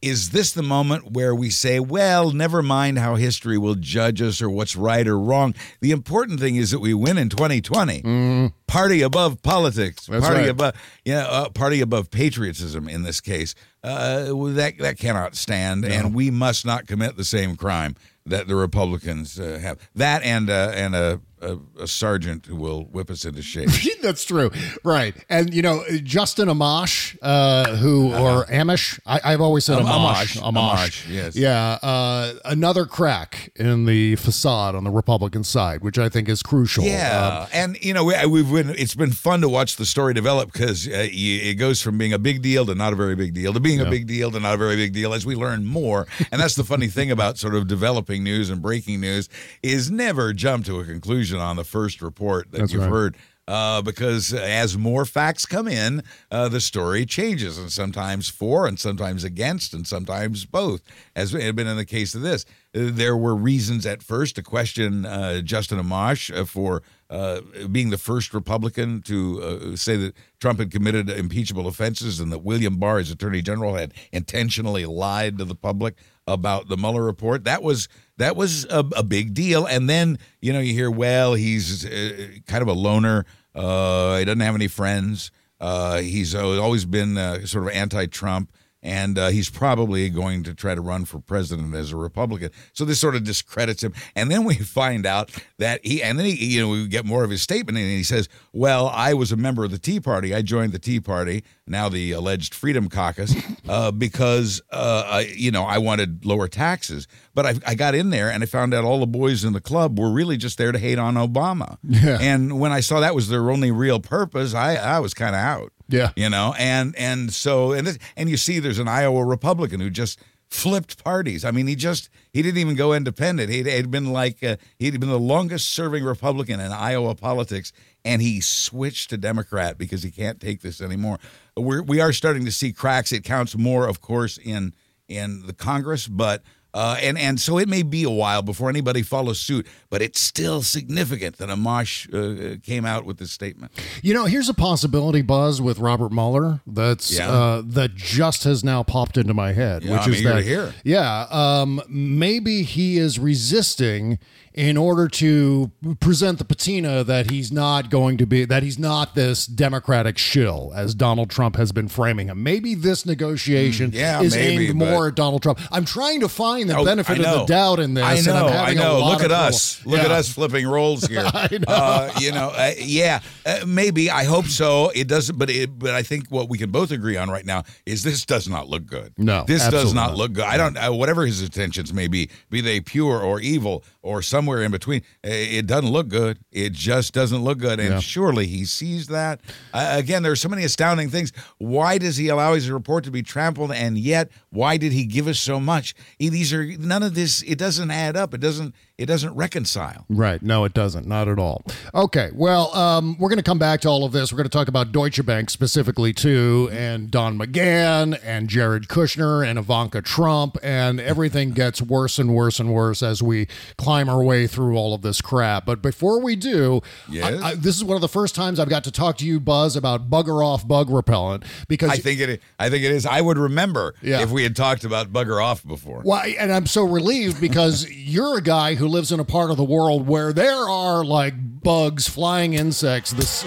Is 0.00 0.30
this 0.30 0.52
the 0.52 0.62
moment 0.62 1.10
where 1.10 1.34
we 1.34 1.50
say, 1.50 1.80
well, 1.80 2.30
never 2.30 2.62
mind 2.62 3.00
how 3.00 3.16
history 3.16 3.58
will 3.58 3.74
judge 3.74 4.22
us 4.22 4.40
or 4.40 4.48
what's 4.48 4.76
right 4.76 5.08
or 5.08 5.18
wrong? 5.18 5.56
The 5.80 5.90
important 5.90 6.38
thing 6.38 6.54
is 6.54 6.70
that 6.70 6.78
we 6.78 6.94
win 6.94 7.18
in 7.18 7.30
2020. 7.30 8.52
Party 8.68 9.02
above 9.02 9.42
politics. 9.42 10.06
Mm. 10.06 10.12
That's 10.12 10.26
party 10.26 10.40
right. 10.42 10.50
above, 10.50 10.74
you 11.04 11.14
know, 11.14 11.20
uh, 11.22 11.48
party 11.48 11.80
above 11.80 12.12
patriotism 12.12 12.88
in 12.88 13.02
this 13.02 13.20
case. 13.20 13.56
Uh, 13.84 14.32
that 14.54 14.78
that 14.78 14.98
cannot 14.98 15.36
stand, 15.36 15.84
and 15.84 16.14
we 16.14 16.30
must 16.30 16.64
not 16.64 16.86
commit 16.86 17.16
the 17.16 17.24
same 17.24 17.54
crime 17.56 17.94
that 18.26 18.48
the 18.48 18.56
Republicans 18.56 19.38
uh, 19.38 19.58
have. 19.60 19.78
That 19.94 20.22
and 20.22 20.48
uh, 20.48 20.72
and 20.74 20.94
a, 20.94 21.20
a, 21.42 21.58
a 21.80 21.86
sergeant 21.86 22.46
who 22.46 22.56
will 22.56 22.84
whip 22.84 23.10
us 23.10 23.26
into 23.26 23.42
shape. 23.42 23.68
That's 24.02 24.24
true, 24.24 24.50
right? 24.82 25.14
And 25.28 25.52
you 25.52 25.60
know, 25.62 25.82
Justin 26.02 26.48
Amash, 26.48 27.16
uh, 27.22 27.76
who 27.76 28.12
or 28.14 28.44
Amish, 28.46 28.98
I, 29.06 29.20
I've 29.24 29.40
always 29.42 29.64
said 29.66 29.78
Um, 29.78 29.86
Amash, 29.86 30.38
Amash, 30.38 30.52
Amash, 30.52 31.10
yes. 31.10 31.36
yeah. 31.36 31.78
Uh, 31.82 32.34
another 32.46 32.84
crack 32.86 33.50
in 33.56 33.84
the 33.86 34.16
facade 34.16 34.74
on 34.74 34.84
the 34.84 34.90
Republican 34.90 35.42
side, 35.44 35.82
which 35.82 35.98
I 35.98 36.08
think 36.08 36.28
is 36.28 36.42
crucial. 36.42 36.84
Yeah, 36.84 37.40
Um, 37.42 37.48
and 37.52 37.78
you 37.84 37.92
know 37.94 38.04
we, 38.04 38.26
we've 38.26 38.50
been, 38.50 38.70
it's 38.78 38.94
been 38.94 39.12
fun 39.12 39.40
to 39.42 39.48
watch 39.48 39.76
the 39.76 39.86
story 39.86 40.14
develop 40.14 40.52
because 40.52 40.86
uh, 40.88 40.92
it 41.10 41.54
goes 41.54 41.80
from 41.82 41.98
being 41.98 42.12
a 42.14 42.18
big 42.18 42.40
deal 42.42 42.64
to 42.66 42.74
not 42.74 42.92
a 42.92 42.96
very 42.96 43.16
big 43.16 43.32
deal 43.34 43.52
to 43.54 43.60
being 43.60 43.73
a 43.80 43.90
big 43.90 44.06
deal 44.06 44.30
to 44.30 44.40
not 44.40 44.54
a 44.54 44.56
very 44.56 44.76
big 44.76 44.92
deal 44.92 45.14
as 45.14 45.24
we 45.24 45.34
learn 45.34 45.64
more. 45.64 46.06
And 46.30 46.40
that's 46.40 46.54
the 46.54 46.64
funny 46.64 46.88
thing 46.88 47.10
about 47.10 47.38
sort 47.38 47.54
of 47.54 47.66
developing 47.66 48.24
news 48.24 48.50
and 48.50 48.60
breaking 48.62 49.00
news 49.00 49.28
is 49.62 49.90
never 49.90 50.32
jump 50.32 50.64
to 50.66 50.80
a 50.80 50.84
conclusion 50.84 51.38
on 51.38 51.56
the 51.56 51.64
first 51.64 52.02
report 52.02 52.50
that 52.52 52.58
That's 52.58 52.72
you've 52.72 52.82
right. 52.82 52.90
heard. 52.90 53.16
Uh, 53.46 53.82
because 53.82 54.32
as 54.32 54.78
more 54.78 55.04
facts 55.04 55.44
come 55.44 55.68
in, 55.68 56.02
uh, 56.30 56.48
the 56.48 56.62
story 56.62 57.04
changes, 57.04 57.58
and 57.58 57.70
sometimes 57.70 58.26
for, 58.26 58.66
and 58.66 58.80
sometimes 58.80 59.22
against, 59.22 59.74
and 59.74 59.86
sometimes 59.86 60.46
both. 60.46 60.80
As 61.14 61.32
had 61.32 61.54
been 61.54 61.66
in 61.66 61.76
the 61.76 61.84
case 61.84 62.14
of 62.14 62.22
this, 62.22 62.46
Uh, 62.74 62.90
there 62.90 63.16
were 63.16 63.36
reasons 63.36 63.86
at 63.86 64.02
first 64.02 64.36
to 64.36 64.42
question 64.42 65.04
uh, 65.04 65.42
Justin 65.42 65.78
Amash 65.78 66.34
uh, 66.34 66.46
for 66.46 66.82
uh, 67.14 67.40
being 67.70 67.90
the 67.90 67.98
first 67.98 68.34
Republican 68.34 69.00
to 69.02 69.40
uh, 69.40 69.76
say 69.76 69.96
that 69.96 70.14
Trump 70.40 70.58
had 70.58 70.72
committed 70.72 71.08
impeachable 71.08 71.68
offenses, 71.68 72.18
and 72.18 72.32
that 72.32 72.40
William 72.40 72.76
Barr, 72.76 72.98
his 72.98 73.10
Attorney 73.12 73.40
General, 73.40 73.76
had 73.76 73.94
intentionally 74.10 74.84
lied 74.84 75.38
to 75.38 75.44
the 75.44 75.54
public 75.54 75.94
about 76.26 76.66
the 76.68 76.76
Mueller 76.76 77.04
report. 77.04 77.44
That 77.44 77.62
was 77.62 77.88
that 78.16 78.34
was 78.34 78.64
a, 78.64 78.84
a 78.96 79.04
big 79.04 79.32
deal. 79.32 79.64
And 79.64 79.88
then 79.88 80.18
you 80.40 80.52
know 80.52 80.58
you 80.58 80.74
hear, 80.74 80.90
well, 80.90 81.34
he's 81.34 81.86
uh, 81.86 82.30
kind 82.48 82.62
of 82.62 82.68
a 82.68 82.72
loner. 82.72 83.26
Uh, 83.54 84.18
he 84.18 84.24
doesn't 84.24 84.40
have 84.40 84.56
any 84.56 84.68
friends. 84.68 85.30
Uh, 85.60 85.98
he's 85.98 86.34
always 86.34 86.84
been 86.84 87.14
sort 87.46 87.64
of 87.64 87.70
anti-Trump, 87.72 88.50
and 88.84 89.18
uh, 89.18 89.28
he's 89.28 89.48
probably 89.48 90.10
going 90.10 90.42
to 90.44 90.54
try 90.54 90.74
to 90.74 90.80
run 90.80 91.06
for 91.06 91.18
president 91.18 91.74
as 91.74 91.90
a 91.90 91.96
Republican. 91.96 92.50
So 92.74 92.84
this 92.84 93.00
sort 93.00 93.16
of 93.16 93.24
discredits 93.24 93.82
him. 93.82 93.94
And 94.14 94.30
then 94.30 94.44
we 94.44 94.54
find 94.54 95.06
out 95.06 95.32
that 95.58 95.84
he, 95.84 96.02
and 96.02 96.18
then 96.18 96.26
he, 96.26 96.54
you 96.54 96.60
know, 96.60 96.68
we 96.68 96.86
get 96.86 97.06
more 97.06 97.24
of 97.24 97.30
his 97.30 97.42
statement, 97.42 97.78
and 97.78 97.88
he 97.88 98.02
says, 98.02 98.28
"Well, 98.52 98.88
I 98.88 99.14
was 99.14 99.32
a 99.32 99.36
member 99.36 99.64
of 99.64 99.70
the 99.70 99.78
Tea 99.78 100.00
Party. 100.00 100.34
I 100.34 100.42
joined 100.42 100.72
the 100.72 100.78
Tea 100.78 101.00
Party, 101.00 101.42
now 101.66 101.88
the 101.88 102.12
alleged 102.12 102.54
Freedom 102.54 102.88
Caucus, 102.88 103.34
uh, 103.68 103.90
because 103.90 104.60
uh, 104.70 105.04
I, 105.06 105.20
you 105.34 105.50
know 105.50 105.64
I 105.64 105.78
wanted 105.78 106.26
lower 106.26 106.46
taxes. 106.46 107.08
But 107.34 107.46
I, 107.46 107.54
I 107.66 107.74
got 107.74 107.94
in 107.94 108.10
there 108.10 108.30
and 108.30 108.42
I 108.42 108.46
found 108.46 108.72
out 108.74 108.84
all 108.84 109.00
the 109.00 109.06
boys 109.06 109.44
in 109.44 109.54
the 109.54 109.60
club 109.60 109.98
were 109.98 110.10
really 110.10 110.36
just 110.36 110.56
there 110.56 110.70
to 110.70 110.78
hate 110.78 110.98
on 110.98 111.14
Obama. 111.14 111.78
Yeah. 111.82 112.18
And 112.20 112.60
when 112.60 112.70
I 112.70 112.80
saw 112.80 113.00
that 113.00 113.14
was 113.14 113.28
their 113.28 113.50
only 113.50 113.72
real 113.72 113.98
purpose, 113.98 114.54
I, 114.54 114.76
I 114.76 115.00
was 115.00 115.14
kind 115.14 115.34
of 115.34 115.40
out. 115.40 115.72
Yeah. 115.88 116.10
You 116.16 116.30
know, 116.30 116.54
and 116.58 116.94
and 116.96 117.32
so 117.32 117.72
and 117.72 117.86
this, 117.86 117.98
and 118.16 118.28
you 118.28 118.36
see 118.36 118.58
there's 118.58 118.78
an 118.78 118.88
Iowa 118.88 119.24
Republican 119.24 119.80
who 119.80 119.90
just 119.90 120.18
flipped 120.48 121.02
parties. 121.02 121.44
I 121.44 121.50
mean, 121.50 121.66
he 121.66 121.74
just 121.74 122.08
he 122.32 122.40
didn't 122.40 122.58
even 122.58 122.76
go 122.76 122.92
independent. 122.92 123.50
He'd, 123.50 123.66
had 123.66 123.90
been 123.90 124.12
like 124.12 124.42
uh, 124.42 124.56
he'd 124.78 124.98
been 125.00 125.10
the 125.10 125.18
longest 125.18 125.70
serving 125.70 126.04
Republican 126.04 126.60
in 126.60 126.72
Iowa 126.72 127.14
politics, 127.14 127.72
and 128.04 128.22
he 128.22 128.40
switched 128.40 129.10
to 129.10 129.16
Democrat 129.16 129.76
because 129.78 130.02
he 130.02 130.10
can't 130.10 130.40
take 130.40 130.62
this 130.62 130.80
anymore. 130.80 131.18
We're 131.56 131.82
we 131.82 132.00
are 132.00 132.12
starting 132.12 132.44
to 132.44 132.52
see 132.52 132.72
cracks. 132.72 133.12
It 133.12 133.24
counts 133.24 133.56
more, 133.56 133.86
of 133.88 134.00
course, 134.00 134.38
in 134.38 134.74
in 135.08 135.46
the 135.46 135.54
Congress, 135.54 136.06
but. 136.06 136.42
Uh, 136.74 136.96
and 137.00 137.16
and 137.16 137.40
so 137.40 137.56
it 137.56 137.68
may 137.68 137.82
be 137.84 138.02
a 138.02 138.10
while 138.10 138.42
before 138.42 138.68
anybody 138.68 139.00
follows 139.00 139.38
suit, 139.40 139.64
but 139.90 140.02
it's 140.02 140.20
still 140.20 140.60
significant 140.60 141.36
that 141.38 141.48
Amash 141.48 142.12
uh, 142.12 142.58
came 142.64 142.84
out 142.84 143.04
with 143.04 143.18
this 143.18 143.30
statement. 143.30 143.70
You 144.02 144.12
know, 144.12 144.24
here's 144.24 144.48
a 144.48 144.54
possibility, 144.54 145.22
Buzz, 145.22 145.62
with 145.62 145.78
Robert 145.78 146.10
Mueller 146.12 146.60
that's 146.66 147.16
Yeah. 147.16 147.30
uh, 147.30 147.62
that 147.66 147.94
just 147.94 148.42
has 148.42 148.64
now 148.64 148.82
popped 148.82 149.16
into 149.16 149.32
my 149.34 149.52
head, 149.52 149.84
Yeah, 149.84 149.92
which 149.92 150.06
I'm 150.08 150.12
is 150.14 150.22
that 150.24 150.42
hear. 150.44 150.74
yeah, 150.82 151.26
um, 151.30 151.80
maybe 151.88 152.64
he 152.64 152.98
is 152.98 153.20
resisting 153.20 154.18
in 154.54 154.76
order 154.76 155.08
to 155.08 155.70
present 156.00 156.38
the 156.38 156.44
patina 156.44 157.02
that 157.02 157.28
he's 157.30 157.50
not 157.50 157.90
going 157.90 158.16
to 158.16 158.24
be 158.26 158.44
that 158.44 158.62
he's 158.62 158.78
not 158.78 159.14
this 159.16 159.46
Democratic 159.46 160.16
shill 160.16 160.72
as 160.76 160.94
Donald 160.94 161.28
Trump 161.28 161.56
has 161.56 161.72
been 161.72 161.88
framing 161.88 162.28
him. 162.28 162.42
Maybe 162.42 162.74
this 162.74 163.04
negotiation 163.04 163.90
Mm, 163.90 163.94
yeah, 163.94 164.22
is 164.22 164.34
maybe, 164.34 164.68
aimed 164.68 164.76
more 164.76 165.08
at 165.08 165.16
Donald 165.16 165.42
Trump. 165.42 165.58
I'm 165.72 165.84
trying 165.84 166.20
to 166.20 166.28
find 166.28 166.70
the 166.70 166.76
Oh, 166.76 166.84
benefit 166.84 167.18
of 167.18 167.24
the 167.24 167.44
doubt 167.46 167.80
in 167.80 167.94
this. 167.94 168.04
I 168.04 168.14
and 168.14 168.26
know. 168.26 168.46
I'm 168.46 168.52
I 168.52 168.56
having 168.56 168.78
a 168.78 168.82
know. 168.82 168.98
Look 169.06 169.20
at 169.22 169.28
trouble. 169.28 169.34
us. 169.46 169.84
Look 169.86 170.00
at 170.00 170.10
us 170.10 170.28
flipping 170.32 170.66
roles 170.66 171.04
here. 171.08 171.24
I 171.24 171.48
know. 171.58 171.64
Uh, 171.74 172.12
you 172.20 172.30
know. 172.32 172.50
Uh, 172.54 172.70
yeah. 172.78 173.20
Uh, 173.44 173.64
maybe. 173.66 174.10
I 174.10 174.24
hope 174.24 174.46
so. 174.46 174.90
It 174.94 175.08
doesn't. 175.08 175.36
But 175.38 175.50
it. 175.50 175.76
But 175.78 175.94
I 175.94 176.02
think 176.02 176.28
what 176.28 176.48
we 176.48 176.58
can 176.58 176.70
both 176.70 176.90
agree 176.92 177.16
on 177.16 177.28
right 177.28 177.44
now 177.44 177.64
is 177.86 178.02
this 178.04 178.24
does 178.24 178.48
not 178.48 178.68
look 178.68 178.86
good. 178.86 179.12
No, 179.18 179.44
This 179.46 179.68
does 179.68 179.92
not 179.92 180.10
not. 180.10 180.16
look 180.16 180.32
good. 180.34 180.44
I 180.44 180.56
don't. 180.56 180.76
Uh, 180.76 180.92
whatever 180.92 181.26
his 181.26 181.42
intentions 181.42 181.92
may 181.92 182.06
be, 182.08 182.30
be 182.50 182.60
they 182.60 182.80
pure 182.80 183.20
or 183.20 183.40
evil 183.40 183.84
or 184.02 184.22
somewhere 184.44 184.62
in 184.62 184.70
between, 184.70 185.00
it 185.22 185.66
doesn't 185.66 185.90
look 185.90 186.08
good. 186.08 186.38
It 186.52 186.72
just 186.72 187.14
doesn't 187.14 187.42
look 187.42 187.58
good. 187.58 187.80
And 187.80 187.94
Yeah. 187.94 188.00
surely 188.00 188.46
he 188.46 188.64
sees 188.66 189.06
that. 189.06 189.40
Uh, 189.72 189.88
again, 189.92 190.22
there 190.22 190.32
are 190.32 190.36
so 190.36 190.48
many 190.50 190.64
astounding 190.64 191.08
things. 191.08 191.32
Why 191.58 191.96
does 191.98 192.16
he 192.18 192.28
allow 192.28 192.52
his 192.54 192.68
report 192.70 193.04
to 193.04 193.10
be 193.10 193.22
trampled? 193.22 193.72
And 193.72 193.96
yet, 193.96 194.30
why 194.54 194.76
did 194.76 194.92
he 194.92 195.04
give 195.04 195.26
us 195.28 195.38
so 195.38 195.60
much? 195.60 195.94
These 196.18 196.52
are 196.52 196.64
none 196.78 197.02
of 197.02 197.14
this. 197.14 197.42
It 197.42 197.58
doesn't 197.58 197.90
add 197.90 198.16
up. 198.16 198.34
It 198.34 198.38
doesn't. 198.40 198.74
It 198.96 199.06
doesn't 199.06 199.34
reconcile. 199.34 200.04
Right. 200.08 200.40
No, 200.40 200.64
it 200.64 200.72
doesn't. 200.72 201.04
Not 201.04 201.26
at 201.26 201.36
all. 201.36 201.64
Okay. 201.96 202.30
Well, 202.32 202.72
um, 202.76 203.16
we're 203.18 203.28
going 203.28 203.38
to 203.38 203.42
come 203.42 203.58
back 203.58 203.80
to 203.80 203.88
all 203.88 204.04
of 204.04 204.12
this. 204.12 204.32
We're 204.32 204.36
going 204.36 204.48
to 204.48 204.56
talk 204.56 204.68
about 204.68 204.92
Deutsche 204.92 205.26
Bank 205.26 205.50
specifically, 205.50 206.12
too, 206.12 206.68
and 206.72 207.10
Don 207.10 207.36
McGahn 207.36 208.16
and 208.24 208.48
Jared 208.48 208.86
Kushner 208.86 209.44
and 209.44 209.58
Ivanka 209.58 210.00
Trump. 210.00 210.56
And 210.62 211.00
everything 211.00 211.50
gets 211.50 211.82
worse 211.82 212.20
and 212.20 212.36
worse 212.36 212.60
and 212.60 212.72
worse 212.72 213.02
as 213.02 213.20
we 213.20 213.48
climb 213.78 214.08
our 214.08 214.22
way 214.22 214.46
through 214.46 214.76
all 214.76 214.94
of 214.94 215.02
this 215.02 215.20
crap. 215.20 215.66
But 215.66 215.82
before 215.82 216.20
we 216.22 216.36
do, 216.36 216.80
Yes? 217.10 217.42
I, 217.42 217.48
I, 217.48 217.54
this 217.56 217.76
is 217.76 217.82
one 217.82 217.96
of 217.96 218.00
the 218.00 218.06
first 218.08 218.36
times 218.36 218.60
I've 218.60 218.68
got 218.68 218.84
to 218.84 218.92
talk 218.92 219.18
to 219.18 219.26
you, 219.26 219.40
Buzz, 219.40 219.74
about 219.74 220.08
bugger 220.08 220.44
off 220.46 220.68
bug 220.68 220.88
repellent 220.88 221.42
because 221.66 221.90
I 221.90 221.96
think 221.96 222.20
it. 222.20 222.40
I 222.60 222.70
think 222.70 222.84
it 222.84 222.92
is. 222.92 223.06
I 223.06 223.20
would 223.20 223.38
remember 223.38 223.96
Yeah. 224.02 224.20
if 224.22 224.30
we 224.30 224.43
had 224.44 224.54
talked 224.56 224.84
about 224.84 225.12
bugger 225.12 225.42
off 225.44 225.66
before. 225.66 226.00
Why? 226.02 226.36
And 226.38 226.52
I'm 226.52 226.66
so 226.66 226.84
relieved 226.84 227.40
because 227.40 227.90
you're 227.90 228.38
a 228.38 228.42
guy 228.42 228.74
who 228.76 228.86
lives 228.86 229.10
in 229.12 229.18
a 229.20 229.24
part 229.24 229.50
of 229.50 229.56
the 229.56 229.64
world 229.64 230.06
where 230.06 230.32
there 230.32 230.54
are 230.68 231.04
like 231.04 231.34
bugs, 231.62 232.08
flying 232.08 232.54
insects. 232.54 233.10
This 233.12 233.42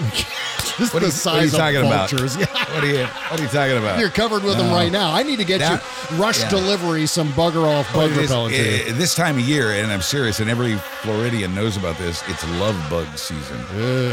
This 0.76 0.92
What 0.94 1.02
is 1.02 1.24
you, 1.24 1.30
the 1.30 1.30
what 1.30 1.38
are 1.38 1.42
you 1.42 1.48
size 1.48 1.54
of 1.54 1.58
talking 1.58 1.76
about? 1.78 2.10
vultures. 2.10 2.36
Yeah. 2.36 2.46
What 2.68 2.84
are 2.84 2.86
you 2.86 3.04
What 3.06 3.40
are 3.40 3.42
you 3.42 3.48
talking 3.48 3.78
about? 3.78 3.98
You're 3.98 4.10
covered 4.10 4.44
with 4.44 4.58
them 4.58 4.70
right 4.70 4.92
now. 4.92 5.12
I 5.12 5.22
need 5.22 5.38
to 5.38 5.44
get 5.44 5.58
That- 5.60 5.82
you 6.12 6.18
rush 6.18 6.40
yeah. 6.40 6.50
delivery 6.50 7.06
some 7.06 7.30
bugger 7.32 7.64
off 7.66 7.90
bug 7.94 8.10
is- 8.12 8.18
repellent. 8.18 8.54
you. 8.54 8.60
eh, 8.62 8.92
this 8.92 9.14
time 9.14 9.38
of 9.38 9.48
year, 9.48 9.70
and 9.72 9.90
I'm 9.90 10.02
serious, 10.02 10.38
and 10.40 10.50
every 10.50 10.76
Floridian 11.02 11.54
knows 11.54 11.76
about 11.78 11.96
this. 11.98 12.22
It's 12.28 12.44
love 12.60 12.76
bug 12.90 13.06
season, 13.16 13.56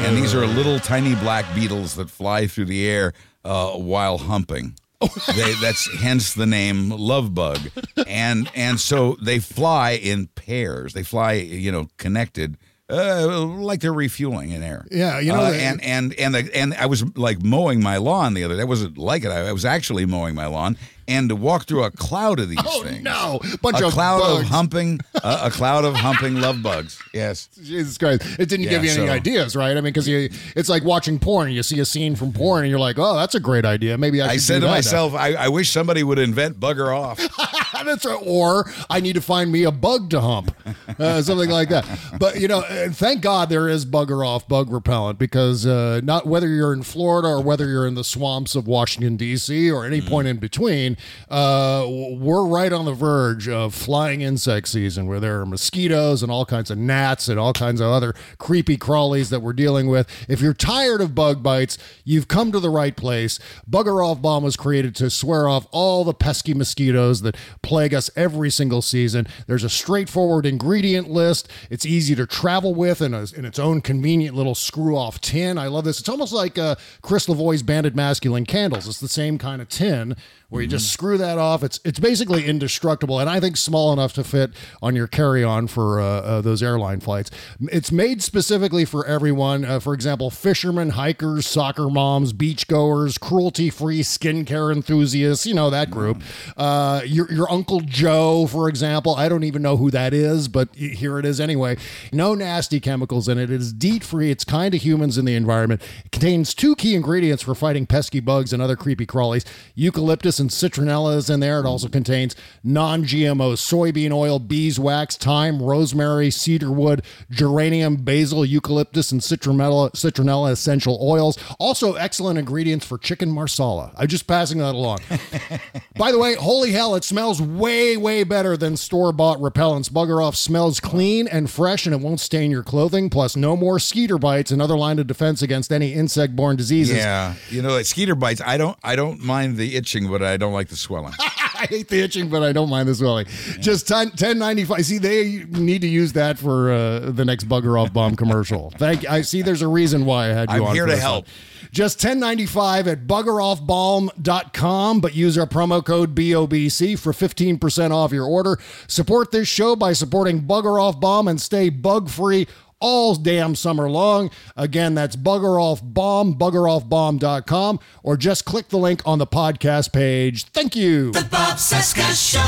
and 0.06 0.16
these 0.18 0.34
are 0.34 0.48
little 0.48 0.80
tiny 0.80 1.16
black 1.16 1.46
beetles 1.54 1.96
that 1.96 2.10
fly 2.10 2.48
through 2.48 2.66
the 2.66 2.88
air 2.88 3.14
uh, 3.44 3.72
while 3.72 4.18
humping. 4.18 4.76
They, 5.02 5.54
that's 5.62 5.88
hence 6.02 6.34
the 6.34 6.46
name 6.46 6.90
love 6.90 7.34
bug, 7.34 7.60
and 8.08 8.50
and 8.56 8.80
so 8.80 9.18
they 9.22 9.40
fly 9.40 9.92
in 9.92 10.28
pairs. 10.28 10.94
They 10.94 11.04
fly, 11.04 11.34
you 11.34 11.72
know, 11.72 11.88
connected. 11.98 12.58
Uh, 12.88 13.44
like 13.44 13.80
they're 13.82 13.92
refueling 13.92 14.52
in 14.52 14.62
air. 14.62 14.86
Yeah, 14.92 15.20
you 15.20 15.32
know, 15.32 15.42
Uh, 15.42 15.52
and 15.54 15.84
and 15.84 16.14
and 16.14 16.36
the, 16.36 16.56
and 16.56 16.74
I 16.76 16.86
was 16.86 17.04
like 17.18 17.42
mowing 17.44 17.82
my 17.82 17.98
lawn 17.98 18.36
the 18.36 18.44
other 18.44 18.56
day. 18.56 18.62
I 18.62 18.66
wasn't 18.66 18.98
like 18.98 19.24
it. 19.24 19.30
I, 19.30 19.48
I 19.48 19.52
was 19.54 19.66
actually 19.66 20.06
mowing 20.06 20.36
my 20.36 20.46
lawn, 20.46 20.78
and 21.08 21.30
to 21.30 21.36
walk 21.36 21.66
through 21.68 21.84
a 21.84 21.92
cloud 21.92 22.40
of 22.40 22.50
these 22.50 22.60
Oh, 22.66 22.84
things. 22.84 23.04
no. 23.04 23.40
Bunch 23.62 23.80
a 23.82 23.88
of 23.88 23.94
cloud 23.94 24.20
bugs. 24.20 24.42
of 24.44 24.48
humping, 24.48 25.00
uh, 25.24 25.42
a 25.44 25.52
cloud 25.52 25.86
of 25.86 25.96
humping 25.96 26.40
love 26.42 26.62
bugs. 26.64 27.00
Yes. 27.14 27.48
Jesus 27.64 27.98
Christ! 27.98 28.24
It 28.40 28.50
didn't 28.50 28.64
Yeah, 28.66 28.70
give 28.72 28.84
you 28.86 28.92
any 28.92 29.08
so- 29.08 29.12
ideas, 29.14 29.56
right? 29.56 29.72
I 29.72 29.76
mean, 29.76 29.94
because 29.94 30.08
it's 30.08 30.70
like 30.70 30.84
watching 30.84 31.20
porn. 31.20 31.52
You 31.52 31.64
see 31.64 31.80
a 31.80 31.86
scene 31.86 32.16
from 32.16 32.32
porn, 32.34 32.64
and 32.64 32.70
you're 32.70 32.80
like, 32.80 32.98
"Oh, 33.00 33.16
that's 33.16 33.36
a 33.36 33.40
great 33.40 33.66
idea. 33.66 33.98
Maybe 33.98 34.22
I." 34.22 34.32
I 34.36 34.38
said 34.38 34.62
to 34.62 34.68
myself, 34.68 35.14
I, 35.14 35.34
I 35.34 35.48
wish 35.48 35.72
somebody 35.72 36.04
would 36.04 36.20
invent 36.20 36.60
bugger 36.60 36.96
off. 36.96 37.20
That's 37.86 38.04
right. 38.06 38.20
Or 38.26 38.70
I 38.90 39.00
need 39.00 39.14
to 39.14 39.22
find 39.22 39.52
me 39.52 39.64
a 39.64 39.72
bug 39.72 40.10
to 40.10 40.20
hump, 40.22 40.56
uh, 40.98 41.22
something 41.22 41.50
like 41.52 41.70
that. 41.70 41.86
But 42.20 42.40
you 42.40 42.48
know, 42.48 42.62
thank 42.92 43.22
God 43.22 43.50
there 43.50 43.68
is 43.70 43.86
bugger 43.86 44.26
off 44.26 44.48
bug 44.48 44.72
repellent 44.72 45.20
because 45.20 45.66
uh, 45.68 46.02
not 46.04 46.26
whether 46.26 46.48
you're 46.48 46.74
in 46.74 46.82
Florida 46.84 47.28
or 47.28 47.42
whether 47.42 47.68
you're 47.68 47.86
in 47.86 47.94
the 47.96 48.04
swamps 48.04 48.56
of 48.56 48.66
Washington 48.68 49.18
D.C. 49.18 49.70
or 49.70 49.86
any 49.86 50.02
point 50.02 50.28
in 50.28 50.38
between, 50.38 50.95
uh, 51.30 51.86
we're 51.88 52.46
right 52.46 52.72
on 52.72 52.86
the 52.86 52.94
verge 52.94 53.48
of 53.48 53.74
flying 53.74 54.22
insect 54.22 54.68
season, 54.68 55.08
where 55.08 55.20
there 55.20 55.42
are 55.42 55.46
mosquitoes 55.46 56.22
and 56.24 56.32
all 56.32 56.46
kinds 56.46 56.72
of 56.72 56.78
gnats 56.78 57.28
and 57.28 57.40
all 57.40 57.54
kinds 57.54 57.82
of 57.82 57.88
other 57.88 58.14
creepy 58.38 58.78
crawlies 58.78 59.30
that 59.30 59.42
we're 59.42 59.54
dealing 59.54 59.88
with. 59.88 60.08
If 60.30 60.42
you're 60.42 60.54
tired 60.54 61.02
of 61.02 61.16
bug 61.16 61.42
bites, 61.44 61.78
you've 62.04 62.28
come 62.28 62.52
to 62.52 62.60
the 62.60 62.70
right 62.70 62.96
place. 62.96 63.40
Bugger 63.70 64.06
off 64.06 64.22
balm 64.22 64.44
was 64.44 64.56
created 64.56 64.96
to 64.96 65.10
swear 65.10 65.48
off 65.48 65.68
all 65.72 66.04
the 66.04 66.14
pesky 66.14 66.54
mosquitoes 66.54 67.22
that 67.22 67.36
plague 67.62 67.94
us 67.94 68.10
every 68.16 68.50
single 68.50 68.82
season. 68.82 69.28
There's 69.48 69.64
a 69.64 69.70
straightforward 69.70 70.46
ingredient 70.46 71.10
list. 71.10 71.50
It's 71.70 71.86
easy 71.86 72.16
to 72.16 72.26
travel 72.26 72.74
with 72.74 73.02
in, 73.02 73.14
a, 73.14 73.26
in 73.36 73.46
its 73.46 73.60
own 73.60 73.82
convenient 73.82 74.36
little 74.36 74.56
screw 74.56 74.98
off 74.98 75.22
tin. 75.22 75.58
I 75.58 75.68
love 75.68 75.84
this. 75.84 76.00
It's 76.00 76.10
almost 76.10 76.34
like 76.34 76.58
uh, 76.58 76.76
Chris 77.02 77.28
Lavoie's 77.28 77.64
Banded 77.64 77.96
Masculine 77.96 78.46
Candles. 78.46 78.88
It's 78.88 79.00
the 79.00 79.08
same 79.08 79.38
kind 79.38 79.62
of 79.62 79.70
tin 79.70 80.16
where 80.56 80.64
you 80.64 80.70
just 80.70 80.92
screw 80.92 81.18
that 81.18 81.38
off. 81.38 81.64
It's 81.64 81.80
it's 81.84 82.00
basically 82.00 82.46
indestructible, 82.46 83.20
and 83.20 83.30
I 83.30 83.40
think 83.42 83.58
small 83.58 83.92
enough 83.92 84.14
to 84.14 84.24
fit 84.24 84.52
on 84.82 84.96
your 84.96 85.06
carry 85.06 85.44
on 85.44 85.68
for 85.68 86.00
uh, 86.00 86.06
uh, 86.06 86.42
those 86.42 86.64
airline 86.64 87.02
flights. 87.02 87.30
It's 87.60 87.92
made 87.92 88.24
specifically 88.24 88.86
for 88.86 89.06
everyone. 89.06 89.66
Uh, 89.66 89.80
for 89.80 89.94
example, 89.94 90.30
fishermen, 90.30 90.92
hikers, 90.92 91.46
soccer 91.46 91.90
moms, 91.90 92.32
beachgoers, 92.32 93.20
cruelty 93.20 93.70
free 93.70 94.02
skincare 94.02 94.74
enthusiasts. 94.74 95.46
You 95.46 95.54
know 95.54 95.70
that 95.70 95.92
group. 95.92 96.24
Uh, 96.56 97.02
your 97.06 97.30
your 97.32 97.52
Uncle 97.52 97.82
Joe, 97.82 98.48
for 98.48 98.70
example. 98.70 99.14
I 99.16 99.28
don't 99.28 99.44
even 99.44 99.62
know 99.62 99.76
who 99.76 99.92
that 99.92 100.14
is, 100.14 100.48
but 100.48 100.74
here 100.74 101.20
it 101.20 101.26
is 101.26 101.42
anyway. 101.42 101.76
No 102.14 102.34
nasty 102.34 102.80
chemicals 102.80 103.28
in 103.28 103.38
it. 103.38 103.52
It 103.52 103.62
is 103.62 103.74
DEET 103.74 104.06
free. 104.06 104.32
It's 104.32 104.46
kind 104.46 104.72
to 104.72 104.78
humans 104.78 105.18
in 105.18 105.26
the 105.26 105.36
environment. 105.36 105.82
It 106.06 106.12
contains 106.12 106.54
two 106.54 106.78
key 106.78 106.96
ingredients 106.96 107.44
for 107.44 107.54
fighting 107.54 107.86
pesky 107.86 108.22
bugs 108.22 108.54
and 108.54 108.62
other 108.62 108.78
creepy 108.78 109.06
crawlies 109.06 109.44
eucalyptus 109.76 110.40
and 110.40 110.45
citronella 110.50 111.18
is 111.18 111.30
in 111.30 111.40
there. 111.40 111.60
It 111.60 111.66
also 111.66 111.88
contains 111.88 112.36
non 112.64 113.04
GMO 113.04 113.54
soybean 113.54 114.12
oil, 114.12 114.40
beeswax, 114.40 115.16
thyme, 115.18 115.62
rosemary, 115.62 116.32
cedarwood, 116.32 117.04
geranium, 117.30 117.98
basil, 117.98 118.46
eucalyptus, 118.46 119.12
and 119.12 119.22
citronella, 119.22 119.92
citronella 119.92 120.52
essential 120.52 120.98
oils. 121.02 121.38
Also, 121.60 121.94
excellent 121.94 122.40
ingredients 122.40 122.86
for 122.86 122.98
chicken 122.98 123.30
marsala. 123.30 123.94
I'm 123.98 124.08
just 124.08 124.28
passing 124.28 124.60
that 124.60 124.76
along. 124.76 125.00
By 125.98 126.12
the 126.12 126.20
way, 126.20 126.36
holy 126.36 126.72
hell, 126.72 126.96
it 126.96 127.04
smells 127.04 127.42
way, 127.42 127.98
way 127.98 128.24
better 128.24 128.58
than 128.58 128.78
store 128.78 129.12
bought 129.12 129.38
repellents. 129.40 129.90
Bugger 129.90 130.24
off 130.24 130.36
smells 130.36 130.80
clean 130.80 131.28
and 131.28 131.50
fresh 131.50 131.86
and 131.86 131.96
it 131.96 132.02
won't 132.02 132.20
stain 132.20 132.52
your 132.52 132.64
clothing. 132.64 133.10
Plus, 133.10 133.36
no 133.36 133.56
more 133.56 133.80
skeeter 133.80 134.18
bites, 134.18 134.52
another 134.52 134.78
line 134.78 135.00
of 135.00 135.08
defense 135.08 135.42
against 135.42 135.72
any 135.72 135.94
insect 135.94 136.36
borne 136.36 136.56
diseases. 136.56 136.98
Yeah, 136.98 137.36
you 137.50 137.62
know, 137.62 137.70
like 137.70 137.86
skeeter 137.86 138.16
bites. 138.16 138.42
I 138.46 138.58
don't, 138.58 138.78
I 138.84 138.96
don't 138.96 139.22
mind 139.22 139.58
the 139.58 139.76
itching, 139.76 140.10
but 140.10 140.22
I 140.26 140.38
don't 140.38 140.54
like 140.54 140.68
the 140.70 140.76
swelling. 140.76 141.14
I 141.20 141.68
hate 141.70 141.88
the 141.88 142.02
itching, 142.02 142.30
but 142.30 142.44
I 142.44 142.52
don't 142.52 142.70
mind 142.70 142.90
the 142.90 142.96
swelling. 142.96 143.26
Just 143.60 143.88
10, 143.88 144.08
1095. 144.10 144.86
See, 144.86 144.98
they 144.98 145.46
need 145.50 145.82
to 145.82 145.88
use 145.88 146.14
that 146.14 146.38
for 146.38 146.72
uh, 146.72 147.00
the 147.12 147.24
next 147.24 147.48
bugger 147.48 147.82
off 147.82 147.94
balm 147.94 148.16
commercial. 148.16 148.70
Thank. 148.78 149.10
I 149.10 149.22
see. 149.22 149.42
There's 149.42 149.62
a 149.62 149.68
reason 149.68 150.06
why 150.06 150.26
I 150.26 150.34
had 150.34 150.50
you 150.52 150.58
I'm 150.58 150.64
on. 150.64 150.76
here 150.76 150.86
to 150.86 150.98
help. 150.98 151.26
one. 151.26 151.34
Just 151.72 151.98
1095 152.04 152.88
at 152.88 153.08
buggeroffbalm.com, 153.08 155.00
but 155.02 155.16
use 155.16 155.38
our 155.38 155.46
promo 155.46 155.84
code 155.86 156.16
BOBC 156.16 156.98
for 156.98 157.12
15% 157.12 157.92
off 157.92 158.12
your 158.12 158.26
order. 158.26 158.58
Support 158.88 159.32
this 159.32 159.48
show 159.48 159.76
by 159.76 159.94
supporting 159.94 160.42
Bugger 160.44 160.82
Off 160.82 161.00
Balm 161.00 161.28
and 161.28 161.40
stay 161.42 161.70
bug 161.70 162.10
free 162.10 162.48
all 162.86 163.16
damn 163.16 163.56
summer 163.56 163.90
long. 163.90 164.30
Again, 164.56 164.94
that's 164.94 165.16
Bugger 165.16 165.60
Off 165.60 165.82
Balm, 165.84 166.36
buggeroffbalm.com, 166.36 167.80
or 168.04 168.16
just 168.16 168.46
click 168.46 168.70
the 168.70 168.78
link 168.78 169.02
on 169.08 169.18
the 169.18 169.26
podcast 169.26 169.92
page. 169.92 170.46
Thank 170.46 170.76
you. 170.76 171.12
The 171.12 171.28
Bob 171.32 171.58
Cesca 171.58 172.14
Show. 172.14 172.40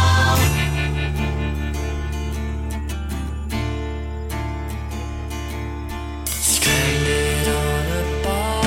Stranded 6.27 7.47
on 7.47 7.85
a 7.87 8.23
bar. 8.23 8.63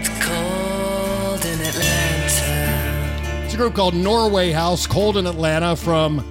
It's 0.00 0.10
cold 0.22 1.44
in 1.46 1.60
Atlanta. 1.62 3.44
It's 3.46 3.54
a 3.54 3.56
group 3.56 3.74
called 3.74 3.94
Norway 3.94 4.50
House, 4.50 4.86
cold 4.86 5.16
in 5.16 5.26
Atlanta, 5.26 5.76
from 5.76 6.22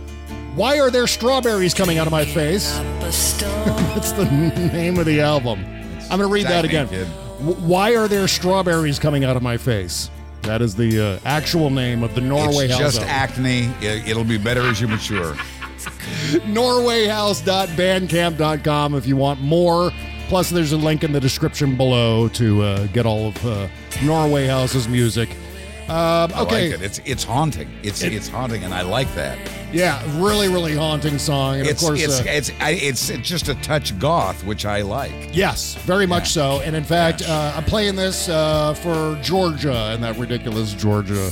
Why 0.55 0.79
Are 0.79 0.89
There 0.91 1.07
Strawberries 1.07 1.73
Coming 1.73 1.97
Out 1.97 2.05
of 2.07 2.11
My 2.11 2.25
Face? 2.25 2.77
That's 2.99 4.11
the 4.11 4.25
name 4.73 4.99
of 4.99 5.05
the 5.05 5.21
album. 5.21 5.63
I'm 6.11 6.19
going 6.19 6.19
to 6.19 6.27
read 6.27 6.45
that 6.47 6.63
again. 6.65 6.87
Why 7.67 7.95
Are 7.95 8.07
There 8.07 8.27
Strawberries 8.27 8.99
Coming 8.99 9.23
Out 9.23 9.35
of 9.35 9.41
My 9.43 9.57
Face? 9.57 10.09
That 10.43 10.61
is 10.61 10.75
the 10.75 11.15
uh, 11.15 11.19
actual 11.25 11.69
name 11.71 12.03
of 12.03 12.13
the 12.15 12.21
Norway 12.21 12.65
it's 12.65 12.73
House. 12.73 12.95
just 12.97 13.07
album. 13.07 13.09
acne. 13.09 13.59
It- 13.85 14.07
It'll 14.09 14.23
be 14.25 14.37
better 14.37 14.61
as 14.61 14.79
you 14.81 14.87
mature. 14.87 15.33
norwayhouse.bandcamp.com 16.43 18.95
if 18.95 19.07
you 19.07 19.15
want 19.17 19.41
more. 19.41 19.91
Plus, 20.27 20.49
there's 20.49 20.71
a 20.71 20.77
link 20.77 21.03
in 21.03 21.11
the 21.11 21.19
description 21.19 21.75
below 21.75 22.27
to 22.29 22.61
uh, 22.63 22.87
get 22.87 23.05
all 23.05 23.27
of 23.29 23.45
uh, 23.45 23.67
Norway 24.03 24.47
House's 24.47 24.87
music. 24.87 25.29
Um, 25.89 26.31
I 26.33 26.41
okay. 26.43 26.69
like 26.71 26.79
it. 26.79 26.81
It's 26.85 27.01
it's 27.05 27.23
haunting. 27.23 27.69
It's 27.83 28.01
it's 28.03 28.29
haunting, 28.29 28.63
and 28.63 28.73
I 28.73 28.83
like 28.83 29.13
that. 29.15 29.37
Yeah, 29.73 30.01
really, 30.21 30.47
really 30.47 30.75
haunting 30.75 31.17
song. 31.17 31.59
And 31.59 31.67
It's 31.67 31.81
of 31.81 31.89
course, 31.89 32.01
it's 32.01 32.21
uh, 32.21 32.23
it's 32.27 32.51
I, 32.61 32.71
it's 32.71 33.09
just 33.27 33.49
a 33.49 33.55
touch 33.55 33.97
goth, 33.99 34.45
which 34.45 34.65
I 34.65 34.81
like. 34.81 35.35
Yes, 35.35 35.75
very 35.75 36.05
much 36.05 36.29
so. 36.29 36.61
And 36.61 36.73
in 36.75 36.85
fact, 36.85 37.21
uh, 37.27 37.53
I'm 37.55 37.65
playing 37.65 37.95
this 37.97 38.29
uh, 38.29 38.73
for 38.75 39.19
Georgia 39.21 39.91
and 39.93 40.01
that 40.03 40.17
ridiculous 40.17 40.73
Georgia 40.73 41.31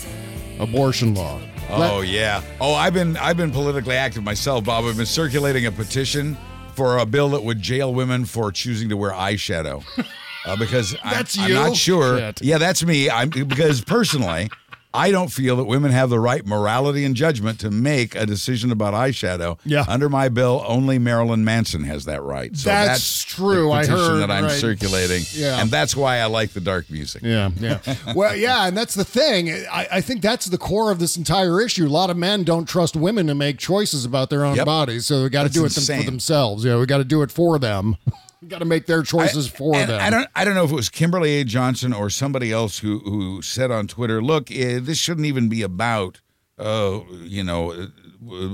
abortion 0.60 1.16
law. 1.16 1.39
Let- 1.70 1.93
Oh 1.93 2.02
yeah. 2.02 2.41
Oh, 2.60 2.74
I've 2.74 2.93
been 2.93 3.16
I've 3.18 3.38
been 3.38 3.52
politically 3.52 3.95
active 3.95 4.24
myself, 4.24 4.66
Bob. 4.66 4.84
I've 4.84 4.97
been 4.97 5.06
circulating 5.06 5.66
a 5.68 5.72
petition 5.72 6.38
for 6.76 6.97
a 6.97 7.06
bill 7.06 7.30
that 7.30 7.43
would 7.43 7.62
jail 7.62 7.93
women 7.93 8.26
for 8.26 8.52
choosing 8.52 8.89
to 8.89 8.97
wear 8.97 9.12
eyeshadow. 9.12 9.84
Uh, 10.46 10.56
because 10.56 10.96
I'm- 11.04 11.14
That's 11.14 11.38
I'm, 11.38 11.54
not 11.54 11.76
sure. 11.76 12.18
Shit. 12.18 12.42
Yeah, 12.42 12.58
that's 12.58 12.84
me. 12.84 13.10
I'm 13.10 13.30
because 13.30 13.82
personally, 13.82 14.50
I 14.94 15.12
don't 15.12 15.32
feel 15.32 15.56
that 15.56 15.64
women 15.66 15.92
have 15.92 16.10
the 16.10 16.20
right 16.20 16.46
morality 16.46 17.06
and 17.06 17.16
judgment 17.16 17.60
to 17.62 17.72
make 17.72 18.14
a 18.14 18.26
decision 18.26 18.72
about 18.74 18.94
eyeshadow. 18.94 19.58
Yeah. 19.64 19.86
Under 19.88 20.10
my 20.10 20.28
bill, 20.28 20.62
only 20.68 21.00
Marilyn 21.00 21.46
Manson 21.46 21.86
has 21.86 22.04
that 22.06 22.22
right. 22.24 22.54
So 22.58 22.70
That's 22.70 22.89
that's, 22.89 23.24
true. 23.24 23.68
The 23.68 23.72
I 23.72 23.86
heard, 23.86 24.18
that 24.20 24.30
I'm 24.32 24.44
right. 24.46 24.52
circulating. 24.52 25.24
Yeah. 25.32 25.62
And 25.62 25.70
that's 25.72 25.96
why 25.96 26.18
I 26.18 26.26
like 26.26 26.52
the 26.52 26.60
dark 26.60 26.89
music. 26.89 27.22
Yeah, 27.24 27.52
yeah. 27.58 27.80
well, 28.16 28.36
yeah, 28.36 28.68
and 28.68 28.76
that's 28.76 28.96
the 28.96 29.06
thing. 29.06 29.50
I, 29.72 29.88
I 29.94 30.02
think 30.02 30.22
that's 30.22 30.48
the 30.48 30.58
core 30.58 30.92
of 30.92 31.00
this 31.00 31.16
entire 31.16 31.62
issue. 31.62 31.86
A 31.86 31.88
lot 31.88 32.10
of 32.10 32.18
men 32.18 32.44
don't 32.44 32.66
trust 32.68 32.98
women 32.98 33.28
to 33.28 33.36
make 33.36 33.60
choices 33.60 34.04
about 34.04 34.30
their 34.30 34.44
own 34.44 34.58
Yep. 34.58 34.66
bodies, 34.66 35.06
so 35.06 35.24
we 35.24 35.30
got 35.30 35.44
to 35.44 35.50
That's 35.50 35.56
do 35.56 35.66
it 35.66 35.88
them, 35.88 36.00
for 36.00 36.06
themselves. 36.12 36.66
Yeah, 36.66 36.78
we 36.78 36.86
got 36.86 36.98
to 36.98 37.06
do 37.06 37.22
it 37.22 37.32
for 37.32 37.58
them. 37.60 37.96
got 38.48 38.60
to 38.60 38.66
make 38.66 38.86
their 38.86 39.04
choices 39.04 39.48
for 39.48 39.74
them. 39.74 40.02
I 40.02 40.10
don't 40.10 40.28
I 40.36 40.46
don't 40.46 40.56
know 40.56 40.64
if 40.64 40.72
it 40.72 40.76
was 40.76 40.89
Kimberly 40.89 41.42
A. 41.42 41.44
Johnson 41.44 41.94
or 41.94 42.10
somebody 42.10 42.52
else 42.52 42.80
who 42.80 43.00
who 43.00 43.42
said 43.42 43.72
on 43.72 43.88
Twitter, 43.88 44.22
"Look, 44.22 44.52
eh, 44.52 44.80
this 44.82 44.98
shouldn't 44.98 45.28
even 45.28 45.50
be 45.50 45.62
about 45.62 46.22
uh, 46.58 47.02
you 47.22 47.44
know 47.44 47.72
uh, 47.72 47.88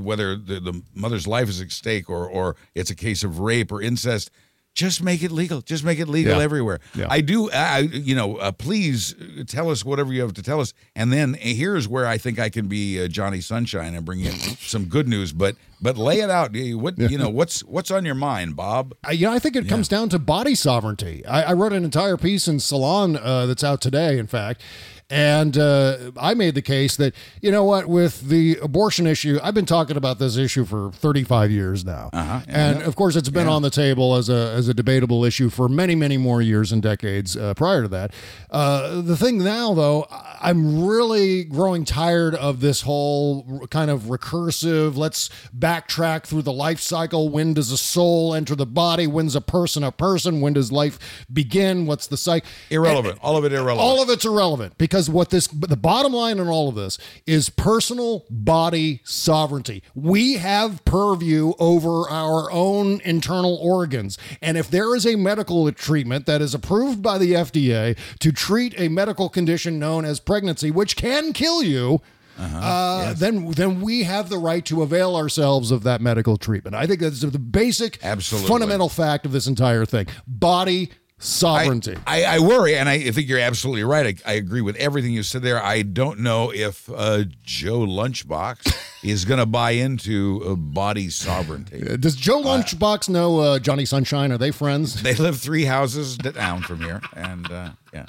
whether 0.02 0.36
the, 0.36 0.60
the 0.60 0.82
mother's 0.94 1.28
life 1.28 1.50
is 1.50 1.62
at 1.62 1.72
stake 1.72 2.10
or 2.10 2.28
or 2.28 2.56
it's 2.76 2.90
a 2.90 2.96
case 2.96 3.24
of 3.24 3.40
rape 3.40 3.72
or 3.72 3.82
incest. 3.82 4.32
Just 4.78 5.02
make 5.02 5.24
it 5.24 5.32
legal. 5.32 5.62
Just 5.62 5.84
make 5.84 5.98
it 6.00 6.08
legal 6.08 6.38
Yeah. 6.38 6.44
everywhere. 6.44 6.80
Yeah. 6.94 7.08
I 7.10 7.22
do. 7.22 7.50
I, 7.52 7.80
you 7.80 8.14
know, 8.14 8.36
uh, 8.38 8.52
please 8.52 9.16
tell 9.48 9.72
us 9.72 9.84
whatever 9.84 10.14
you 10.14 10.22
have 10.22 10.34
to 10.36 10.44
tell 10.44 10.62
us. 10.62 10.72
And 10.96 11.12
then 11.12 11.34
here's 11.34 11.88
where 11.88 12.06
I 12.06 12.20
think 12.20 12.38
I 12.38 12.50
can 12.50 12.68
be 12.68 13.04
uh, 13.04 13.08
Johnny 13.08 13.42
Sunshine 13.42 13.96
and 13.96 14.06
bring 14.06 14.20
you 14.20 14.30
some 14.60 14.86
good 14.86 15.08
news. 15.08 15.34
But 15.34 15.56
but 15.82 15.98
lay 15.98 16.20
it 16.20 16.30
out. 16.30 16.52
What 16.56 17.00
you 17.00 17.18
know? 17.18 17.28
What's 17.30 17.62
what's 17.62 17.90
on 17.90 18.06
your 18.06 18.14
mind, 18.16 18.56
Bob? 18.56 18.94
I, 19.04 19.14
you 19.14 19.26
know, 19.26 19.34
I 19.34 19.40
think 19.40 19.56
it 19.56 19.68
comes 19.68 19.88
down 19.88 20.10
to 20.10 20.20
body 20.20 20.54
sovereignty. 20.54 21.26
I, 21.26 21.42
I 21.44 21.54
wrote 21.54 21.74
an 21.74 21.84
entire 21.84 22.16
piece 22.18 22.48
in 22.48 22.60
Salon 22.60 23.18
uh, 23.18 23.48
that's 23.48 23.64
out 23.64 23.82
today, 23.82 24.20
in 24.20 24.28
fact. 24.28 24.62
And 25.10 25.58
uh, 25.58 26.12
I 26.18 26.34
made 26.34 26.54
the 26.54 26.62
case 26.62 26.98
that, 26.98 27.16
you 27.42 27.50
know 27.50 27.64
what, 27.64 27.88
with 27.88 28.28
the 28.28 28.58
abortion 28.62 29.08
issue, 29.08 29.40
I've 29.42 29.54
been 29.54 29.66
talking 29.66 29.96
about 29.96 30.20
this 30.20 30.36
issue 30.36 30.66
for 30.66 30.92
35 30.92 31.50
years 31.50 31.86
now. 31.86 32.10
Uh-huh. 32.12 32.42
And 32.48 32.82
of 32.82 32.98
course, 32.98 33.16
it's 33.16 33.30
been 33.30 33.48
on 33.48 33.62
the 33.62 33.70
table 33.70 34.16
as 34.16 34.28
a, 34.28 34.52
as 34.54 34.68
a 34.68 34.74
debatable 34.74 35.24
issue 35.24 35.50
for 35.50 35.70
many, 35.70 35.96
many 35.96 36.18
more 36.18 36.42
years 36.42 36.74
and 36.74 36.82
decades 36.82 37.38
uh, 37.38 37.54
prior 37.54 37.84
to 37.84 37.88
that. 37.88 38.12
Uh, 38.52 39.02
the 39.02 39.16
thing 39.16 39.42
now, 39.42 39.74
though, 39.74 40.08
I'm 40.42 40.86
really 40.86 41.46
growing 41.46 41.86
tired 41.86 42.36
of 42.36 42.60
this 42.60 42.82
whole 42.82 43.66
kind 43.68 43.90
of 43.90 44.04
recursive, 44.04 44.98
let's 44.98 45.30
backtrack 45.58 46.26
through 46.26 46.42
the 46.42 46.52
life 46.52 46.82
cycle. 46.82 47.30
When 47.30 47.54
does 47.54 47.72
a 47.72 47.78
soul 47.78 48.36
enter 48.36 48.56
the 48.56 48.66
body? 48.66 49.08
When's 49.08 49.36
a 49.36 49.42
person 49.42 49.84
a 49.84 49.92
person? 49.94 50.42
When 50.42 50.52
does 50.52 50.70
life 50.70 51.26
begin? 51.32 51.86
What's 51.86 52.08
the 52.08 52.18
cycle? 52.18 52.50
Irrelevant. 52.70 53.20
All 53.22 53.38
of 53.38 53.46
it 53.46 53.54
irrelevant. 53.54 53.80
All 53.80 54.04
of 54.04 54.10
it's 54.10 54.26
irrelevant 54.26 54.78
because 54.78 54.97
what 55.10 55.30
this, 55.30 55.48
the 55.48 55.78
bottom 55.78 56.14
line 56.14 56.40
in 56.40 56.48
all 56.48 56.70
of 56.70 56.76
this 56.76 56.98
is 57.26 57.50
personal 57.50 58.26
body 58.30 59.02
sovereignty. 59.04 59.84
We 59.94 60.36
have 60.36 60.84
purview 60.86 61.54
over 61.60 62.10
our 62.10 62.52
own 62.52 63.02
internal 63.02 63.58
organs. 63.62 64.18
And 64.42 64.58
if 64.58 64.70
there 64.70 64.96
is 64.96 65.06
a 65.06 65.16
medical 65.16 65.72
treatment 65.72 66.26
that 66.26 66.42
is 66.42 66.54
approved 66.54 67.02
by 67.02 67.18
the 67.18 67.34
FDA 67.34 67.98
to 68.20 68.32
treat 68.32 68.74
a 68.80 68.88
medical 68.88 69.30
condition 69.30 69.80
known 69.80 70.06
as 70.06 70.20
pregnancy, 70.20 70.72
which 70.72 70.96
can 70.96 71.34
kill 71.34 71.62
you, 71.62 72.02
uh, 72.40 73.14
then 73.14 73.52
then 73.52 73.82
we 73.82 74.04
have 74.04 74.30
the 74.30 74.38
right 74.38 74.64
to 74.66 74.84
avail 74.84 75.16
ourselves 75.16 75.72
of 75.72 75.84
that 75.84 76.02
medical 76.02 76.38
treatment. 76.38 76.76
I 76.76 76.86
think 76.86 77.00
that's 77.00 77.22
the 77.22 77.40
basic, 77.40 78.04
Absolutely. 78.04 78.48
fundamental 78.48 78.90
fact 78.90 79.26
of 79.26 79.32
this 79.32 79.48
entire 79.48 79.86
thing: 79.86 80.08
body 80.28 80.92
sovereignty. 81.20 81.96
I, 82.06 82.24
I 82.24 82.40
worry, 82.40 82.76
and 82.76 82.88
I 82.88 83.12
think 83.12 83.28
you're 83.28 83.40
absolutely 83.40 83.84
right. 83.84 84.22
I, 84.26 84.32
I 84.32 84.34
agree 84.36 84.62
with 84.62 84.76
everything 84.76 85.12
you 85.12 85.24
said 85.24 85.42
there. 85.42 85.62
I 85.64 85.82
don't 85.82 86.20
know 86.20 86.52
if 86.54 86.90
uh, 86.94 87.24
Joe 87.44 87.80
Lunchbox 87.80 88.76
is 89.04 89.26
going 89.26 89.40
to 89.40 89.46
buy 89.46 89.72
into 89.72 90.44
uh, 90.46 90.56
body 90.56 91.10
sovereignty. 91.10 91.80
Does 91.98 92.16
Joe 92.16 92.42
Lunchbox 92.42 93.10
know 93.10 93.40
uh, 93.40 93.60
Johnny 93.60 93.86
Sunshine? 93.86 94.32
Are 94.32 94.38
they 94.38 94.52
friends? 94.52 95.02
They 95.02 95.16
live 95.16 95.40
three 95.40 95.66
houses 95.66 96.18
down 96.18 96.62
from 96.62 96.82
here, 96.82 97.02
and 97.14 97.52
uh, 97.52 97.70
yeah, 97.94 98.06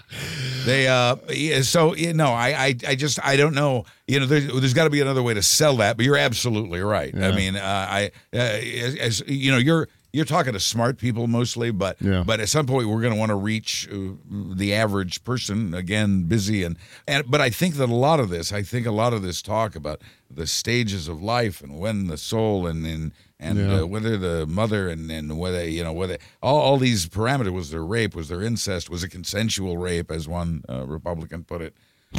they. 0.64 0.88
Uh, 0.88 1.16
yeah, 1.30 1.62
so 1.62 1.94
you 1.94 2.12
know, 2.12 2.32
I, 2.32 2.48
I, 2.48 2.74
I 2.88 2.94
just, 2.94 3.24
I 3.24 3.36
don't 3.36 3.54
know. 3.54 3.84
You 4.06 4.20
know, 4.20 4.26
there's, 4.26 4.46
there's 4.46 4.74
got 4.74 4.84
to 4.84 4.90
be 4.90 5.00
another 5.00 5.22
way 5.22 5.34
to 5.34 5.42
sell 5.42 5.76
that. 5.78 5.96
But 5.96 6.06
you're 6.06 6.16
absolutely 6.16 6.80
right. 6.80 7.14
I 7.14 7.32
mean, 7.32 7.56
uh, 7.56 7.60
I, 7.90 8.10
uh, 8.32 8.38
as, 8.38 8.96
as 8.96 9.22
you 9.26 9.50
know, 9.52 9.58
you're. 9.58 9.88
You're 10.12 10.24
talking 10.24 10.54
to 10.54 10.60
smart 10.60 10.96
people 10.98 11.26
mostly, 11.26 11.70
but 11.70 11.96
Yeah. 12.00 12.22
but 12.26 12.40
at 12.40 12.48
some 12.48 12.66
point 12.66 12.88
we're 12.88 13.02
going 13.02 13.12
to 13.12 13.18
want 13.18 13.28
to 13.30 13.34
reach 13.36 13.86
uh, 13.92 13.96
the 14.30 14.72
average 14.72 15.22
person 15.22 15.74
again, 15.74 16.22
busy 16.24 16.64
and 16.64 16.76
and. 17.06 17.30
But 17.30 17.40
I 17.42 17.50
think 17.50 17.74
that 17.74 17.90
a 17.90 17.94
lot 17.94 18.18
of 18.18 18.30
this, 18.30 18.50
I 18.52 18.62
think 18.62 18.86
a 18.86 18.90
lot 18.90 19.12
of 19.12 19.20
this 19.22 19.42
talk 19.42 19.76
about 19.76 20.00
the 20.30 20.46
stages 20.46 21.08
of 21.08 21.22
life 21.22 21.60
and 21.62 21.78
when 21.78 22.06
the 22.06 22.16
soul 22.16 22.66
and 22.66 22.86
and 22.86 23.12
and 23.40 23.58
Yeah. 23.58 23.80
uh, 23.82 23.86
whether 23.86 24.16
the 24.16 24.46
mother 24.46 24.88
and, 24.88 25.10
and 25.12 25.38
whether 25.38 25.68
you 25.68 25.84
know 25.84 25.92
whether 25.92 26.16
all, 26.42 26.58
all 26.58 26.78
these 26.78 27.06
parameters 27.08 27.52
was 27.52 27.70
there 27.70 27.84
rape 27.84 28.14
was 28.16 28.28
there 28.28 28.42
incest 28.42 28.90
was 28.90 29.04
it 29.04 29.10
consensual 29.10 29.76
rape 29.78 30.10
as 30.10 30.26
one 30.26 30.64
uh, 30.68 30.84
republican 30.86 31.44
put 31.44 31.60
it 31.62 31.72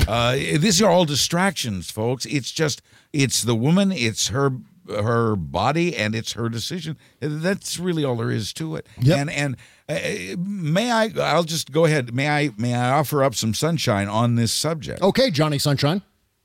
uh, 0.08 0.32
these 0.66 0.82
are 0.82 0.90
all 0.90 1.04
distractions 1.06 1.92
folks 1.92 2.26
it's 2.28 2.52
just 2.52 2.82
it's 3.12 3.42
the 3.44 3.54
woman 3.56 3.92
it's 3.92 4.30
her 4.30 4.52
her 4.90 5.36
body 5.36 5.96
and 5.96 6.16
it's 6.16 6.34
her 6.34 6.50
decision 6.50 6.98
that's 7.20 7.80
really 7.80 8.04
all 8.04 8.16
there 8.18 8.32
is 8.32 8.52
to 8.54 8.76
it 8.76 8.88
Yep. 9.00 9.18
and 9.20 9.30
and 9.30 9.58
uh, 9.88 10.36
may 10.40 10.92
i 10.92 11.10
i'll 11.22 11.44
just 11.44 11.72
go 11.72 11.86
ahead 11.86 12.14
may 12.14 12.30
i 12.30 12.50
may 12.58 12.74
i 12.76 12.92
offer 12.92 13.24
up 13.24 13.36
some 13.36 13.54
sunshine 13.54 14.08
on 14.08 14.36
this 14.36 14.52
subject 14.52 15.02
Okay, 15.02 15.30
Johnny 15.32 15.58
Sunshine. 15.60 16.02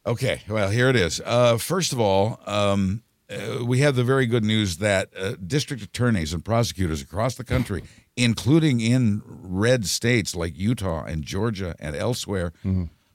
Okay, 0.06 0.42
well, 0.48 0.68
here 0.68 0.90
it 0.90 0.96
is. 0.96 1.22
Uh, 1.24 1.56
first 1.56 1.92
of 1.94 1.98
all, 1.98 2.38
um, 2.44 3.02
uh, 3.30 3.64
we 3.64 3.78
have 3.78 3.96
the 3.96 4.04
very 4.04 4.26
good 4.26 4.44
news 4.44 4.76
that 4.76 5.08
uh, 5.18 5.32
district 5.46 5.82
attorneys 5.82 6.34
and 6.34 6.44
prosecutors 6.44 7.00
across 7.00 7.36
the 7.36 7.44
country, 7.44 7.82
including 8.16 8.80
in 8.82 9.22
red 9.26 9.86
states 9.86 10.36
like 10.36 10.58
Utah 10.58 11.04
and 11.04 11.24
Georgia 11.24 11.74
and 11.78 11.96
elsewhere, 11.96 12.52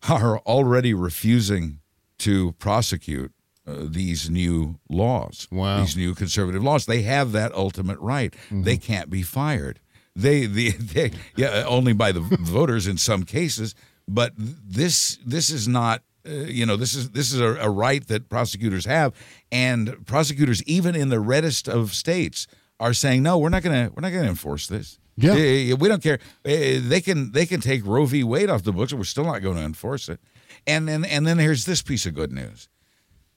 are 0.09 0.39
already 0.39 0.95
refusing 0.95 1.79
to 2.17 2.53
prosecute 2.53 3.31
uh, 3.69 3.85
these 3.89 4.29
new 4.29 4.79
laws, 4.89 5.47
Wow. 5.51 5.81
these 5.81 5.95
new 5.95 6.15
conservative 6.15 6.63
laws. 6.63 6.85
They 6.85 7.01
have 7.03 7.31
that 7.33 7.53
ultimate 7.53 7.99
right. 7.99 8.33
They 8.51 8.77
can't 8.77 9.09
be 9.09 9.21
fired. 9.23 9.79
They, 10.15 10.45
the, 10.47 10.71
they, 10.93 11.11
yeah, 11.35 11.63
only 11.67 11.93
by 11.93 12.11
the 12.11 12.19
voters 12.41 12.87
in 12.87 12.97
some 12.97 13.23
cases. 13.23 13.75
But 14.07 14.33
this, 14.37 15.17
this 15.25 15.49
is 15.49 15.67
not. 15.67 16.01
Uh, 16.27 16.31
you 16.31 16.65
know, 16.65 16.75
this 16.75 16.93
is 16.95 17.11
this 17.11 17.31
is 17.31 17.39
a, 17.39 17.55
a 17.61 17.69
right 17.69 18.05
that 18.07 18.27
prosecutors 18.27 18.85
have, 18.85 19.13
and 19.53 20.05
prosecutors, 20.05 20.61
even 20.63 20.93
in 20.93 21.07
the 21.09 21.19
reddest 21.19 21.69
of 21.69 21.93
states, 21.93 22.45
are 22.77 22.93
saying, 22.93 23.23
no, 23.23 23.37
we're 23.37 23.47
not 23.49 23.63
gonna 23.63 23.89
we're 23.95 24.01
not 24.01 24.11
gonna 24.11 24.27
enforce 24.27 24.67
this. 24.67 24.99
Yeah. 25.15 25.75
We 25.75 25.87
don't 25.87 26.03
care. 26.03 26.19
Eh, 26.43 26.79
They 26.83 26.99
can 27.01 27.31
they 27.31 27.45
can 27.45 27.61
take 27.61 27.85
Roe 27.85 28.05
v. 28.05 28.23
Wade 28.25 28.49
off 28.49 28.63
the 28.63 28.73
books, 28.73 28.91
and 28.91 28.99
we're 28.99 29.05
still 29.05 29.23
not 29.23 29.39
going 29.41 29.55
to 29.57 29.63
enforce 29.63 30.09
it. 30.09 30.19
And 30.67 30.87
then 30.89 31.05
and 31.05 31.25
then 31.25 31.39
here's 31.39 31.63
this 31.65 31.81
piece 31.81 32.05
of 32.05 32.13
good 32.15 32.31
news. 32.33 32.67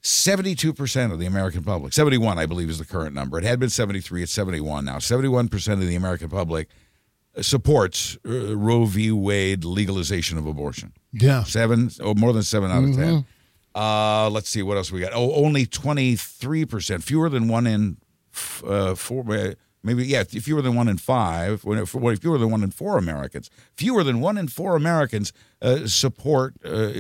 72% 0.03 1.13
of 1.13 1.19
the 1.19 1.27
American 1.27 1.63
public, 1.63 1.93
71 1.93 2.39
I 2.39 2.47
believe 2.47 2.69
is 2.69 2.79
the 2.79 2.85
current 2.85 3.15
number. 3.15 3.39
It 3.39 3.45
had 3.45 3.61
been 3.61 3.71
73, 3.71 4.25
it's 4.25 4.33
71 4.33 4.85
now. 4.85 4.97
71% 4.97 5.73
of 5.73 5.81
the 5.81 5.95
American 5.95 6.29
public 6.29 6.69
supports 7.41 8.19
uh, 8.27 8.57
Roe 8.57 8.85
v. 8.85 9.11
Wade 9.13 9.65
legalization 9.65 10.39
of 10.39 10.47
abortion. 10.47 10.93
Yeah. 11.13 11.45
Seven, 11.45 11.91
or 12.03 12.15
more 12.15 12.33
than 12.33 12.43
seven 12.43 12.71
out 12.71 12.85
of 12.85 12.95
10. 12.97 13.25
Uh, 13.75 14.29
let's 14.29 14.51
see 14.51 14.63
what 14.63 14.77
else 14.77 14.91
we 14.93 15.01
got. 15.01 15.13
Oh, 15.15 15.33
only 15.35 15.67
23%, 15.67 17.03
fewer 17.03 17.29
than 17.29 17.49
one 17.49 17.67
in 17.67 17.97
f- 18.35 18.63
uh, 18.67 18.95
four, 18.95 19.25
uh, 19.33 19.55
maybe, 19.83 20.05
yeah, 20.07 20.23
fewer 20.25 20.63
than 20.63 20.75
one 20.75 20.89
in 20.89 20.97
five, 20.99 21.65
when 21.65 21.79
it- 21.79 21.95
well, 21.95 22.15
fewer 22.17 22.39
than 22.39 22.51
one 22.51 22.63
in 22.63 22.71
four 22.71 22.99
Americans. 22.99 23.51
Fewer 23.77 24.05
than 24.05 24.21
one 24.21 24.39
in 24.39 24.49
four 24.49 24.77
Americans 24.77 25.33
uh, 25.61 25.87
support 25.87 26.55
uh, 26.65 26.91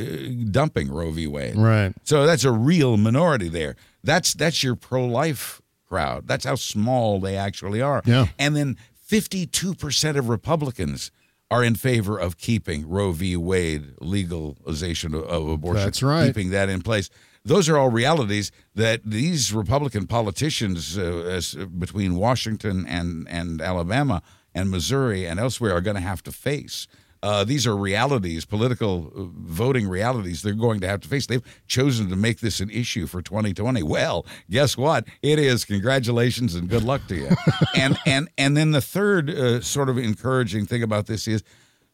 dumping 0.51 0.91
Roe 0.91 1.11
v. 1.11 1.27
Wade. 1.27 1.57
Right. 1.57 1.93
So 2.05 2.27
that's 2.27 2.45
a 2.45 2.53
real 2.53 2.97
minority 2.97 3.49
there. 3.49 3.77
That's 4.05 4.35
that's 4.35 4.63
your 4.63 4.75
pro-life 4.77 5.61
crowd. 5.89 6.27
That's 6.27 6.45
how 6.45 6.55
small 6.57 7.21
they 7.21 7.37
actually 7.37 7.81
are. 7.83 8.03
Yeah. 8.07 8.27
And 8.39 8.57
then 8.57 8.77
52% 9.11 10.17
of 10.17 10.29
Republicans 10.29 11.11
are 11.51 11.63
in 11.63 11.75
favor 11.75 12.19
of 12.19 12.39
keeping 12.39 12.89
Roe 12.89 13.13
v. 13.13 13.37
Wade 13.37 13.93
legalization 14.01 15.15
of, 15.15 15.25
of 15.25 15.49
abortion. 15.49 15.85
That's 15.85 16.03
right. 16.03 16.27
Keeping 16.27 16.51
that 16.51 16.69
in 16.69 16.81
place. 16.83 17.11
Those 17.45 17.69
are 17.69 17.77
all 17.77 17.91
realities 17.91 18.53
that 18.75 19.01
these 19.05 19.53
Republican 19.53 20.07
politicians 20.07 20.97
uh, 20.97 21.03
as, 21.03 21.55
between 21.55 22.17
Washington 22.17 22.87
and, 22.87 23.29
and 23.29 23.61
Alabama 23.61 24.23
and 24.55 24.71
Missouri 24.71 25.27
and 25.27 25.41
elsewhere 25.41 25.75
are 25.75 25.81
going 25.81 25.97
to 25.97 26.03
have 26.03 26.23
to 26.25 26.33
face. 26.33 26.87
Uh, 27.23 27.45
these 27.45 27.69
are 27.69 27.77
realities, 27.77 28.45
political 28.45 29.13
uh, 29.17 29.23
voting 29.49 29.89
realities 29.89 30.43
they're 30.43 30.55
going 30.55 30.81
to 30.81 30.89
have 30.89 31.01
to 31.01 31.09
face. 31.09 31.27
They've 31.27 31.63
chosen 31.69 32.09
to 32.11 32.17
make 32.17 32.41
this 32.41 32.59
an 32.59 32.69
issue 32.69 33.07
for 33.07 33.23
2020. 33.23 33.83
Well, 33.85 34.27
guess 34.51 34.77
what? 34.77 35.07
It 35.23 35.39
is. 35.39 35.65
Congratulations 35.65 36.57
and 36.57 36.69
good 36.69 36.83
luck 36.83 37.07
to 37.09 37.15
you. 37.15 37.29
and 37.77 37.97
and 38.07 38.29
and 38.37 38.57
then 38.57 38.73
the 38.73 38.81
third 38.81 39.31
uh, 39.31 39.61
sort 39.61 39.89
of 39.89 39.99
encouraging 39.99 40.67
thing 40.67 40.83
about 40.83 41.07
this 41.07 41.29
is 41.29 41.45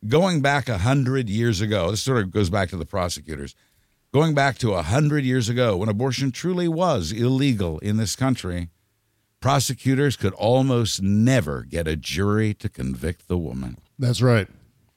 going 0.06 0.40
back 0.40 0.66
a 0.66 0.78
hundred 0.78 1.28
years 1.28 1.60
ago. 1.60 1.90
This 1.90 2.02
sort 2.02 2.22
of 2.22 2.30
goes 2.30 2.48
back 2.48 2.70
to 2.70 2.78
the 2.78 2.86
prosecutors. 2.86 3.54
Going 4.12 4.34
back 4.34 4.56
to 4.58 4.72
a 4.72 4.82
hundred 4.82 5.24
years 5.24 5.50
ago, 5.50 5.76
when 5.76 5.88
abortion 5.88 6.32
truly 6.32 6.66
was 6.66 7.12
illegal 7.12 7.78
in 7.80 7.98
this 7.98 8.16
country, 8.16 8.70
prosecutors 9.40 10.16
could 10.16 10.32
almost 10.34 11.02
never 11.02 11.62
get 11.62 11.86
a 11.86 11.94
jury 11.94 12.54
to 12.54 12.70
convict 12.70 13.28
the 13.28 13.36
woman. 13.36 13.76
That's 13.98 14.22
right. 14.22 14.48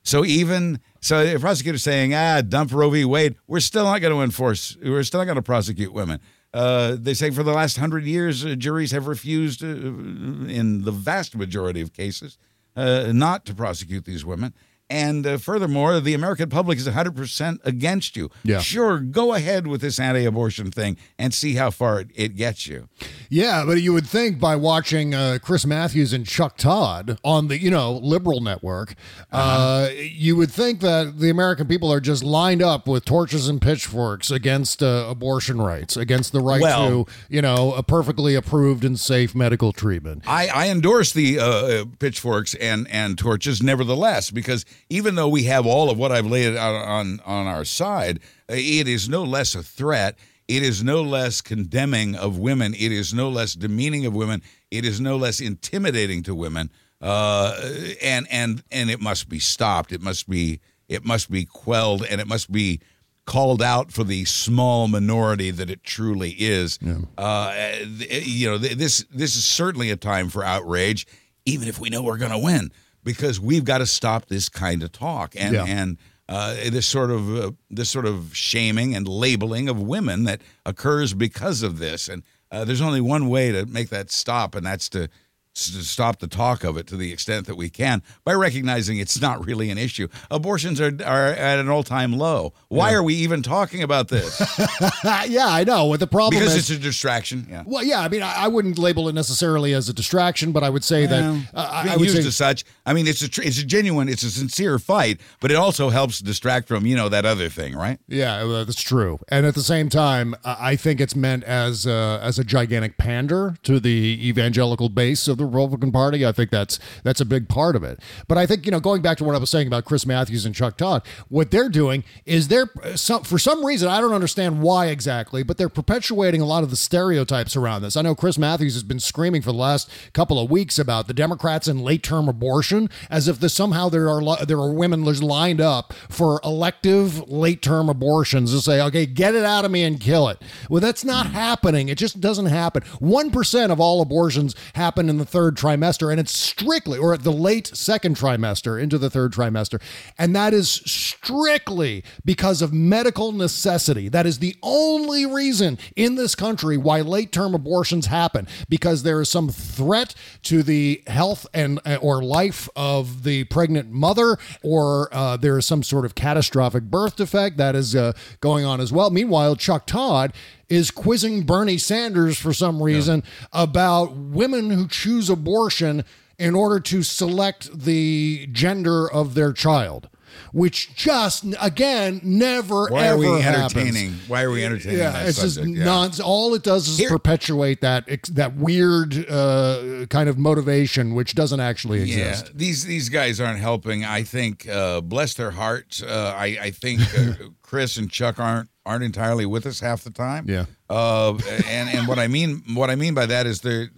So 0.04 0.24
even 0.24 0.80
so, 1.02 1.26
the 1.26 1.40
prosecutor's 1.40 1.84
saying, 1.84 2.14
"Ah, 2.14 2.42
dump 2.42 2.72
Roe 2.72 2.90
v. 2.90 3.04
Wade." 3.04 3.36
We're 3.48 3.60
still 3.60 3.84
not 3.84 4.00
going 4.00 4.14
to 4.14 4.22
enforce. 4.22 4.78
We're 4.82 5.04
still 5.04 5.20
not 5.20 5.26
going 5.26 5.36
to 5.36 5.42
prosecute 5.42 5.92
women. 5.94 6.20
Uh, 6.54 6.96
they 7.00 7.14
say 7.14 7.32
for 7.32 7.44
the 7.44 7.54
last 7.54 7.78
hundred 7.78 8.06
years, 8.06 8.46
uh, 8.46 8.56
juries 8.56 8.92
have 8.92 9.08
refused, 9.08 9.64
uh, 9.64 9.68
in 9.68 10.84
the 10.84 10.92
vast 10.92 11.36
majority 11.36 11.82
of 11.82 11.94
cases, 11.94 12.38
uh, 12.76 13.12
not 13.14 13.46
to 13.46 13.54
prosecute 13.54 14.06
these 14.06 14.26
women. 14.26 14.54
And 14.92 15.26
uh, 15.26 15.38
furthermore, 15.38 16.02
the 16.02 16.14
American 16.14 16.50
public 16.50 16.78
is 16.78 16.88
100% 16.88 17.60
against 17.64 18.18
you. 18.18 18.30
Yeah. 18.44 18.60
Sure, 18.60 19.00
go 19.00 19.34
ahead 19.34 19.66
with 19.66 19.80
this 19.80 20.00
anti 20.00 20.26
abortion 20.26 20.70
thing 20.70 20.98
and 21.18 21.34
see 21.34 21.56
how 21.56 21.72
far 21.72 22.02
it, 22.02 22.10
it 22.14 22.36
gets 22.36 22.68
you. 22.68 22.90
Yeah, 23.30 23.64
but 23.66 23.82
you 23.82 23.94
would 23.94 24.06
think 24.06 24.40
by 24.40 24.58
watching 24.58 25.16
uh, 25.16 25.40
Chris 25.42 25.66
Matthews 25.66 26.12
and 26.12 26.28
Chuck 26.28 26.58
Todd 26.58 27.18
on 27.24 27.48
the 27.48 27.58
you 27.58 27.72
know 27.72 27.94
liberal 27.94 28.42
network, 28.42 28.96
uh 29.32 29.90
you 29.94 30.36
would 30.36 30.52
think 30.52 30.82
that 30.82 31.20
the 31.20 31.30
American 31.30 31.68
people 31.68 31.92
are 31.92 32.02
just 32.02 32.24
lined 32.24 32.62
up 32.62 32.88
with 32.88 33.06
torches 33.06 33.48
and 33.48 33.62
pitchforks 33.62 34.30
against 34.30 34.84
uh, 34.84 35.08
abortion 35.10 35.62
rights, 35.62 35.96
against 35.96 36.34
the 36.34 36.42
right 36.42 36.62
Well- 36.62 37.06
to 37.06 37.12
you 37.30 37.42
know 37.42 37.74
a 37.74 37.84
perfectly 37.84 38.36
approved 38.36 38.84
and 38.84 39.00
safe 39.00 39.34
medical 39.34 39.72
treatment. 39.72 40.24
I, 40.28 40.48
I 40.48 40.68
endorse 40.70 41.14
the 41.14 41.40
uh, 41.40 41.46
uh, 41.46 41.86
pitchforks 42.00 42.56
and, 42.56 42.88
and 42.90 43.18
torches, 43.18 43.62
nevertheless, 43.62 44.32
because 44.32 44.66
even 44.90 45.16
though 45.16 45.28
we 45.28 45.44
have 45.44 45.66
all 45.66 45.90
of 45.90 45.98
what 45.98 46.12
I've 46.12 46.26
laid 46.26 46.56
out 46.56 46.76
on, 46.76 47.20
on 47.26 47.48
our 47.48 47.66
side, 47.66 48.20
it 48.50 48.88
is 48.88 49.08
no 49.08 49.24
less 49.24 49.56
a 49.56 49.64
threat. 49.64 50.18
It 50.48 50.64
is 50.64 50.84
no 50.84 51.02
less 51.02 51.40
condemning 51.42 52.16
of 52.16 52.38
women. 52.38 52.74
It 52.74 52.92
is 52.92 53.14
no 53.14 53.30
less 53.30 53.54
demeaning 53.54 54.06
of 54.06 54.14
women. 54.14 54.42
It 54.70 54.86
is 54.86 55.00
no 55.00 55.16
less 55.16 55.40
intimidating 55.40 56.24
to 56.24 56.36
women. 56.36 56.70
Uh, 57.02 57.58
and 58.02 58.28
and 58.30 58.64
and 58.72 58.90
it 58.92 59.00
must 59.02 59.28
be 59.30 59.40
stopped. 59.40 59.92
It 59.92 60.02
must 60.02 60.30
be 60.30 60.60
it 60.88 61.06
must 61.06 61.32
be 61.32 61.46
quelled, 61.46 62.06
and 62.06 62.20
it 62.20 62.28
must 62.28 62.52
be 62.52 62.82
called 63.26 63.62
out 63.62 63.92
for 63.92 64.04
the 64.04 64.26
small 64.26 64.88
minority 64.88 65.52
that 65.52 65.70
it 65.70 65.84
truly 65.84 66.32
is. 66.32 66.78
Uh, 67.18 67.54
you 67.98 68.50
know, 68.50 68.58
this 68.58 69.06
this 69.10 69.36
is 69.36 69.46
certainly 69.46 69.90
a 69.90 69.96
time 69.96 70.28
for 70.30 70.44
outrage, 70.44 71.08
even 71.46 71.68
if 71.68 71.80
we 71.80 71.90
know 71.90 72.04
we're 72.04 72.18
going 72.18 72.32
to 72.32 72.38
win, 72.38 72.72
because 73.04 73.40
we've 73.40 73.64
got 73.66 73.80
to 73.80 73.86
stop 73.86 74.28
this 74.28 74.50
kind 74.50 74.84
of 74.84 74.92
talk 74.92 75.36
and 75.38 75.54
Yeah. 75.54 75.66
and 75.68 75.98
uh, 76.30 76.54
this 76.70 76.86
sort 76.86 77.12
of 77.12 77.36
uh, 77.38 77.52
this 77.70 77.90
sort 77.90 78.06
of 78.06 78.36
shaming 78.36 78.96
and 78.96 79.08
labeling 79.08 79.68
of 79.68 79.82
women 79.82 80.24
that 80.24 80.42
occurs 80.66 81.14
because 81.14 81.62
of 81.62 81.78
this. 81.78 82.08
And 82.08 82.24
uh, 82.52 82.64
there's 82.64 82.82
only 82.82 83.02
one 83.02 83.28
way 83.30 83.52
to 83.52 83.66
make 83.66 83.90
that 83.90 84.12
stop, 84.12 84.56
and 84.56 84.66
that's 84.66 84.88
to 84.90 85.10
to 85.54 85.84
stop 85.84 86.20
the 86.20 86.28
talk 86.28 86.64
of 86.64 86.78
it 86.78 86.88
to 86.88 86.98
the 86.98 87.12
extent 87.12 87.46
that 87.48 87.56
we 87.56 87.70
can 87.70 88.02
by 88.24 88.34
recognizing 88.34 88.98
it's 88.98 89.20
not 89.20 89.46
really 89.46 89.70
an 89.70 89.78
issue. 89.78 90.08
Abortions 90.30 90.80
are, 90.80 90.92
are 91.06 91.28
at 91.28 91.60
an 91.60 91.70
all 91.70 91.84
time 91.84 92.14
low. 92.14 92.54
Why 92.70 92.94
are 92.94 93.04
we 93.04 93.16
even 93.16 93.42
talking 93.42 93.84
about 93.84 94.08
this? 94.08 94.40
yeah, 95.28 95.48
I 95.48 95.64
know. 95.66 95.86
What 95.86 96.00
the 96.00 96.08
problem 96.08 96.40
because 96.40 96.56
is. 96.56 96.70
it's 96.70 96.80
a 96.80 96.82
distraction. 96.82 97.48
Yeah. 97.50 97.64
well, 97.66 97.84
yeah, 97.84 98.00
I 98.00 98.08
mean, 98.08 98.24
I, 98.24 98.46
I 98.46 98.48
wouldn't 98.48 98.78
label 98.78 99.10
it 99.10 99.14
necessarily 99.14 99.74
as 99.74 99.90
a 99.90 99.94
distraction, 99.94 100.52
but 100.52 100.64
I 100.64 100.70
would 100.70 100.84
say 100.84 101.06
Well, 101.06 101.34
that 101.34 101.54
uh, 101.54 101.70
I, 101.86 101.94
I 101.94 101.98
would 101.98 102.06
used 102.06 102.22
say 102.22 102.28
as 102.28 102.36
such. 102.36 102.64
I 102.86 102.94
mean, 102.94 103.08
it's 103.08 103.22
a 103.22 103.28
tr- 103.28 103.42
it's 103.42 103.60
a 103.60 103.66
genuine, 103.66 104.08
it's 104.08 104.24
a 104.24 104.32
sincere 104.32 104.80
fight, 104.80 105.20
but 105.42 105.52
it 105.52 105.56
also 105.56 105.90
helps 105.90 106.20
distract 106.20 106.68
from 106.68 106.86
you 106.86 106.96
know 106.96 107.10
that 107.10 107.26
other 107.26 107.50
thing, 107.50 107.76
right? 107.76 108.00
Yeah, 108.08 108.64
that's 108.66 108.82
true. 108.82 109.20
And 109.28 109.46
at 109.46 109.56
the 109.56 109.64
same 109.64 109.90
time, 109.90 110.36
I 110.46 110.76
think 110.76 111.02
it's 111.02 111.16
meant 111.16 111.44
as 111.44 111.86
a, 111.86 112.20
as 112.24 112.40
a 112.40 112.44
gigantic 112.44 112.98
pander 112.98 113.58
to 113.64 113.80
the 113.80 114.18
evangelical 114.22 114.90
base 114.90 115.28
of 115.28 115.41
the 115.42 115.48
Republican 115.48 115.92
Party. 115.92 116.26
I 116.26 116.32
think 116.32 116.50
that's 116.50 116.80
that's 117.04 117.22
a 117.22 117.26
big 117.26 117.50
part 117.50 117.76
of 117.76 117.84
it. 117.84 118.00
But 118.28 118.38
I 118.38 118.46
think 118.46 118.66
you 118.66 118.72
know, 118.72 118.80
going 118.80 119.02
back 119.02 119.18
to 119.18 119.24
what 119.24 119.36
I 119.36 119.40
was 119.40 119.50
saying 119.50 119.68
about 119.68 119.86
Chris 119.86 120.06
Matthews 120.06 120.46
and 120.46 120.56
Chuck 120.56 120.78
Todd, 120.78 121.04
what 121.30 121.52
they're 121.52 121.70
doing 121.70 122.04
is 122.26 122.48
they're 122.48 122.70
some 122.96 123.24
for 123.24 123.38
some 123.38 123.66
reason 123.66 123.88
I 123.88 124.02
don't 124.02 124.14
understand 124.14 124.62
why 124.62 124.88
exactly, 124.88 125.44
but 125.44 125.58
they're 125.58 125.70
perpetuating 125.70 126.42
a 126.42 126.46
lot 126.46 126.64
of 126.64 126.70
the 126.70 126.76
stereotypes 126.76 127.56
around 127.56 127.82
this. 127.82 127.96
I 127.96 128.02
know 128.02 128.16
Chris 128.16 128.38
Matthews 128.38 128.74
has 128.74 128.84
been 128.84 129.00
screaming 129.00 129.42
for 129.42 129.52
the 129.52 129.58
last 129.58 129.90
couple 130.14 130.40
of 130.40 130.50
weeks 130.50 130.80
about 130.80 131.08
the 131.08 131.14
Democrats 131.14 131.68
and 131.68 131.82
late 131.82 132.04
term 132.04 132.28
abortion, 132.28 132.90
as 133.10 133.28
if 133.28 133.40
this, 133.40 133.54
somehow 133.54 133.90
there 133.90 134.10
are 134.10 134.46
there 134.46 134.58
are 134.58 134.74
women 134.74 135.04
lined 135.04 135.62
up 135.62 135.94
for 136.10 136.40
elective 136.44 137.30
late 137.30 137.62
term 137.62 137.90
abortions 137.90 138.52
to 138.54 138.62
say, 138.62 138.82
okay, 138.82 139.06
get 139.06 139.36
it 139.36 139.44
out 139.44 139.66
of 139.66 139.72
me 139.72 139.84
and 139.84 140.00
kill 140.00 140.28
it. 140.30 140.42
Well, 140.70 140.82
that's 140.82 141.04
not 141.04 141.28
happening. 141.28 141.90
It 141.90 141.98
just 141.98 142.22
doesn't 142.22 142.46
happen. 142.46 142.84
One 143.00 143.32
percent 143.32 143.72
of 143.72 143.80
all 143.80 144.02
abortions 144.02 144.56
happen 144.74 145.10
in 145.10 145.18
the 145.18 145.26
third 145.32 145.56
trimester, 145.56 146.12
and 146.12 146.20
it's 146.20 146.32
strictly 146.32 147.00
or 147.00 147.14
at 147.14 147.24
the 147.24 147.32
late 147.32 147.68
second 147.76 148.18
trimester 148.18 148.82
into 148.82 148.98
the 148.98 149.10
third 149.10 149.34
trimester, 149.34 149.82
and 150.18 150.36
that 150.36 150.54
is 150.54 150.70
strictly 150.70 152.04
because 152.26 152.62
of 152.62 152.74
medical 152.74 153.32
necessity. 153.32 154.10
That 154.10 154.26
is 154.26 154.40
the 154.40 154.56
only 154.62 155.26
reason 155.26 155.78
in 155.96 156.16
this 156.16 156.36
country 156.36 156.78
why 156.78 157.02
late 157.02 157.32
term 157.32 157.56
abortions 157.56 158.08
happen 158.08 158.48
because 158.70 159.04
there 159.04 159.22
is 159.22 159.30
some 159.30 159.50
threat 159.50 160.14
to 160.44 160.64
the 160.64 161.04
health 161.08 161.48
and 161.54 161.80
uh, 161.86 161.98
or 162.02 162.24
life 162.24 162.68
of 162.76 163.24
the 163.24 163.46
pregnant 163.46 163.92
mother, 163.92 164.38
or 164.62 165.10
uh, 165.14 165.38
there 165.38 165.58
is 165.58 165.66
some 165.66 165.84
sort 165.84 166.06
of 166.06 166.16
catastrophic 166.16 166.84
birth 166.84 167.16
defect 167.16 167.58
that 167.58 167.76
is 167.76 167.96
uh, 167.96 168.14
going 168.42 168.66
on 168.66 168.82
as 168.82 168.92
well. 168.92 169.10
Meanwhile, 169.10 169.56
Chuck 169.56 169.86
Todd 169.86 170.34
is 170.72 170.90
quizzing 170.90 171.44
Bernie 171.44 171.78
Sanders 171.78 172.38
for 172.38 172.54
some 172.54 172.82
reason 172.82 173.24
about 173.52 174.16
women 174.16 174.70
who 174.70 174.88
choose 174.88 175.30
abortion 175.30 176.04
in 176.40 176.56
order 176.56 176.80
to 176.80 177.04
select 177.04 177.70
the 177.78 178.48
gender 178.52 179.12
of 179.12 179.34
their 179.36 179.54
child. 179.54 180.08
Which 180.54 180.96
just 180.96 181.44
again 181.60 182.22
never 182.24 182.88
Why 182.88 183.08
ever 183.08 183.16
are 183.26 183.36
we 183.36 183.42
happens. 183.42 183.76
entertaining? 183.76 184.14
Why 184.30 184.44
are 184.44 184.50
we 184.50 184.64
entertaining 184.64 185.00
Yeah, 185.00 185.12
that 185.12 185.28
it's 185.28 185.38
subject? 185.38 185.68
just 185.68 185.78
Yeah. 185.78 185.84
nonsense. 185.84 186.20
All 186.22 186.54
it 186.56 186.64
does 186.64 186.88
is 186.88 186.98
Here- 186.98 187.10
perpetuate 187.10 187.82
that 187.82 188.06
that 188.32 188.56
weird 188.56 189.30
uh, 189.30 190.06
kind 190.10 190.30
of 190.30 190.38
motivation, 190.38 191.16
which 191.16 191.36
doesn't 191.36 191.60
actually 191.60 192.02
exist. 192.04 192.46
Yeah, 192.46 192.52
these 192.56 192.86
these 192.86 193.10
guys 193.10 193.42
aren't 193.42 193.60
helping. 193.60 194.06
I 194.06 194.24
think, 194.24 194.68
uh, 194.70 195.02
bless 195.02 195.34
their 195.34 195.52
hearts. 195.52 196.02
Uh, 196.02 196.34
I 196.36 196.58
I 196.62 196.72
think 196.72 197.02
uh, 197.18 197.34
Chris 197.62 197.98
and 197.98 198.10
Chuck 198.10 198.40
aren't 198.40 198.70
aren't 198.86 199.04
entirely 199.04 199.46
with 199.46 199.66
us 199.66 199.80
half 199.80 200.04
the 200.04 200.10
time. 200.10 200.46
Yeah. 200.48 200.66
Uh, 200.90 201.38
and 201.68 201.90
and 201.90 202.08
what 202.08 202.20
I 202.20 202.28
mean 202.28 202.64
what 202.74 202.90
I 202.90 202.96
mean 202.96 203.14
by 203.14 203.26
that 203.26 203.46
is 203.46 203.62
they're 203.62 203.90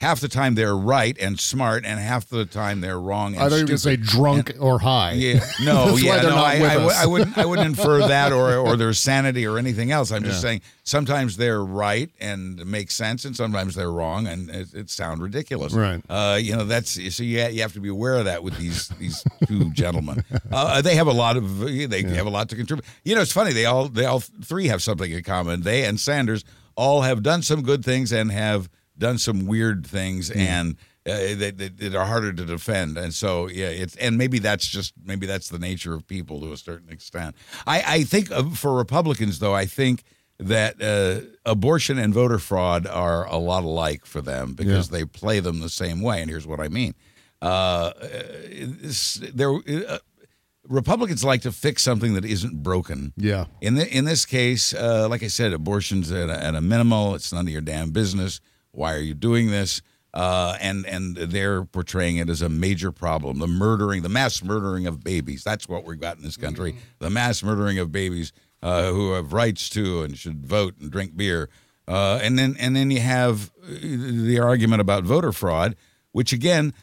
half 0.00 0.20
the 0.20 0.28
time 0.28 0.54
they're 0.54 0.76
right 0.76 1.16
and 1.20 1.38
smart, 1.38 1.84
and 1.84 2.00
half 2.00 2.26
the 2.28 2.46
time 2.46 2.80
they're 2.80 2.98
wrong. 2.98 3.34
And 3.34 3.42
I 3.42 3.48
thought 3.48 3.56
you 3.56 3.62
were 3.62 3.66
going 3.68 3.76
to 3.76 3.78
say 3.78 3.96
drunk 3.96 4.54
or 4.58 4.78
high. 4.78 5.12
Yeah, 5.12 5.44
no, 5.62 5.96
yeah, 5.96 6.22
no. 6.22 6.36
I, 6.36 6.56
I. 6.56 7.02
I 7.02 7.06
wouldn't, 7.06 7.36
I 7.36 7.44
wouldn't 7.44 7.66
infer 7.68 7.98
that 8.08 8.32
or 8.32 8.56
or 8.56 8.76
their 8.76 8.92
sanity 8.92 9.46
or 9.46 9.58
anything 9.58 9.90
else. 9.92 10.10
I'm 10.10 10.22
just 10.24 10.36
Yeah. 10.36 10.48
saying 10.48 10.60
sometimes 10.84 11.36
they're 11.36 11.62
right 11.64 12.10
and 12.20 12.64
make 12.66 12.90
sense, 12.90 13.24
and 13.24 13.36
sometimes 13.36 13.74
they're 13.74 13.92
wrong 13.92 14.26
and 14.26 14.48
it, 14.50 14.74
it 14.74 14.90
sound 14.90 15.22
ridiculous. 15.22 15.72
Right. 15.72 16.02
Uh, 16.08 16.38
you 16.40 16.56
know, 16.56 16.64
that's 16.64 16.92
so 17.14 17.22
you 17.22 17.40
you 17.48 17.62
have 17.62 17.74
to 17.74 17.80
be 17.80 17.88
aware 17.88 18.14
of 18.16 18.24
that 18.24 18.42
with 18.42 18.56
these 18.58 18.88
these 18.98 19.22
two 19.46 19.70
gentlemen. 19.72 20.24
Uh, 20.50 20.80
they 20.82 20.94
have 20.94 21.06
a 21.06 21.12
lot 21.12 21.36
of 21.36 21.60
they 21.60 22.02
have 22.02 22.26
a 22.26 22.30
lot 22.30 22.48
to 22.48 22.56
contribute. 22.56 22.86
You 23.04 23.14
know, 23.14 23.20
it's 23.20 23.32
funny. 23.32 23.52
They 23.52 23.66
all 23.66 23.88
they 23.88 24.06
all 24.06 24.20
three 24.20 24.68
have 24.68 24.82
something 24.82 25.10
in 25.10 25.22
common. 25.22 25.62
They 25.62 25.84
and 25.84 26.00
Sanders 26.00 26.44
all 26.76 27.02
have 27.02 27.22
done 27.22 27.42
some 27.42 27.62
good 27.62 27.84
things 27.84 28.12
and 28.12 28.32
have 28.32 28.68
done 29.00 29.18
some 29.18 29.46
weird 29.46 29.84
things 29.86 30.30
and. 30.30 30.76
Uh, 31.06 31.34
that, 31.34 31.56
that, 31.56 31.78
that 31.78 31.94
are 31.94 32.04
harder 32.04 32.30
to 32.30 32.44
defend, 32.44 32.98
and 32.98 33.14
so 33.14 33.48
yeah, 33.48 33.68
it's 33.68 33.96
and 33.96 34.18
maybe 34.18 34.38
that's 34.38 34.66
just 34.66 34.92
maybe 35.02 35.26
that's 35.26 35.48
the 35.48 35.58
nature 35.58 35.94
of 35.94 36.06
people 36.06 36.38
to 36.42 36.52
a 36.52 36.58
certain 36.58 36.90
extent. 36.90 37.34
I 37.66 37.82
I 37.86 38.04
think 38.04 38.30
uh, 38.30 38.50
for 38.50 38.76
Republicans 38.76 39.38
though, 39.38 39.54
I 39.54 39.64
think 39.64 40.04
that 40.38 40.80
uh, 40.82 41.26
abortion 41.46 41.98
and 41.98 42.12
voter 42.12 42.38
fraud 42.38 42.86
are 42.86 43.26
a 43.26 43.38
lot 43.38 43.64
alike 43.64 44.04
for 44.04 44.20
them 44.20 44.52
because 44.52 44.90
they 44.90 45.06
play 45.06 45.40
them 45.40 45.60
the 45.60 45.70
same 45.70 46.02
way. 46.02 46.20
And 46.20 46.28
here's 46.28 46.46
what 46.46 46.60
I 46.60 46.68
mean: 46.68 46.94
uh, 47.40 47.92
there. 49.32 49.54
Uh, 49.54 49.98
Republicans 50.68 51.24
like 51.24 51.42
to 51.42 51.50
fix 51.50 51.82
something 51.82 52.14
that 52.14 52.24
isn't 52.24 52.62
broken. 52.62 53.12
Yeah. 53.16 53.46
In 53.60 53.74
the, 53.74 53.88
in 53.88 54.04
this 54.04 54.24
case, 54.24 54.72
uh, 54.72 55.08
like 55.08 55.22
I 55.22 55.26
said, 55.26 55.52
abortion's 55.52 56.12
at 56.12 56.28
a, 56.30 56.44
at 56.44 56.54
a 56.54 56.60
minimal. 56.60 57.14
It's 57.16 57.32
none 57.32 57.46
of 57.46 57.52
your 57.52 57.62
damn 57.62 57.90
business. 57.90 58.40
Why 58.72 58.94
are 58.94 59.00
you 59.00 59.14
doing 59.14 59.50
this? 59.50 59.82
Uh, 60.12 60.56
and 60.60 60.84
and 60.86 61.16
they're 61.16 61.64
portraying 61.64 62.16
it 62.16 62.28
as 62.28 62.42
a 62.42 62.48
major 62.48 62.90
problem. 62.90 63.38
The 63.38 63.46
murdering, 63.46 64.02
the 64.02 64.08
mass 64.08 64.42
murdering 64.42 64.86
of 64.86 65.04
babies. 65.04 65.44
That's 65.44 65.68
what 65.68 65.84
we've 65.84 66.00
got 66.00 66.16
in 66.16 66.24
this 66.24 66.36
country. 66.36 66.76
The 66.98 67.10
mass 67.10 67.44
murdering 67.44 67.78
of 67.78 67.92
babies 67.92 68.32
uh, 68.62 68.90
who 68.90 69.12
have 69.12 69.32
rights 69.32 69.68
to 69.70 70.02
and 70.02 70.18
should 70.18 70.44
vote 70.44 70.74
and 70.80 70.90
drink 70.90 71.16
beer. 71.16 71.48
Uh, 71.86 72.18
and 72.22 72.38
then 72.38 72.56
and 72.58 72.74
then 72.74 72.90
you 72.90 73.00
have 73.00 73.52
uh, 73.62 73.68
the 73.80 74.40
argument 74.40 74.80
about 74.80 75.04
voter 75.04 75.32
fraud, 75.32 75.76
which 76.12 76.32
again, 76.32 76.74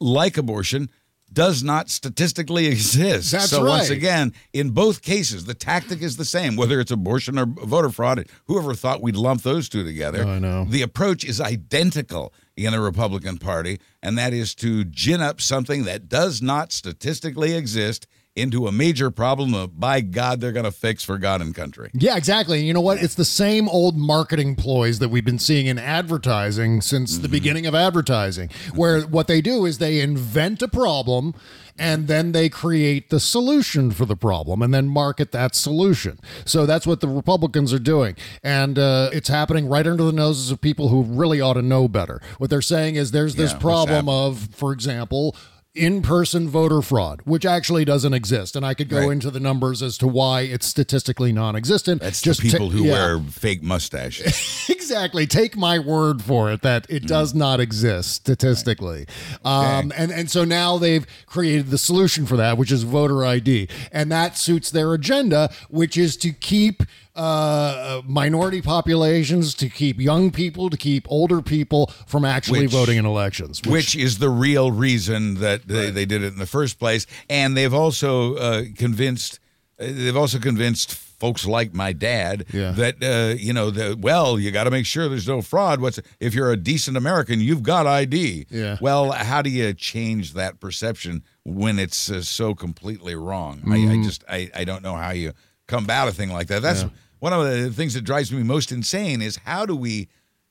like 0.00 0.38
abortion, 0.38 0.88
does 1.32 1.62
not 1.62 1.88
statistically 1.90 2.66
exist. 2.74 3.32
That's 3.32 3.50
so 3.50 3.64
once 3.64 3.90
again, 3.90 4.32
in 4.52 4.70
both 4.70 5.02
cases, 5.02 5.44
the 5.44 5.54
tactic 5.54 6.02
is 6.02 6.16
the 6.16 6.24
same, 6.24 6.56
whether 6.56 6.80
it's 6.80 6.90
abortion 6.90 7.38
or 7.38 7.46
voter 7.46 7.90
fraud. 7.90 8.26
Whoever 8.46 8.74
thought 8.74 9.02
we'd 9.02 9.16
lump 9.16 9.42
those 9.42 9.68
two 9.68 9.84
together? 9.84 10.24
Oh, 10.24 10.30
I 10.30 10.38
know. 10.38 10.64
The 10.68 10.82
approach 10.82 11.24
is 11.24 11.40
identical 11.40 12.32
in 12.56 12.72
the 12.72 12.80
Republican 12.80 13.38
Party, 13.38 13.80
and 14.02 14.18
that 14.18 14.32
is 14.32 14.54
to 14.56 14.84
gin 14.84 15.20
up 15.20 15.40
something 15.40 15.84
that 15.84 16.08
does 16.08 16.42
not 16.42 16.72
statistically 16.72 17.54
exist 17.54 18.06
into 18.36 18.66
a 18.66 18.72
major 18.72 19.10
problem 19.10 19.50
that, 19.50 19.78
by 19.78 20.00
God, 20.00 20.40
they're 20.40 20.52
going 20.52 20.64
to 20.64 20.70
fix 20.70 21.02
for 21.02 21.18
God 21.18 21.40
and 21.40 21.54
country. 21.54 21.90
Yeah, 21.92 22.16
exactly. 22.16 22.58
And 22.58 22.66
you 22.66 22.72
know 22.72 22.80
what? 22.80 23.02
It's 23.02 23.16
the 23.16 23.24
same 23.24 23.68
old 23.68 23.96
marketing 23.96 24.54
ploys 24.54 25.00
that 25.00 25.08
we've 25.08 25.24
been 25.24 25.38
seeing 25.38 25.66
in 25.66 25.78
advertising 25.78 26.80
since 26.80 27.18
the 27.18 27.28
beginning 27.28 27.66
of 27.66 27.74
advertising, 27.74 28.48
where 28.74 29.02
what 29.02 29.26
they 29.26 29.40
do 29.40 29.66
is 29.66 29.78
they 29.78 30.00
invent 30.00 30.62
a 30.62 30.68
problem 30.68 31.34
and 31.76 32.08
then 32.08 32.32
they 32.32 32.48
create 32.48 33.10
the 33.10 33.18
solution 33.18 33.90
for 33.90 34.04
the 34.04 34.16
problem 34.16 34.62
and 34.62 34.72
then 34.72 34.86
market 34.86 35.32
that 35.32 35.54
solution. 35.54 36.18
So 36.44 36.66
that's 36.66 36.86
what 36.86 37.00
the 37.00 37.08
Republicans 37.08 37.72
are 37.72 37.78
doing. 37.78 38.16
And 38.44 38.78
uh, 38.78 39.10
it's 39.12 39.28
happening 39.28 39.66
right 39.68 39.86
under 39.86 40.04
the 40.04 40.12
noses 40.12 40.50
of 40.50 40.60
people 40.60 40.88
who 40.88 41.02
really 41.02 41.40
ought 41.40 41.54
to 41.54 41.62
know 41.62 41.88
better. 41.88 42.20
What 42.38 42.50
they're 42.50 42.62
saying 42.62 42.94
is 42.94 43.10
there's 43.10 43.34
this 43.34 43.52
Yeah, 43.52 43.58
problem 43.58 44.08
of, 44.08 44.50
for 44.52 44.72
example, 44.72 45.34
in 45.74 46.02
person 46.02 46.48
voter 46.48 46.82
fraud, 46.82 47.20
which 47.24 47.46
actually 47.46 47.84
doesn't 47.84 48.12
exist. 48.12 48.56
And 48.56 48.66
I 48.66 48.74
could 48.74 48.88
go 48.88 48.98
Right. 48.98 49.12
into 49.12 49.30
the 49.30 49.38
numbers 49.38 49.82
as 49.82 49.96
to 49.98 50.08
why 50.08 50.40
it's 50.42 50.66
statistically 50.66 51.32
non 51.32 51.54
existent. 51.54 52.02
That's 52.02 52.20
the 52.20 52.34
people 52.34 52.70
ta- 52.70 52.76
who 52.76 52.84
yeah. 52.84 52.92
wear 52.92 53.18
fake 53.20 53.62
mustaches. 53.62 54.66
exactly. 54.68 55.26
Take 55.26 55.56
my 55.56 55.78
word 55.78 56.22
for 56.22 56.50
it 56.50 56.62
that 56.62 56.86
it 56.88 57.06
does 57.06 57.34
not 57.34 57.60
exist 57.60 58.10
statistically. 58.12 59.06
Um, 59.44 59.92
and, 59.96 60.10
and 60.10 60.28
so 60.30 60.44
now 60.44 60.76
they've 60.78 61.06
created 61.26 61.68
the 61.68 61.78
solution 61.78 62.26
for 62.26 62.36
that, 62.36 62.58
which 62.58 62.72
is 62.72 62.82
voter 62.82 63.24
ID. 63.24 63.68
And 63.92 64.10
that 64.10 64.36
suits 64.36 64.70
their 64.72 64.92
agenda, 64.92 65.50
which 65.68 65.96
is 65.96 66.16
to 66.18 66.32
keep 66.32 66.82
uh, 67.20 68.02
minority 68.06 68.62
populations, 68.62 69.54
to 69.54 69.68
keep 69.68 70.00
young 70.00 70.30
people, 70.30 70.70
to 70.70 70.76
keep 70.76 71.06
older 71.10 71.42
people 71.42 71.86
from 72.06 72.24
actually 72.24 72.62
Which- 72.62 72.70
voting 72.70 72.96
in 72.98 73.04
elections. 73.06 73.60
which 73.66 73.94
is 73.94 74.18
the 74.18 74.30
real 74.30 74.72
reason 74.72 75.34
that 75.34 75.68
they, 75.68 75.90
they 75.90 76.06
did 76.06 76.22
it 76.22 76.32
in 76.32 76.38
the 76.38 76.46
first 76.46 76.78
place. 76.78 77.06
And 77.28 77.56
they've 77.56 77.74
also 77.74 78.34
uh, 78.36 78.64
convinced 78.76 79.38
uh, 79.78 79.84
they've 79.86 80.16
also 80.16 80.38
convinced 80.38 80.94
folks 80.94 81.44
like 81.46 81.74
my 81.74 81.92
dad 81.92 82.46
Yeah. 82.52 82.70
that 82.72 82.94
uh, 83.02 83.34
you 83.38 83.52
know 83.52 83.70
that 83.70 83.98
well 83.98 84.38
you 84.38 84.50
got 84.50 84.64
to 84.64 84.70
make 84.70 84.86
sure 84.86 85.08
there's 85.08 85.28
no 85.28 85.42
fraud. 85.42 85.80
What's 85.80 86.00
if 86.20 86.34
you're 86.34 86.50
a 86.52 86.56
decent 86.56 86.96
American, 86.96 87.40
you've 87.40 87.62
got 87.62 87.86
ID. 87.86 88.46
Yeah. 88.50 88.78
Well, 88.80 89.12
how 89.12 89.42
do 89.42 89.50
you 89.50 89.74
change 89.74 90.32
that 90.34 90.60
perception 90.60 91.22
when 91.44 91.78
it's 91.78 92.10
uh, 92.10 92.22
so 92.22 92.54
completely 92.54 93.14
wrong? 93.14 93.60
I, 93.66 93.74
I 93.74 93.78
Mhm. 93.78 94.04
just 94.04 94.24
I, 94.28 94.50
I 94.54 94.64
don't 94.64 94.82
know 94.82 94.96
how 94.96 95.10
you 95.10 95.32
combat 95.68 96.08
a 96.08 96.12
thing 96.12 96.30
like 96.30 96.48
that. 96.48 96.62
That's 96.62 96.82
Yeah. 96.82 96.88
One 97.20 97.32
of 97.32 97.44
the 97.44 97.70
things 97.70 97.94
that 97.94 98.02
drives 98.02 98.32
me 98.32 98.42
most 98.42 98.72
insane 98.72 99.22
is 99.22 99.36
how 99.44 99.64
do 99.64 99.76
we 99.76 100.08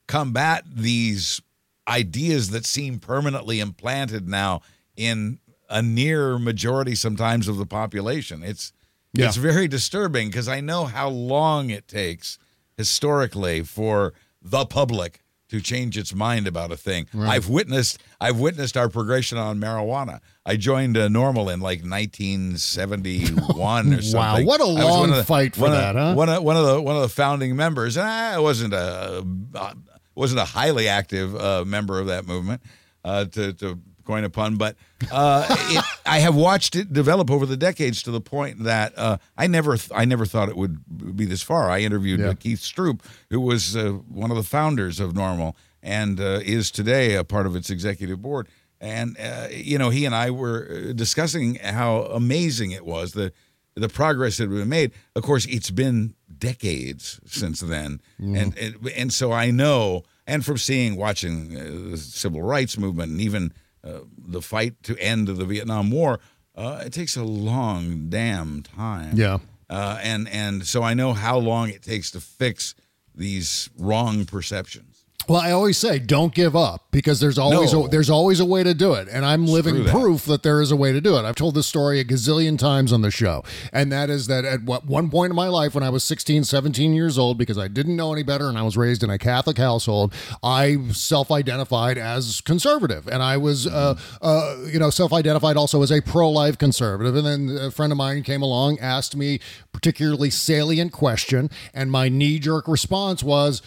combat 0.08 0.64
these 0.72 1.42
ideas 1.88 2.52
that 2.52 2.66
seem 2.66 3.00
permanently 3.00 3.60
implanted 3.60 4.28
now 4.28 4.62
in 4.96 5.40
a 5.70 5.82
near 5.82 6.40
majority 6.40 6.96
sometimes 6.96 7.48
of 7.48 7.58
the 7.58 7.66
population. 7.66 8.44
It's 8.44 8.72
Yeah. 9.14 9.28
it's 9.28 9.38
very 9.38 9.68
disturbing 9.68 10.30
because 10.30 10.48
I 10.48 10.62
know 10.62 10.86
how 10.86 11.10
long 11.10 11.70
it 11.72 11.88
takes 11.88 12.38
historically 12.78 13.64
for 13.64 14.14
the 14.42 14.66
public 14.66 15.22
to 15.50 15.60
change 15.62 15.98
its 15.98 16.14
mind 16.14 16.48
about 16.48 16.72
a 16.72 16.78
thing. 16.78 17.08
Right. 17.14 17.30
I've 17.32 17.50
witnessed 17.50 18.00
I've 18.22 18.40
witnessed 18.40 18.78
our 18.78 18.88
progression 18.90 19.38
on 19.38 19.60
marijuana. 19.60 20.20
I 20.46 20.56
joined 20.56 20.98
uh, 20.98 21.08
NORML 21.10 21.54
in 21.54 21.60
like 21.60 21.84
1971 21.84 23.94
or 23.94 24.02
something. 24.02 24.14
Wow, 24.14 24.42
what 24.44 24.62
a 24.62 24.66
long 24.66 25.12
the- 25.12 25.24
fight 25.24 25.56
for 25.56 25.62
one 25.62 25.72
of- 25.74 25.78
that, 25.78 25.96
huh? 25.96 26.14
One 26.14 26.30
of, 26.30 26.44
one 26.44 26.58
of 26.58 26.66
the 26.66 26.82
one 26.82 26.96
of 26.96 27.02
the 27.02 27.10
founding 27.10 27.56
members, 27.56 27.98
and 27.98 28.08
I 28.08 28.40
wasn't 28.40 28.74
a 28.74 29.26
uh, 29.56 29.74
wasn't 30.16 30.42
a 30.42 30.46
highly 30.46 30.88
active 30.88 31.36
uh, 31.36 31.64
member 31.66 32.00
of 32.00 32.08
that 32.08 32.26
movement. 32.26 32.62
Uh, 33.04 33.26
to 33.26 33.54
to 33.54 33.80
coin 34.10 34.24
a 34.24 34.30
pun, 34.30 34.56
but 34.56 34.76
uh, 35.12 35.46
it, 35.70 35.86
I 36.04 36.18
have 36.20 36.36
watched 36.36 36.76
it 36.76 36.92
develop 36.92 37.30
over 37.30 37.46
the 37.46 37.56
decades 37.56 38.02
to 38.04 38.12
the 38.12 38.20
point 38.22 38.64
that 38.64 38.98
uh, 38.98 39.18
I 39.38 39.46
never 39.46 39.78
th- 39.78 39.92
I 39.94 40.06
never 40.06 40.26
thought 40.26 40.50
it 40.50 40.58
would 40.58 41.16
be 41.16 41.26
this 41.26 41.44
far. 41.44 41.70
I 41.70 41.82
interviewed 41.82 42.20
Yeah. 42.20 42.34
Keith 42.34 42.60
Stroup, 42.60 43.02
who 43.30 43.40
was 43.40 43.76
uh, 43.78 43.92
one 44.10 44.32
of 44.32 44.38
the 44.38 44.44
founders 44.44 45.00
of 45.00 45.14
NORML 45.14 45.54
and 45.84 46.20
uh, 46.20 46.40
is 46.44 46.72
today 46.72 47.14
a 47.16 47.24
part 47.24 47.46
of 47.46 47.56
its 47.56 47.70
executive 47.70 48.20
board. 48.20 48.48
And 48.82 49.16
uh, 49.20 49.48
you 49.52 49.78
know, 49.78 49.90
he 49.92 50.06
and 50.06 50.16
I 50.16 50.32
were 50.32 50.68
uh, 50.90 50.94
discussing 50.94 51.56
how 51.56 52.06
amazing 52.12 52.72
it 52.72 52.84
was 52.86 53.12
the 53.12 53.32
the 53.76 53.90
progress 53.90 54.38
that 54.38 54.46
had 54.50 54.52
been 54.58 54.70
made. 54.70 54.92
Of 55.16 55.22
course, 55.24 55.46
it's 55.46 55.70
been 55.70 56.16
decades 56.40 57.20
since 57.28 57.60
then, 57.60 58.02
and, 58.18 58.58
and 58.58 58.76
and 58.98 59.14
so 59.14 59.32
I 59.32 59.52
know, 59.52 60.04
and 60.26 60.44
from 60.44 60.58
seeing, 60.58 60.96
watching 60.98 61.56
uh, 61.56 61.92
the 61.92 61.98
civil 61.98 62.42
rights 62.42 62.78
movement, 62.78 63.12
and 63.12 63.22
even 63.22 63.54
uh, 63.84 64.00
the 64.18 64.42
fight 64.42 64.74
to 64.84 64.98
end 64.98 65.28
the 65.28 65.46
Vietnam 65.46 65.92
War, 65.92 66.20
uh, 66.56 66.84
it 66.86 66.94
takes 66.94 67.16
a 67.16 67.24
long 67.24 68.10
damn 68.10 68.62
time. 68.64 69.16
Yeah. 69.16 69.38
uh, 69.70 70.00
and 70.02 70.28
and 70.30 70.66
so 70.66 70.84
I 70.84 70.94
know 70.94 71.14
how 71.14 71.38
long 71.38 71.70
it 71.70 71.82
takes 71.82 72.12
to 72.12 72.20
fix 72.20 72.76
these 73.16 73.70
wrong 73.78 74.26
perceptions. 74.26 74.89
Well, 75.30 75.40
I 75.40 75.52
always 75.52 75.78
say 75.78 76.00
don't 76.00 76.34
give 76.34 76.56
up 76.56 76.88
because 76.90 77.20
there's 77.20 77.38
always 77.38 77.72
No. 77.72 77.86
a, 77.86 77.88
there's 77.90 78.10
always 78.10 78.40
a 78.40 78.46
way 78.46 78.64
to 78.64 78.74
do 78.74 78.94
it, 78.94 79.08
and 79.12 79.24
I'm 79.24 79.46
living 79.46 79.84
that. 79.84 79.92
proof 79.92 80.26
that 80.26 80.42
there 80.42 80.60
is 80.60 80.72
a 80.72 80.76
way 80.76 80.92
to 80.92 81.00
do 81.00 81.18
it. 81.18 81.24
I've 81.24 81.36
told 81.36 81.54
this 81.54 81.68
story 81.68 82.00
a 82.00 82.04
gazillion 82.04 82.58
times 82.58 82.92
on 82.92 83.02
the 83.04 83.12
show, 83.12 83.44
and 83.72 83.92
that 83.92 84.10
is 84.10 84.26
that 84.26 84.44
at 84.44 84.64
what 84.64 84.88
one 84.88 85.12
point 85.12 85.30
in 85.30 85.36
my 85.36 85.48
life 85.48 85.76
when 85.76 85.84
I 85.84 85.90
was 85.92 86.04
16, 86.04 86.46
17 86.46 86.94
years 86.94 87.20
old, 87.20 87.38
because 87.38 87.60
I 87.60 87.68
didn't 87.68 87.96
know 87.96 88.12
any 88.12 88.24
better 88.24 88.50
and 88.50 88.58
I 88.58 88.64
was 88.64 88.76
raised 88.76 89.04
in 89.04 89.12
a 89.12 89.20
Catholic 89.20 89.60
household, 89.60 90.14
I 90.42 90.78
self-identified 90.94 92.00
as 92.00 92.42
conservative, 92.42 93.08
and 93.08 93.22
I 93.22 93.38
was 93.38 93.68
uh, 93.68 94.00
uh, 94.24 94.56
you 94.66 94.80
know 94.80 94.90
self-identified 94.90 95.58
also 95.58 95.84
as 95.84 95.92
a 95.92 96.02
pro-life 96.02 96.58
conservative. 96.58 97.16
And 97.16 97.26
then 97.28 97.56
a 97.68 97.70
friend 97.70 97.92
of 97.92 97.98
mine 98.00 98.24
came 98.24 98.42
along, 98.42 98.80
asked 98.80 99.16
me 99.16 99.40
particularly 99.74 100.32
salient 100.32 100.92
question, 100.92 101.52
and 101.72 101.92
my 101.92 102.10
knee-jerk 102.10 102.68
response 102.68 103.22
was 103.22 103.62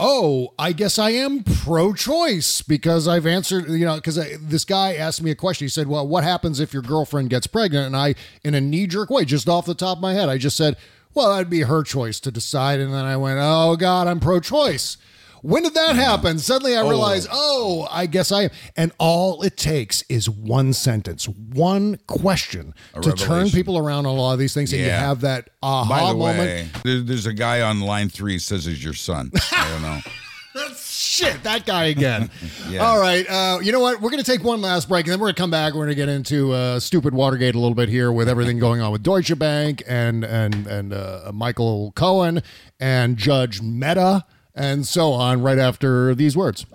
oh, 0.00 0.54
I 0.58 0.72
guess 0.72 0.98
I 0.98 1.10
am 1.10 1.44
pro 1.44 1.92
choice 1.92 2.62
because 2.62 3.06
I've 3.06 3.26
answered, 3.26 3.68
you 3.68 3.84
know, 3.84 3.96
because 3.96 4.16
this 4.40 4.64
guy 4.64 4.94
asked 4.94 5.22
me 5.22 5.30
a 5.30 5.34
question. 5.34 5.66
He 5.66 5.68
said, 5.70 5.86
well, 5.86 6.08
what 6.08 6.24
happens 6.24 6.58
if 6.58 6.72
your 6.72 6.82
girlfriend 6.82 7.28
gets 7.28 7.46
pregnant? 7.46 7.86
And 7.86 7.96
I, 7.96 8.14
in 8.42 8.54
a 8.54 8.60
knee 8.60 8.86
jerk 8.86 9.10
way, 9.10 9.26
just 9.26 9.48
off 9.48 9.66
the 9.66 9.74
top 9.74 9.98
of 9.98 10.02
my 10.02 10.14
head, 10.14 10.30
I 10.30 10.38
just 10.38 10.56
said, 10.56 10.76
well, 11.12 11.30
that'd 11.30 11.50
be 11.50 11.62
her 11.62 11.82
choice 11.82 12.18
to 12.20 12.30
decide. 12.30 12.80
And 12.80 12.94
then 12.94 13.04
I 13.04 13.16
went, 13.18 13.38
oh, 13.42 13.76
God, 13.76 14.08
I'm 14.08 14.20
pro 14.20 14.40
choice. 14.40 14.96
When 15.42 15.62
did 15.62 15.74
that 15.74 15.96
happen? 15.96 16.38
Suddenly 16.38 16.76
I 16.76 16.82
realized, 16.82 17.28
oh, 17.32 17.88
I 17.90 18.06
guess 18.06 18.30
I 18.30 18.44
am. 18.44 18.50
And 18.76 18.92
all 18.98 19.42
it 19.42 19.56
takes 19.56 20.02
is 20.08 20.28
one 20.28 20.72
sentence, 20.72 21.26
one 21.28 21.98
question 22.06 22.74
A 22.94 23.00
to 23.00 23.12
turn 23.12 23.48
people 23.50 23.78
around 23.78 24.06
on 24.06 24.16
a 24.16 24.20
lot 24.20 24.32
of 24.34 24.38
these 24.38 24.54
things. 24.54 24.72
And 24.72 24.82
you 24.82 24.90
have 24.90 25.22
that 25.22 25.50
aha 25.62 25.88
By 25.88 26.12
the 26.12 26.18
moment. 26.18 26.84
way, 26.84 27.00
there's 27.00 27.26
a 27.26 27.32
guy 27.32 27.62
on 27.62 27.80
line 27.80 28.08
three 28.08 28.38
says 28.38 28.64
he's 28.66 28.82
your 28.84 28.94
son. 28.94 29.30
I 29.52 29.70
don't 29.70 29.82
know. 29.82 30.00
That's 30.52 30.92
shit, 30.92 31.44
that 31.44 31.64
guy 31.64 31.84
again. 31.84 32.30
Yeah. 32.68 32.86
All 32.86 33.00
right. 33.00 33.28
Uh, 33.28 33.58
you 33.60 33.72
know 33.72 33.80
what? 33.80 34.00
We're 34.00 34.10
going 34.10 34.22
to 34.22 34.30
take 34.30 34.44
one 34.44 34.60
last 34.60 34.88
break, 34.88 35.04
and 35.06 35.12
then 35.12 35.18
we're 35.18 35.26
going 35.26 35.34
to 35.34 35.40
come 35.42 35.50
back. 35.50 35.72
We're 35.74 35.86
going 35.86 35.88
to 35.88 35.94
get 35.96 36.08
into 36.08 36.52
uh, 36.52 36.78
stupid 36.78 37.12
Watergate 37.12 37.56
a 37.56 37.58
little 37.58 37.74
bit 37.74 37.88
here 37.88 38.12
with 38.12 38.28
everything 38.28 38.58
going 38.60 38.80
on 38.80 38.92
with 38.92 39.02
Deutsche 39.02 39.36
Bank 39.36 39.82
and 39.88 40.22
and 40.22 40.68
and 40.68 40.92
uh, 40.92 41.32
Michael 41.34 41.90
Cohen 41.96 42.42
and 42.78 43.16
Judge 43.16 43.60
Mehta 43.60 44.24
and 44.54 44.86
so 44.86 45.12
on. 45.12 45.42
Right 45.42 45.58
after 45.58 46.14
these 46.14 46.36
words. 46.36 46.66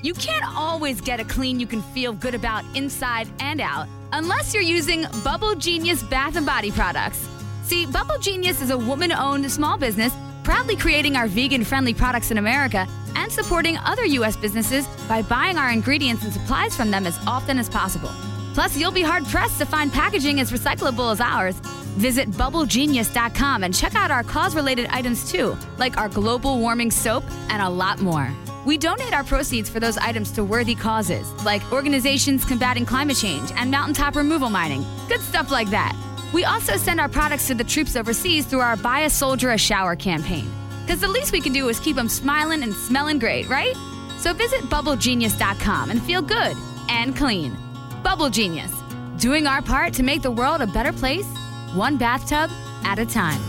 You 0.00 0.14
can't 0.14 0.44
always 0.56 1.00
get 1.00 1.18
a 1.18 1.24
clean 1.24 1.58
you 1.58 1.66
can 1.66 1.82
feel 1.82 2.12
good 2.12 2.34
about 2.34 2.64
inside 2.76 3.28
and 3.40 3.60
out 3.60 3.88
unless 4.12 4.54
you're 4.54 4.62
using 4.62 5.04
Bubble 5.24 5.54
Genius 5.54 6.02
Bath 6.04 6.36
and 6.36 6.46
Body 6.46 6.70
products. 6.70 7.28
See, 7.64 7.84
Bubble 7.84 8.18
Genius 8.18 8.62
is 8.62 8.70
a 8.70 8.78
woman 8.78 9.12
owned 9.12 9.50
small 9.50 9.76
business 9.76 10.14
proudly 10.44 10.76
creating 10.76 11.16
our 11.16 11.26
vegan 11.26 11.64
friendly 11.64 11.92
products 11.92 12.30
in 12.30 12.38
America 12.38 12.86
and 13.16 13.30
supporting 13.30 13.76
other 13.78 14.06
U.S. 14.06 14.36
businesses 14.36 14.86
by 15.08 15.20
buying 15.20 15.58
our 15.58 15.70
ingredients 15.70 16.24
and 16.24 16.32
supplies 16.32 16.74
from 16.74 16.90
them 16.90 17.06
as 17.06 17.18
often 17.26 17.58
as 17.58 17.68
possible. 17.68 18.10
Plus, 18.58 18.76
you'll 18.76 18.90
be 18.90 19.02
hard 19.02 19.24
pressed 19.26 19.58
to 19.58 19.64
find 19.64 19.92
packaging 19.92 20.40
as 20.40 20.50
recyclable 20.50 21.12
as 21.12 21.20
ours. 21.20 21.54
Visit 21.96 22.28
bubblegenius.com 22.32 23.62
and 23.62 23.72
check 23.72 23.94
out 23.94 24.10
our 24.10 24.24
cause 24.24 24.56
related 24.56 24.86
items 24.86 25.30
too, 25.30 25.56
like 25.76 25.96
our 25.96 26.08
global 26.08 26.58
warming 26.58 26.90
soap 26.90 27.22
and 27.50 27.62
a 27.62 27.68
lot 27.68 28.00
more. 28.00 28.28
We 28.66 28.76
donate 28.76 29.12
our 29.12 29.22
proceeds 29.22 29.68
for 29.68 29.78
those 29.78 29.96
items 29.96 30.32
to 30.32 30.42
worthy 30.42 30.74
causes, 30.74 31.30
like 31.44 31.62
organizations 31.70 32.44
combating 32.44 32.84
climate 32.84 33.16
change 33.16 33.48
and 33.54 33.70
mountaintop 33.70 34.16
removal 34.16 34.50
mining. 34.50 34.84
Good 35.06 35.20
stuff 35.20 35.52
like 35.52 35.70
that. 35.70 35.94
We 36.34 36.44
also 36.44 36.76
send 36.78 36.98
our 36.98 37.08
products 37.08 37.46
to 37.46 37.54
the 37.54 37.62
troops 37.62 37.94
overseas 37.94 38.44
through 38.44 38.62
our 38.62 38.76
Buy 38.76 39.02
a 39.02 39.10
Soldier 39.10 39.52
a 39.52 39.58
Shower 39.58 39.94
campaign. 39.94 40.50
Because 40.84 41.00
the 41.00 41.06
least 41.06 41.30
we 41.30 41.40
can 41.40 41.52
do 41.52 41.68
is 41.68 41.78
keep 41.78 41.94
them 41.94 42.08
smiling 42.08 42.64
and 42.64 42.74
smelling 42.74 43.20
great, 43.20 43.48
right? 43.48 43.76
So 44.18 44.34
visit 44.34 44.62
bubblegenius.com 44.62 45.92
and 45.92 46.02
feel 46.02 46.22
good 46.22 46.56
and 46.88 47.16
clean. 47.16 47.56
Bubble 48.02 48.30
Genius, 48.30 48.72
doing 49.18 49.46
our 49.46 49.62
part 49.62 49.92
to 49.94 50.02
make 50.02 50.22
the 50.22 50.30
world 50.30 50.60
a 50.60 50.66
better 50.66 50.92
place, 50.92 51.26
one 51.74 51.96
bathtub 51.96 52.50
at 52.84 52.98
a 52.98 53.06
time. 53.06 53.40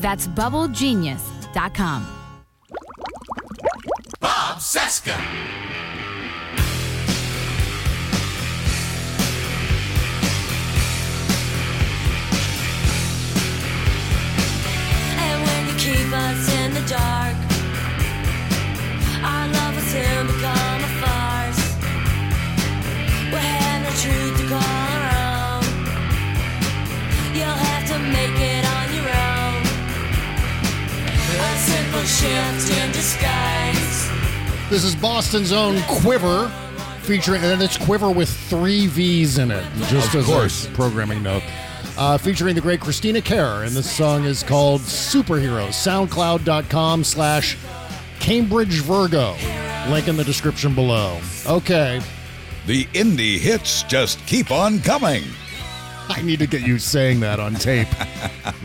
That's 0.00 0.26
bubblegenius.com. 0.28 2.06
Bob 4.20 4.58
Cesca. 4.58 5.16
This 34.68 34.82
is 34.82 34.96
Boston's 34.96 35.52
own 35.52 35.80
Quiver, 35.82 36.48
featuring, 37.02 37.42
and 37.44 37.62
it's 37.62 37.78
Quiver 37.78 38.10
with 38.10 38.28
three 38.28 38.88
V's 38.88 39.38
in 39.38 39.52
it, 39.52 39.64
just 39.86 40.08
Of 40.08 40.20
as 40.20 40.26
course. 40.26 40.66
a 40.66 40.70
programming 40.70 41.22
note. 41.22 41.44
Uh, 41.96 42.18
featuring 42.18 42.54
the 42.56 42.60
great 42.60 42.80
Christina 42.80 43.22
Kerr, 43.22 43.62
and 43.62 43.74
this 43.76 43.88
song 43.90 44.24
is 44.24 44.42
called 44.42 44.80
Superheroes. 44.80 45.68
SoundCloud.com 46.08 47.04
slash 47.04 47.56
Cambridge 48.18 48.80
Virgo. 48.82 49.36
Link 49.88 50.08
in 50.08 50.16
the 50.16 50.24
description 50.24 50.74
below. 50.74 51.20
Okay. 51.46 52.00
The 52.66 52.86
indie 52.86 53.38
hits 53.38 53.84
just 53.84 54.18
keep 54.26 54.50
on 54.50 54.80
coming. 54.80 55.22
I 56.08 56.22
need 56.22 56.38
to 56.38 56.46
get 56.46 56.62
you 56.62 56.78
saying 56.78 57.20
that 57.20 57.40
on 57.40 57.54
tape. 57.54 57.88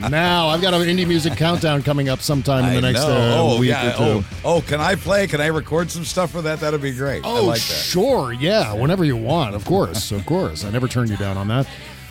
now, 0.10 0.48
I've 0.48 0.62
got 0.62 0.74
an 0.74 0.82
indie 0.82 1.08
music 1.08 1.34
countdown 1.38 1.82
coming 1.84 2.08
up 2.10 2.20
sometime 2.22 2.66
in 2.66 2.72
the 2.82 2.88
I 2.88 2.92
next 2.92 3.02
know. 3.06 3.12
uh, 3.12 3.38
oh, 3.56 3.60
week 3.60 3.70
yeah. 3.70 3.94
or 3.94 3.98
two. 3.98 4.04
Oh, 4.04 4.56
oh, 4.58 4.62
can 4.62 4.80
I 4.80 4.96
play? 4.96 5.28
Can 5.28 5.42
I 5.42 5.48
record 5.48 5.90
some 5.92 6.06
stuff 6.06 6.32
for 6.32 6.42
that? 6.44 6.60
That'd 6.60 6.82
be 6.82 6.92
great. 6.92 7.26
I 7.26 7.30
Oh, 7.30 7.46
like 7.46 7.56
that. 7.60 7.62
sure. 7.62 8.32
Yeah, 8.34 8.74
whenever 8.74 9.04
you 9.04 9.16
want. 9.18 9.56
Of 9.56 9.66
course. 9.66 10.12
Of 10.12 10.26
course. 10.26 10.64
I 10.64 10.70
never 10.70 10.88
turn 10.88 11.08
you 11.10 11.18
down 11.18 11.38
on 11.38 11.48
that. 11.50 11.68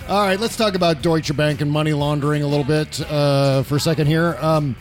All 0.08 0.22
right, 0.24 0.40
let's 0.40 0.56
talk 0.56 0.74
about 0.74 1.02
Deutsche 1.02 1.34
Bank 1.36 1.60
and 1.60 1.70
money 1.70 1.92
laundering 1.92 2.42
a 2.42 2.46
little 2.46 2.64
bit 2.64 3.00
uh, 3.10 3.62
for 3.62 3.76
a 3.76 3.80
second 3.80 4.08
here. 4.08 4.36
Um, 4.40 4.74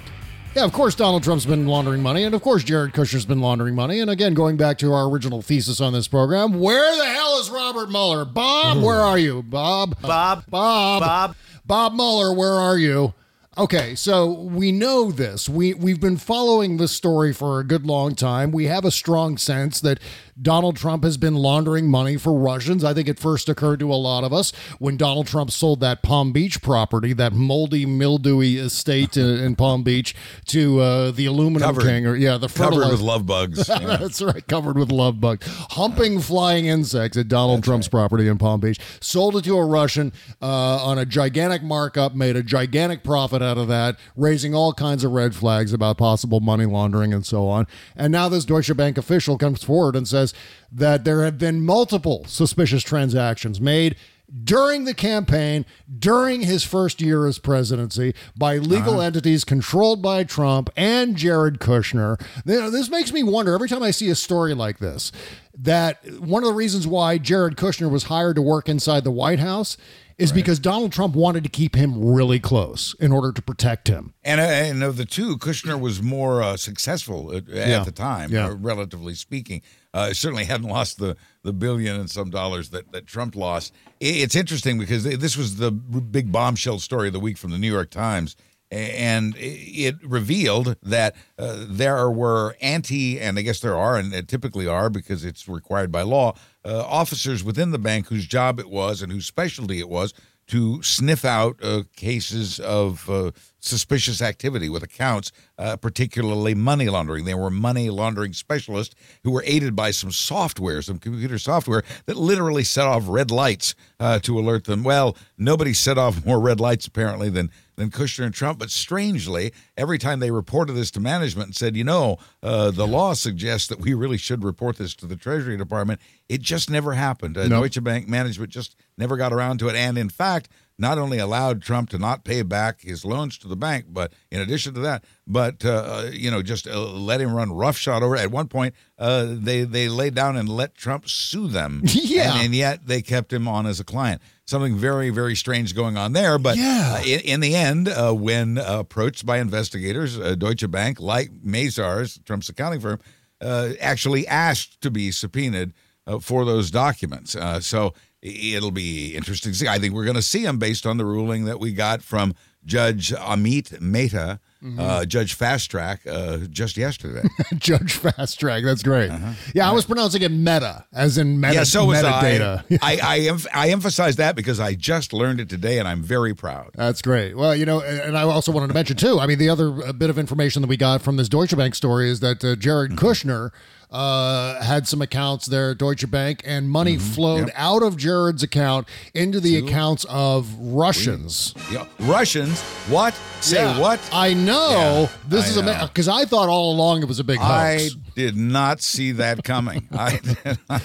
yeah, 0.60 0.66
of 0.66 0.74
course, 0.74 0.94
Donald 0.94 1.24
Trump's 1.24 1.46
been 1.46 1.68
laundering 1.68 2.04
money, 2.04 2.26
and 2.26 2.36
of 2.36 2.42
course, 2.42 2.66
Jared 2.66 2.92
Kushner's 2.92 3.26
been 3.26 3.40
laundering 3.40 3.76
money. 3.76 4.02
And 4.02 4.10
again, 4.10 4.34
going 4.34 4.58
back 4.58 4.78
to 4.80 4.92
our 4.92 5.10
original 5.10 5.42
thesis 5.42 5.80
on 5.80 5.94
this 5.94 6.10
program, 6.10 6.60
where 6.60 6.98
the 6.98 7.06
hell 7.06 7.40
is 7.40 7.50
Robert 7.50 7.90
Mueller? 7.90 8.26
Bob, 8.26 8.78
hmm. 8.78 8.84
where 8.84 9.00
are 9.00 9.18
you? 9.18 9.42
Bob? 9.42 10.02
Bob? 10.02 10.44
Bob? 10.50 11.02
Bob? 11.02 11.36
Bob 11.66 11.94
Mueller, 11.94 12.34
where 12.34 12.56
are 12.56 12.78
you? 12.78 13.14
Okay, 13.58 13.96
so 13.96 14.30
we 14.30 14.74
know 14.74 15.12
this. 15.12 15.48
We 15.48 15.74
we've 15.74 16.02
been 16.02 16.18
following 16.18 16.76
this 16.76 16.92
story 16.92 17.32
for 17.32 17.62
a 17.62 17.64
good 17.64 17.86
long 17.86 18.14
time. 18.14 18.52
We 18.52 18.66
have 18.66 18.84
a 18.84 18.92
strong 18.92 19.38
sense 19.38 19.80
that 19.80 20.00
Donald 20.42 20.78
Trump 20.78 21.04
has 21.04 21.18
been 21.18 21.36
laundering 21.36 21.90
money 21.90 22.18
for 22.18 22.34
Russians. 22.34 22.84
I 22.84 22.94
think 22.94 23.08
it 23.08 23.20
first 23.20 23.50
occurred 23.50 23.80
to 23.80 23.92
a 23.92 23.96
lot 23.96 24.24
of 24.24 24.32
us 24.32 24.52
when 24.80 24.98
Donald 24.98 25.28
Trump 25.28 25.52
sold 25.52 25.80
that 25.82 26.02
Palm 26.02 26.32
Beach 26.32 26.62
property, 26.62 27.14
that 27.14 27.34
moldy, 27.34 27.86
mildewy 27.86 28.58
estate 28.58 29.18
in, 29.18 29.28
in 29.28 29.56
Palm 29.56 29.84
Beach, 29.84 30.16
to 30.48 30.80
uh, 30.80 31.12
the 31.12 31.26
aluminum 31.26 31.68
Covered. 31.68 31.84
king, 31.84 32.06
or 32.06 32.16
yeah, 32.16 32.38
the 32.38 32.48
Covered 32.48 32.90
with 32.90 33.02
love 33.02 33.26
bugs. 33.26 33.68
That's 33.68 34.22
right, 34.22 34.46
covered 34.48 34.78
with 34.78 34.92
love 34.92 35.20
bugs, 35.20 35.46
humping 35.72 36.20
flying 36.20 36.66
insects 36.66 37.18
at 37.18 37.28
Donald 37.28 37.64
Trump's 37.64 37.88
property 37.88 38.28
in 38.28 38.38
Palm 38.38 38.60
Beach. 38.60 38.80
Sold 39.02 39.36
it 39.36 39.44
to 39.46 39.58
a 39.58 39.66
Russian 39.66 40.14
uh, 40.42 40.84
on 40.84 40.98
a 40.98 41.06
gigantic 41.06 41.64
markup, 41.64 42.16
made 42.16 42.36
a 42.36 42.44
gigantic 42.44 43.04
profit 43.04 43.42
out 43.42 43.58
of 43.58 43.68
that, 43.68 43.98
raising 44.16 44.56
all 44.56 44.74
kinds 44.74 45.04
of 45.04 45.12
red 45.12 45.36
flags 45.36 45.74
about 45.74 45.98
possible 45.98 46.40
money 46.40 46.66
laundering 46.66 47.14
and 47.14 47.26
so 47.26 47.48
on. 47.48 47.68
And 47.96 48.12
now 48.12 48.30
this 48.30 48.46
Deutsche 48.46 48.76
Bank 48.76 48.98
official 48.98 49.38
comes 49.38 49.64
forward 49.64 49.96
and 49.96 50.08
says 50.08 50.29
that 50.72 51.04
there 51.04 51.24
have 51.24 51.38
been 51.38 51.66
multiple 51.66 52.26
suspicious 52.28 52.84
transactions 52.84 53.60
made 53.60 53.96
during 54.44 54.86
the 54.86 54.94
campaign, 54.94 55.66
during 55.98 56.42
his 56.42 56.64
first 56.64 57.02
year 57.02 57.26
as 57.26 57.40
presidency, 57.40 58.14
by 58.38 58.58
legal 58.58 58.96
uh-huh. 58.96 59.04
entities 59.04 59.44
controlled 59.44 60.02
by 60.02 60.24
Trump 60.24 60.70
and 60.76 61.16
Jared 61.16 61.60
Kushner. 61.60 62.22
You 62.46 62.60
know, 62.60 62.70
this 62.70 62.90
makes 62.90 63.12
me 63.12 63.24
wonder 63.24 63.54
every 63.54 63.70
time 63.70 63.84
I 63.84 63.92
see 63.92 64.10
a 64.10 64.16
story 64.16 64.54
like 64.54 64.80
this 64.80 65.12
that 65.58 66.06
one 66.20 66.44
of 66.44 66.48
the 66.48 66.54
reasons 66.54 66.88
why 66.88 67.18
Jared 67.18 67.58
Kushner 67.58 67.90
was 67.90 68.04
hired 68.04 68.36
to 68.36 68.42
work 68.42 68.70
inside 68.70 69.04
the 69.04 69.12
White 69.12 69.40
House 69.40 69.76
is 70.20 70.32
because 70.34 70.60
Donald 70.60 70.92
Trump 70.92 71.16
wanted 71.16 71.44
to 71.44 71.50
keep 71.50 71.76
him 71.76 72.14
really 72.14 72.40
close 72.40 72.94
in 73.00 73.12
order 73.12 73.32
to 73.32 73.42
protect 73.42 73.88
him. 73.88 74.14
And, 74.24 74.40
uh, 74.42 74.44
and 74.44 74.84
of 74.84 74.98
the 74.98 75.06
two, 75.06 75.38
Kushner 75.38 75.80
was 75.80 76.02
more 76.04 76.44
uh, 76.44 76.58
successful 76.58 77.34
at, 77.36 77.48
Yeah. 77.48 77.80
at 77.80 77.86
the 77.86 77.92
time, 77.92 78.32
Yeah. 78.32 78.48
uh, 78.48 78.56
relatively 78.56 79.16
speaking. 79.16 79.62
Uh, 79.94 80.14
certainly 80.14 80.44
hadn't 80.44 80.68
lost 80.70 81.00
the, 81.00 81.16
the 81.44 81.54
billion 81.54 81.96
and 81.96 82.12
some 82.12 82.30
dollars 82.30 82.70
that, 82.70 82.92
that 82.92 83.08
Trump 83.08 83.36
lost. 83.36 83.74
It's 84.00 84.36
interesting 84.36 84.78
because 84.78 85.04
this 85.04 85.36
was 85.38 85.56
the 85.56 85.72
big 85.72 86.32
bombshell 86.32 86.80
story 86.80 87.08
of 87.08 87.14
the 87.14 87.20
week 87.20 87.38
from 87.38 87.52
the 87.52 87.58
New 87.58 87.72
York 87.72 87.90
Times. 87.90 88.36
And 88.72 89.34
it 89.40 89.96
revealed 90.04 90.76
that 90.84 91.16
uh, 91.40 91.66
there 91.68 92.08
were 92.12 92.56
anti, 92.62 93.20
and 93.20 93.40
I 93.40 93.42
guess 93.42 93.62
there 93.62 93.76
are, 93.76 93.98
and 93.98 94.28
typically 94.28 94.68
are 94.68 94.92
because 94.92 95.26
it's 95.26 95.48
required 95.48 95.92
by 95.92 96.04
law, 96.04 96.36
uh, 96.66 96.84
officers 96.86 97.44
within 97.44 97.72
the 97.72 97.80
bank 97.80 98.08
whose 98.08 98.28
job 98.28 98.60
it 98.60 98.70
was 98.70 99.02
and 99.02 99.12
whose 99.12 99.26
specialty 99.26 99.80
it 99.80 99.90
was 99.90 100.14
to 100.48 100.82
sniff 100.82 101.24
out 101.24 101.58
uh, 101.64 101.84
cases 101.96 102.60
of 102.60 103.10
uh, 103.10 103.32
suspicious 103.60 104.22
activity 104.22 104.70
with 104.70 104.84
accounts, 104.84 105.32
uh, 105.58 105.76
particularly 105.78 106.56
money 106.56 106.88
laundering. 106.90 107.26
They 107.26 107.34
were 107.34 107.50
money 107.50 107.90
laundering 107.90 108.34
specialists 108.34 108.96
who 109.24 109.32
were 109.32 109.44
aided 109.46 109.76
by 109.76 109.92
some 109.92 110.12
software, 110.12 110.82
some 110.82 110.98
computer 111.00 111.38
software 111.38 111.84
that 112.06 112.18
literally 112.18 112.64
set 112.64 112.86
off 112.88 113.04
red 113.08 113.32
lights 113.32 113.76
uh, 114.00 114.20
to 114.20 114.40
alert 114.40 114.66
them. 114.66 114.84
Well, 114.84 115.18
nobody 115.38 115.74
set 115.74 115.98
off 115.98 116.26
more 116.26 116.40
red 116.40 116.60
lights 116.60 116.88
apparently 116.88 117.30
than 117.30 117.52
than 117.76 117.90
Kushner 117.90 118.26
and 118.26 118.34
Trump. 118.34 118.60
But 118.60 118.70
strangely, 118.72 119.54
every 119.78 119.98
time 119.98 120.20
they 120.20 120.32
reported 120.32 120.74
this 120.74 120.92
to 120.92 121.00
management 121.00 121.48
and 121.48 121.56
said, 121.56 121.78
you 121.78 121.86
know, 121.86 122.18
uh, 122.44 122.72
the 122.72 122.86
law 122.86 123.14
suggests 123.14 123.70
that 123.70 123.80
we 123.80 123.94
really 123.94 124.18
should 124.18 124.44
report 124.44 124.78
this 124.78 124.94
to 124.96 125.06
the 125.06 125.16
Treasury 125.16 125.56
Department, 125.56 126.02
it 126.28 126.42
just 126.42 126.70
never 126.70 126.92
happened. 126.92 127.38
Uh, 127.38 127.48
No. 127.48 127.62
Deutsche 127.62 127.82
Bank 127.82 128.10
management 128.10 128.52
just 128.52 128.76
never 128.98 129.16
got 129.16 129.32
around 129.32 129.60
to 129.60 129.70
it. 129.70 129.76
And 129.78 129.98
in 129.98 130.10
fact, 130.10 130.50
not 130.80 130.98
only 130.98 131.20
allowed 131.20 131.62
Trump 131.62 131.90
to 131.90 131.98
not 132.00 132.24
pay 132.24 132.42
back 132.42 132.82
his 132.82 133.04
loans 133.06 133.38
to 133.40 133.48
the 133.48 133.56
bank, 133.58 133.86
but 133.90 134.14
in 134.32 134.40
addition 134.42 134.74
to 134.76 134.80
that, 134.80 135.04
but 135.28 135.64
uh, 135.66 136.06
you 136.12 136.32
know, 136.32 136.42
just 136.42 136.68
uh, 136.68 136.80
let 136.80 137.20
him 137.22 137.34
run 137.34 137.52
roughshod 137.52 138.02
over. 138.02 138.16
At 138.16 138.32
one 138.32 138.48
point, 138.48 138.74
uh, 138.98 139.28
they 139.30 139.64
they 139.66 139.90
laid 139.90 140.16
down 140.16 140.38
and 140.38 140.48
let 140.50 140.76
Trump 140.76 141.08
sue 141.10 141.48
them. 141.48 141.84
Yeah. 141.94 142.34
and, 142.36 142.46
and 142.46 142.56
yet 142.56 142.88
they 142.88 143.02
kept 143.02 143.32
him 143.32 143.48
on 143.48 143.66
as 143.68 143.80
a 143.80 143.84
client. 143.84 144.22
Something 144.46 144.76
very 144.78 145.10
very 145.12 145.36
strange 145.36 145.76
going 145.76 145.98
on 145.98 146.14
there. 146.14 146.40
But 146.40 146.58
Yeah. 146.58 146.98
uh, 147.00 147.04
in, 147.06 147.20
in 147.20 147.40
the 147.42 147.56
end, 147.56 147.88
uh, 147.88 148.14
when 148.14 148.58
uh, 148.58 148.80
approached 148.80 149.26
by 149.26 149.38
investigators, 149.40 150.18
uh, 150.18 150.36
Deutsche 150.36 150.70
Bank, 150.72 151.00
like 151.00 151.30
Mazars, 151.46 152.24
Trump's 152.26 152.50
accounting 152.50 152.80
firm, 152.80 153.00
uh, 153.42 153.70
actually 153.80 154.26
asked 154.28 154.82
to 154.82 154.90
be 154.90 155.12
subpoenaed 155.12 155.74
uh, 156.08 156.20
for 156.20 156.46
those 156.46 156.72
documents. 156.72 157.36
Uh, 157.36 157.60
so 157.60 157.94
it'll 158.22 158.72
be 158.72 159.16
interesting 159.16 159.52
to 159.54 159.58
see. 159.58 159.68
I 159.68 159.80
think 159.80 159.94
we're 159.94 160.06
going 160.06 160.16
to 160.16 160.22
see 160.22 160.44
them 160.44 160.58
based 160.60 160.86
on 160.86 160.98
the 160.98 161.06
ruling 161.06 161.46
that 161.46 161.60
we 161.60 161.72
got 161.74 162.02
from 162.02 162.34
Judge 162.66 163.12
Amit 163.12 163.80
Mehta, 163.82 164.40
Mm-hmm. 164.62 164.78
uh, 164.78 165.06
Judge 165.06 165.36
Fast 165.36 165.72
Track, 165.72 166.02
uh, 166.06 166.40
just 166.50 166.76
yesterday. 166.76 167.26
Judge 167.56 167.94
Fast 167.94 168.42
Track, 168.42 168.66
that's 168.66 168.84
great. 168.84 169.10
Yeah, 169.56 169.70
I 169.70 169.72
was 169.72 169.86
pronouncing 169.86 170.22
it 170.22 170.32
meta, 170.34 170.86
as 170.92 171.18
in 171.18 171.40
meta, 171.40 171.48
Uh-huh. 171.48 171.60
yeah, 171.60 171.64
so 171.64 171.86
was 171.86 172.00
metadata. 172.04 172.66
I. 172.82 172.96
I, 172.96 173.00
I, 173.16 173.20
emph- 173.20 173.48
I 173.54 173.70
emphasize 173.70 174.18
that 174.18 174.36
because 174.36 174.60
I 174.60 174.74
just 174.76 175.14
learned 175.14 175.40
it 175.40 175.48
today 175.48 175.80
and 175.80 175.88
I'm 175.88 176.04
very 176.04 176.34
proud. 176.34 176.72
That's 176.76 177.02
great. 177.02 177.38
Well, 177.38 177.56
you 177.56 177.66
know, 177.66 177.80
and 177.80 178.18
I 178.18 178.24
also 178.24 178.52
wanted 178.52 178.68
to 178.68 178.74
mention 178.74 178.98
too. 178.98 179.18
I 179.18 179.28
mean, 179.28 179.38
the 179.40 179.48
other 179.48 179.70
uh, 179.82 179.94
bit 179.94 180.10
of 180.10 180.20
information 180.20 180.62
that 180.62 180.68
we 180.68 180.76
got 180.76 181.02
from 181.02 181.16
this 181.16 181.30
Deutsche 181.30 181.56
Bank 181.56 181.74
story 181.74 182.10
is 182.10 182.20
that 182.20 182.44
uh, 182.44 182.58
Jared 182.58 182.92
Mm-hmm. 182.92 183.06
Kushner 183.08 183.52
uh, 183.92 184.62
had 184.62 184.88
some 184.88 185.02
accounts 185.02 185.48
there 185.48 185.72
at 185.72 185.78
Deutsche 185.80 186.10
Bank, 186.12 186.42
and 186.46 186.70
money 186.70 186.96
Mm-hmm. 186.98 187.14
flowed 187.14 187.52
out 187.56 187.82
of 187.84 187.98
Jared's 187.98 188.44
account 188.44 188.88
into 189.14 189.40
the 189.40 189.58
accounts 189.58 190.06
of 190.10 190.48
Russians. 190.60 191.54
Yeah. 191.72 191.86
Russians? 192.00 192.62
What? 192.90 193.14
Say 193.42 193.58
Yeah. 193.64 193.80
what? 193.80 194.00
I 194.12 194.34
know 194.34 194.70
Yeah, 194.72 195.08
this 195.28 195.46
I 195.46 195.50
is 195.50 195.58
a 195.58 195.88
because 195.88 196.08
I 196.08 196.26
thought 196.26 196.50
all 196.50 196.74
along 196.74 197.02
it 197.02 197.08
was 197.08 197.20
a 197.20 197.24
big 197.24 197.38
hoax. 197.40 197.50
I 197.50 197.90
did 198.16 198.36
not 198.36 198.82
see 198.82 199.12
that 199.14 199.44
coming. 199.44 199.88
I, 199.92 200.20
But 200.68 200.84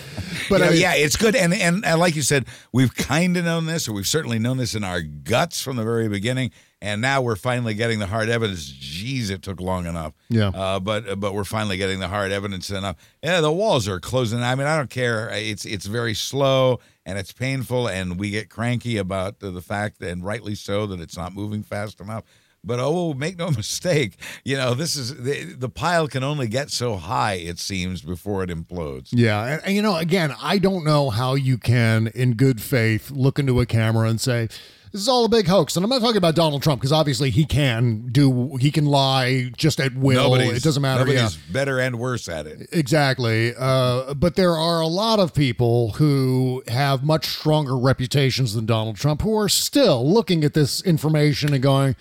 but 0.50 0.62
I 0.62 0.70
mean- 0.70 0.80
yeah, 0.80 0.94
it's 0.94 1.16
good, 1.16 1.34
and, 1.36 1.52
and 1.54 1.84
and 1.84 1.98
like 2.00 2.16
you 2.16 2.22
said, 2.22 2.46
we've 2.72 2.94
kind 2.94 3.36
of 3.36 3.44
known 3.44 3.66
this, 3.66 3.88
or 3.88 3.92
we've 3.92 4.06
certainly 4.06 4.38
known 4.38 4.56
this 4.58 4.74
in 4.74 4.84
our 4.84 5.00
guts 5.02 5.60
from 5.62 5.76
the 5.76 5.84
very 5.84 6.08
beginning, 6.08 6.50
and 6.84 7.00
now 7.00 7.22
we're 7.22 7.34
finally 7.34 7.72
getting 7.72 7.98
the 7.98 8.06
hard 8.06 8.28
evidence. 8.28 8.70
Jeez, 8.70 9.30
it 9.30 9.40
took 9.40 9.58
long 9.58 9.86
enough. 9.86 10.12
Yeah. 10.28 10.48
Uh, 10.48 10.78
but 10.78 11.18
but 11.18 11.32
we're 11.32 11.44
finally 11.44 11.78
getting 11.78 11.98
the 11.98 12.08
hard 12.08 12.30
evidence 12.30 12.68
enough. 12.68 12.96
Yeah, 13.22 13.40
the 13.40 13.50
walls 13.50 13.88
are 13.88 13.98
closing. 13.98 14.42
I 14.42 14.54
mean, 14.54 14.66
I 14.66 14.76
don't 14.76 14.90
care. 14.90 15.30
It's 15.30 15.64
it's 15.64 15.86
very 15.86 16.12
slow 16.12 16.80
and 17.06 17.18
it's 17.18 17.32
painful, 17.32 17.88
and 17.88 18.18
we 18.18 18.30
get 18.30 18.50
cranky 18.50 18.98
about 18.98 19.40
the, 19.40 19.50
the 19.50 19.62
fact, 19.62 20.02
and 20.02 20.24
rightly 20.24 20.54
so, 20.54 20.86
that 20.86 21.00
it's 21.00 21.16
not 21.16 21.34
moving 21.34 21.62
fast 21.62 22.00
enough. 22.00 22.24
But 22.62 22.80
oh, 22.80 23.14
make 23.14 23.38
no 23.38 23.50
mistake, 23.50 24.18
you 24.44 24.58
know 24.58 24.74
this 24.74 24.94
is 24.94 25.16
the, 25.16 25.54
the 25.54 25.70
pile 25.70 26.06
can 26.06 26.22
only 26.22 26.48
get 26.48 26.70
so 26.70 26.96
high 26.96 27.34
it 27.34 27.58
seems 27.58 28.02
before 28.02 28.42
it 28.42 28.50
implodes. 28.50 29.08
Yeah, 29.10 29.42
and, 29.42 29.62
and 29.64 29.74
you 29.74 29.80
know, 29.80 29.96
again, 29.96 30.34
I 30.38 30.58
don't 30.58 30.84
know 30.84 31.08
how 31.08 31.34
you 31.34 31.56
can, 31.56 32.08
in 32.08 32.34
good 32.34 32.60
faith, 32.60 33.10
look 33.10 33.38
into 33.38 33.58
a 33.60 33.64
camera 33.64 34.06
and 34.10 34.20
say. 34.20 34.48
This 34.94 35.02
is 35.02 35.08
all 35.08 35.24
a 35.24 35.28
big 35.28 35.48
hoax, 35.48 35.74
and 35.74 35.82
I'm 35.82 35.90
not 35.90 36.02
talking 36.02 36.18
about 36.18 36.36
Donald 36.36 36.62
Trump 36.62 36.80
because 36.80 36.92
obviously 36.92 37.30
he 37.30 37.44
can 37.46 38.10
do, 38.12 38.56
he 38.60 38.70
can 38.70 38.86
lie 38.86 39.50
just 39.56 39.80
at 39.80 39.92
will. 39.96 40.22
Nobody's- 40.22 40.58
it 40.58 40.62
doesn't 40.62 40.82
matter. 40.82 41.04
Nobody's 41.04 41.34
yeah. 41.34 41.52
better 41.52 41.80
and 41.80 41.98
worse 41.98 42.28
at 42.28 42.46
it. 42.46 42.68
Exactly. 42.70 43.52
Uh, 43.58 44.14
but 44.14 44.36
there 44.36 44.56
are 44.56 44.80
a 44.80 44.86
lot 44.86 45.18
of 45.18 45.34
people 45.34 45.94
who 45.94 46.62
have 46.68 47.02
much 47.02 47.26
stronger 47.26 47.76
reputations 47.76 48.54
than 48.54 48.66
Donald 48.66 48.94
Trump 48.94 49.22
who 49.22 49.36
are 49.36 49.48
still 49.48 50.08
looking 50.08 50.44
at 50.44 50.54
this 50.54 50.80
information 50.82 51.52
and 51.52 51.60
going, 51.60 51.96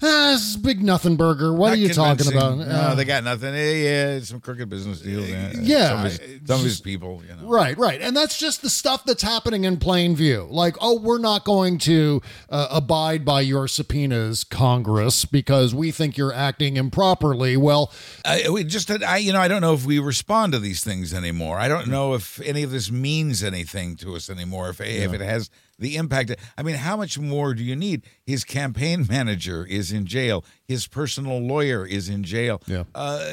Ah, 0.00 0.30
this 0.32 0.50
is 0.50 0.56
big 0.56 0.82
nothing 0.82 1.16
burger. 1.16 1.52
What 1.52 1.68
Not 1.68 1.72
are 1.74 1.80
you 1.80 1.88
talking 1.92 2.24
convincing. 2.24 2.36
about? 2.36 2.58
No, 2.58 2.64
Uh, 2.74 2.94
they 2.94 3.04
got 3.04 3.24
nothing. 3.24 3.54
Eh, 3.54 3.82
Yeah, 3.82 4.20
some 4.20 4.40
crooked 4.40 4.68
business 4.68 5.00
deals. 5.00 5.28
Yeah, 5.28 5.52
Yeah, 5.60 5.88
some 5.88 5.98
of 6.06 6.12
his, 6.12 6.40
some 6.46 6.66
of 6.66 6.82
people. 6.84 7.22
You 7.28 7.34
know. 7.34 7.48
Right, 7.48 7.76
right. 7.76 8.00
And 8.00 8.16
that's 8.16 8.38
just 8.38 8.62
the 8.62 8.70
stuff 8.70 9.04
that's 9.04 9.22
happening 9.22 9.64
in 9.64 9.76
plain 9.78 10.14
view. 10.14 10.46
Like, 10.50 10.76
oh, 10.80 11.00
we're 11.00 11.18
not 11.18 11.44
going 11.44 11.78
to 11.78 12.22
uh, 12.48 12.68
abide 12.70 13.24
by 13.24 13.40
your 13.40 13.66
subpoenas, 13.66 14.44
Congress, 14.44 15.24
because 15.24 15.74
we 15.74 15.90
think 15.90 16.16
you're 16.16 16.34
acting 16.34 16.76
improperly. 16.76 17.56
Well, 17.56 17.92
I, 18.24 18.48
we 18.50 18.64
just, 18.64 18.90
I, 18.90 19.16
you 19.18 19.32
know, 19.32 19.40
I 19.40 19.48
don't 19.48 19.60
know 19.62 19.74
if 19.74 19.84
we 19.84 19.98
respond 19.98 20.52
to 20.52 20.58
these 20.58 20.82
things 20.84 21.12
anymore. 21.12 21.58
I 21.58 21.66
don't 21.68 21.88
know 21.88 22.14
if 22.14 22.40
any 22.42 22.62
of 22.62 22.70
this 22.70 22.90
means 22.90 23.42
anything 23.42 23.96
to 23.96 24.14
us 24.14 24.30
anymore. 24.30 24.70
If 24.70 24.80
if 24.80 25.12
it 25.12 25.20
has 25.20 25.50
the 25.78 25.96
impact, 25.96 26.32
I 26.56 26.62
mean, 26.62 26.76
how 26.76 26.96
much 26.96 27.18
more 27.18 27.54
do 27.54 27.62
you 27.62 27.76
need? 27.76 28.02
His 28.26 28.44
campaign 28.44 29.06
manager 29.10 29.64
is 29.64 29.92
in 29.92 30.06
jail. 30.06 30.44
His 30.64 30.86
personal 30.88 31.38
lawyer 31.38 31.86
is 31.86 32.08
in 32.08 32.24
jail. 32.24 32.60
Yeah. 32.66 32.84
Uh, 32.94 33.32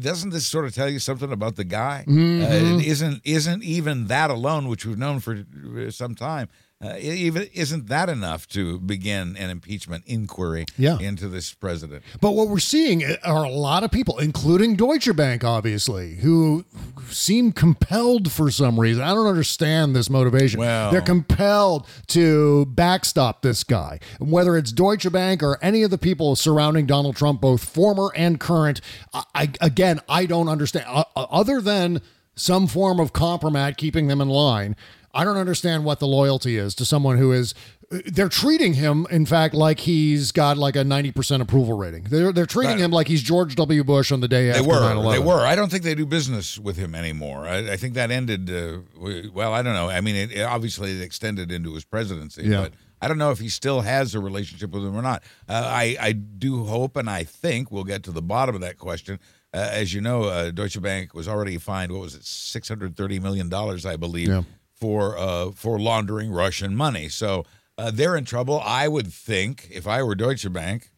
doesn't 0.00 0.30
this 0.30 0.46
sort 0.46 0.64
of 0.66 0.74
tell 0.74 0.88
you 0.88 0.98
something 0.98 1.32
about 1.32 1.56
the 1.56 1.64
guy? 1.64 2.04
Mhm. 2.06 2.42
Uh, 2.42 2.78
it 2.80 2.86
isn't 2.86 3.20
isn't 3.24 3.62
even 3.64 4.06
that 4.06 4.30
alone, 4.30 4.68
which 4.68 4.86
we've 4.86 4.98
known 4.98 5.20
for 5.20 5.44
uh, 5.76 5.90
some 5.90 6.14
time. 6.14 6.48
Uh, 6.82 6.94
even 6.98 7.46
isn't 7.52 7.88
that 7.88 8.08
enough 8.08 8.48
to 8.48 8.78
begin 8.78 9.36
an 9.36 9.50
impeachment 9.50 10.02
inquiry 10.06 10.64
Yeah. 10.78 10.98
into 10.98 11.28
this 11.28 11.52
president? 11.52 12.02
But 12.22 12.32
what 12.32 12.48
we're 12.48 12.58
seeing 12.58 13.04
are 13.22 13.44
a 13.44 13.50
lot 13.50 13.84
of 13.84 13.90
people, 13.90 14.18
including 14.18 14.76
Deutsche 14.76 15.14
Bank, 15.14 15.44
obviously, 15.44 16.14
who 16.16 16.64
seem 17.10 17.52
compelled 17.52 18.32
for 18.32 18.50
some 18.50 18.80
reason. 18.80 19.02
I 19.02 19.08
don't 19.12 19.26
understand 19.26 19.94
this 19.94 20.08
motivation. 20.08 20.58
Well- 20.60 20.90
They're 20.90 21.02
compelled 21.02 21.86
to 22.08 22.64
backstop 22.64 23.42
this 23.42 23.62
guy. 23.62 24.00
Whether 24.18 24.56
it's 24.56 24.72
Deutsche 24.72 25.12
Bank 25.12 25.42
or 25.42 25.58
any 25.60 25.82
of 25.82 25.90
the 25.90 25.98
people 25.98 26.34
surrounding 26.34 26.86
Donald 26.86 27.14
Trump, 27.14 27.42
both 27.42 27.62
former 27.62 28.10
and 28.16 28.40
current, 28.40 28.80
I, 29.12 29.24
I 29.34 29.52
again, 29.60 30.00
I 30.08 30.24
don't 30.24 30.48
understand. 30.48 30.86
Uh, 30.88 31.04
other 31.14 31.60
than 31.60 32.00
some 32.36 32.66
form 32.66 32.98
of 33.00 33.12
compromat 33.12 33.76
keeping 33.76 34.06
them 34.08 34.22
in 34.22 34.30
line, 34.30 34.76
I 35.12 35.24
don't 35.24 35.36
understand 35.36 35.84
what 35.84 35.98
the 35.98 36.06
loyalty 36.06 36.56
is 36.56 36.74
to 36.76 36.84
someone 36.84 37.18
who 37.18 37.32
is. 37.32 37.54
They're 37.90 38.28
treating 38.28 38.74
him, 38.74 39.06
in 39.10 39.26
fact, 39.26 39.52
like 39.52 39.80
he's 39.80 40.30
got 40.30 40.56
like 40.56 40.76
a 40.76 40.84
ninety 40.84 41.10
percent 41.10 41.42
approval 41.42 41.76
rating. 41.76 42.04
They're 42.04 42.32
they're 42.32 42.46
treating 42.46 42.78
him 42.78 42.92
like 42.92 43.08
he's 43.08 43.20
George 43.20 43.56
W. 43.56 43.82
Bush 43.82 44.12
on 44.12 44.20
the 44.20 44.28
day 44.28 44.44
They 44.44 44.58
after 44.58 44.62
were. 44.68 44.74
9/11. 44.76 45.12
They 45.12 45.18
were. 45.18 45.44
I 45.44 45.56
don't 45.56 45.70
think 45.70 45.82
they 45.82 45.96
do 45.96 46.06
business 46.06 46.56
with 46.56 46.76
him 46.76 46.94
anymore. 46.94 47.48
I, 47.48 47.72
I 47.72 47.76
think 47.76 47.94
that 47.94 48.12
ended. 48.12 48.48
Uh, 48.48 48.82
well, 49.32 49.52
I 49.52 49.62
don't 49.62 49.74
know. 49.74 49.88
I 49.88 50.00
mean, 50.00 50.14
it, 50.14 50.30
it 50.30 50.42
obviously 50.42 50.92
it 50.92 51.02
extended 51.02 51.50
into 51.50 51.74
his 51.74 51.84
presidency. 51.84 52.44
Yeah. 52.44 52.62
But 52.62 52.74
I 53.02 53.08
don't 53.08 53.18
know 53.18 53.32
if 53.32 53.40
he 53.40 53.48
still 53.48 53.80
has 53.80 54.14
a 54.14 54.20
relationship 54.20 54.70
with 54.70 54.84
him 54.84 54.94
or 54.94 55.02
not. 55.02 55.24
Uh, 55.48 55.54
I 55.66 55.96
I 56.00 56.12
do 56.12 56.62
hope 56.64 56.96
and 56.96 57.10
I 57.10 57.24
think 57.24 57.72
we'll 57.72 57.82
get 57.82 58.04
to 58.04 58.12
the 58.12 58.22
bottom 58.22 58.54
of 58.54 58.60
that 58.60 58.78
question. 58.78 59.18
Uh, 59.52 59.68
as 59.72 59.92
you 59.92 60.00
know, 60.00 60.24
uh, 60.24 60.52
Deutsche 60.52 60.80
Bank 60.80 61.12
was 61.12 61.26
already 61.26 61.58
fined. 61.58 61.90
What 61.90 62.02
was 62.02 62.14
it? 62.14 62.24
Six 62.24 62.68
hundred 62.68 62.96
thirty 62.96 63.18
million 63.18 63.48
dollars, 63.48 63.84
I 63.84 63.96
believe, 63.96 64.28
Yeah. 64.28 64.42
For 64.80 65.16
uh, 65.18 65.50
for 65.52 65.78
laundering 65.78 66.30
Russian 66.30 66.74
money. 66.74 67.08
So. 67.08 67.44
Uh, 67.78 67.90
they're 67.90 68.14
in 68.14 68.26
trouble. 68.26 68.60
I 68.62 68.88
would 68.88 69.10
think, 69.10 69.66
if 69.70 69.86
I 69.86 70.02
were 70.02 70.14
Deutsche 70.14 70.52
Bank, 70.52 70.90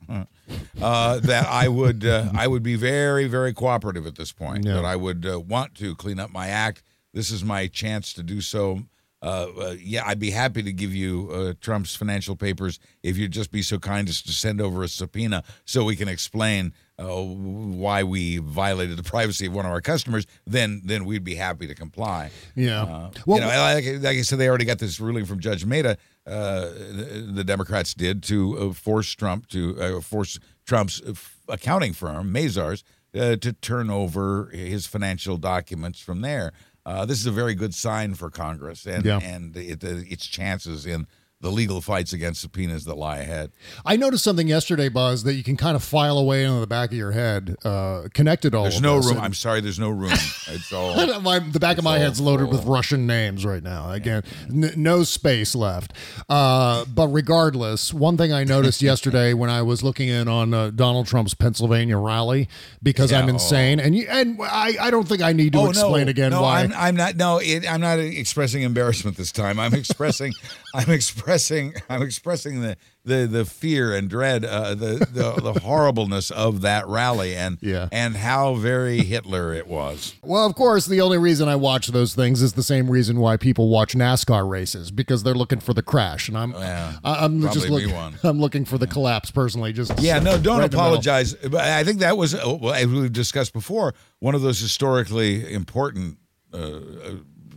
uh, 0.80 1.20
that 1.20 1.46
I 1.46 1.68
would 1.68 2.04
uh, 2.04 2.30
I 2.34 2.48
would 2.48 2.64
be 2.64 2.74
very 2.74 3.28
very 3.28 3.52
cooperative 3.54 4.04
at 4.04 4.16
this 4.16 4.32
point. 4.32 4.64
Yeah. 4.64 4.74
That 4.74 4.84
I 4.84 4.96
would 4.96 5.24
uh, 5.24 5.38
want 5.38 5.76
to 5.76 5.94
clean 5.94 6.18
up 6.18 6.32
my 6.32 6.48
act. 6.48 6.82
This 7.12 7.30
is 7.30 7.44
my 7.44 7.68
chance 7.68 8.12
to 8.14 8.24
do 8.24 8.40
so. 8.40 8.82
Uh, 9.22 9.46
uh, 9.60 9.76
yeah, 9.80 10.02
I'd 10.04 10.18
be 10.18 10.32
happy 10.32 10.64
to 10.64 10.72
give 10.72 10.92
you 10.92 11.30
uh, 11.32 11.54
Trump's 11.60 11.94
financial 11.94 12.34
papers 12.34 12.80
if 13.04 13.16
you'd 13.16 13.30
just 13.30 13.52
be 13.52 13.62
so 13.62 13.78
kind 13.78 14.08
as 14.08 14.20
to 14.22 14.32
send 14.32 14.60
over 14.60 14.82
a 14.82 14.88
subpoena 14.88 15.44
so 15.64 15.84
we 15.84 15.94
can 15.94 16.08
explain 16.08 16.72
uh, 16.98 17.04
why 17.22 18.02
we 18.02 18.38
violated 18.38 18.96
the 18.96 19.02
privacy 19.02 19.46
of 19.46 19.54
one 19.54 19.64
of 19.66 19.72
our 19.72 19.80
customers. 19.80 20.26
Then, 20.46 20.82
then 20.84 21.04
we'd 21.04 21.24
be 21.24 21.34
happy 21.34 21.66
to 21.66 21.74
comply. 21.74 22.30
Yeah. 22.54 22.82
Uh, 22.82 23.10
Well- 23.26 23.38
you 23.38 23.44
know, 23.44 23.48
like, 23.48 23.84
like 24.02 24.16
I 24.18 24.22
said, 24.22 24.38
they 24.38 24.48
already 24.48 24.64
got 24.66 24.78
this 24.78 25.00
ruling 25.00 25.24
from 25.24 25.40
Judge 25.40 25.64
Mehta. 25.64 25.96
Uh, 26.26 26.60
the, 26.68 27.30
the 27.34 27.44
Democrats 27.44 27.94
did 27.94 28.22
to 28.24 28.58
uh, 28.58 28.72
force 28.72 29.12
Trump 29.14 29.48
to 29.48 29.80
uh, 29.80 30.00
force 30.00 30.38
Trump's 30.66 31.02
accounting 31.48 31.92
firm, 31.92 32.32
Mazars, 32.32 32.84
uh, 33.14 33.34
to 33.36 33.52
turn 33.54 33.90
over 33.90 34.48
his 34.52 34.86
financial 34.86 35.36
documents 35.36 35.98
from 36.00 36.20
there. 36.20 36.52
Uh, 36.86 37.04
this 37.06 37.18
is 37.18 37.26
a 37.26 37.32
very 37.32 37.54
good 37.54 37.74
sign 37.74 38.14
for 38.14 38.30
Congress 38.30 38.86
and 38.86 39.04
Yeah. 39.04 39.18
and 39.22 39.56
it, 39.56 39.82
its 39.84 40.26
chances 40.26 40.86
in 40.86 41.06
the 41.42 41.50
legal 41.50 41.80
fights 41.80 42.12
against 42.12 42.40
subpoenas 42.40 42.84
that 42.84 42.96
lie 42.96 43.18
ahead. 43.18 43.50
I 43.84 43.96
noticed 43.96 44.22
something 44.24 44.46
yesterday, 44.46 44.88
Buzz, 44.88 45.24
that 45.24 45.34
you 45.34 45.42
can 45.42 45.56
kind 45.56 45.74
of 45.74 45.82
file 45.82 46.16
away 46.16 46.44
into 46.44 46.60
the 46.60 46.68
back 46.68 46.92
of 46.92 46.96
your 46.96 47.10
head, 47.10 47.56
uh, 47.64 48.04
connected 48.14 48.54
all. 48.54 48.62
There's 48.62 48.80
no 48.80 48.96
room. 48.96 49.16
And- 49.16 49.18
I'm 49.18 49.34
sorry, 49.34 49.60
there's 49.60 49.78
no 49.80 49.90
room. 49.90 50.12
It's 50.12 50.72
all. 50.72 51.20
my, 51.20 51.40
the 51.40 51.60
back 51.60 51.78
of 51.78 51.84
my 51.84 51.98
head's 51.98 52.20
loaded 52.20 52.48
with. 52.48 52.62
Russian 52.62 53.08
names 53.08 53.44
right 53.44 53.62
now. 53.62 53.90
Again, 53.90 54.22
n- 54.48 54.72
no 54.76 55.02
space 55.02 55.54
left. 55.56 55.92
Uh, 56.28 56.84
but 56.84 57.08
regardless, 57.08 57.92
one 57.92 58.16
thing 58.16 58.32
I 58.32 58.44
noticed 58.44 58.80
yesterday 58.82 59.34
when 59.34 59.50
I 59.50 59.62
was 59.62 59.82
looking 59.82 60.08
in 60.08 60.28
on 60.28 60.54
uh, 60.54 60.70
Donald 60.70 61.08
Trump's 61.08 61.34
Pennsylvania 61.34 61.98
rally 61.98 62.48
because 62.84 63.10
Yeah, 63.10 63.18
I'm 63.18 63.26
oh. 63.26 63.30
insane, 63.30 63.80
and 63.80 63.96
you, 63.96 64.06
and 64.08 64.38
I, 64.40 64.76
I 64.80 64.90
don't 64.92 65.08
think 65.08 65.22
I 65.22 65.32
need 65.32 65.54
to 65.54 65.68
explain 65.68 66.08
again 66.08 66.30
no, 66.30 66.42
why. 66.42 66.60
I'm, 66.60 66.72
I'm 66.72 66.96
not. 66.96 67.16
No, 67.16 67.38
it, 67.42 67.68
I'm 67.68 67.80
not 67.80 67.98
expressing 67.98 68.62
embarrassment 68.62 69.16
this 69.16 69.32
time. 69.32 69.58
I'm 69.58 69.74
expressing. 69.74 70.32
I'm 70.74 70.90
expressing. 70.90 71.74
I'm 71.88 72.02
expressing 72.02 72.60
the 72.62 72.76
the 73.04 73.26
the 73.26 73.44
fear 73.44 73.94
and 73.94 74.08
dread, 74.08 74.44
uh, 74.44 74.74
the 74.74 75.06
the 75.12 75.52
the 75.52 75.60
horribleness 75.62 76.30
of 76.30 76.60
that 76.62 76.86
rally, 76.86 77.34
and 77.36 77.58
Yeah. 77.60 77.88
and 77.92 78.16
how 78.16 78.54
very 78.54 78.98
Hitler 78.98 79.52
it 79.52 79.66
was. 79.66 80.14
Well, 80.22 80.46
of 80.46 80.54
course, 80.54 80.86
the 80.86 81.00
only 81.00 81.18
reason 81.18 81.48
I 81.48 81.56
watch 81.56 81.88
those 81.88 82.14
things 82.14 82.42
is 82.42 82.52
the 82.54 82.62
same 82.62 82.90
reason 82.90 83.18
why 83.18 83.36
people 83.36 83.68
watch 83.68 83.94
NASCAR 83.94 84.48
races 84.48 84.90
because 84.90 85.22
they're 85.24 85.34
looking 85.34 85.60
for 85.60 85.74
the 85.74 85.82
crash, 85.82 86.28
and 86.28 86.38
I'm 86.38 86.52
Yeah, 86.52 86.94
I- 87.04 87.24
I'm 87.24 87.40
just 87.52 87.68
looking. 87.68 87.92
I'm 88.22 88.40
looking 88.40 88.64
for 88.64 88.78
the 88.78 88.86
collapse 88.86 89.30
personally. 89.30 89.72
Just 89.72 90.00
Yeah, 90.00 90.18
no, 90.20 90.38
don't 90.38 90.58
right 90.58 90.64
in 90.66 90.70
the 90.70 90.76
middle. 90.76 90.80
apologize. 90.80 91.34
But 91.34 91.60
I 91.62 91.82
think 91.84 91.98
that 92.00 92.16
was, 92.16 92.34
uh, 92.34 92.56
well, 92.60 92.72
as 92.74 92.86
we've 92.86 93.12
discussed 93.12 93.52
before, 93.52 93.94
one 94.20 94.34
of 94.34 94.42
those 94.42 94.60
historically 94.60 95.52
important 95.52 96.18
uh, 96.54 96.56
uh, 96.56 96.80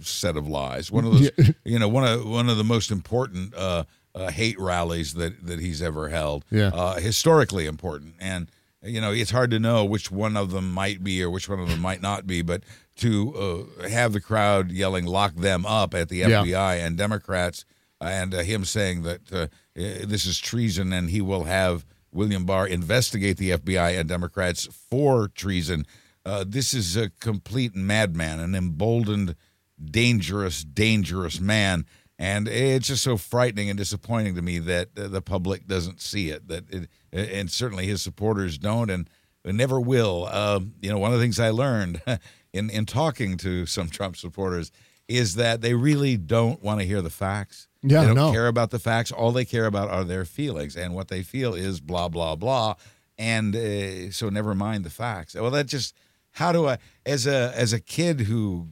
set 0.08 0.38
of 0.38 0.47
lies. 0.47 0.91
One 0.91 1.06
of 1.06 1.14
those, 1.14 1.32
you 1.64 1.80
know, 1.80 1.88
one 1.88 2.06
of 2.06 2.26
one 2.28 2.49
of 2.49 2.58
the 2.58 2.64
most 2.64 2.91
important 2.91 3.53
uh, 3.56 3.84
uh, 4.14 4.30
hate 4.32 4.60
rallies 4.60 5.14
that 5.16 5.45
that 5.45 5.60
he's 5.60 5.82
ever 5.82 6.10
held. 6.10 6.45
Yeah. 6.51 6.72
uh, 6.74 6.95
historically 6.99 7.66
important, 7.66 8.16
and 8.20 8.49
you 8.84 9.01
know, 9.01 9.12
it's 9.12 9.32
hard 9.32 9.49
to 9.51 9.60
know 9.60 9.84
which 9.84 10.12
one 10.12 10.38
of 10.38 10.51
them 10.51 10.72
might 10.72 11.03
be 11.03 11.24
or 11.24 11.30
which 11.30 11.49
one 11.49 11.60
of 11.60 11.70
them 11.70 11.80
might 11.82 12.01
not 12.01 12.26
be, 12.28 12.41
but. 12.41 12.64
To 12.99 13.68
uh, 13.84 13.89
have 13.89 14.14
the 14.14 14.22
crowd 14.22 14.72
yelling 14.72 15.03
"lock 15.06 15.36
them 15.36 15.66
up" 15.66 15.93
at 15.93 16.08
the 16.08 16.20
Yeah. 16.20 16.43
FBI 16.45 16.80
and 16.82 16.97
Democrats, 16.97 17.66
and 17.99 18.34
uh, 18.34 18.38
him 18.39 18.64
saying 18.64 19.01
that 19.01 19.34
uh, 19.34 19.38
uh, 19.38 19.47
this 19.76 20.26
is 20.26 20.39
treason, 20.39 20.93
and 20.93 21.10
he 21.10 21.20
will 21.20 21.43
have 21.43 21.86
William 22.14 22.45
Barr 22.45 22.66
investigate 22.66 23.36
the 23.36 23.49
FBI 23.49 23.99
and 23.99 24.08
Democrats 24.08 24.70
for 24.89 25.28
treason. 25.28 25.86
Uh, 26.26 26.45
this 26.47 26.74
is 26.74 26.95
a 26.95 27.10
complete 27.20 27.76
madman, 27.76 28.39
an 28.39 28.56
emboldened, 28.56 29.36
dangerous, 29.84 30.63
dangerous 30.63 31.39
man. 31.39 31.86
And 32.17 32.47
it's 32.47 32.88
just 32.88 33.03
so 33.03 33.17
frightening 33.17 33.69
and 33.69 33.78
disappointing 33.78 34.36
to 34.36 34.41
me 34.41 34.59
that 34.59 34.89
uh, 34.97 35.07
the 35.07 35.21
public 35.21 35.67
doesn't 35.67 35.99
see 35.99 36.30
it. 36.30 36.47
That 36.47 36.63
it, 36.69 36.89
and 37.11 37.51
certainly 37.51 37.88
his 37.88 38.01
supporters 38.01 38.57
don't, 38.57 38.89
and 38.89 39.09
never 39.43 39.80
will. 39.80 40.26
Um, 40.28 40.73
you 40.82 40.89
know, 40.89 40.97
one 40.97 41.11
of 41.11 41.19
the 41.19 41.23
things 41.23 41.39
I 41.39 41.49
learned 41.49 42.01
in 42.53 42.69
in 42.69 42.86
talking 42.86 43.38
to 43.38 43.65
some 43.65 43.89
Trump 43.89 44.15
supporters 44.15 44.71
is 45.07 45.36
that 45.36 45.61
they 45.61 45.73
really 45.73 46.17
don't 46.17 46.63
want 46.63 46.80
to 46.80 46.86
hear 46.86 47.01
the 47.01 47.09
facts. 47.09 47.67
Yeah, 47.84 48.01
they 48.01 48.07
don't 48.07 48.15
no. 48.15 48.32
care 48.32 48.47
about 48.47 48.71
the 48.71 48.80
facts. 48.80 49.11
All 49.11 49.32
they 49.32 49.45
care 49.45 49.65
about 49.65 49.89
are 49.89 50.03
their 50.03 50.26
feelings, 50.26 50.76
and 50.76 50.95
what 50.95 51.09
they 51.09 51.21
feel 51.21 51.53
is 51.53 51.82
blah 51.82 52.07
blah 52.07 52.36
blah. 52.36 52.76
And 53.17 53.55
uh, 53.55 54.11
so, 54.11 54.30
never 54.30 54.55
mind 54.55 54.84
the 54.84 54.89
facts. 54.89 55.36
Well, 55.36 55.51
that 55.51 55.67
just 55.67 55.95
how 56.36 56.52
do 56.52 56.68
I, 56.68 56.78
as 57.06 57.26
a 57.26 57.54
as 57.56 57.72
a 57.72 57.80
kid 57.80 58.22
who 58.22 58.68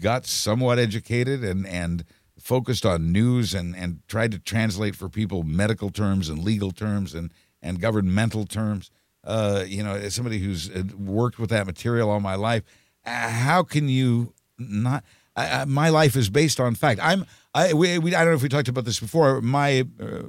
got 0.00 0.24
somewhat 0.24 0.78
educated 0.78 1.42
and 1.42 1.66
and 1.66 2.04
focused 2.38 2.86
on 2.86 3.10
news 3.10 3.54
and 3.54 3.74
and 3.74 4.00
tried 4.06 4.30
to 4.30 4.38
translate 4.38 4.94
for 4.94 5.08
people 5.08 5.42
medical 5.42 5.90
terms 5.90 6.28
and 6.28 6.44
legal 6.44 6.70
terms 6.70 7.14
and 7.14 7.32
and 7.60 7.80
governmental 7.80 8.46
terms. 8.46 8.90
Uh, 9.24 9.64
you 9.66 9.82
know, 9.82 9.94
as 9.94 10.14
somebody 10.14 10.38
who's 10.38 10.70
uh, 10.70 10.84
worked 10.96 11.40
with 11.40 11.50
that 11.50 11.66
material 11.66 12.08
all 12.08 12.20
my 12.20 12.36
life, 12.36 12.62
uh, 13.04 13.28
how 13.28 13.64
can 13.64 13.88
you 13.88 14.32
not? 14.56 15.02
I, 15.34 15.62
I, 15.62 15.64
my 15.64 15.88
life 15.88 16.14
is 16.14 16.30
based 16.30 16.60
on 16.60 16.76
fact. 16.76 17.00
I'm. 17.02 17.26
I 17.52 17.72
we, 17.72 17.98
we 17.98 18.14
I 18.14 18.20
don't 18.20 18.28
know 18.28 18.36
if 18.36 18.42
we 18.44 18.48
talked 18.48 18.68
about 18.68 18.84
this 18.84 19.00
before. 19.00 19.40
My 19.40 19.84
uh, 20.00 20.22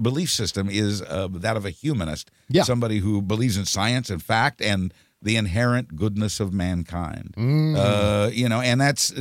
belief 0.00 0.30
system 0.30 0.68
is 0.68 1.00
uh, 1.00 1.28
that 1.30 1.56
of 1.56 1.64
a 1.64 1.70
humanist. 1.70 2.32
Yeah. 2.48 2.64
Somebody 2.64 2.98
who 2.98 3.22
believes 3.22 3.56
in 3.56 3.66
science 3.66 4.10
and 4.10 4.20
fact 4.20 4.60
and 4.60 4.92
the 5.22 5.36
inherent 5.36 5.96
goodness 5.96 6.40
of 6.40 6.52
mankind. 6.52 7.34
Mm. 7.36 7.76
Uh, 7.76 8.30
you 8.30 8.48
know, 8.48 8.60
and 8.60 8.80
that's 8.80 9.12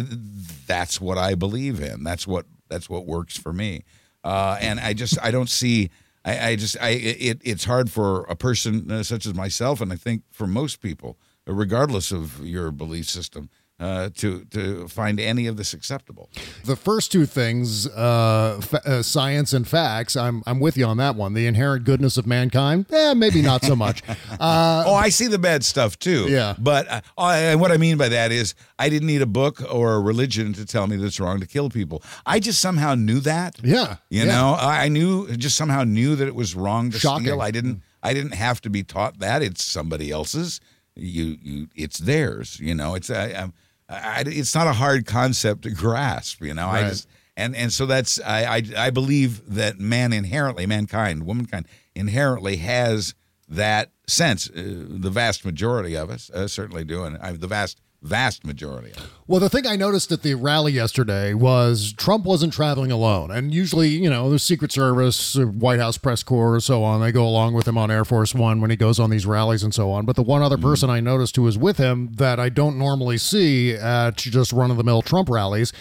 that's 0.67 0.99
what 0.99 1.17
I 1.17 1.35
believe 1.35 1.79
in. 1.79 2.03
That's 2.03 2.27
what 2.27 2.45
that's 2.69 2.89
what 2.89 3.05
works 3.05 3.37
for 3.37 3.53
me. 3.53 3.83
Uh, 4.23 4.57
and 4.59 4.79
I 4.79 4.93
just 4.93 5.17
I 5.21 5.31
don't 5.31 5.49
see 5.49 5.89
I, 6.25 6.49
I 6.49 6.55
just 6.55 6.77
I 6.81 6.89
it 6.89 7.41
it's 7.43 7.65
hard 7.65 7.91
for 7.91 8.23
a 8.23 8.35
person 8.35 8.91
uh, 8.91 9.03
such 9.03 9.25
as 9.25 9.33
myself, 9.33 9.81
and 9.81 9.91
I 9.93 9.95
think 9.95 10.23
for 10.31 10.47
most 10.47 10.81
people, 10.81 11.17
regardless 11.47 12.11
of 12.11 12.45
your 12.45 12.71
belief 12.71 13.09
system, 13.09 13.49
uh, 13.81 14.09
to 14.15 14.45
to 14.45 14.87
find 14.87 15.19
any 15.19 15.47
of 15.47 15.57
this 15.57 15.73
acceptable. 15.73 16.29
The 16.63 16.75
first 16.75 17.11
two 17.11 17.25
things, 17.25 17.87
uh, 17.87 18.61
fa- 18.61 18.81
uh, 18.85 19.01
science 19.01 19.53
and 19.53 19.67
facts, 19.67 20.15
I'm 20.15 20.43
I'm 20.45 20.59
with 20.59 20.77
you 20.77 20.85
on 20.85 20.97
that 20.97 21.15
one. 21.15 21.33
The 21.33 21.47
inherent 21.47 21.83
goodness 21.83 22.15
of 22.17 22.27
mankind, 22.27 22.85
eh, 22.91 23.13
maybe 23.15 23.41
not 23.41 23.65
so 23.65 23.75
much. 23.75 24.03
Uh, 24.07 24.83
oh, 24.87 24.93
I 24.93 25.09
see 25.09 25.27
the 25.27 25.39
bad 25.39 25.63
stuff 25.65 25.97
too. 25.97 26.27
Yeah. 26.29 26.53
But 26.59 26.87
uh, 26.87 27.01
I, 27.17 27.55
what 27.55 27.71
I 27.71 27.77
mean 27.77 27.97
by 27.97 28.09
that 28.09 28.31
is, 28.31 28.53
I 28.77 28.87
didn't 28.89 29.07
need 29.07 29.23
a 29.23 29.25
book 29.25 29.61
or 29.73 29.95
a 29.95 29.99
religion 29.99 30.53
to 30.53 30.65
tell 30.65 30.85
me 30.85 30.95
that 30.97 31.05
it's 31.05 31.19
wrong 31.19 31.39
to 31.39 31.47
kill 31.47 31.69
people. 31.69 32.03
I 32.25 32.39
just 32.39 32.61
somehow 32.61 32.93
knew 32.95 33.19
that. 33.21 33.57
Yeah. 33.63 33.97
You 34.09 34.25
yeah. 34.25 34.25
know, 34.25 34.55
I 34.59 34.85
I 34.85 34.87
knew 34.89 35.27
just 35.37 35.57
somehow 35.57 35.83
knew 35.83 36.15
that 36.15 36.27
it 36.27 36.35
was 36.35 36.55
wrong 36.55 36.91
to 36.91 36.99
Shocking. 36.99 37.25
steal. 37.25 37.41
I 37.41 37.49
didn't. 37.51 37.81
I 38.03 38.13
didn't 38.13 38.33
have 38.33 38.61
to 38.61 38.69
be 38.69 38.83
taught 38.83 39.19
that. 39.19 39.41
It's 39.41 39.63
somebody 39.63 40.11
else's. 40.11 40.59
You 40.95 41.37
you. 41.41 41.67
It's 41.75 41.97
theirs. 41.99 42.59
You 42.59 42.75
know. 42.75 42.93
It's 42.95 43.09
I, 43.09 43.29
I'm. 43.33 43.53
I, 43.91 44.23
it's 44.25 44.55
not 44.55 44.67
a 44.67 44.73
hard 44.73 45.05
concept 45.05 45.63
to 45.63 45.71
grasp, 45.71 46.41
you 46.41 46.53
know. 46.53 46.69
I 46.69 46.89
just 46.89 47.07
and 47.35 47.55
and 47.55 47.71
so 47.71 47.85
that's 47.85 48.19
I, 48.21 48.57
I 48.57 48.63
I 48.77 48.89
believe 48.89 49.53
that 49.53 49.79
man 49.79 50.13
inherently, 50.13 50.65
mankind, 50.65 51.25
womankind 51.25 51.67
inherently 51.95 52.57
has 52.57 53.15
that 53.49 53.91
sense. 54.07 54.49
Uh, 54.49 54.85
the 54.87 55.09
vast 55.09 55.45
majority 55.45 55.95
of 55.95 56.09
us 56.09 56.29
uh, 56.31 56.47
certainly 56.47 56.83
do, 56.83 57.03
and 57.03 57.17
I, 57.17 57.33
the 57.33 57.47
vast 57.47 57.81
vast 58.01 58.45
majority. 58.45 58.93
Well, 59.27 59.39
the 59.39 59.49
thing 59.49 59.67
I 59.67 59.75
noticed 59.75 60.11
at 60.11 60.23
the 60.23 60.33
rally 60.33 60.73
yesterday 60.73 61.33
was 61.33 61.93
Trump 61.93 62.25
wasn't 62.25 62.51
traveling 62.51 62.91
alone. 62.91 63.31
And 63.31 63.53
usually, 63.53 63.89
you 63.89 64.09
know, 64.09 64.29
the 64.29 64.39
Secret 64.39 64.71
Service, 64.71 65.37
uh, 65.37 65.45
White 65.45 65.79
House 65.79 65.97
press 65.97 66.23
corps, 66.23 66.59
so 66.59 66.83
on, 66.83 67.01
they 67.01 67.11
go 67.11 67.25
along 67.25 67.53
with 67.53 67.67
him 67.67 67.77
on 67.77 67.91
Air 67.91 68.03
Force 68.03 68.33
One 68.33 68.59
when 68.59 68.69
he 68.69 68.75
goes 68.75 68.99
on 68.99 69.09
these 69.09 69.25
rallies 69.25 69.63
and 69.63 69.73
so 69.73 69.91
on. 69.91 70.05
But 70.05 70.15
the 70.15 70.23
one 70.23 70.41
other 70.41 70.57
person 70.57 70.89
I 70.89 70.99
noticed 70.99 71.35
who 71.35 71.43
was 71.43 71.57
with 71.57 71.77
him 71.77 72.11
that 72.13 72.39
I 72.39 72.49
don't 72.49 72.77
normally 72.77 73.17
see 73.17 73.73
at 73.73 74.17
just 74.17 74.51
run 74.51 74.71
of 74.71 74.77
the 74.77 74.83
mill 74.83 75.01
Trump 75.01 75.29
rallies 75.29 75.71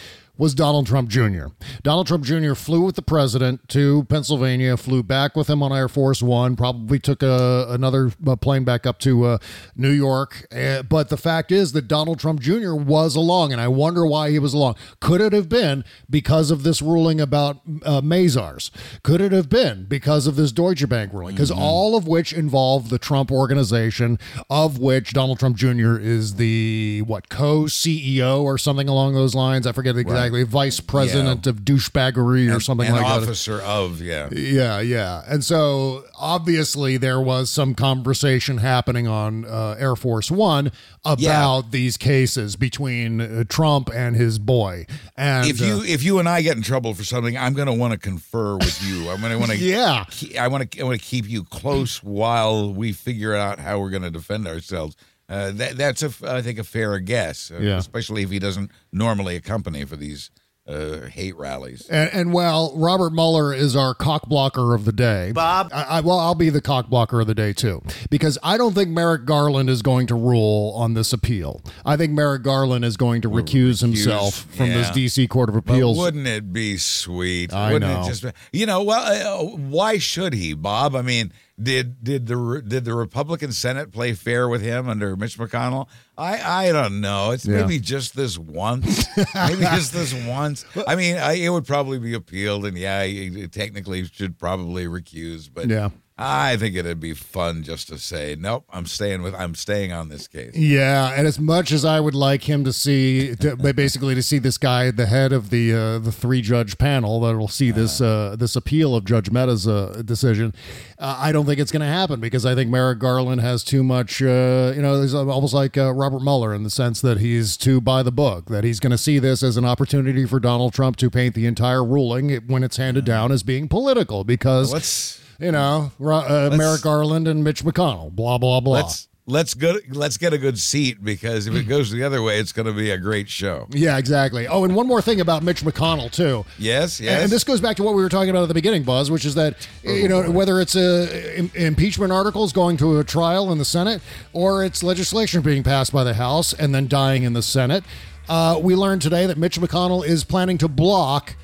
was 0.41 0.55
Donald 0.55 0.87
Trump 0.87 1.11
Jr. 1.11 1.49
Donald 1.83 2.07
Trump 2.07 2.25
Jr. 2.25 2.55
flew 2.55 2.81
with 2.81 2.97
the 2.97 3.03
president 3.03 3.69
to 3.69 4.05
Pennsylvania, 4.05 4.75
flew 4.79 5.03
back 5.03 5.37
with 5.37 5.51
him 5.51 5.63
on 5.63 5.71
Air 5.71 5.87
Force 5.87 6.23
One, 6.23 6.57
probably 6.57 6.99
took 6.99 7.23
a, 7.23 7.67
another 7.69 8.11
uh, 8.27 8.37
plane 8.37 8.65
back 8.65 8.87
up 8.87 8.99
to 9.01 9.27
uh, 9.27 9.39
New 9.77 9.91
York. 9.91 10.47
Uh, 10.51 10.83
but 10.83 11.11
the 11.11 11.19
fact 11.19 11.53
is 11.53 11.73
that 11.73 11.89
Donald 11.89 12.19
Trump 12.19 12.41
Jr. 12.41 12.73
was 12.73 13.15
along, 13.17 13.53
and 13.53 13.61
I 13.61 13.69
wonder 13.69 14.07
why 14.07 14.31
he 14.31 14.39
was 14.39 14.55
along. 14.55 14.77
Could 14.99 15.21
it 15.21 15.35
have 15.35 15.51
been 15.51 15.85
because 16.09 16.51
of 16.51 16.63
this 16.63 16.81
ruling 16.81 17.21
about 17.21 17.61
uh, 17.85 18.01
Mazars? 18.01 18.71
Could 19.03 19.21
it 19.21 19.33
have 19.33 19.51
been 19.51 19.85
because 19.85 20.27
of 20.27 20.37
this 20.37 20.53
Deutsche 20.53 20.89
Bank 20.89 21.13
ruling? 21.13 21.35
Because 21.35 21.51
all 21.51 21.99
of 21.99 22.09
which 22.09 22.33
involve 22.33 22.89
the 22.89 22.99
Trump 22.99 23.31
organization, 23.31 24.19
of 24.49 24.79
which 24.79 25.13
Donald 25.13 25.39
Trump 25.39 25.59
Jr. 25.59 25.99
is 25.99 26.37
the 26.37 27.03
what 27.07 27.29
co 27.29 27.65
CEO 27.65 28.43
or 28.43 28.57
something 28.57 28.89
along 28.89 29.13
those 29.13 29.35
lines. 29.35 29.67
I 29.67 29.73
forget 29.73 29.95
exactly. 30.39 30.43
Vice 30.45 30.81
president 30.81 31.47
of 31.47 31.57
douchebaggery 31.59 32.55
or 32.55 32.61
something 32.61 32.87
An 32.89 32.95
like 32.95 33.03
that. 33.05 33.23
officer 33.23 33.61
of 33.61 34.01
yeah. 34.01 34.29
Yeah, 34.33 34.81
yeah. 34.81 35.23
And 35.29 35.45
so 35.45 36.05
obviously 36.19 36.97
there 36.97 37.21
was 37.21 37.51
some 37.51 37.75
conversation 37.75 38.59
happening 38.59 39.07
on 39.07 39.45
uh, 39.45 39.77
Air 39.79 39.97
Force 39.97 40.31
One 40.31 40.71
about 41.05 41.71
these 41.71 41.97
cases 41.97 42.57
between 42.57 43.21
uh, 43.21 43.45
Trump 43.49 43.91
and 43.93 44.17
his 44.17 44.39
boy. 44.39 44.87
And 45.17 45.49
if 45.49 45.61
you 45.61 45.75
uh, 45.75 45.83
if 45.85 46.03
you 46.03 46.19
and 46.19 46.29
I 46.29 46.43
get 46.43 46.57
in 46.57 46.63
trouble 46.63 46.95
for 46.95 47.05
something, 47.05 47.37
I'm 47.37 47.55
going 47.55 47.67
to 47.69 47.73
want 47.75 47.93
to 47.93 47.99
confer 47.99 48.57
with 48.57 48.83
you. 48.83 49.09
I'm 49.11 49.21
going 49.21 49.33
to 49.33 49.39
want 49.39 49.51
to 49.53 49.57
Yeah. 49.59 50.05
I 50.39 50.49
want 50.49 50.71
to 50.71 50.81
I 50.81 50.85
want 50.85 51.01
to 51.01 51.05
keep 51.07 51.29
you 51.29 51.45
close 51.45 52.03
while 52.03 52.73
we 52.73 52.93
figure 52.93 53.35
out 53.35 53.59
how 53.59 53.79
we're 53.81 53.91
going 53.91 54.03
to 54.03 54.11
defend 54.11 54.47
ourselves. 54.47 54.97
Uh, 55.31 55.53
that 55.53 55.77
that's 55.77 56.03
a 56.03 56.11
I 56.29 56.43
think 56.43 56.59
a 56.59 56.65
fair 56.65 56.99
guess, 56.99 57.51
uh, 57.51 57.59
Yeah. 57.61 57.77
especially 57.79 58.23
if 58.25 58.31
he 58.31 58.39
doesn't 58.41 58.71
normally 58.93 59.37
accompany 59.37 59.85
for 59.85 59.95
these 59.97 60.31
uh, 60.69 61.07
hate 61.07 61.37
rallies. 61.37 61.87
And, 61.89 62.11
and 62.13 62.33
well, 62.33 62.73
Robert 62.77 63.13
Mueller 63.13 63.53
is 63.53 63.75
our 63.75 63.93
cock 63.95 64.29
blocker 64.29 64.73
of 64.75 64.85
the 64.85 64.93
day. 64.93 65.33
Bob, 65.33 65.71
I, 65.73 65.83
I, 65.85 66.01
well, 66.01 66.19
I'll 66.19 66.35
be 66.37 66.49
the 66.51 66.61
cock 66.61 66.89
blocker 66.89 67.21
of 67.21 67.27
the 67.27 67.35
day 67.35 67.53
too, 67.53 67.83
because 68.09 68.39
I 68.43 68.57
don't 68.57 68.73
think 68.75 68.91
Merrick 68.91 69.25
Garland 69.25 69.69
is 69.69 69.83
going 69.83 70.07
to 70.09 70.15
rule 70.15 70.73
on 70.77 70.95
this 70.95 71.13
appeal. 71.13 71.61
I 71.85 71.97
think 71.97 72.13
Merrick 72.13 72.43
Garland 72.43 72.85
is 72.85 72.97
going 72.97 73.23
to 73.23 73.31
recuse 73.31 73.81
himself 73.81 74.35
from 74.55 74.69
this. 74.69 74.91
D.C. 74.91 75.27
Court 75.27 75.49
of 75.49 75.55
But 75.65 75.73
Appeals. 75.73 75.97
wouldn't 75.99 76.27
it 76.29 76.53
be 76.53 76.77
sweet? 76.77 77.53
I 77.53 77.73
wouldn't 77.73 77.91
know. 77.93 78.03
it 78.03 78.07
just 78.07 78.23
be, 78.23 78.31
you 78.53 78.67
know, 78.67 78.83
well, 78.85 79.03
uh, 79.43 79.45
why 79.57 79.99
should 79.99 80.35
he, 80.35 80.55
Bob? 80.55 80.95
I 80.95 81.03
mean, 81.03 81.33
did 81.63 82.03
did 82.03 82.27
the 82.27 82.63
did 82.67 82.85
the 82.85 82.95
Republican 82.95 83.53
Senate 83.53 83.93
play 83.93 84.13
fair 84.15 84.49
with 84.49 84.63
him 84.63 84.89
under 84.89 85.17
Mitch 85.17 85.39
McConnell? 85.39 85.89
I 86.17 86.69
I 86.69 86.73
don't 86.73 87.01
know. 87.01 87.31
It's 87.33 87.47
Yeah. 87.47 87.61
maybe 87.63 87.79
just 87.79 88.15
this 88.17 88.39
once. 88.39 89.07
maybe 89.35 89.61
just 89.63 89.93
this 89.93 90.13
once. 90.27 90.65
I 90.87 90.97
mean, 90.97 91.17
I, 91.17 91.33
it 91.35 91.51
would 91.51 91.67
probably 91.67 91.99
be 91.99 92.15
appealed, 92.15 92.67
and 92.67 92.77
yeah, 92.79 93.05
he 93.05 93.47
technically 93.49 94.05
should 94.07 94.39
probably 94.39 94.87
recuse. 94.87 95.49
But 95.53 95.69
Yeah. 95.69 95.91
I 96.21 96.57
think 96.57 96.77
it'd 96.77 97.01
be 97.01 97.15
fun 97.15 97.63
just 97.63 97.89
to 97.89 97.99
say, 97.99 98.37
nope, 98.39 98.65
I'm 98.71 98.87
staying 98.87 99.23
with, 99.23 99.35
I'm 99.35 99.55
staying 99.55 99.93
on 99.93 100.09
this 100.09 100.29
case. 100.29 100.55
Yeah, 100.55 101.15
and 101.17 101.27
as 101.27 101.39
much 101.39 101.73
as 101.73 101.85
I 101.85 101.99
would 102.01 102.15
like 102.15 102.49
him 102.49 102.65
to 102.65 102.73
see, 102.73 103.35
to, 103.37 103.57
basically 103.75 104.15
to 104.15 104.23
see 104.23 104.39
this 104.39 104.59
guy 104.59 104.91
the 104.91 105.07
head 105.07 105.33
of 105.33 105.51
the 105.51 105.73
uh, 105.73 105.99
the 105.99 106.13
three 106.13 106.43
judge 106.43 106.79
panel 106.79 107.21
that 107.21 107.37
will 107.37 107.49
see 107.49 107.71
this 107.71 108.01
uh, 108.01 108.37
this 108.39 108.57
appeal 108.57 108.95
of 108.95 109.05
Judge 109.05 109.31
Mehta's 109.31 109.67
uh, 109.67 110.03
decision, 110.05 110.55
uh, 110.99 111.17
I 111.19 111.33
don't 111.33 111.47
think 111.47 111.59
it's 111.59 111.73
going 111.73 111.81
to 111.81 111.87
happen 111.87 112.21
because 112.21 112.45
I 112.45 112.55
think 112.55 112.71
Merrick 112.71 112.99
Garland 112.99 113.41
has 113.41 113.65
too 113.65 113.83
much. 113.83 114.23
Uh, 114.23 114.73
you 114.75 114.83
know, 114.83 115.01
he's 115.01 115.15
almost 115.15 115.55
like 115.55 115.79
uh, 115.79 115.93
Robert 115.93 116.23
Mueller 116.23 116.55
in 116.55 116.63
the 116.63 116.71
sense 116.71 117.01
that 117.01 117.19
he's 117.19 117.57
too 117.57 117.81
by 117.81 118.03
the 118.03 118.13
book. 118.13 118.47
That 118.47 118.65
he's 118.65 118.81
going 118.81 118.93
to 118.93 118.99
see 118.99 119.19
this 119.19 119.43
as 119.43 119.57
an 119.57 119.65
opportunity 119.65 120.27
for 120.27 120.39
Donald 120.39 120.75
Trump 120.75 120.97
to 120.97 121.11
paint 121.11 121.35
the 121.35 121.47
entire 121.47 121.85
ruling 121.85 122.31
when 122.47 122.63
it's 122.63 122.77
handed 122.77 123.05
down 123.05 123.33
as 123.33 123.43
being 123.43 123.69
political 123.69 124.25
because 124.25 125.20
you 125.41 125.53
know 125.53 125.91
uh, 126.01 126.55
Merrick 126.57 126.83
Garland 126.83 127.27
and 127.29 127.43
Mitch 127.45 127.65
McConnell, 127.65 128.11
blah 128.15 128.39
blah 128.39 128.61
blah. 128.61 128.75
let's 128.75 129.09
let's 129.27 129.55
go 129.55 129.77
let's 129.91 130.17
get 130.17 130.33
a 130.33 130.39
good 130.39 130.59
seat 130.59 131.05
because 131.05 131.47
if 131.47 131.55
it 131.55 131.63
goes 131.69 131.91
the 131.91 132.03
other 132.03 132.21
way, 132.23 132.39
it's 132.41 132.53
going 132.53 132.67
to 132.67 132.73
be 132.73 132.91
a 132.91 132.99
great 132.99 133.29
show. 133.29 133.67
Yeah, 133.71 133.97
exactly. 133.99 134.49
Oh, 134.49 134.65
and 134.65 134.75
one 134.75 134.87
more 134.89 135.01
thing 135.01 135.21
about 135.21 135.43
Mitch 135.43 135.63
McConnell 135.63 136.11
too. 136.11 136.45
Yes, 136.59 136.99
And- 136.99 137.07
yes. 137.07 137.23
And 137.23 137.31
this 137.33 137.45
goes 137.45 137.61
back 137.61 137.77
to 137.77 137.83
what 137.83 137.95
we 137.95 138.03
were 138.03 138.09
talking 138.09 138.31
about 138.31 138.43
at 138.43 138.49
the 138.49 138.55
beginning, 138.55 138.83
Buzz, 138.83 139.11
which 139.11 139.25
is 139.25 139.35
that 139.37 139.69
you 139.85 140.09
know 140.09 140.31
whether 140.31 140.61
it's 140.61 140.75
a 140.77 141.39
im- 141.39 141.53
impeachment 141.55 142.13
articles 142.13 142.53
going 142.53 142.77
to 142.79 142.99
a 142.99 143.05
trial 143.05 143.53
in 143.53 143.59
the 143.59 143.65
Senate 143.65 144.03
or 144.33 144.65
it's 144.65 144.83
legislation 144.83 145.43
being 145.43 145.63
passed 145.63 145.93
by 145.93 146.03
the 146.05 146.15
House 146.15 146.53
and 146.53 146.75
then 146.75 146.89
dying 146.89 147.23
in 147.23 147.33
the 147.33 147.43
Senate. 147.43 147.85
Uh, 148.29 148.59
we 148.63 148.75
learned 148.77 149.03
today 149.03 149.27
that 149.27 149.37
Mitch 149.39 149.59
McConnell 149.61 150.05
is 150.07 150.23
planning 150.25 150.57
to 150.59 150.69
block 150.69 151.35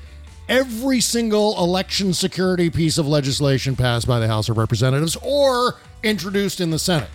every 0.49 0.99
single 1.01 1.57
election 1.61 2.13
security 2.13 2.69
piece 2.69 2.97
of 2.97 3.07
legislation 3.07 3.75
passed 3.75 4.07
by 4.07 4.19
the 4.19 4.27
House 4.27 4.49
of 4.49 4.57
Representatives 4.57 5.17
or 5.21 5.75
introduced 6.03 6.61
in 6.61 6.69
the 6.71 6.79
Senate. 6.79 7.09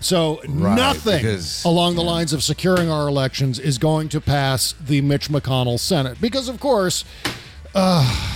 So 0.00 0.40
Right, 0.46 0.76
nothing 0.76 1.18
because- 1.18 1.64
along 1.64 1.94
the 1.96 2.02
lines 2.02 2.32
of 2.32 2.42
securing 2.42 2.90
our 2.90 3.08
elections 3.08 3.58
is 3.58 3.78
going 3.78 4.08
to 4.10 4.20
pass 4.20 4.74
the 4.78 5.00
Mitch 5.00 5.28
McConnell 5.30 5.80
Senate 5.80 6.18
because, 6.20 6.48
of 6.48 6.60
course, 6.60 7.04
uh, 7.74 8.30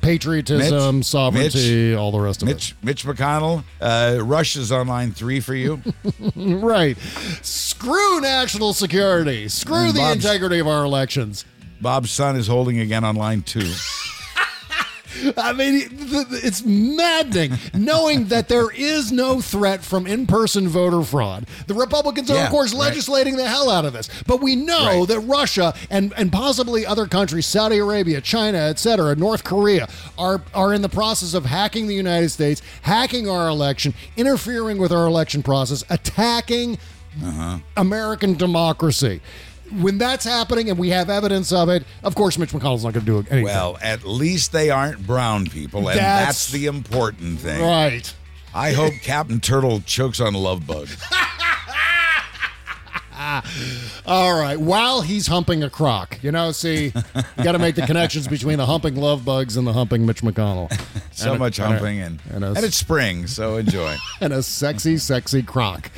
patriotism, 0.00 0.98
Mitch, 0.98 1.06
sovereignty, 1.06 1.90
Mitch, 1.90 1.96
all 1.98 2.10
the 2.10 2.18
rest 2.20 2.42
of 2.42 2.48
Mitch 2.48 2.74
Mitch 2.82 3.04
McConnell, 3.04 3.62
uh, 3.80 4.18
Rush 4.22 4.56
is 4.56 4.72
on 4.72 4.88
line 4.88 5.12
three 5.12 5.40
for 5.40 5.54
you. 5.54 5.80
right. 6.36 6.96
Screw 7.42 8.20
national 8.20 8.72
security. 8.72 9.48
Screw 9.48 9.76
And 9.76 9.94
the 9.94 10.00
Bob's- 10.00 10.24
integrity 10.24 10.58
of 10.58 10.66
our 10.66 10.84
elections. 10.84 11.44
Bob's 11.80 12.10
son 12.10 12.36
is 12.36 12.46
holding 12.46 12.78
again 12.80 13.04
on 13.04 13.16
line 13.16 13.42
two. 13.42 13.72
I 15.36 15.52
mean, 15.52 15.88
it's 15.90 16.64
maddening 16.64 17.58
knowing 17.74 18.26
that 18.26 18.48
there 18.48 18.70
is 18.70 19.10
no 19.10 19.40
threat 19.40 19.82
from 19.82 20.06
in 20.06 20.26
person 20.26 20.68
voter 20.68 21.02
fraud. 21.02 21.46
The 21.66 21.74
Republicans 21.74 22.30
are, 22.30 22.36
Yeah, 22.36 22.44
of 22.44 22.50
course, 22.50 22.72
right. 22.72 22.80
legislating 22.80 23.36
the 23.36 23.46
hell 23.46 23.68
out 23.70 23.84
of 23.84 23.92
this. 23.92 24.08
But 24.26 24.40
we 24.40 24.54
know 24.56 25.00
Right. 25.00 25.08
that 25.08 25.20
Russia 25.20 25.74
and, 25.90 26.14
and 26.16 26.32
possibly 26.32 26.86
other 26.86 27.06
countries, 27.06 27.44
Saudi 27.44 27.78
Arabia, 27.78 28.20
China, 28.20 28.58
etc., 28.58 29.16
North 29.16 29.42
Korea, 29.42 29.88
are, 30.16 30.42
are 30.54 30.72
in 30.72 30.80
the 30.80 30.88
process 30.88 31.34
of 31.34 31.44
hacking 31.44 31.86
the 31.88 31.94
United 31.94 32.30
States, 32.30 32.62
hacking 32.82 33.28
our 33.28 33.48
election, 33.48 33.92
interfering 34.16 34.78
with 34.78 34.92
our 34.92 35.06
election 35.06 35.42
process, 35.42 35.84
attacking 35.90 36.78
Uh-huh. 37.22 37.58
American 37.76 38.34
democracy. 38.34 39.20
When 39.78 39.98
that's 39.98 40.24
happening 40.24 40.68
and 40.70 40.78
we 40.78 40.88
have 40.90 41.08
evidence 41.10 41.52
of 41.52 41.68
it, 41.68 41.84
of 42.02 42.14
course, 42.14 42.38
Mitch 42.38 42.50
McConnell's 42.50 42.84
not 42.84 42.92
going 42.92 43.06
to 43.06 43.12
do 43.12 43.18
anything. 43.18 43.44
Well, 43.44 43.78
at 43.82 44.04
least 44.04 44.52
they 44.52 44.70
aren't 44.70 45.06
brown 45.06 45.46
people, 45.46 45.88
and 45.88 45.98
That's- 45.98 46.26
that's, 46.26 46.50
the 46.50 46.66
important 46.66 47.40
thing. 47.40 47.62
right. 47.62 48.12
I 48.52 48.72
hope 48.72 48.94
Captain 49.02 49.38
Turtle 49.40 49.80
chokes 49.86 50.18
on 50.20 50.34
a 50.34 50.38
love 50.38 50.66
bug. 50.66 50.88
All 54.06 54.38
right. 54.40 54.58
While 54.58 55.02
he's 55.02 55.26
humping 55.26 55.62
a 55.62 55.70
croc, 55.70 56.18
you 56.22 56.32
know, 56.32 56.52
see, 56.52 56.86
you 56.86 57.44
got 57.44 57.52
to 57.52 57.58
make 57.58 57.74
the 57.74 57.82
connections 57.86 58.26
between 58.26 58.58
the 58.58 58.66
humping 58.66 58.96
love 58.96 59.24
bugs 59.24 59.56
and 59.56 59.66
the 59.66 59.72
humping 59.72 60.06
Mitch 60.06 60.22
McConnell. 60.22 60.70
So 61.12 61.32
And 61.32 61.38
much 61.38 61.58
a- 61.58 61.66
humping 61.66 62.00
and 62.00 62.20
and 62.32 62.44
a- 62.44 62.48
and 62.48 62.64
it's 62.64 62.76
spring, 62.76 63.26
so 63.26 63.56
enjoy. 63.56 63.96
and 64.20 64.32
a 64.32 64.42
sexy, 64.42 64.96
sexy 64.96 65.42
croc. 65.42 65.90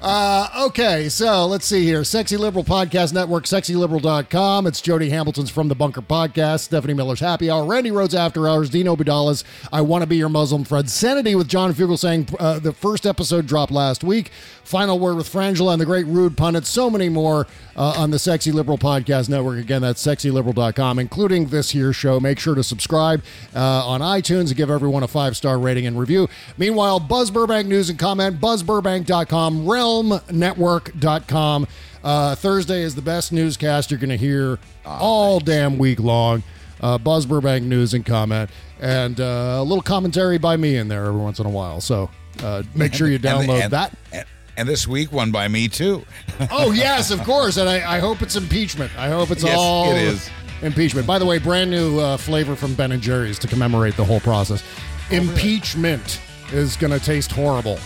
Uh, 0.00 0.48
okay, 0.66 1.08
so 1.08 1.46
let's 1.46 1.66
see 1.66 1.84
here. 1.84 2.02
Sexy 2.04 2.36
Liberal 2.36 2.64
Podcast 2.64 3.12
Network, 3.12 3.44
sexyliberal.com. 3.44 4.66
It's 4.66 4.80
Jody 4.80 5.10
Hamilton's 5.10 5.50
From 5.50 5.68
the 5.68 5.74
Bunker 5.74 6.02
Podcast, 6.02 6.60
Stephanie 6.60 6.94
Miller's 6.94 7.20
Happy 7.20 7.50
Hour, 7.50 7.64
Randi 7.66 7.90
Rhodes 7.90 8.14
After 8.14 8.48
Hours, 8.48 8.70
Dean 8.70 8.86
Obeidallah's 8.86 9.44
I 9.72 9.80
Want 9.82 10.02
to 10.02 10.06
Be 10.06 10.16
Your 10.16 10.28
Muslim 10.28 10.64
Friend, 10.64 10.88
Sanity 10.88 11.34
with 11.34 11.48
John 11.48 11.74
Fugelsang 11.74 12.34
uh, 12.38 12.58
the 12.58 12.72
first 12.72 13.04
episode 13.06 13.46
dropped 13.46 13.72
last 13.72 14.02
week, 14.04 14.30
Final 14.62 14.98
Word 14.98 15.16
with 15.16 15.30
Frangela 15.30 15.72
and 15.72 15.80
the 15.80 15.86
Great 15.86 16.06
Rude 16.06 16.36
Pundit, 16.54 16.66
so 16.66 16.88
many 16.88 17.08
more 17.08 17.46
uh, 17.76 17.94
on 17.98 18.10
the 18.10 18.18
Sexy 18.18 18.52
Liberal 18.52 18.78
Podcast 18.78 19.28
Network. 19.28 19.58
Again, 19.58 19.82
that's 19.82 20.04
sexyliberal.com, 20.04 20.98
including 20.98 21.46
this 21.46 21.70
here 21.70 21.92
show. 21.92 22.20
Make 22.20 22.38
sure 22.38 22.54
to 22.54 22.62
subscribe 22.62 23.22
uh, 23.54 23.86
on 23.86 24.00
iTunes 24.00 24.48
and 24.48 24.56
give 24.56 24.70
everyone 24.70 25.02
a 25.02 25.08
five 25.08 25.36
star 25.36 25.58
rating 25.58 25.86
and 25.86 25.98
review. 25.98 26.28
Meanwhile, 26.56 27.00
Buzz 27.00 27.30
Burbank 27.30 27.66
News 27.68 27.90
and 27.90 27.98
Comment, 27.98 28.40
buzzburbank.com, 28.40 29.64
realmnetwork.com. 29.66 31.66
Uh, 32.02 32.34
Thursday 32.34 32.82
is 32.82 32.94
the 32.94 33.02
best 33.02 33.32
newscast 33.32 33.90
you're 33.90 34.00
going 34.00 34.10
to 34.10 34.16
hear 34.16 34.58
all 34.84 35.40
damn 35.40 35.78
week 35.78 36.00
long. 36.00 36.42
Uh, 36.80 36.98
Buzz 36.98 37.24
Burbank 37.24 37.64
News 37.64 37.94
and 37.94 38.04
Comment, 38.04 38.50
and 38.80 39.18
uh, 39.18 39.56
a 39.58 39.62
little 39.62 39.80
commentary 39.82 40.36
by 40.38 40.56
me 40.56 40.76
in 40.76 40.88
there 40.88 41.06
every 41.06 41.20
once 41.20 41.38
in 41.38 41.46
a 41.46 41.50
while. 41.50 41.80
So 41.80 42.10
uh, 42.42 42.62
make 42.74 42.92
sure 42.92 43.08
you 43.08 43.14
And- 43.16 43.24
and- 43.24 43.48
download 43.48 43.62
and- 43.62 43.72
that. 43.72 43.96
And, 44.12 44.26
and 44.56 44.68
this 44.68 44.86
week, 44.86 45.12
one 45.12 45.30
by 45.30 45.48
me 45.48 45.68
too. 45.68 46.04
Oh 46.50 46.72
yes, 46.72 47.10
of 47.10 47.22
course, 47.22 47.56
and 47.58 47.68
I, 47.68 47.96
I 47.96 47.98
hope 48.00 48.20
it's 48.22 48.34
impeachment. 48.36 48.90
I 48.98 49.08
hope 49.08 49.30
it's 49.30 49.44
Yes, 49.44 49.56
all 49.58 49.90
it 49.92 49.96
is. 50.02 50.28
impeachment. 50.62 51.06
By 51.06 51.18
the 51.18 51.26
way, 51.26 51.38
brand 51.38 51.70
new 51.70 51.98
uh, 52.00 52.16
flavor 52.16 52.56
from 52.56 52.74
Ben 52.74 52.90
and 52.92 53.00
Jerry's 53.02 53.38
to 53.40 53.46
commemorate 53.46 53.96
the 53.96 54.04
whole 54.04 54.20
process. 54.20 54.64
Oh, 55.12 55.14
impeachment 55.14 56.20
is 56.52 56.76
going 56.76 56.92
to 56.92 56.98
taste 57.04 57.30
horrible. 57.30 57.78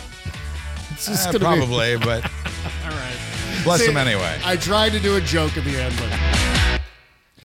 It's 0.93 1.07
just 1.07 1.29
Uh, 1.29 1.33
gonna 1.33 1.57
be- 1.57 1.67
probably, 1.67 1.97
but 1.99 2.25
all 2.85 2.91
right. 2.91 3.17
bless 3.65 3.81
See, 3.81 3.87
them 3.87 3.97
anyway. 3.97 4.39
I 4.45 4.57
tried 4.57 4.93
to 4.93 5.01
do 5.01 5.17
a 5.17 5.21
joke 5.21 5.57
at 5.59 5.65
the 5.65 5.77
end, 5.81 5.95
but 5.99 6.11